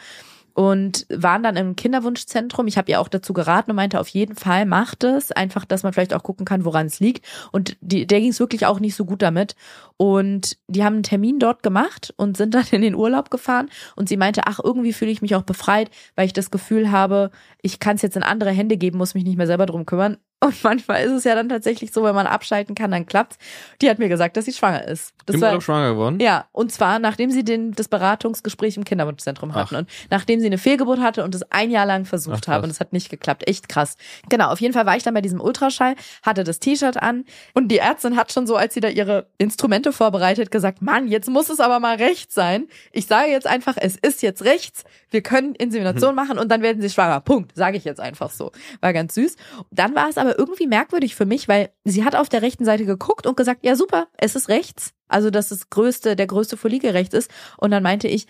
und 0.53 1.05
waren 1.09 1.43
dann 1.43 1.55
im 1.55 1.75
Kinderwunschzentrum. 1.75 2.67
Ich 2.67 2.77
habe 2.77 2.91
ihr 2.91 2.99
auch 2.99 3.07
dazu 3.07 3.33
geraten 3.33 3.71
und 3.71 3.75
meinte, 3.77 3.99
auf 3.99 4.07
jeden 4.09 4.35
Fall 4.35 4.65
macht 4.65 5.03
es. 5.03 5.31
Einfach, 5.31 5.65
dass 5.65 5.83
man 5.83 5.93
vielleicht 5.93 6.13
auch 6.13 6.23
gucken 6.23 6.45
kann, 6.45 6.65
woran 6.65 6.87
es 6.87 6.99
liegt. 6.99 7.25
Und 7.51 7.77
die, 7.81 8.05
der 8.05 8.19
ging 8.19 8.31
es 8.31 8.39
wirklich 8.39 8.65
auch 8.65 8.79
nicht 8.79 8.95
so 8.95 9.05
gut 9.05 9.21
damit. 9.21 9.55
Und 9.97 10.57
die 10.67 10.83
haben 10.83 10.95
einen 10.95 11.03
Termin 11.03 11.39
dort 11.39 11.63
gemacht 11.63 12.13
und 12.17 12.37
sind 12.37 12.53
dann 12.55 12.65
in 12.71 12.81
den 12.81 12.95
Urlaub 12.95 13.29
gefahren. 13.29 13.69
Und 13.95 14.09
sie 14.09 14.17
meinte, 14.17 14.41
ach, 14.45 14.59
irgendwie 14.63 14.93
fühle 14.93 15.11
ich 15.11 15.21
mich 15.21 15.35
auch 15.35 15.43
befreit, 15.43 15.89
weil 16.15 16.25
ich 16.25 16.33
das 16.33 16.51
Gefühl 16.51 16.91
habe, 16.91 17.31
ich 17.61 17.79
kann 17.79 17.95
es 17.95 18.01
jetzt 18.01 18.17
in 18.17 18.23
andere 18.23 18.51
Hände 18.51 18.77
geben, 18.77 18.97
muss 18.97 19.13
mich 19.13 19.23
nicht 19.23 19.37
mehr 19.37 19.47
selber 19.47 19.65
drum 19.65 19.85
kümmern. 19.85 20.17
Und 20.43 20.63
manchmal 20.63 21.03
ist 21.03 21.11
es 21.11 21.23
ja 21.23 21.35
dann 21.35 21.49
tatsächlich 21.49 21.91
so, 21.91 22.03
wenn 22.03 22.15
man 22.15 22.25
abschalten 22.25 22.73
kann, 22.73 22.89
dann 22.89 23.05
klappt's. 23.05 23.37
Die 23.79 23.89
hat 23.91 23.99
mir 23.99 24.09
gesagt, 24.09 24.35
dass 24.35 24.45
sie 24.45 24.53
schwanger 24.53 24.87
ist. 24.87 25.13
Das 25.27 25.35
Im 25.35 25.41
war, 25.41 25.49
Urlaub 25.49 25.63
schwanger 25.63 25.91
geworden? 25.91 26.19
Ja, 26.19 26.45
und 26.51 26.71
zwar 26.71 26.97
nachdem 26.97 27.29
sie 27.29 27.43
den, 27.43 27.73
das 27.73 27.87
Beratungsgespräch 27.87 28.75
im 28.75 28.83
Kinderwunschzentrum 28.83 29.53
hatten 29.53 29.75
Ach. 29.75 29.79
und 29.81 29.89
nachdem 30.09 30.39
sie 30.39 30.47
eine 30.47 30.57
Fehlgeburt 30.57 30.99
hatte 30.99 31.23
und 31.23 31.35
es 31.35 31.43
ein 31.51 31.69
Jahr 31.69 31.85
lang 31.85 32.05
versucht 32.05 32.45
Ach, 32.47 32.53
haben 32.53 32.63
und 32.63 32.71
es 32.71 32.79
hat 32.79 32.91
nicht 32.91 33.11
geklappt. 33.11 33.47
Echt 33.47 33.69
krass. 33.69 33.97
Genau, 34.29 34.49
auf 34.49 34.59
jeden 34.59 34.73
Fall 34.73 34.87
war 34.87 34.97
ich 34.97 35.03
dann 35.03 35.13
bei 35.13 35.21
diesem 35.21 35.39
Ultraschall, 35.39 35.93
hatte 36.23 36.43
das 36.43 36.59
T-Shirt 36.59 36.97
an 36.97 37.25
und 37.53 37.67
die 37.67 37.77
Ärztin 37.77 38.15
hat 38.15 38.31
schon 38.31 38.47
so, 38.47 38.55
als 38.55 38.73
sie 38.73 38.79
da 38.79 38.87
ihre 38.87 39.27
Instrumente 39.37 39.93
vorbereitet, 39.93 40.49
gesagt, 40.49 40.81
Mann, 40.81 41.07
jetzt 41.07 41.29
muss 41.29 41.51
es 41.51 41.59
aber 41.59 41.79
mal 41.79 41.97
rechts 41.97 42.33
sein. 42.33 42.67
Ich 42.91 43.05
sage 43.05 43.29
jetzt 43.29 43.45
einfach, 43.45 43.75
es 43.77 43.95
ist 43.95 44.23
jetzt 44.23 44.43
rechts. 44.43 44.85
Wir 45.11 45.21
können 45.21 45.53
Insemination 45.53 46.11
hm. 46.11 46.15
machen 46.15 46.39
und 46.39 46.49
dann 46.49 46.63
werden 46.63 46.81
sie 46.81 46.89
schwanger. 46.89 47.19
Punkt. 47.19 47.55
Sage 47.55 47.77
ich 47.77 47.83
jetzt 47.83 47.99
einfach 47.99 48.31
so. 48.31 48.51
War 48.79 48.93
ganz 48.93 49.13
süß. 49.13 49.35
Dann 49.69 49.93
war 49.93 50.09
es 50.09 50.17
aber 50.17 50.30
irgendwie 50.37 50.67
merkwürdig 50.67 51.15
für 51.15 51.25
mich, 51.25 51.47
weil 51.47 51.69
sie 51.83 52.03
hat 52.03 52.15
auf 52.15 52.29
der 52.29 52.41
rechten 52.41 52.65
Seite 52.65 52.85
geguckt 52.85 53.25
und 53.25 53.37
gesagt, 53.37 53.65
ja 53.65 53.75
super, 53.75 54.07
es 54.17 54.35
ist 54.35 54.49
rechts. 54.49 54.93
Also, 55.07 55.29
dass 55.29 55.49
das 55.49 55.69
größte, 55.69 56.15
der 56.15 56.27
größte 56.27 56.57
Follikel 56.57 56.91
rechts 56.91 57.13
ist. 57.13 57.29
Und 57.57 57.71
dann 57.71 57.83
meinte 57.83 58.07
ich, 58.07 58.27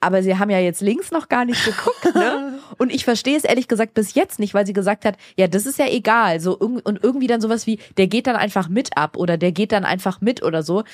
aber 0.00 0.22
sie 0.22 0.38
haben 0.38 0.50
ja 0.50 0.58
jetzt 0.58 0.80
links 0.80 1.10
noch 1.10 1.28
gar 1.28 1.44
nicht 1.44 1.62
geguckt, 1.62 2.14
ne? 2.14 2.58
Und 2.78 2.90
ich 2.90 3.04
verstehe 3.04 3.36
es 3.36 3.44
ehrlich 3.44 3.68
gesagt 3.68 3.92
bis 3.92 4.14
jetzt 4.14 4.38
nicht, 4.38 4.54
weil 4.54 4.66
sie 4.66 4.72
gesagt 4.72 5.04
hat, 5.04 5.16
ja, 5.36 5.46
das 5.46 5.66
ist 5.66 5.78
ja 5.78 5.86
egal, 5.86 6.40
so 6.40 6.56
und 6.56 7.02
irgendwie 7.02 7.26
dann 7.26 7.42
sowas 7.42 7.66
wie, 7.66 7.78
der 7.98 8.06
geht 8.06 8.26
dann 8.26 8.36
einfach 8.36 8.68
mit 8.68 8.96
ab 8.96 9.18
oder 9.18 9.36
der 9.36 9.52
geht 9.52 9.72
dann 9.72 9.84
einfach 9.84 10.22
mit 10.22 10.42
oder 10.42 10.62
so. 10.62 10.84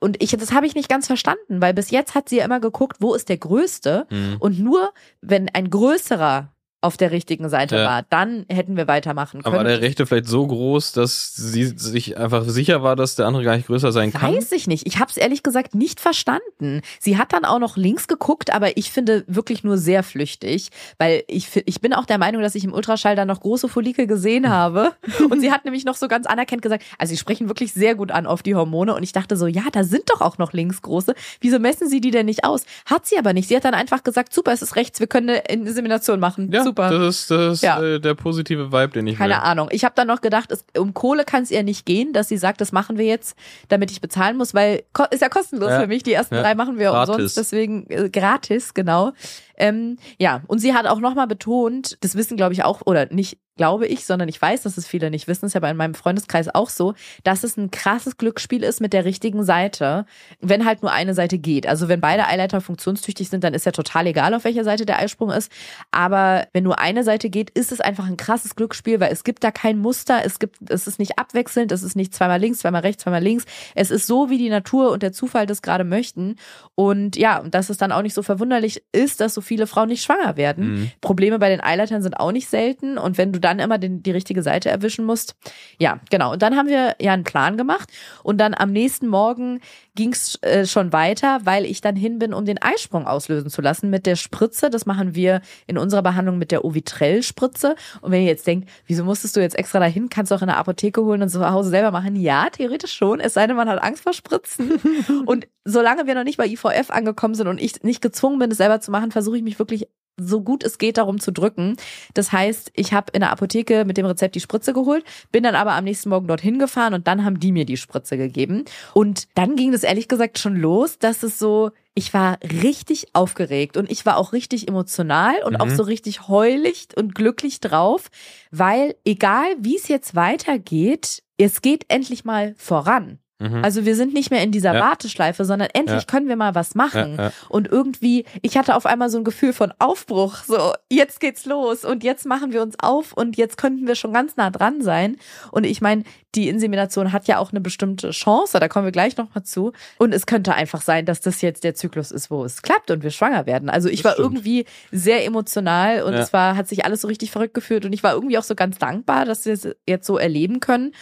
Und 0.00 0.22
ich, 0.22 0.30
das 0.30 0.52
habe 0.52 0.66
ich 0.66 0.74
nicht 0.74 0.88
ganz 0.88 1.06
verstanden, 1.06 1.60
weil 1.60 1.74
bis 1.74 1.90
jetzt 1.90 2.14
hat 2.14 2.30
sie 2.30 2.36
ja 2.38 2.44
immer 2.46 2.60
geguckt, 2.60 2.98
wo 3.00 3.14
ist 3.14 3.28
der 3.28 3.36
größte 3.36 4.06
mhm. 4.10 4.36
und 4.38 4.58
nur 4.58 4.94
wenn 5.20 5.50
ein 5.50 5.68
größerer 5.68 6.53
auf 6.84 6.96
der 6.96 7.10
richtigen 7.10 7.48
Seite 7.48 7.76
ja. 7.76 7.86
war. 7.86 8.02
Dann 8.10 8.44
hätten 8.48 8.76
wir 8.76 8.86
weitermachen 8.86 9.42
können. 9.42 9.54
Aber 9.54 9.64
war 9.64 9.64
der 9.64 9.80
Rechte 9.80 10.06
vielleicht 10.06 10.26
so 10.26 10.46
groß, 10.46 10.92
dass 10.92 11.34
sie 11.34 11.64
sich 11.64 12.18
einfach 12.18 12.44
sicher 12.44 12.82
war, 12.82 12.94
dass 12.94 13.16
der 13.16 13.26
andere 13.26 13.42
gar 13.42 13.56
nicht 13.56 13.66
größer 13.66 13.90
sein 13.90 14.12
Weiß 14.12 14.20
kann? 14.20 14.34
Weiß 14.34 14.52
ich 14.52 14.66
nicht. 14.66 14.86
Ich 14.86 14.98
habe 14.98 15.10
es 15.10 15.16
ehrlich 15.16 15.42
gesagt 15.42 15.74
nicht 15.74 15.98
verstanden. 15.98 16.82
Sie 17.00 17.16
hat 17.16 17.32
dann 17.32 17.44
auch 17.44 17.58
noch 17.58 17.76
links 17.76 18.06
geguckt, 18.06 18.52
aber 18.52 18.76
ich 18.76 18.90
finde 18.90 19.24
wirklich 19.26 19.64
nur 19.64 19.78
sehr 19.78 20.02
flüchtig, 20.02 20.70
weil 20.98 21.24
ich, 21.26 21.48
ich 21.64 21.80
bin 21.80 21.94
auch 21.94 22.04
der 22.04 22.18
Meinung, 22.18 22.42
dass 22.42 22.54
ich 22.54 22.64
im 22.64 22.72
Ultraschall 22.72 23.16
dann 23.16 23.28
noch 23.28 23.40
große 23.40 23.68
Follikel 23.68 24.06
gesehen 24.06 24.50
habe. 24.50 24.92
und 25.30 25.40
sie 25.40 25.50
hat 25.50 25.64
nämlich 25.64 25.84
noch 25.84 25.96
so 25.96 26.06
ganz 26.06 26.26
anerkennt 26.26 26.62
gesagt, 26.62 26.84
also 26.98 27.12
sie 27.12 27.18
sprechen 27.18 27.48
wirklich 27.48 27.72
sehr 27.72 27.94
gut 27.94 28.10
an 28.10 28.26
auf 28.26 28.42
die 28.42 28.54
Hormone. 28.54 28.94
Und 28.94 29.02
ich 29.02 29.12
dachte 29.12 29.36
so, 29.36 29.46
ja, 29.46 29.64
da 29.72 29.84
sind 29.84 30.10
doch 30.10 30.20
auch 30.20 30.36
noch 30.38 30.52
links 30.52 30.82
große. 30.82 31.14
Wieso 31.40 31.58
messen 31.58 31.88
sie 31.88 32.00
die 32.00 32.10
denn 32.10 32.26
nicht 32.26 32.44
aus? 32.44 32.64
Hat 32.84 33.06
sie 33.06 33.18
aber 33.18 33.32
nicht. 33.32 33.48
Sie 33.48 33.56
hat 33.56 33.64
dann 33.64 33.74
einfach 33.74 34.04
gesagt, 34.04 34.34
super, 34.34 34.52
es 34.52 34.60
ist 34.60 34.76
rechts, 34.76 35.00
wir 35.00 35.06
können 35.06 35.30
eine 35.30 35.38
Insemination 35.38 36.20
machen. 36.20 36.50
Ja. 36.52 36.62
Super 36.62 36.73
super. 36.74 36.90
Das 36.90 37.16
ist, 37.16 37.30
das 37.30 37.54
ist 37.54 37.62
ja. 37.62 37.82
äh, 37.82 38.00
der 38.00 38.14
positive 38.14 38.72
Vibe, 38.72 38.88
den 38.88 39.06
ich 39.06 39.18
Keine 39.18 39.34
will. 39.34 39.40
Ahnung. 39.40 39.68
Ich 39.70 39.84
habe 39.84 39.94
dann 39.94 40.08
noch 40.08 40.20
gedacht, 40.20 40.50
es, 40.50 40.64
um 40.76 40.94
Kohle 40.94 41.24
kann 41.24 41.42
es 41.42 41.50
ihr 41.50 41.62
nicht 41.62 41.86
gehen, 41.86 42.12
dass 42.12 42.28
sie 42.28 42.36
sagt, 42.36 42.60
das 42.60 42.72
machen 42.72 42.98
wir 42.98 43.06
jetzt, 43.06 43.36
damit 43.68 43.90
ich 43.90 44.00
bezahlen 44.00 44.36
muss, 44.36 44.54
weil 44.54 44.82
ist 45.10 45.22
ja 45.22 45.28
kostenlos 45.28 45.70
ja. 45.70 45.80
für 45.80 45.86
mich. 45.86 46.02
Die 46.02 46.12
ersten 46.12 46.34
ja. 46.34 46.42
drei 46.42 46.54
machen 46.54 46.78
wir 46.78 46.90
gratis. 46.90 47.14
umsonst, 47.14 47.36
deswegen 47.36 47.86
äh, 47.88 48.10
gratis, 48.10 48.74
genau. 48.74 49.12
Ähm, 49.56 49.98
ja, 50.18 50.42
und 50.46 50.58
sie 50.58 50.74
hat 50.74 50.86
auch 50.86 51.00
nochmal 51.00 51.26
betont, 51.26 51.96
das 52.00 52.16
wissen 52.16 52.36
glaube 52.36 52.52
ich 52.52 52.64
auch, 52.64 52.82
oder 52.84 53.06
nicht 53.06 53.38
glaube 53.56 53.86
ich, 53.86 54.04
sondern 54.04 54.28
ich 54.28 54.40
weiß, 54.40 54.62
dass 54.62 54.76
es 54.76 54.86
viele 54.86 55.10
nicht 55.10 55.28
wissen, 55.28 55.46
ist 55.46 55.54
ja 55.54 55.60
bei 55.60 55.72
meinem 55.74 55.94
Freundeskreis 55.94 56.52
auch 56.52 56.68
so, 56.68 56.94
dass 57.22 57.44
es 57.44 57.56
ein 57.56 57.70
krasses 57.70 58.16
Glücksspiel 58.16 58.62
ist 58.64 58.80
mit 58.80 58.92
der 58.92 59.04
richtigen 59.04 59.44
Seite, 59.44 60.06
wenn 60.40 60.64
halt 60.64 60.82
nur 60.82 60.92
eine 60.92 61.14
Seite 61.14 61.38
geht. 61.38 61.66
Also 61.66 61.88
wenn 61.88 62.00
beide 62.00 62.26
Eileiter 62.26 62.60
funktionstüchtig 62.60 63.28
sind, 63.28 63.44
dann 63.44 63.54
ist 63.54 63.66
ja 63.66 63.72
total 63.72 64.06
egal, 64.06 64.34
auf 64.34 64.44
welcher 64.44 64.64
Seite 64.64 64.86
der 64.86 64.98
Eisprung 64.98 65.30
ist. 65.30 65.52
Aber 65.92 66.48
wenn 66.52 66.64
nur 66.64 66.80
eine 66.80 67.04
Seite 67.04 67.30
geht, 67.30 67.50
ist 67.50 67.70
es 67.70 67.80
einfach 67.80 68.06
ein 68.06 68.16
krasses 68.16 68.56
Glücksspiel, 68.56 68.98
weil 68.98 69.12
es 69.12 69.24
gibt 69.24 69.44
da 69.44 69.50
kein 69.50 69.78
Muster, 69.78 70.22
es 70.24 70.38
gibt, 70.38 70.58
es 70.68 70.86
ist 70.86 70.98
nicht 70.98 71.18
abwechselnd, 71.18 71.70
es 71.70 71.82
ist 71.82 71.96
nicht 71.96 72.12
zweimal 72.12 72.40
links, 72.40 72.58
zweimal 72.58 72.82
rechts, 72.82 73.04
zweimal 73.04 73.22
links. 73.22 73.44
Es 73.74 73.90
ist 73.90 74.06
so, 74.06 74.30
wie 74.30 74.38
die 74.38 74.50
Natur 74.50 74.90
und 74.90 75.02
der 75.02 75.12
Zufall 75.12 75.46
das 75.46 75.62
gerade 75.62 75.84
möchten. 75.84 76.36
Und 76.74 77.16
ja, 77.16 77.42
dass 77.42 77.70
es 77.70 77.76
dann 77.76 77.92
auch 77.92 78.02
nicht 78.02 78.14
so 78.14 78.22
verwunderlich 78.22 78.82
ist, 78.90 79.20
dass 79.20 79.34
so 79.34 79.40
viele 79.44 79.66
Frauen 79.66 79.88
nicht 79.88 80.02
schwanger 80.02 80.36
werden. 80.36 80.74
Mhm. 80.74 80.90
Probleme 81.00 81.38
bei 81.38 81.48
den 81.48 81.62
Eileitern 81.62 82.02
sind 82.02 82.18
auch 82.18 82.32
nicht 82.32 82.48
selten. 82.48 82.98
Und 82.98 83.18
wenn 83.18 83.32
du 83.32 83.38
dann 83.38 83.58
immer 83.58 83.78
den, 83.78 84.02
die 84.02 84.10
richtige 84.10 84.42
Seite 84.42 84.70
erwischen 84.70 85.04
musst. 85.04 85.36
Ja, 85.78 86.00
genau. 86.10 86.32
Und 86.32 86.42
dann 86.42 86.56
haben 86.56 86.68
wir 86.68 86.96
ja 87.00 87.12
einen 87.12 87.24
Plan 87.24 87.56
gemacht. 87.56 87.90
Und 88.22 88.38
dann 88.38 88.54
am 88.54 88.72
nächsten 88.72 89.06
Morgen 89.06 89.60
ging 89.94 90.12
es 90.12 90.42
äh, 90.42 90.66
schon 90.66 90.92
weiter, 90.92 91.40
weil 91.44 91.64
ich 91.64 91.80
dann 91.80 91.96
hin 91.96 92.18
bin, 92.18 92.34
um 92.34 92.44
den 92.44 92.60
Eisprung 92.60 93.06
auslösen 93.06 93.50
zu 93.50 93.62
lassen 93.62 93.90
mit 93.90 94.06
der 94.06 94.16
Spritze. 94.16 94.70
Das 94.70 94.86
machen 94.86 95.14
wir 95.14 95.40
in 95.66 95.78
unserer 95.78 96.02
Behandlung 96.02 96.38
mit 96.38 96.50
der 96.50 96.64
Ovitrell-Spritze. 96.64 97.76
Und 98.00 98.10
wenn 98.10 98.22
ihr 98.22 98.28
jetzt 98.28 98.46
denkt, 98.46 98.68
wieso 98.86 99.04
musstest 99.04 99.36
du 99.36 99.40
jetzt 99.40 99.56
extra 99.56 99.78
dahin, 99.78 100.08
kannst 100.08 100.32
du 100.32 100.36
auch 100.36 100.42
in 100.42 100.48
der 100.48 100.56
Apotheke 100.56 101.02
holen 101.02 101.22
und 101.22 101.28
zu 101.28 101.48
Hause 101.48 101.70
selber 101.70 101.92
machen. 101.92 102.16
Ja, 102.16 102.50
theoretisch 102.50 102.92
schon, 102.92 103.20
es 103.20 103.34
sei 103.34 103.46
denn, 103.46 103.56
man 103.56 103.68
hat 103.68 103.82
Angst 103.82 104.02
vor 104.02 104.12
Spritzen. 104.12 104.80
und 105.26 105.46
solange 105.64 106.06
wir 106.06 106.14
noch 106.14 106.24
nicht 106.24 106.38
bei 106.38 106.46
IVF 106.46 106.90
angekommen 106.90 107.34
sind 107.34 107.46
und 107.46 107.60
ich 107.60 107.82
nicht 107.82 108.02
gezwungen 108.02 108.38
bin, 108.38 108.50
es 108.50 108.58
selber 108.58 108.80
zu 108.80 108.90
machen, 108.90 109.12
versuche 109.12 109.36
ich 109.36 109.42
mich 109.42 109.58
wirklich 109.58 109.88
so 110.16 110.40
gut 110.40 110.62
es 110.64 110.78
geht 110.78 110.96
darum 110.96 111.20
zu 111.20 111.32
drücken. 111.32 111.76
Das 112.14 112.32
heißt, 112.32 112.70
ich 112.74 112.92
habe 112.92 113.12
in 113.12 113.20
der 113.20 113.32
Apotheke 113.32 113.84
mit 113.84 113.96
dem 113.96 114.06
Rezept 114.06 114.34
die 114.34 114.40
Spritze 114.40 114.72
geholt, 114.72 115.04
bin 115.32 115.42
dann 115.42 115.54
aber 115.54 115.72
am 115.72 115.84
nächsten 115.84 116.08
Morgen 116.08 116.28
dorthin 116.28 116.58
gefahren 116.58 116.94
und 116.94 117.06
dann 117.06 117.24
haben 117.24 117.40
die 117.40 117.52
mir 117.52 117.64
die 117.64 117.76
Spritze 117.76 118.16
gegeben. 118.16 118.64
Und 118.92 119.28
dann 119.34 119.56
ging 119.56 119.72
das 119.72 119.82
ehrlich 119.82 120.08
gesagt 120.08 120.38
schon 120.38 120.56
los, 120.56 120.98
dass 120.98 121.22
es 121.22 121.38
so, 121.38 121.70
ich 121.94 122.14
war 122.14 122.38
richtig 122.42 123.08
aufgeregt 123.12 123.76
und 123.76 123.90
ich 123.90 124.04
war 124.06 124.16
auch 124.16 124.32
richtig 124.32 124.68
emotional 124.68 125.36
und 125.44 125.54
mhm. 125.54 125.60
auch 125.60 125.68
so 125.68 125.82
richtig 125.82 126.28
heulig 126.28 126.88
und 126.96 127.14
glücklich 127.14 127.60
drauf, 127.60 128.10
weil 128.50 128.94
egal 129.04 129.46
wie 129.58 129.76
es 129.76 129.88
jetzt 129.88 130.14
weitergeht, 130.14 131.22
es 131.36 131.62
geht 131.62 131.86
endlich 131.88 132.24
mal 132.24 132.54
voran. 132.56 133.18
Mhm. 133.40 133.64
Also 133.64 133.84
wir 133.84 133.96
sind 133.96 134.14
nicht 134.14 134.30
mehr 134.30 134.42
in 134.42 134.52
dieser 134.52 134.74
ja. 134.74 134.80
Warteschleife, 134.80 135.44
sondern 135.44 135.68
endlich 135.72 136.02
ja. 136.02 136.06
können 136.06 136.28
wir 136.28 136.36
mal 136.36 136.54
was 136.54 136.74
machen. 136.74 137.16
Ja, 137.18 137.32
und 137.48 137.68
irgendwie, 137.68 138.24
ich 138.42 138.56
hatte 138.56 138.76
auf 138.76 138.86
einmal 138.86 139.10
so 139.10 139.18
ein 139.18 139.24
Gefühl 139.24 139.52
von 139.52 139.72
Aufbruch, 139.78 140.36
so 140.46 140.72
jetzt 140.88 141.18
geht's 141.18 141.44
los 141.44 141.84
und 141.84 142.04
jetzt 142.04 142.26
machen 142.26 142.52
wir 142.52 142.62
uns 142.62 142.76
auf 142.78 143.12
und 143.12 143.36
jetzt 143.36 143.56
könnten 143.56 143.86
wir 143.86 143.96
schon 143.96 144.12
ganz 144.12 144.36
nah 144.36 144.50
dran 144.50 144.82
sein. 144.82 145.16
Und 145.50 145.64
ich 145.64 145.80
meine, 145.80 146.04
die 146.34 146.48
Insemination 146.48 147.12
hat 147.12 147.26
ja 147.26 147.38
auch 147.38 147.50
eine 147.50 147.60
bestimmte 147.60 148.10
Chance, 148.10 148.58
da 148.60 148.68
kommen 148.68 148.84
wir 148.84 148.92
gleich 148.92 149.16
nochmal 149.16 149.44
zu. 149.44 149.72
Und 149.98 150.14
es 150.14 150.26
könnte 150.26 150.54
einfach 150.54 150.82
sein, 150.82 151.04
dass 151.04 151.20
das 151.20 151.42
jetzt 151.42 151.64
der 151.64 151.74
Zyklus 151.74 152.12
ist, 152.12 152.30
wo 152.30 152.44
es 152.44 152.62
klappt 152.62 152.90
und 152.90 153.02
wir 153.02 153.10
schwanger 153.10 153.46
werden. 153.46 153.68
Also 153.68 153.88
ich 153.88 154.02
das 154.02 154.04
war 154.04 154.12
stimmt. 154.12 154.26
irgendwie 154.26 154.64
sehr 154.92 155.24
emotional 155.24 156.02
und 156.02 156.14
es 156.14 156.32
war, 156.32 156.56
hat 156.56 156.68
sich 156.68 156.84
alles 156.84 157.00
so 157.00 157.08
richtig 157.08 157.30
verrückt 157.30 157.54
gefühlt 157.54 157.84
und 157.84 157.92
ich 157.92 158.02
war 158.02 158.14
irgendwie 158.14 158.38
auch 158.38 158.44
so 158.44 158.54
ganz 158.54 158.78
dankbar, 158.78 159.24
dass 159.24 159.44
wir 159.44 159.52
es 159.52 159.68
jetzt 159.86 160.06
so 160.06 160.18
erleben 160.18 160.60
können 160.60 160.92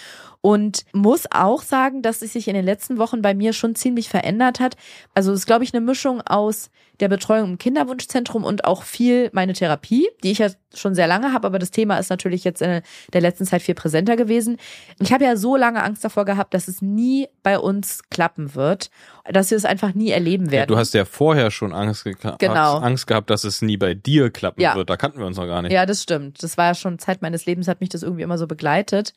und 0.43 0.85
muss 0.93 1.27
auch 1.31 1.63
sagen, 1.63 2.03
dass 2.03 2.21
es 2.21 2.35
sich 2.35 2.49
in 2.49 2.55
den 2.55 2.65
letzten 2.65 2.99
Wochen 2.99 3.23
bei 3.23 3.33
mir 3.33 3.53
schon 3.53 3.75
ziemlich 3.75 4.09
verändert 4.09 4.61
hat. 4.61 4.77
Also 5.15 5.33
es 5.33 5.41
ist, 5.41 5.47
glaube 5.47 5.65
ich, 5.65 5.73
eine 5.73 5.81
Mischung 5.81 6.21
aus 6.21 6.71
der 7.01 7.09
Betreuung 7.09 7.53
im 7.53 7.59
Kinderwunschzentrum 7.59 8.45
und 8.45 8.65
auch 8.65 8.83
viel 8.83 9.31
meine 9.33 9.55
Therapie, 9.55 10.09
die 10.23 10.33
ich 10.33 10.39
ja 10.39 10.49
schon 10.75 10.95
sehr 10.95 11.07
lange 11.07 11.33
habe, 11.33 11.47
aber 11.47 11.59
das 11.59 11.71
Thema 11.71 11.97
ist 11.99 12.11
natürlich 12.11 12.45
jetzt 12.45 12.61
in 12.61 12.83
der 13.13 13.21
letzten 13.21 13.47
Zeit 13.47 13.63
viel 13.63 13.75
präsenter 13.75 14.17
gewesen. 14.17 14.59
Ich 15.01 15.13
habe 15.13 15.25
ja 15.25 15.37
so 15.37 15.57
lange 15.57 15.83
Angst 15.83 16.05
davor 16.05 16.25
gehabt, 16.25 16.55
dass 16.55 16.69
es 16.69 16.83
nie 16.83 17.29
bei 17.43 17.59
uns 17.59 18.03
klappen 18.11 18.55
wird, 18.55 18.91
dass 19.25 19.51
wir 19.51 19.57
es 19.57 19.65
einfach 19.65 19.95
nie 19.95 20.11
erleben 20.11 20.51
werden. 20.51 20.71
Ja, 20.71 20.75
du 20.75 20.77
hast 20.77 20.93
ja 20.95 21.05
vorher 21.05 21.51
schon 21.51 21.73
Angst, 21.73 22.05
ge 22.05 22.15
genau. 22.39 22.79
Angst 22.79 23.07
gehabt, 23.07 23.31
dass 23.31 23.45
es 23.45 23.63
nie 23.63 23.77
bei 23.77 23.95
dir 23.95 24.31
klappen 24.31 24.61
ja. 24.61 24.75
wird. 24.75 24.91
Da 24.91 24.97
kannten 24.97 25.19
wir 25.19 25.27
uns 25.27 25.37
noch 25.37 25.47
gar 25.47 25.63
nicht. 25.63 25.73
Ja, 25.73 25.87
das 25.87 26.03
stimmt. 26.03 26.43
Das 26.43 26.57
war 26.57 26.67
ja 26.67 26.75
schon 26.75 26.99
Zeit 26.99 27.23
meines 27.23 27.47
Lebens, 27.47 27.69
hat 27.69 27.81
mich 27.81 27.91
das 27.91 28.03
irgendwie 28.03 28.23
immer 28.23 28.39
so 28.39 28.47
begleitet. 28.47 29.13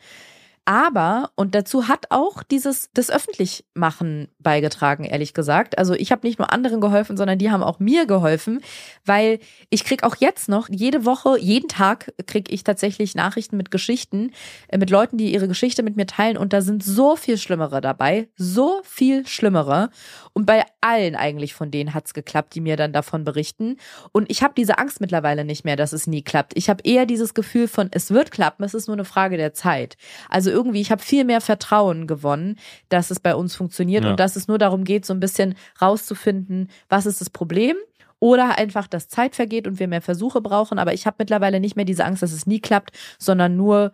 Aber, 0.65 1.29
und 1.35 1.53
dazu 1.53 1.87
hat 1.87 2.07
auch 2.09 2.41
dieses, 2.41 2.89
das 2.95 3.11
Öffentlichmachen 3.11 4.29
beigetragen, 4.39 5.03
ehrlich 5.03 5.35
gesagt. 5.35 5.77
Also 5.77 5.93
ich 5.93 6.11
habe 6.11 6.25
nicht 6.25 6.39
nur 6.39 6.51
anderen 6.51 6.81
geholfen, 6.81 7.17
sondern 7.17 7.37
die 7.37 7.51
haben 7.51 7.61
auch 7.61 7.77
mir 7.77 8.07
geholfen, 8.07 8.61
weil 9.05 9.37
ich 9.69 9.83
krieg 9.83 10.03
auch 10.03 10.15
jetzt 10.15 10.49
noch, 10.49 10.67
jede 10.67 11.05
Woche, 11.05 11.37
jeden 11.39 11.69
Tag 11.69 12.13
krieg 12.25 12.51
ich 12.51 12.63
tatsächlich 12.63 13.13
Nachrichten 13.13 13.57
mit 13.57 13.69
Geschichten, 13.69 14.31
äh, 14.67 14.79
mit 14.79 14.89
Leuten, 14.89 15.17
die 15.17 15.31
ihre 15.31 15.47
Geschichte 15.47 15.83
mit 15.83 15.97
mir 15.97 16.07
teilen 16.07 16.35
und 16.35 16.51
da 16.51 16.61
sind 16.61 16.83
so 16.83 17.15
viel 17.15 17.37
Schlimmere 17.37 17.79
dabei, 17.79 18.27
so 18.35 18.81
viel 18.83 19.27
Schlimmere. 19.27 19.91
Und 20.33 20.47
bei 20.47 20.63
allen 20.81 21.15
eigentlich 21.15 21.53
von 21.53 21.69
denen 21.69 21.93
hat's 21.93 22.15
geklappt, 22.15 22.55
die 22.55 22.61
mir 22.61 22.75
dann 22.75 22.91
davon 22.91 23.23
berichten. 23.23 23.77
Und 24.11 24.29
ich 24.31 24.41
habe 24.41 24.55
diese 24.57 24.79
Angst 24.79 24.99
mittlerweile 24.99 25.45
nicht 25.45 25.63
mehr, 25.63 25.75
dass 25.75 25.93
es 25.93 26.07
nie 26.07 26.23
klappt. 26.23 26.53
Ich 26.57 26.69
habe 26.69 26.81
eher 26.83 27.05
dieses 27.05 27.35
Gefühl 27.35 27.67
von, 27.67 27.89
es 27.91 28.09
wird 28.09 28.31
klappen, 28.31 28.63
es 28.63 28.73
ist 28.73 28.87
nur 28.87 28.95
eine 28.95 29.05
Frage 29.05 29.37
der 29.37 29.53
Zeit. 29.53 29.95
Also 30.29 30.54
irgendwie, 30.55 30.81
ich 30.81 30.91
habe 30.91 31.01
viel 31.01 31.25
mehr 31.25 31.41
Vertrauen 31.41 32.07
gewonnen, 32.07 32.57
dass 32.89 33.11
es 33.11 33.19
bei 33.19 33.35
uns 33.35 33.55
funktioniert 33.55 34.03
ja. 34.03 34.11
und 34.11 34.19
dass 34.19 34.35
es 34.35 34.47
nur 34.47 34.57
darum 34.57 34.83
geht, 34.83 35.05
so 35.05 35.13
ein 35.13 35.19
bisschen 35.19 35.55
rauszufinden, 35.81 36.69
was 36.89 37.05
ist 37.05 37.21
das 37.21 37.29
Problem 37.29 37.75
oder 38.19 38.57
einfach, 38.57 38.87
dass 38.87 39.07
Zeit 39.07 39.35
vergeht 39.35 39.67
und 39.67 39.79
wir 39.79 39.87
mehr 39.87 40.01
Versuche 40.01 40.41
brauchen. 40.41 40.79
Aber 40.79 40.93
ich 40.93 41.05
habe 41.05 41.17
mittlerweile 41.19 41.59
nicht 41.59 41.75
mehr 41.75 41.85
diese 41.85 42.05
Angst, 42.05 42.23
dass 42.23 42.31
es 42.31 42.47
nie 42.47 42.59
klappt, 42.59 42.91
sondern 43.19 43.55
nur, 43.55 43.91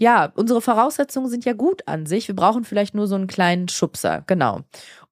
ja, 0.00 0.32
unsere 0.34 0.60
Voraussetzungen 0.60 1.28
sind 1.28 1.44
ja 1.44 1.52
gut 1.52 1.86
an 1.86 2.06
sich. 2.06 2.26
Wir 2.26 2.34
brauchen 2.34 2.64
vielleicht 2.64 2.94
nur 2.94 3.06
so 3.06 3.14
einen 3.14 3.28
kleinen 3.28 3.68
Schubser, 3.68 4.24
genau. 4.26 4.62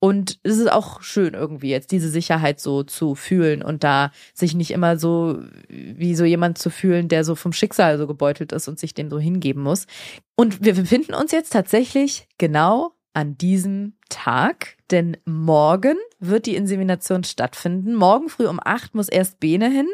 Und 0.01 0.41
es 0.43 0.59
ist 0.59 0.70
auch 0.70 1.03
schön 1.03 1.35
irgendwie 1.35 1.70
jetzt 1.70 1.93
diese 1.93 2.09
Sicherheit 2.09 2.59
so 2.59 2.83
zu 2.83 3.14
fühlen 3.14 3.62
und 3.62 3.85
da 3.85 4.11
sich 4.35 4.55
nicht 4.55 4.72
immer 4.72 4.99
so 4.99 5.39
wie 5.68 6.16
so 6.16 6.24
jemand 6.24 6.59
zu 6.59 6.70
fühlen, 6.70 7.09
der 7.09 7.24
so 7.24 7.37
vom 7.37 7.53
Schicksal 7.53 7.97
so 7.99 8.09
gebeutelt 8.09 8.51
ist 8.51 8.66
und 8.66 8.80
sich 8.80 8.95
dem 8.95 9.11
so 9.11 9.20
hingeben 9.20 9.62
muss. 9.62 9.87
Und 10.35 10.64
wir 10.64 10.74
befinden 10.74 11.14
uns 11.14 11.30
jetzt 11.30 11.53
tatsächlich 11.53 12.26
genau 12.39 12.93
an 13.14 13.39
diesem 13.39 13.95
Tag, 14.09 14.76
denn 14.91 15.16
morgen 15.24 15.97
wird 16.18 16.47
die 16.47 16.57
Insemination 16.57 17.22
stattfinden. 17.22 17.95
Morgen 17.95 18.28
früh 18.28 18.47
um 18.47 18.59
acht 18.62 18.97
muss 18.97 19.09
erst 19.09 19.39
Bene 19.39 19.70
hin. 19.70 19.87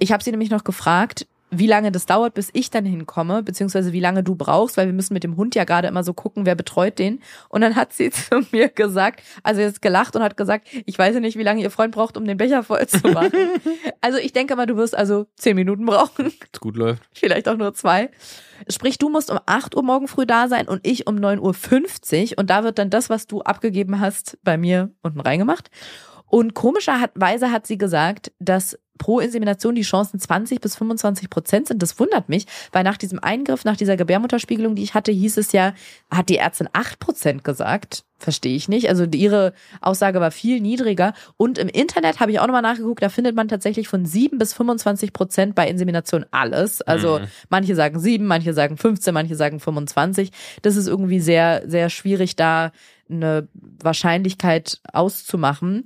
Ich 0.00 0.10
habe 0.10 0.24
sie 0.24 0.30
nämlich 0.30 0.50
noch 0.50 0.64
gefragt, 0.64 1.26
wie 1.50 1.66
lange 1.66 1.92
das 1.92 2.06
dauert, 2.06 2.34
bis 2.34 2.50
ich 2.52 2.70
dann 2.70 2.84
hinkomme, 2.84 3.42
beziehungsweise 3.42 3.92
wie 3.92 4.00
lange 4.00 4.22
du 4.22 4.34
brauchst, 4.34 4.76
weil 4.76 4.86
wir 4.86 4.92
müssen 4.92 5.14
mit 5.14 5.24
dem 5.24 5.36
Hund 5.36 5.54
ja 5.54 5.64
gerade 5.64 5.88
immer 5.88 6.04
so 6.04 6.12
gucken, 6.12 6.46
wer 6.46 6.54
betreut 6.54 6.98
den. 6.98 7.20
Und 7.48 7.62
dann 7.62 7.76
hat 7.76 7.92
sie 7.92 8.10
zu 8.10 8.42
mir 8.52 8.68
gesagt, 8.68 9.22
also 9.42 9.60
jetzt 9.60 9.82
gelacht 9.82 10.16
und 10.16 10.22
hat 10.22 10.36
gesagt, 10.36 10.68
ich 10.86 10.98
weiß 10.98 11.14
ja 11.14 11.20
nicht, 11.20 11.38
wie 11.38 11.42
lange 11.42 11.62
ihr 11.62 11.70
Freund 11.70 11.94
braucht, 11.94 12.16
um 12.16 12.24
den 12.24 12.36
Becher 12.36 12.62
voll 12.62 12.86
zu 12.86 13.08
machen. 13.08 13.32
also 14.00 14.18
ich 14.18 14.32
denke 14.32 14.56
mal, 14.56 14.66
du 14.66 14.76
wirst 14.76 14.96
also 14.96 15.26
zehn 15.36 15.56
Minuten 15.56 15.86
brauchen. 15.86 16.32
Es 16.52 16.60
gut 16.60 16.76
läuft. 16.76 17.02
Vielleicht 17.12 17.48
auch 17.48 17.56
nur 17.56 17.74
zwei. 17.74 18.10
Sprich, 18.68 18.98
du 18.98 19.08
musst 19.08 19.30
um 19.30 19.38
acht 19.46 19.76
Uhr 19.76 19.82
morgen 19.82 20.08
früh 20.08 20.26
da 20.26 20.48
sein 20.48 20.68
und 20.68 20.86
ich 20.86 21.06
um 21.06 21.14
neun 21.14 21.38
Uhr 21.38 21.54
fünfzig 21.54 22.38
und 22.38 22.50
da 22.50 22.64
wird 22.64 22.78
dann 22.78 22.90
das, 22.90 23.08
was 23.08 23.26
du 23.26 23.42
abgegeben 23.42 24.00
hast, 24.00 24.38
bei 24.42 24.56
mir 24.58 24.90
unten 25.02 25.20
reingemacht. 25.20 25.70
Und 26.28 26.54
komischerweise 26.54 27.50
hat 27.50 27.66
sie 27.66 27.78
gesagt, 27.78 28.32
dass 28.38 28.78
pro 28.98 29.20
Insemination 29.20 29.74
die 29.74 29.82
Chancen 29.82 30.20
20 30.20 30.60
bis 30.60 30.76
25 30.76 31.30
Prozent 31.30 31.68
sind. 31.68 31.82
Das 31.82 31.98
wundert 31.98 32.28
mich, 32.28 32.46
weil 32.72 32.84
nach 32.84 32.98
diesem 32.98 33.20
Eingriff, 33.20 33.64
nach 33.64 33.76
dieser 33.76 33.96
Gebärmutterspiegelung, 33.96 34.74
die 34.74 34.82
ich 34.82 34.94
hatte, 34.94 35.12
hieß 35.12 35.38
es 35.38 35.52
ja, 35.52 35.72
hat 36.10 36.28
die 36.28 36.36
Ärztin 36.36 36.68
8 36.72 36.98
Prozent 36.98 37.44
gesagt. 37.44 38.04
Verstehe 38.18 38.56
ich 38.56 38.68
nicht. 38.68 38.88
Also 38.88 39.04
ihre 39.04 39.52
Aussage 39.80 40.20
war 40.20 40.32
viel 40.32 40.60
niedriger. 40.60 41.14
Und 41.36 41.56
im 41.56 41.68
Internet 41.68 42.18
habe 42.18 42.32
ich 42.32 42.40
auch 42.40 42.48
nochmal 42.48 42.62
nachgeguckt, 42.62 43.00
da 43.00 43.08
findet 43.08 43.36
man 43.36 43.46
tatsächlich 43.46 43.86
von 43.86 44.04
7 44.04 44.38
bis 44.38 44.52
25 44.54 45.12
Prozent 45.12 45.54
bei 45.54 45.68
Insemination 45.68 46.26
alles. 46.32 46.82
Also 46.82 47.20
mhm. 47.20 47.26
manche 47.48 47.76
sagen 47.76 48.00
7, 48.00 48.26
manche 48.26 48.52
sagen 48.52 48.76
15, 48.76 49.14
manche 49.14 49.36
sagen 49.36 49.60
25. 49.60 50.32
Das 50.62 50.74
ist 50.74 50.88
irgendwie 50.88 51.20
sehr, 51.20 51.62
sehr 51.66 51.90
schwierig, 51.90 52.34
da 52.34 52.72
eine 53.08 53.48
Wahrscheinlichkeit 53.54 54.80
auszumachen. 54.92 55.84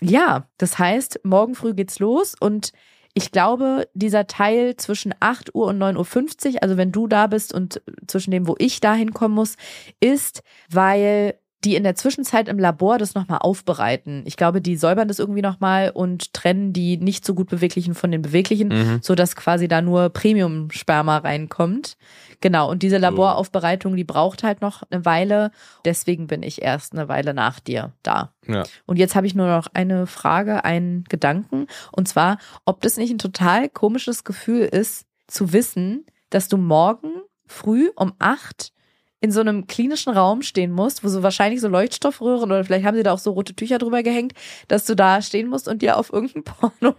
Ja, 0.00 0.48
das 0.58 0.78
heißt, 0.78 1.20
morgen 1.24 1.54
früh 1.54 1.74
geht's 1.74 1.98
los 1.98 2.34
und 2.38 2.72
ich 3.14 3.32
glaube, 3.32 3.88
dieser 3.94 4.28
Teil 4.28 4.76
zwischen 4.76 5.12
8 5.18 5.54
Uhr 5.54 5.66
und 5.66 5.78
9.50 5.78 6.54
Uhr, 6.54 6.62
also 6.62 6.76
wenn 6.76 6.92
du 6.92 7.08
da 7.08 7.26
bist 7.26 7.52
und 7.52 7.82
zwischen 8.06 8.30
dem, 8.30 8.46
wo 8.46 8.54
ich 8.58 8.80
da 8.80 8.94
hinkommen 8.94 9.34
muss, 9.34 9.56
ist, 9.98 10.42
weil 10.70 11.34
die 11.64 11.74
in 11.74 11.82
der 11.82 11.96
Zwischenzeit 11.96 12.48
im 12.48 12.58
Labor 12.58 12.98
das 12.98 13.14
nochmal 13.14 13.38
aufbereiten. 13.38 14.22
Ich 14.26 14.36
glaube, 14.36 14.60
die 14.60 14.76
säubern 14.76 15.08
das 15.08 15.18
irgendwie 15.18 15.42
nochmal 15.42 15.90
und 15.90 16.32
trennen 16.32 16.72
die 16.72 16.96
nicht 16.98 17.24
so 17.24 17.34
gut 17.34 17.48
beweglichen 17.48 17.94
von 17.94 18.12
den 18.12 18.22
beweglichen, 18.22 18.68
mhm. 18.68 19.00
so 19.02 19.16
dass 19.16 19.34
quasi 19.34 19.66
da 19.66 19.82
nur 19.82 20.10
Premium-Sperma 20.10 21.18
reinkommt. 21.18 21.96
Genau. 22.40 22.70
Und 22.70 22.84
diese 22.84 22.98
Laboraufbereitung, 22.98 23.96
die 23.96 24.04
braucht 24.04 24.44
halt 24.44 24.60
noch 24.60 24.84
eine 24.88 25.04
Weile. 25.04 25.50
Deswegen 25.84 26.28
bin 26.28 26.44
ich 26.44 26.62
erst 26.62 26.92
eine 26.92 27.08
Weile 27.08 27.34
nach 27.34 27.58
dir 27.58 27.92
da. 28.04 28.32
Ja. 28.46 28.62
Und 28.86 28.98
jetzt 28.98 29.16
habe 29.16 29.26
ich 29.26 29.34
nur 29.34 29.48
noch 29.48 29.66
eine 29.74 30.06
Frage, 30.06 30.64
einen 30.64 31.02
Gedanken. 31.04 31.66
Und 31.90 32.06
zwar, 32.06 32.38
ob 32.64 32.80
das 32.82 32.96
nicht 32.96 33.10
ein 33.10 33.18
total 33.18 33.68
komisches 33.68 34.22
Gefühl 34.22 34.62
ist, 34.62 35.06
zu 35.26 35.52
wissen, 35.52 36.06
dass 36.30 36.48
du 36.48 36.56
morgen 36.56 37.10
früh 37.46 37.90
um 37.96 38.12
acht 38.18 38.72
in 39.20 39.32
so 39.32 39.40
einem 39.40 39.66
klinischen 39.66 40.12
Raum 40.12 40.42
stehen 40.42 40.70
musst, 40.70 41.02
wo 41.02 41.08
so 41.08 41.22
wahrscheinlich 41.22 41.60
so 41.60 41.68
Leuchtstoffröhren 41.68 42.50
oder 42.52 42.64
vielleicht 42.64 42.86
haben 42.86 42.96
sie 42.96 43.02
da 43.02 43.12
auch 43.12 43.18
so 43.18 43.32
rote 43.32 43.54
Tücher 43.54 43.78
drüber 43.78 44.02
gehängt, 44.02 44.32
dass 44.68 44.84
du 44.84 44.94
da 44.94 45.20
stehen 45.22 45.48
musst 45.48 45.66
und 45.66 45.82
dir 45.82 45.96
auf 45.96 46.12
irgendein 46.12 46.44
Porno 46.44 46.94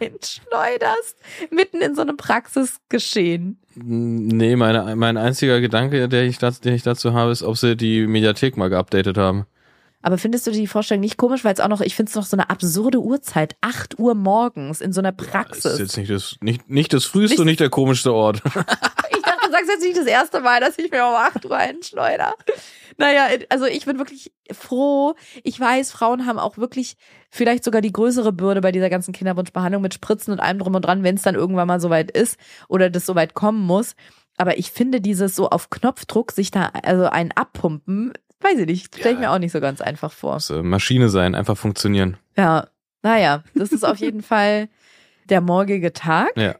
einschleuderst, 0.00 1.16
mitten 1.50 1.80
in 1.80 1.94
so 1.94 2.02
einem 2.02 2.16
Praxisgeschehen. 2.16 3.58
Nee, 3.74 4.54
meine, 4.54 4.94
mein 4.94 5.16
einziger 5.16 5.60
Gedanke, 5.60 6.08
der 6.08 6.24
ich, 6.24 6.38
den 6.38 6.74
ich 6.74 6.84
dazu 6.84 7.12
habe, 7.12 7.32
ist, 7.32 7.42
ob 7.42 7.56
sie 7.56 7.76
die 7.76 8.06
Mediathek 8.06 8.56
mal 8.56 8.70
geupdatet 8.70 9.18
haben. 9.18 9.46
Aber 10.00 10.18
findest 10.18 10.46
du 10.46 10.50
die 10.50 10.66
Vorstellung 10.66 11.00
nicht 11.00 11.16
komisch, 11.16 11.44
weil 11.44 11.54
es 11.54 11.60
auch 11.60 11.68
noch, 11.68 11.80
ich 11.80 11.96
finde 11.96 12.10
es 12.10 12.14
noch 12.14 12.24
so 12.24 12.36
eine 12.36 12.50
absurde 12.50 13.00
Uhrzeit, 13.00 13.56
8 13.62 13.98
Uhr 13.98 14.14
morgens 14.14 14.82
in 14.82 14.92
so 14.92 15.00
einer 15.00 15.12
Praxis. 15.12 15.62
Das 15.62 15.72
ist 15.72 15.78
jetzt 15.78 15.96
nicht 15.96 16.10
das, 16.10 16.36
nicht, 16.42 16.68
nicht 16.68 16.92
das 16.92 17.06
früheste 17.06 17.40
und 17.40 17.46
nicht 17.46 17.60
der 17.60 17.70
komischste 17.70 18.12
Ort. 18.12 18.42
sagst 19.66 19.82
jetzt 19.82 19.82
nicht 19.82 19.96
das 19.98 20.06
erste 20.06 20.40
Mal, 20.40 20.60
dass 20.60 20.78
ich 20.78 20.90
mir 20.90 21.06
um 21.06 21.14
8 21.14 21.44
Uhr 21.44 21.56
einschleuder. 21.56 22.34
Naja, 22.96 23.28
also 23.48 23.66
ich 23.66 23.84
bin 23.86 23.98
wirklich 23.98 24.32
froh. 24.52 25.14
Ich 25.42 25.58
weiß, 25.58 25.90
Frauen 25.90 26.26
haben 26.26 26.38
auch 26.38 26.58
wirklich 26.58 26.96
vielleicht 27.30 27.64
sogar 27.64 27.80
die 27.80 27.92
größere 27.92 28.32
Bürde 28.32 28.60
bei 28.60 28.72
dieser 28.72 28.90
ganzen 28.90 29.12
Kinderwunschbehandlung 29.12 29.82
mit 29.82 29.94
Spritzen 29.94 30.32
und 30.32 30.40
allem 30.40 30.58
drum 30.58 30.74
und 30.74 30.82
dran, 30.82 31.02
wenn 31.02 31.16
es 31.16 31.22
dann 31.22 31.34
irgendwann 31.34 31.66
mal 31.66 31.80
soweit 31.80 32.10
ist 32.10 32.38
oder 32.68 32.90
das 32.90 33.06
soweit 33.06 33.34
kommen 33.34 33.60
muss. 33.60 33.94
Aber 34.36 34.58
ich 34.58 34.70
finde 34.70 35.00
dieses 35.00 35.36
so 35.36 35.48
auf 35.50 35.70
Knopfdruck 35.70 36.32
sich 36.32 36.50
da 36.50 36.70
also 36.82 37.06
ein 37.06 37.32
abpumpen, 37.32 38.12
weiß 38.40 38.58
ich 38.58 38.66
nicht, 38.66 38.94
stelle 38.94 39.14
ich 39.14 39.20
mir 39.20 39.30
auch 39.30 39.38
nicht 39.38 39.52
so 39.52 39.60
ganz 39.60 39.80
einfach 39.80 40.12
vor. 40.12 40.34
Muss, 40.34 40.50
äh, 40.50 40.62
Maschine 40.62 41.08
sein, 41.08 41.34
einfach 41.34 41.56
funktionieren. 41.56 42.16
Ja, 42.36 42.68
naja, 43.02 43.44
das 43.54 43.72
ist 43.72 43.84
auf 43.84 43.98
jeden 43.98 44.22
Fall 44.22 44.68
der 45.28 45.40
morgige 45.40 45.92
Tag. 45.92 46.36
Ja. 46.36 46.56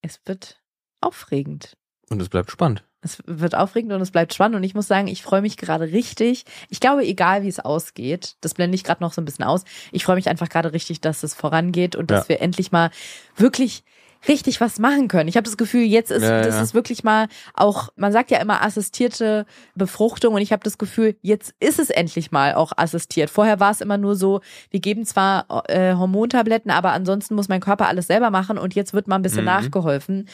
Es 0.00 0.20
wird 0.24 0.60
aufregend. 1.00 1.76
Und 2.10 2.22
es 2.22 2.28
bleibt 2.28 2.50
spannend. 2.50 2.84
Es 3.02 3.18
wird 3.26 3.54
aufregend 3.54 3.92
und 3.92 4.00
es 4.00 4.10
bleibt 4.10 4.32
spannend. 4.34 4.56
Und 4.56 4.62
ich 4.64 4.74
muss 4.74 4.86
sagen, 4.88 5.06
ich 5.08 5.22
freue 5.22 5.42
mich 5.42 5.56
gerade 5.56 5.84
richtig. 5.92 6.44
Ich 6.70 6.80
glaube, 6.80 7.04
egal 7.04 7.42
wie 7.42 7.48
es 7.48 7.60
ausgeht, 7.60 8.36
das 8.40 8.54
blende 8.54 8.74
ich 8.74 8.84
gerade 8.84 9.02
noch 9.02 9.12
so 9.12 9.20
ein 9.20 9.24
bisschen 9.24 9.44
aus. 9.44 9.64
Ich 9.92 10.04
freue 10.04 10.16
mich 10.16 10.28
einfach 10.28 10.48
gerade 10.48 10.72
richtig, 10.72 11.00
dass 11.00 11.22
es 11.22 11.34
vorangeht 11.34 11.96
und 11.96 12.10
dass 12.10 12.24
Ja. 12.24 12.28
wir 12.30 12.40
endlich 12.42 12.72
mal 12.72 12.90
wirklich 13.36 13.84
richtig 14.28 14.60
was 14.60 14.78
machen 14.80 15.06
können. 15.08 15.28
Ich 15.28 15.36
habe 15.36 15.44
das 15.44 15.56
Gefühl, 15.56 15.82
jetzt 15.82 16.10
ist 16.10 16.22
Ja, 16.22 16.40
das 16.42 16.54
ja. 16.56 16.62
ist 16.62 16.74
wirklich 16.74 17.04
mal 17.04 17.28
auch, 17.54 17.90
man 17.96 18.10
sagt 18.12 18.30
ja 18.30 18.38
immer 18.40 18.62
assistierte 18.62 19.46
Befruchtung 19.76 20.34
und 20.34 20.40
ich 20.40 20.52
habe 20.52 20.64
das 20.64 20.78
Gefühl, 20.78 21.16
jetzt 21.22 21.54
ist 21.60 21.78
es 21.78 21.90
endlich 21.90 22.32
mal 22.32 22.54
auch 22.54 22.72
assistiert. 22.76 23.30
Vorher 23.30 23.60
war 23.60 23.70
es 23.70 23.80
immer 23.80 23.98
nur 23.98 24.16
so, 24.16 24.40
wir 24.70 24.80
geben 24.80 25.04
zwar 25.04 25.46
äh, 25.68 25.94
Hormontabletten, 25.94 26.70
aber 26.72 26.92
ansonsten 26.92 27.34
muss 27.34 27.48
mein 27.48 27.60
Körper 27.60 27.86
alles 27.88 28.06
selber 28.08 28.30
machen 28.30 28.58
und 28.58 28.74
jetzt 28.74 28.94
wird 28.94 29.06
mal 29.06 29.16
ein 29.16 29.22
bisschen 29.22 29.40
Mhm. 29.42 29.46
nachgeholfen. 29.46 30.28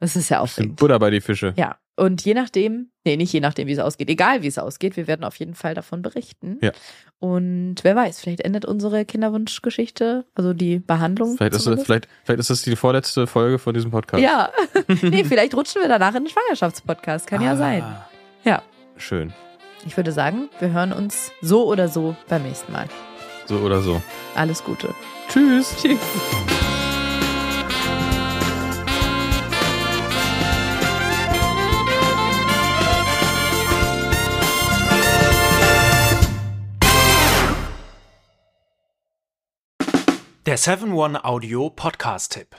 Das 0.00 0.14
ist 0.16 0.28
ja 0.28 0.40
aufregend. 0.40 0.76
Butter 0.76 0.98
bei 0.98 1.10
die 1.10 1.20
Fische. 1.20 1.52
Ja, 1.56 1.76
und 1.96 2.24
je 2.24 2.32
nachdem, 2.34 2.90
nee, 3.04 3.16
nicht 3.16 3.32
je 3.32 3.40
nachdem, 3.40 3.66
wie 3.66 3.72
es 3.72 3.80
ausgeht, 3.80 4.08
egal 4.08 4.42
wie 4.42 4.46
es 4.46 4.56
ausgeht, 4.58 4.96
wir 4.96 5.08
werden 5.08 5.24
auf 5.24 5.34
jeden 5.36 5.54
Fall 5.56 5.74
davon 5.74 6.02
berichten. 6.02 6.58
Ja. 6.62 6.70
Und 7.18 7.76
wer 7.82 7.96
weiß, 7.96 8.20
vielleicht 8.20 8.42
endet 8.42 8.64
unsere 8.64 9.04
Kinderwunschgeschichte, 9.04 10.24
also 10.36 10.52
die 10.54 10.78
Behandlung. 10.78 11.36
Vielleicht 11.36 11.54
ist, 11.56 11.66
das, 11.66 11.82
vielleicht, 11.82 12.06
vielleicht 12.22 12.38
ist 12.38 12.50
das 12.50 12.62
die 12.62 12.76
vorletzte 12.76 13.26
Folge 13.26 13.58
von 13.58 13.74
diesem 13.74 13.90
Podcast. 13.90 14.22
Ja, 14.22 14.50
nee, 15.02 15.24
vielleicht 15.24 15.54
rutschen 15.56 15.82
wir 15.82 15.88
danach 15.88 16.14
in 16.14 16.24
den 16.24 16.30
Schwangerschaftspodcast, 16.30 17.26
kann 17.26 17.42
ja 17.42 17.52
Ah, 17.52 17.56
sein. 17.56 17.82
Ja, 18.44 18.62
Schön. 18.96 19.32
ich 19.84 19.96
würde 19.96 20.12
sagen, 20.12 20.48
wir 20.60 20.70
hören 20.70 20.92
uns 20.92 21.32
so 21.42 21.66
oder 21.66 21.88
so 21.88 22.14
beim 22.28 22.44
nächsten 22.44 22.70
Mal. 22.70 22.86
So 23.46 23.56
oder 23.56 23.80
so. 23.82 24.00
Alles 24.36 24.62
Gute. 24.62 24.94
Tschüss. 25.28 25.74
Tschüss. 25.82 25.98
Der 40.48 40.58
7-One 40.58 41.26
Audio 41.26 41.68
Podcast-Tipp. 41.68 42.56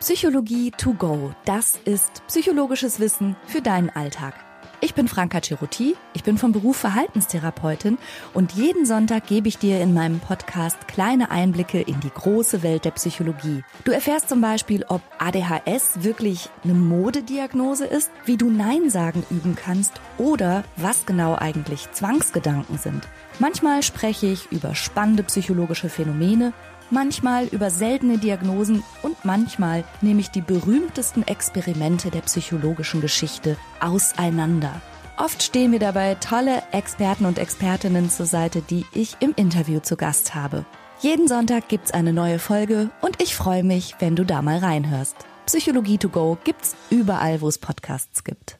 Psychologie 0.00 0.70
to 0.70 0.94
go. 0.94 1.34
Das 1.44 1.78
ist 1.84 2.26
psychologisches 2.28 2.98
Wissen 2.98 3.36
für 3.46 3.60
deinen 3.60 3.90
Alltag. 3.90 4.32
Ich 4.80 4.94
bin 4.94 5.06
Franka 5.06 5.42
Ceruti, 5.42 5.96
ich 6.14 6.22
bin 6.22 6.38
vom 6.38 6.52
Beruf 6.52 6.78
Verhaltenstherapeutin 6.78 7.98
und 8.32 8.52
jeden 8.52 8.86
Sonntag 8.86 9.26
gebe 9.26 9.48
ich 9.48 9.58
dir 9.58 9.82
in 9.82 9.92
meinem 9.92 10.18
Podcast 10.20 10.88
kleine 10.88 11.30
Einblicke 11.30 11.80
in 11.80 12.00
die 12.00 12.10
große 12.10 12.62
Welt 12.62 12.86
der 12.86 12.92
Psychologie. 12.92 13.62
Du 13.84 13.92
erfährst 13.92 14.30
zum 14.30 14.40
Beispiel, 14.40 14.86
ob 14.88 15.02
ADHS 15.18 16.04
wirklich 16.04 16.48
eine 16.64 16.72
Modediagnose 16.72 17.84
ist, 17.84 18.10
wie 18.24 18.38
du 18.38 18.50
Nein 18.50 18.88
sagen 18.88 19.26
üben 19.28 19.56
kannst 19.56 19.92
oder 20.16 20.64
was 20.76 21.04
genau 21.04 21.34
eigentlich 21.34 21.92
Zwangsgedanken 21.92 22.78
sind. 22.78 23.06
Manchmal 23.38 23.82
spreche 23.82 24.26
ich 24.26 24.50
über 24.52 24.74
spannende 24.74 25.22
psychologische 25.22 25.90
Phänomene, 25.90 26.54
manchmal 26.90 27.46
über 27.46 27.70
seltene 27.70 28.18
Diagnosen 28.18 28.82
und 29.02 29.24
manchmal 29.24 29.84
nehme 30.00 30.20
ich 30.20 30.30
die 30.30 30.40
berühmtesten 30.40 31.22
Experimente 31.26 32.10
der 32.10 32.20
psychologischen 32.22 33.00
Geschichte 33.00 33.56
auseinander. 33.80 34.80
Oft 35.18 35.42
stehen 35.42 35.70
mir 35.70 35.78
dabei 35.78 36.14
tolle 36.16 36.62
Experten 36.72 37.24
und 37.24 37.38
Expertinnen 37.38 38.10
zur 38.10 38.26
Seite, 38.26 38.60
die 38.60 38.84
ich 38.92 39.16
im 39.20 39.32
Interview 39.34 39.80
zu 39.80 39.96
Gast 39.96 40.34
habe. 40.34 40.66
Jeden 41.00 41.28
Sonntag 41.28 41.68
gibt's 41.68 41.90
eine 41.90 42.12
neue 42.12 42.38
Folge 42.38 42.90
und 43.00 43.22
ich 43.22 43.34
freue 43.34 43.64
mich, 43.64 43.94
wenn 43.98 44.16
du 44.16 44.24
da 44.24 44.42
mal 44.42 44.58
reinhörst. 44.58 45.16
Psychologie 45.46 45.98
to 45.98 46.08
go 46.08 46.36
gibt's 46.44 46.74
überall, 46.90 47.40
wo 47.40 47.48
es 47.48 47.58
Podcasts 47.58 48.24
gibt. 48.24 48.58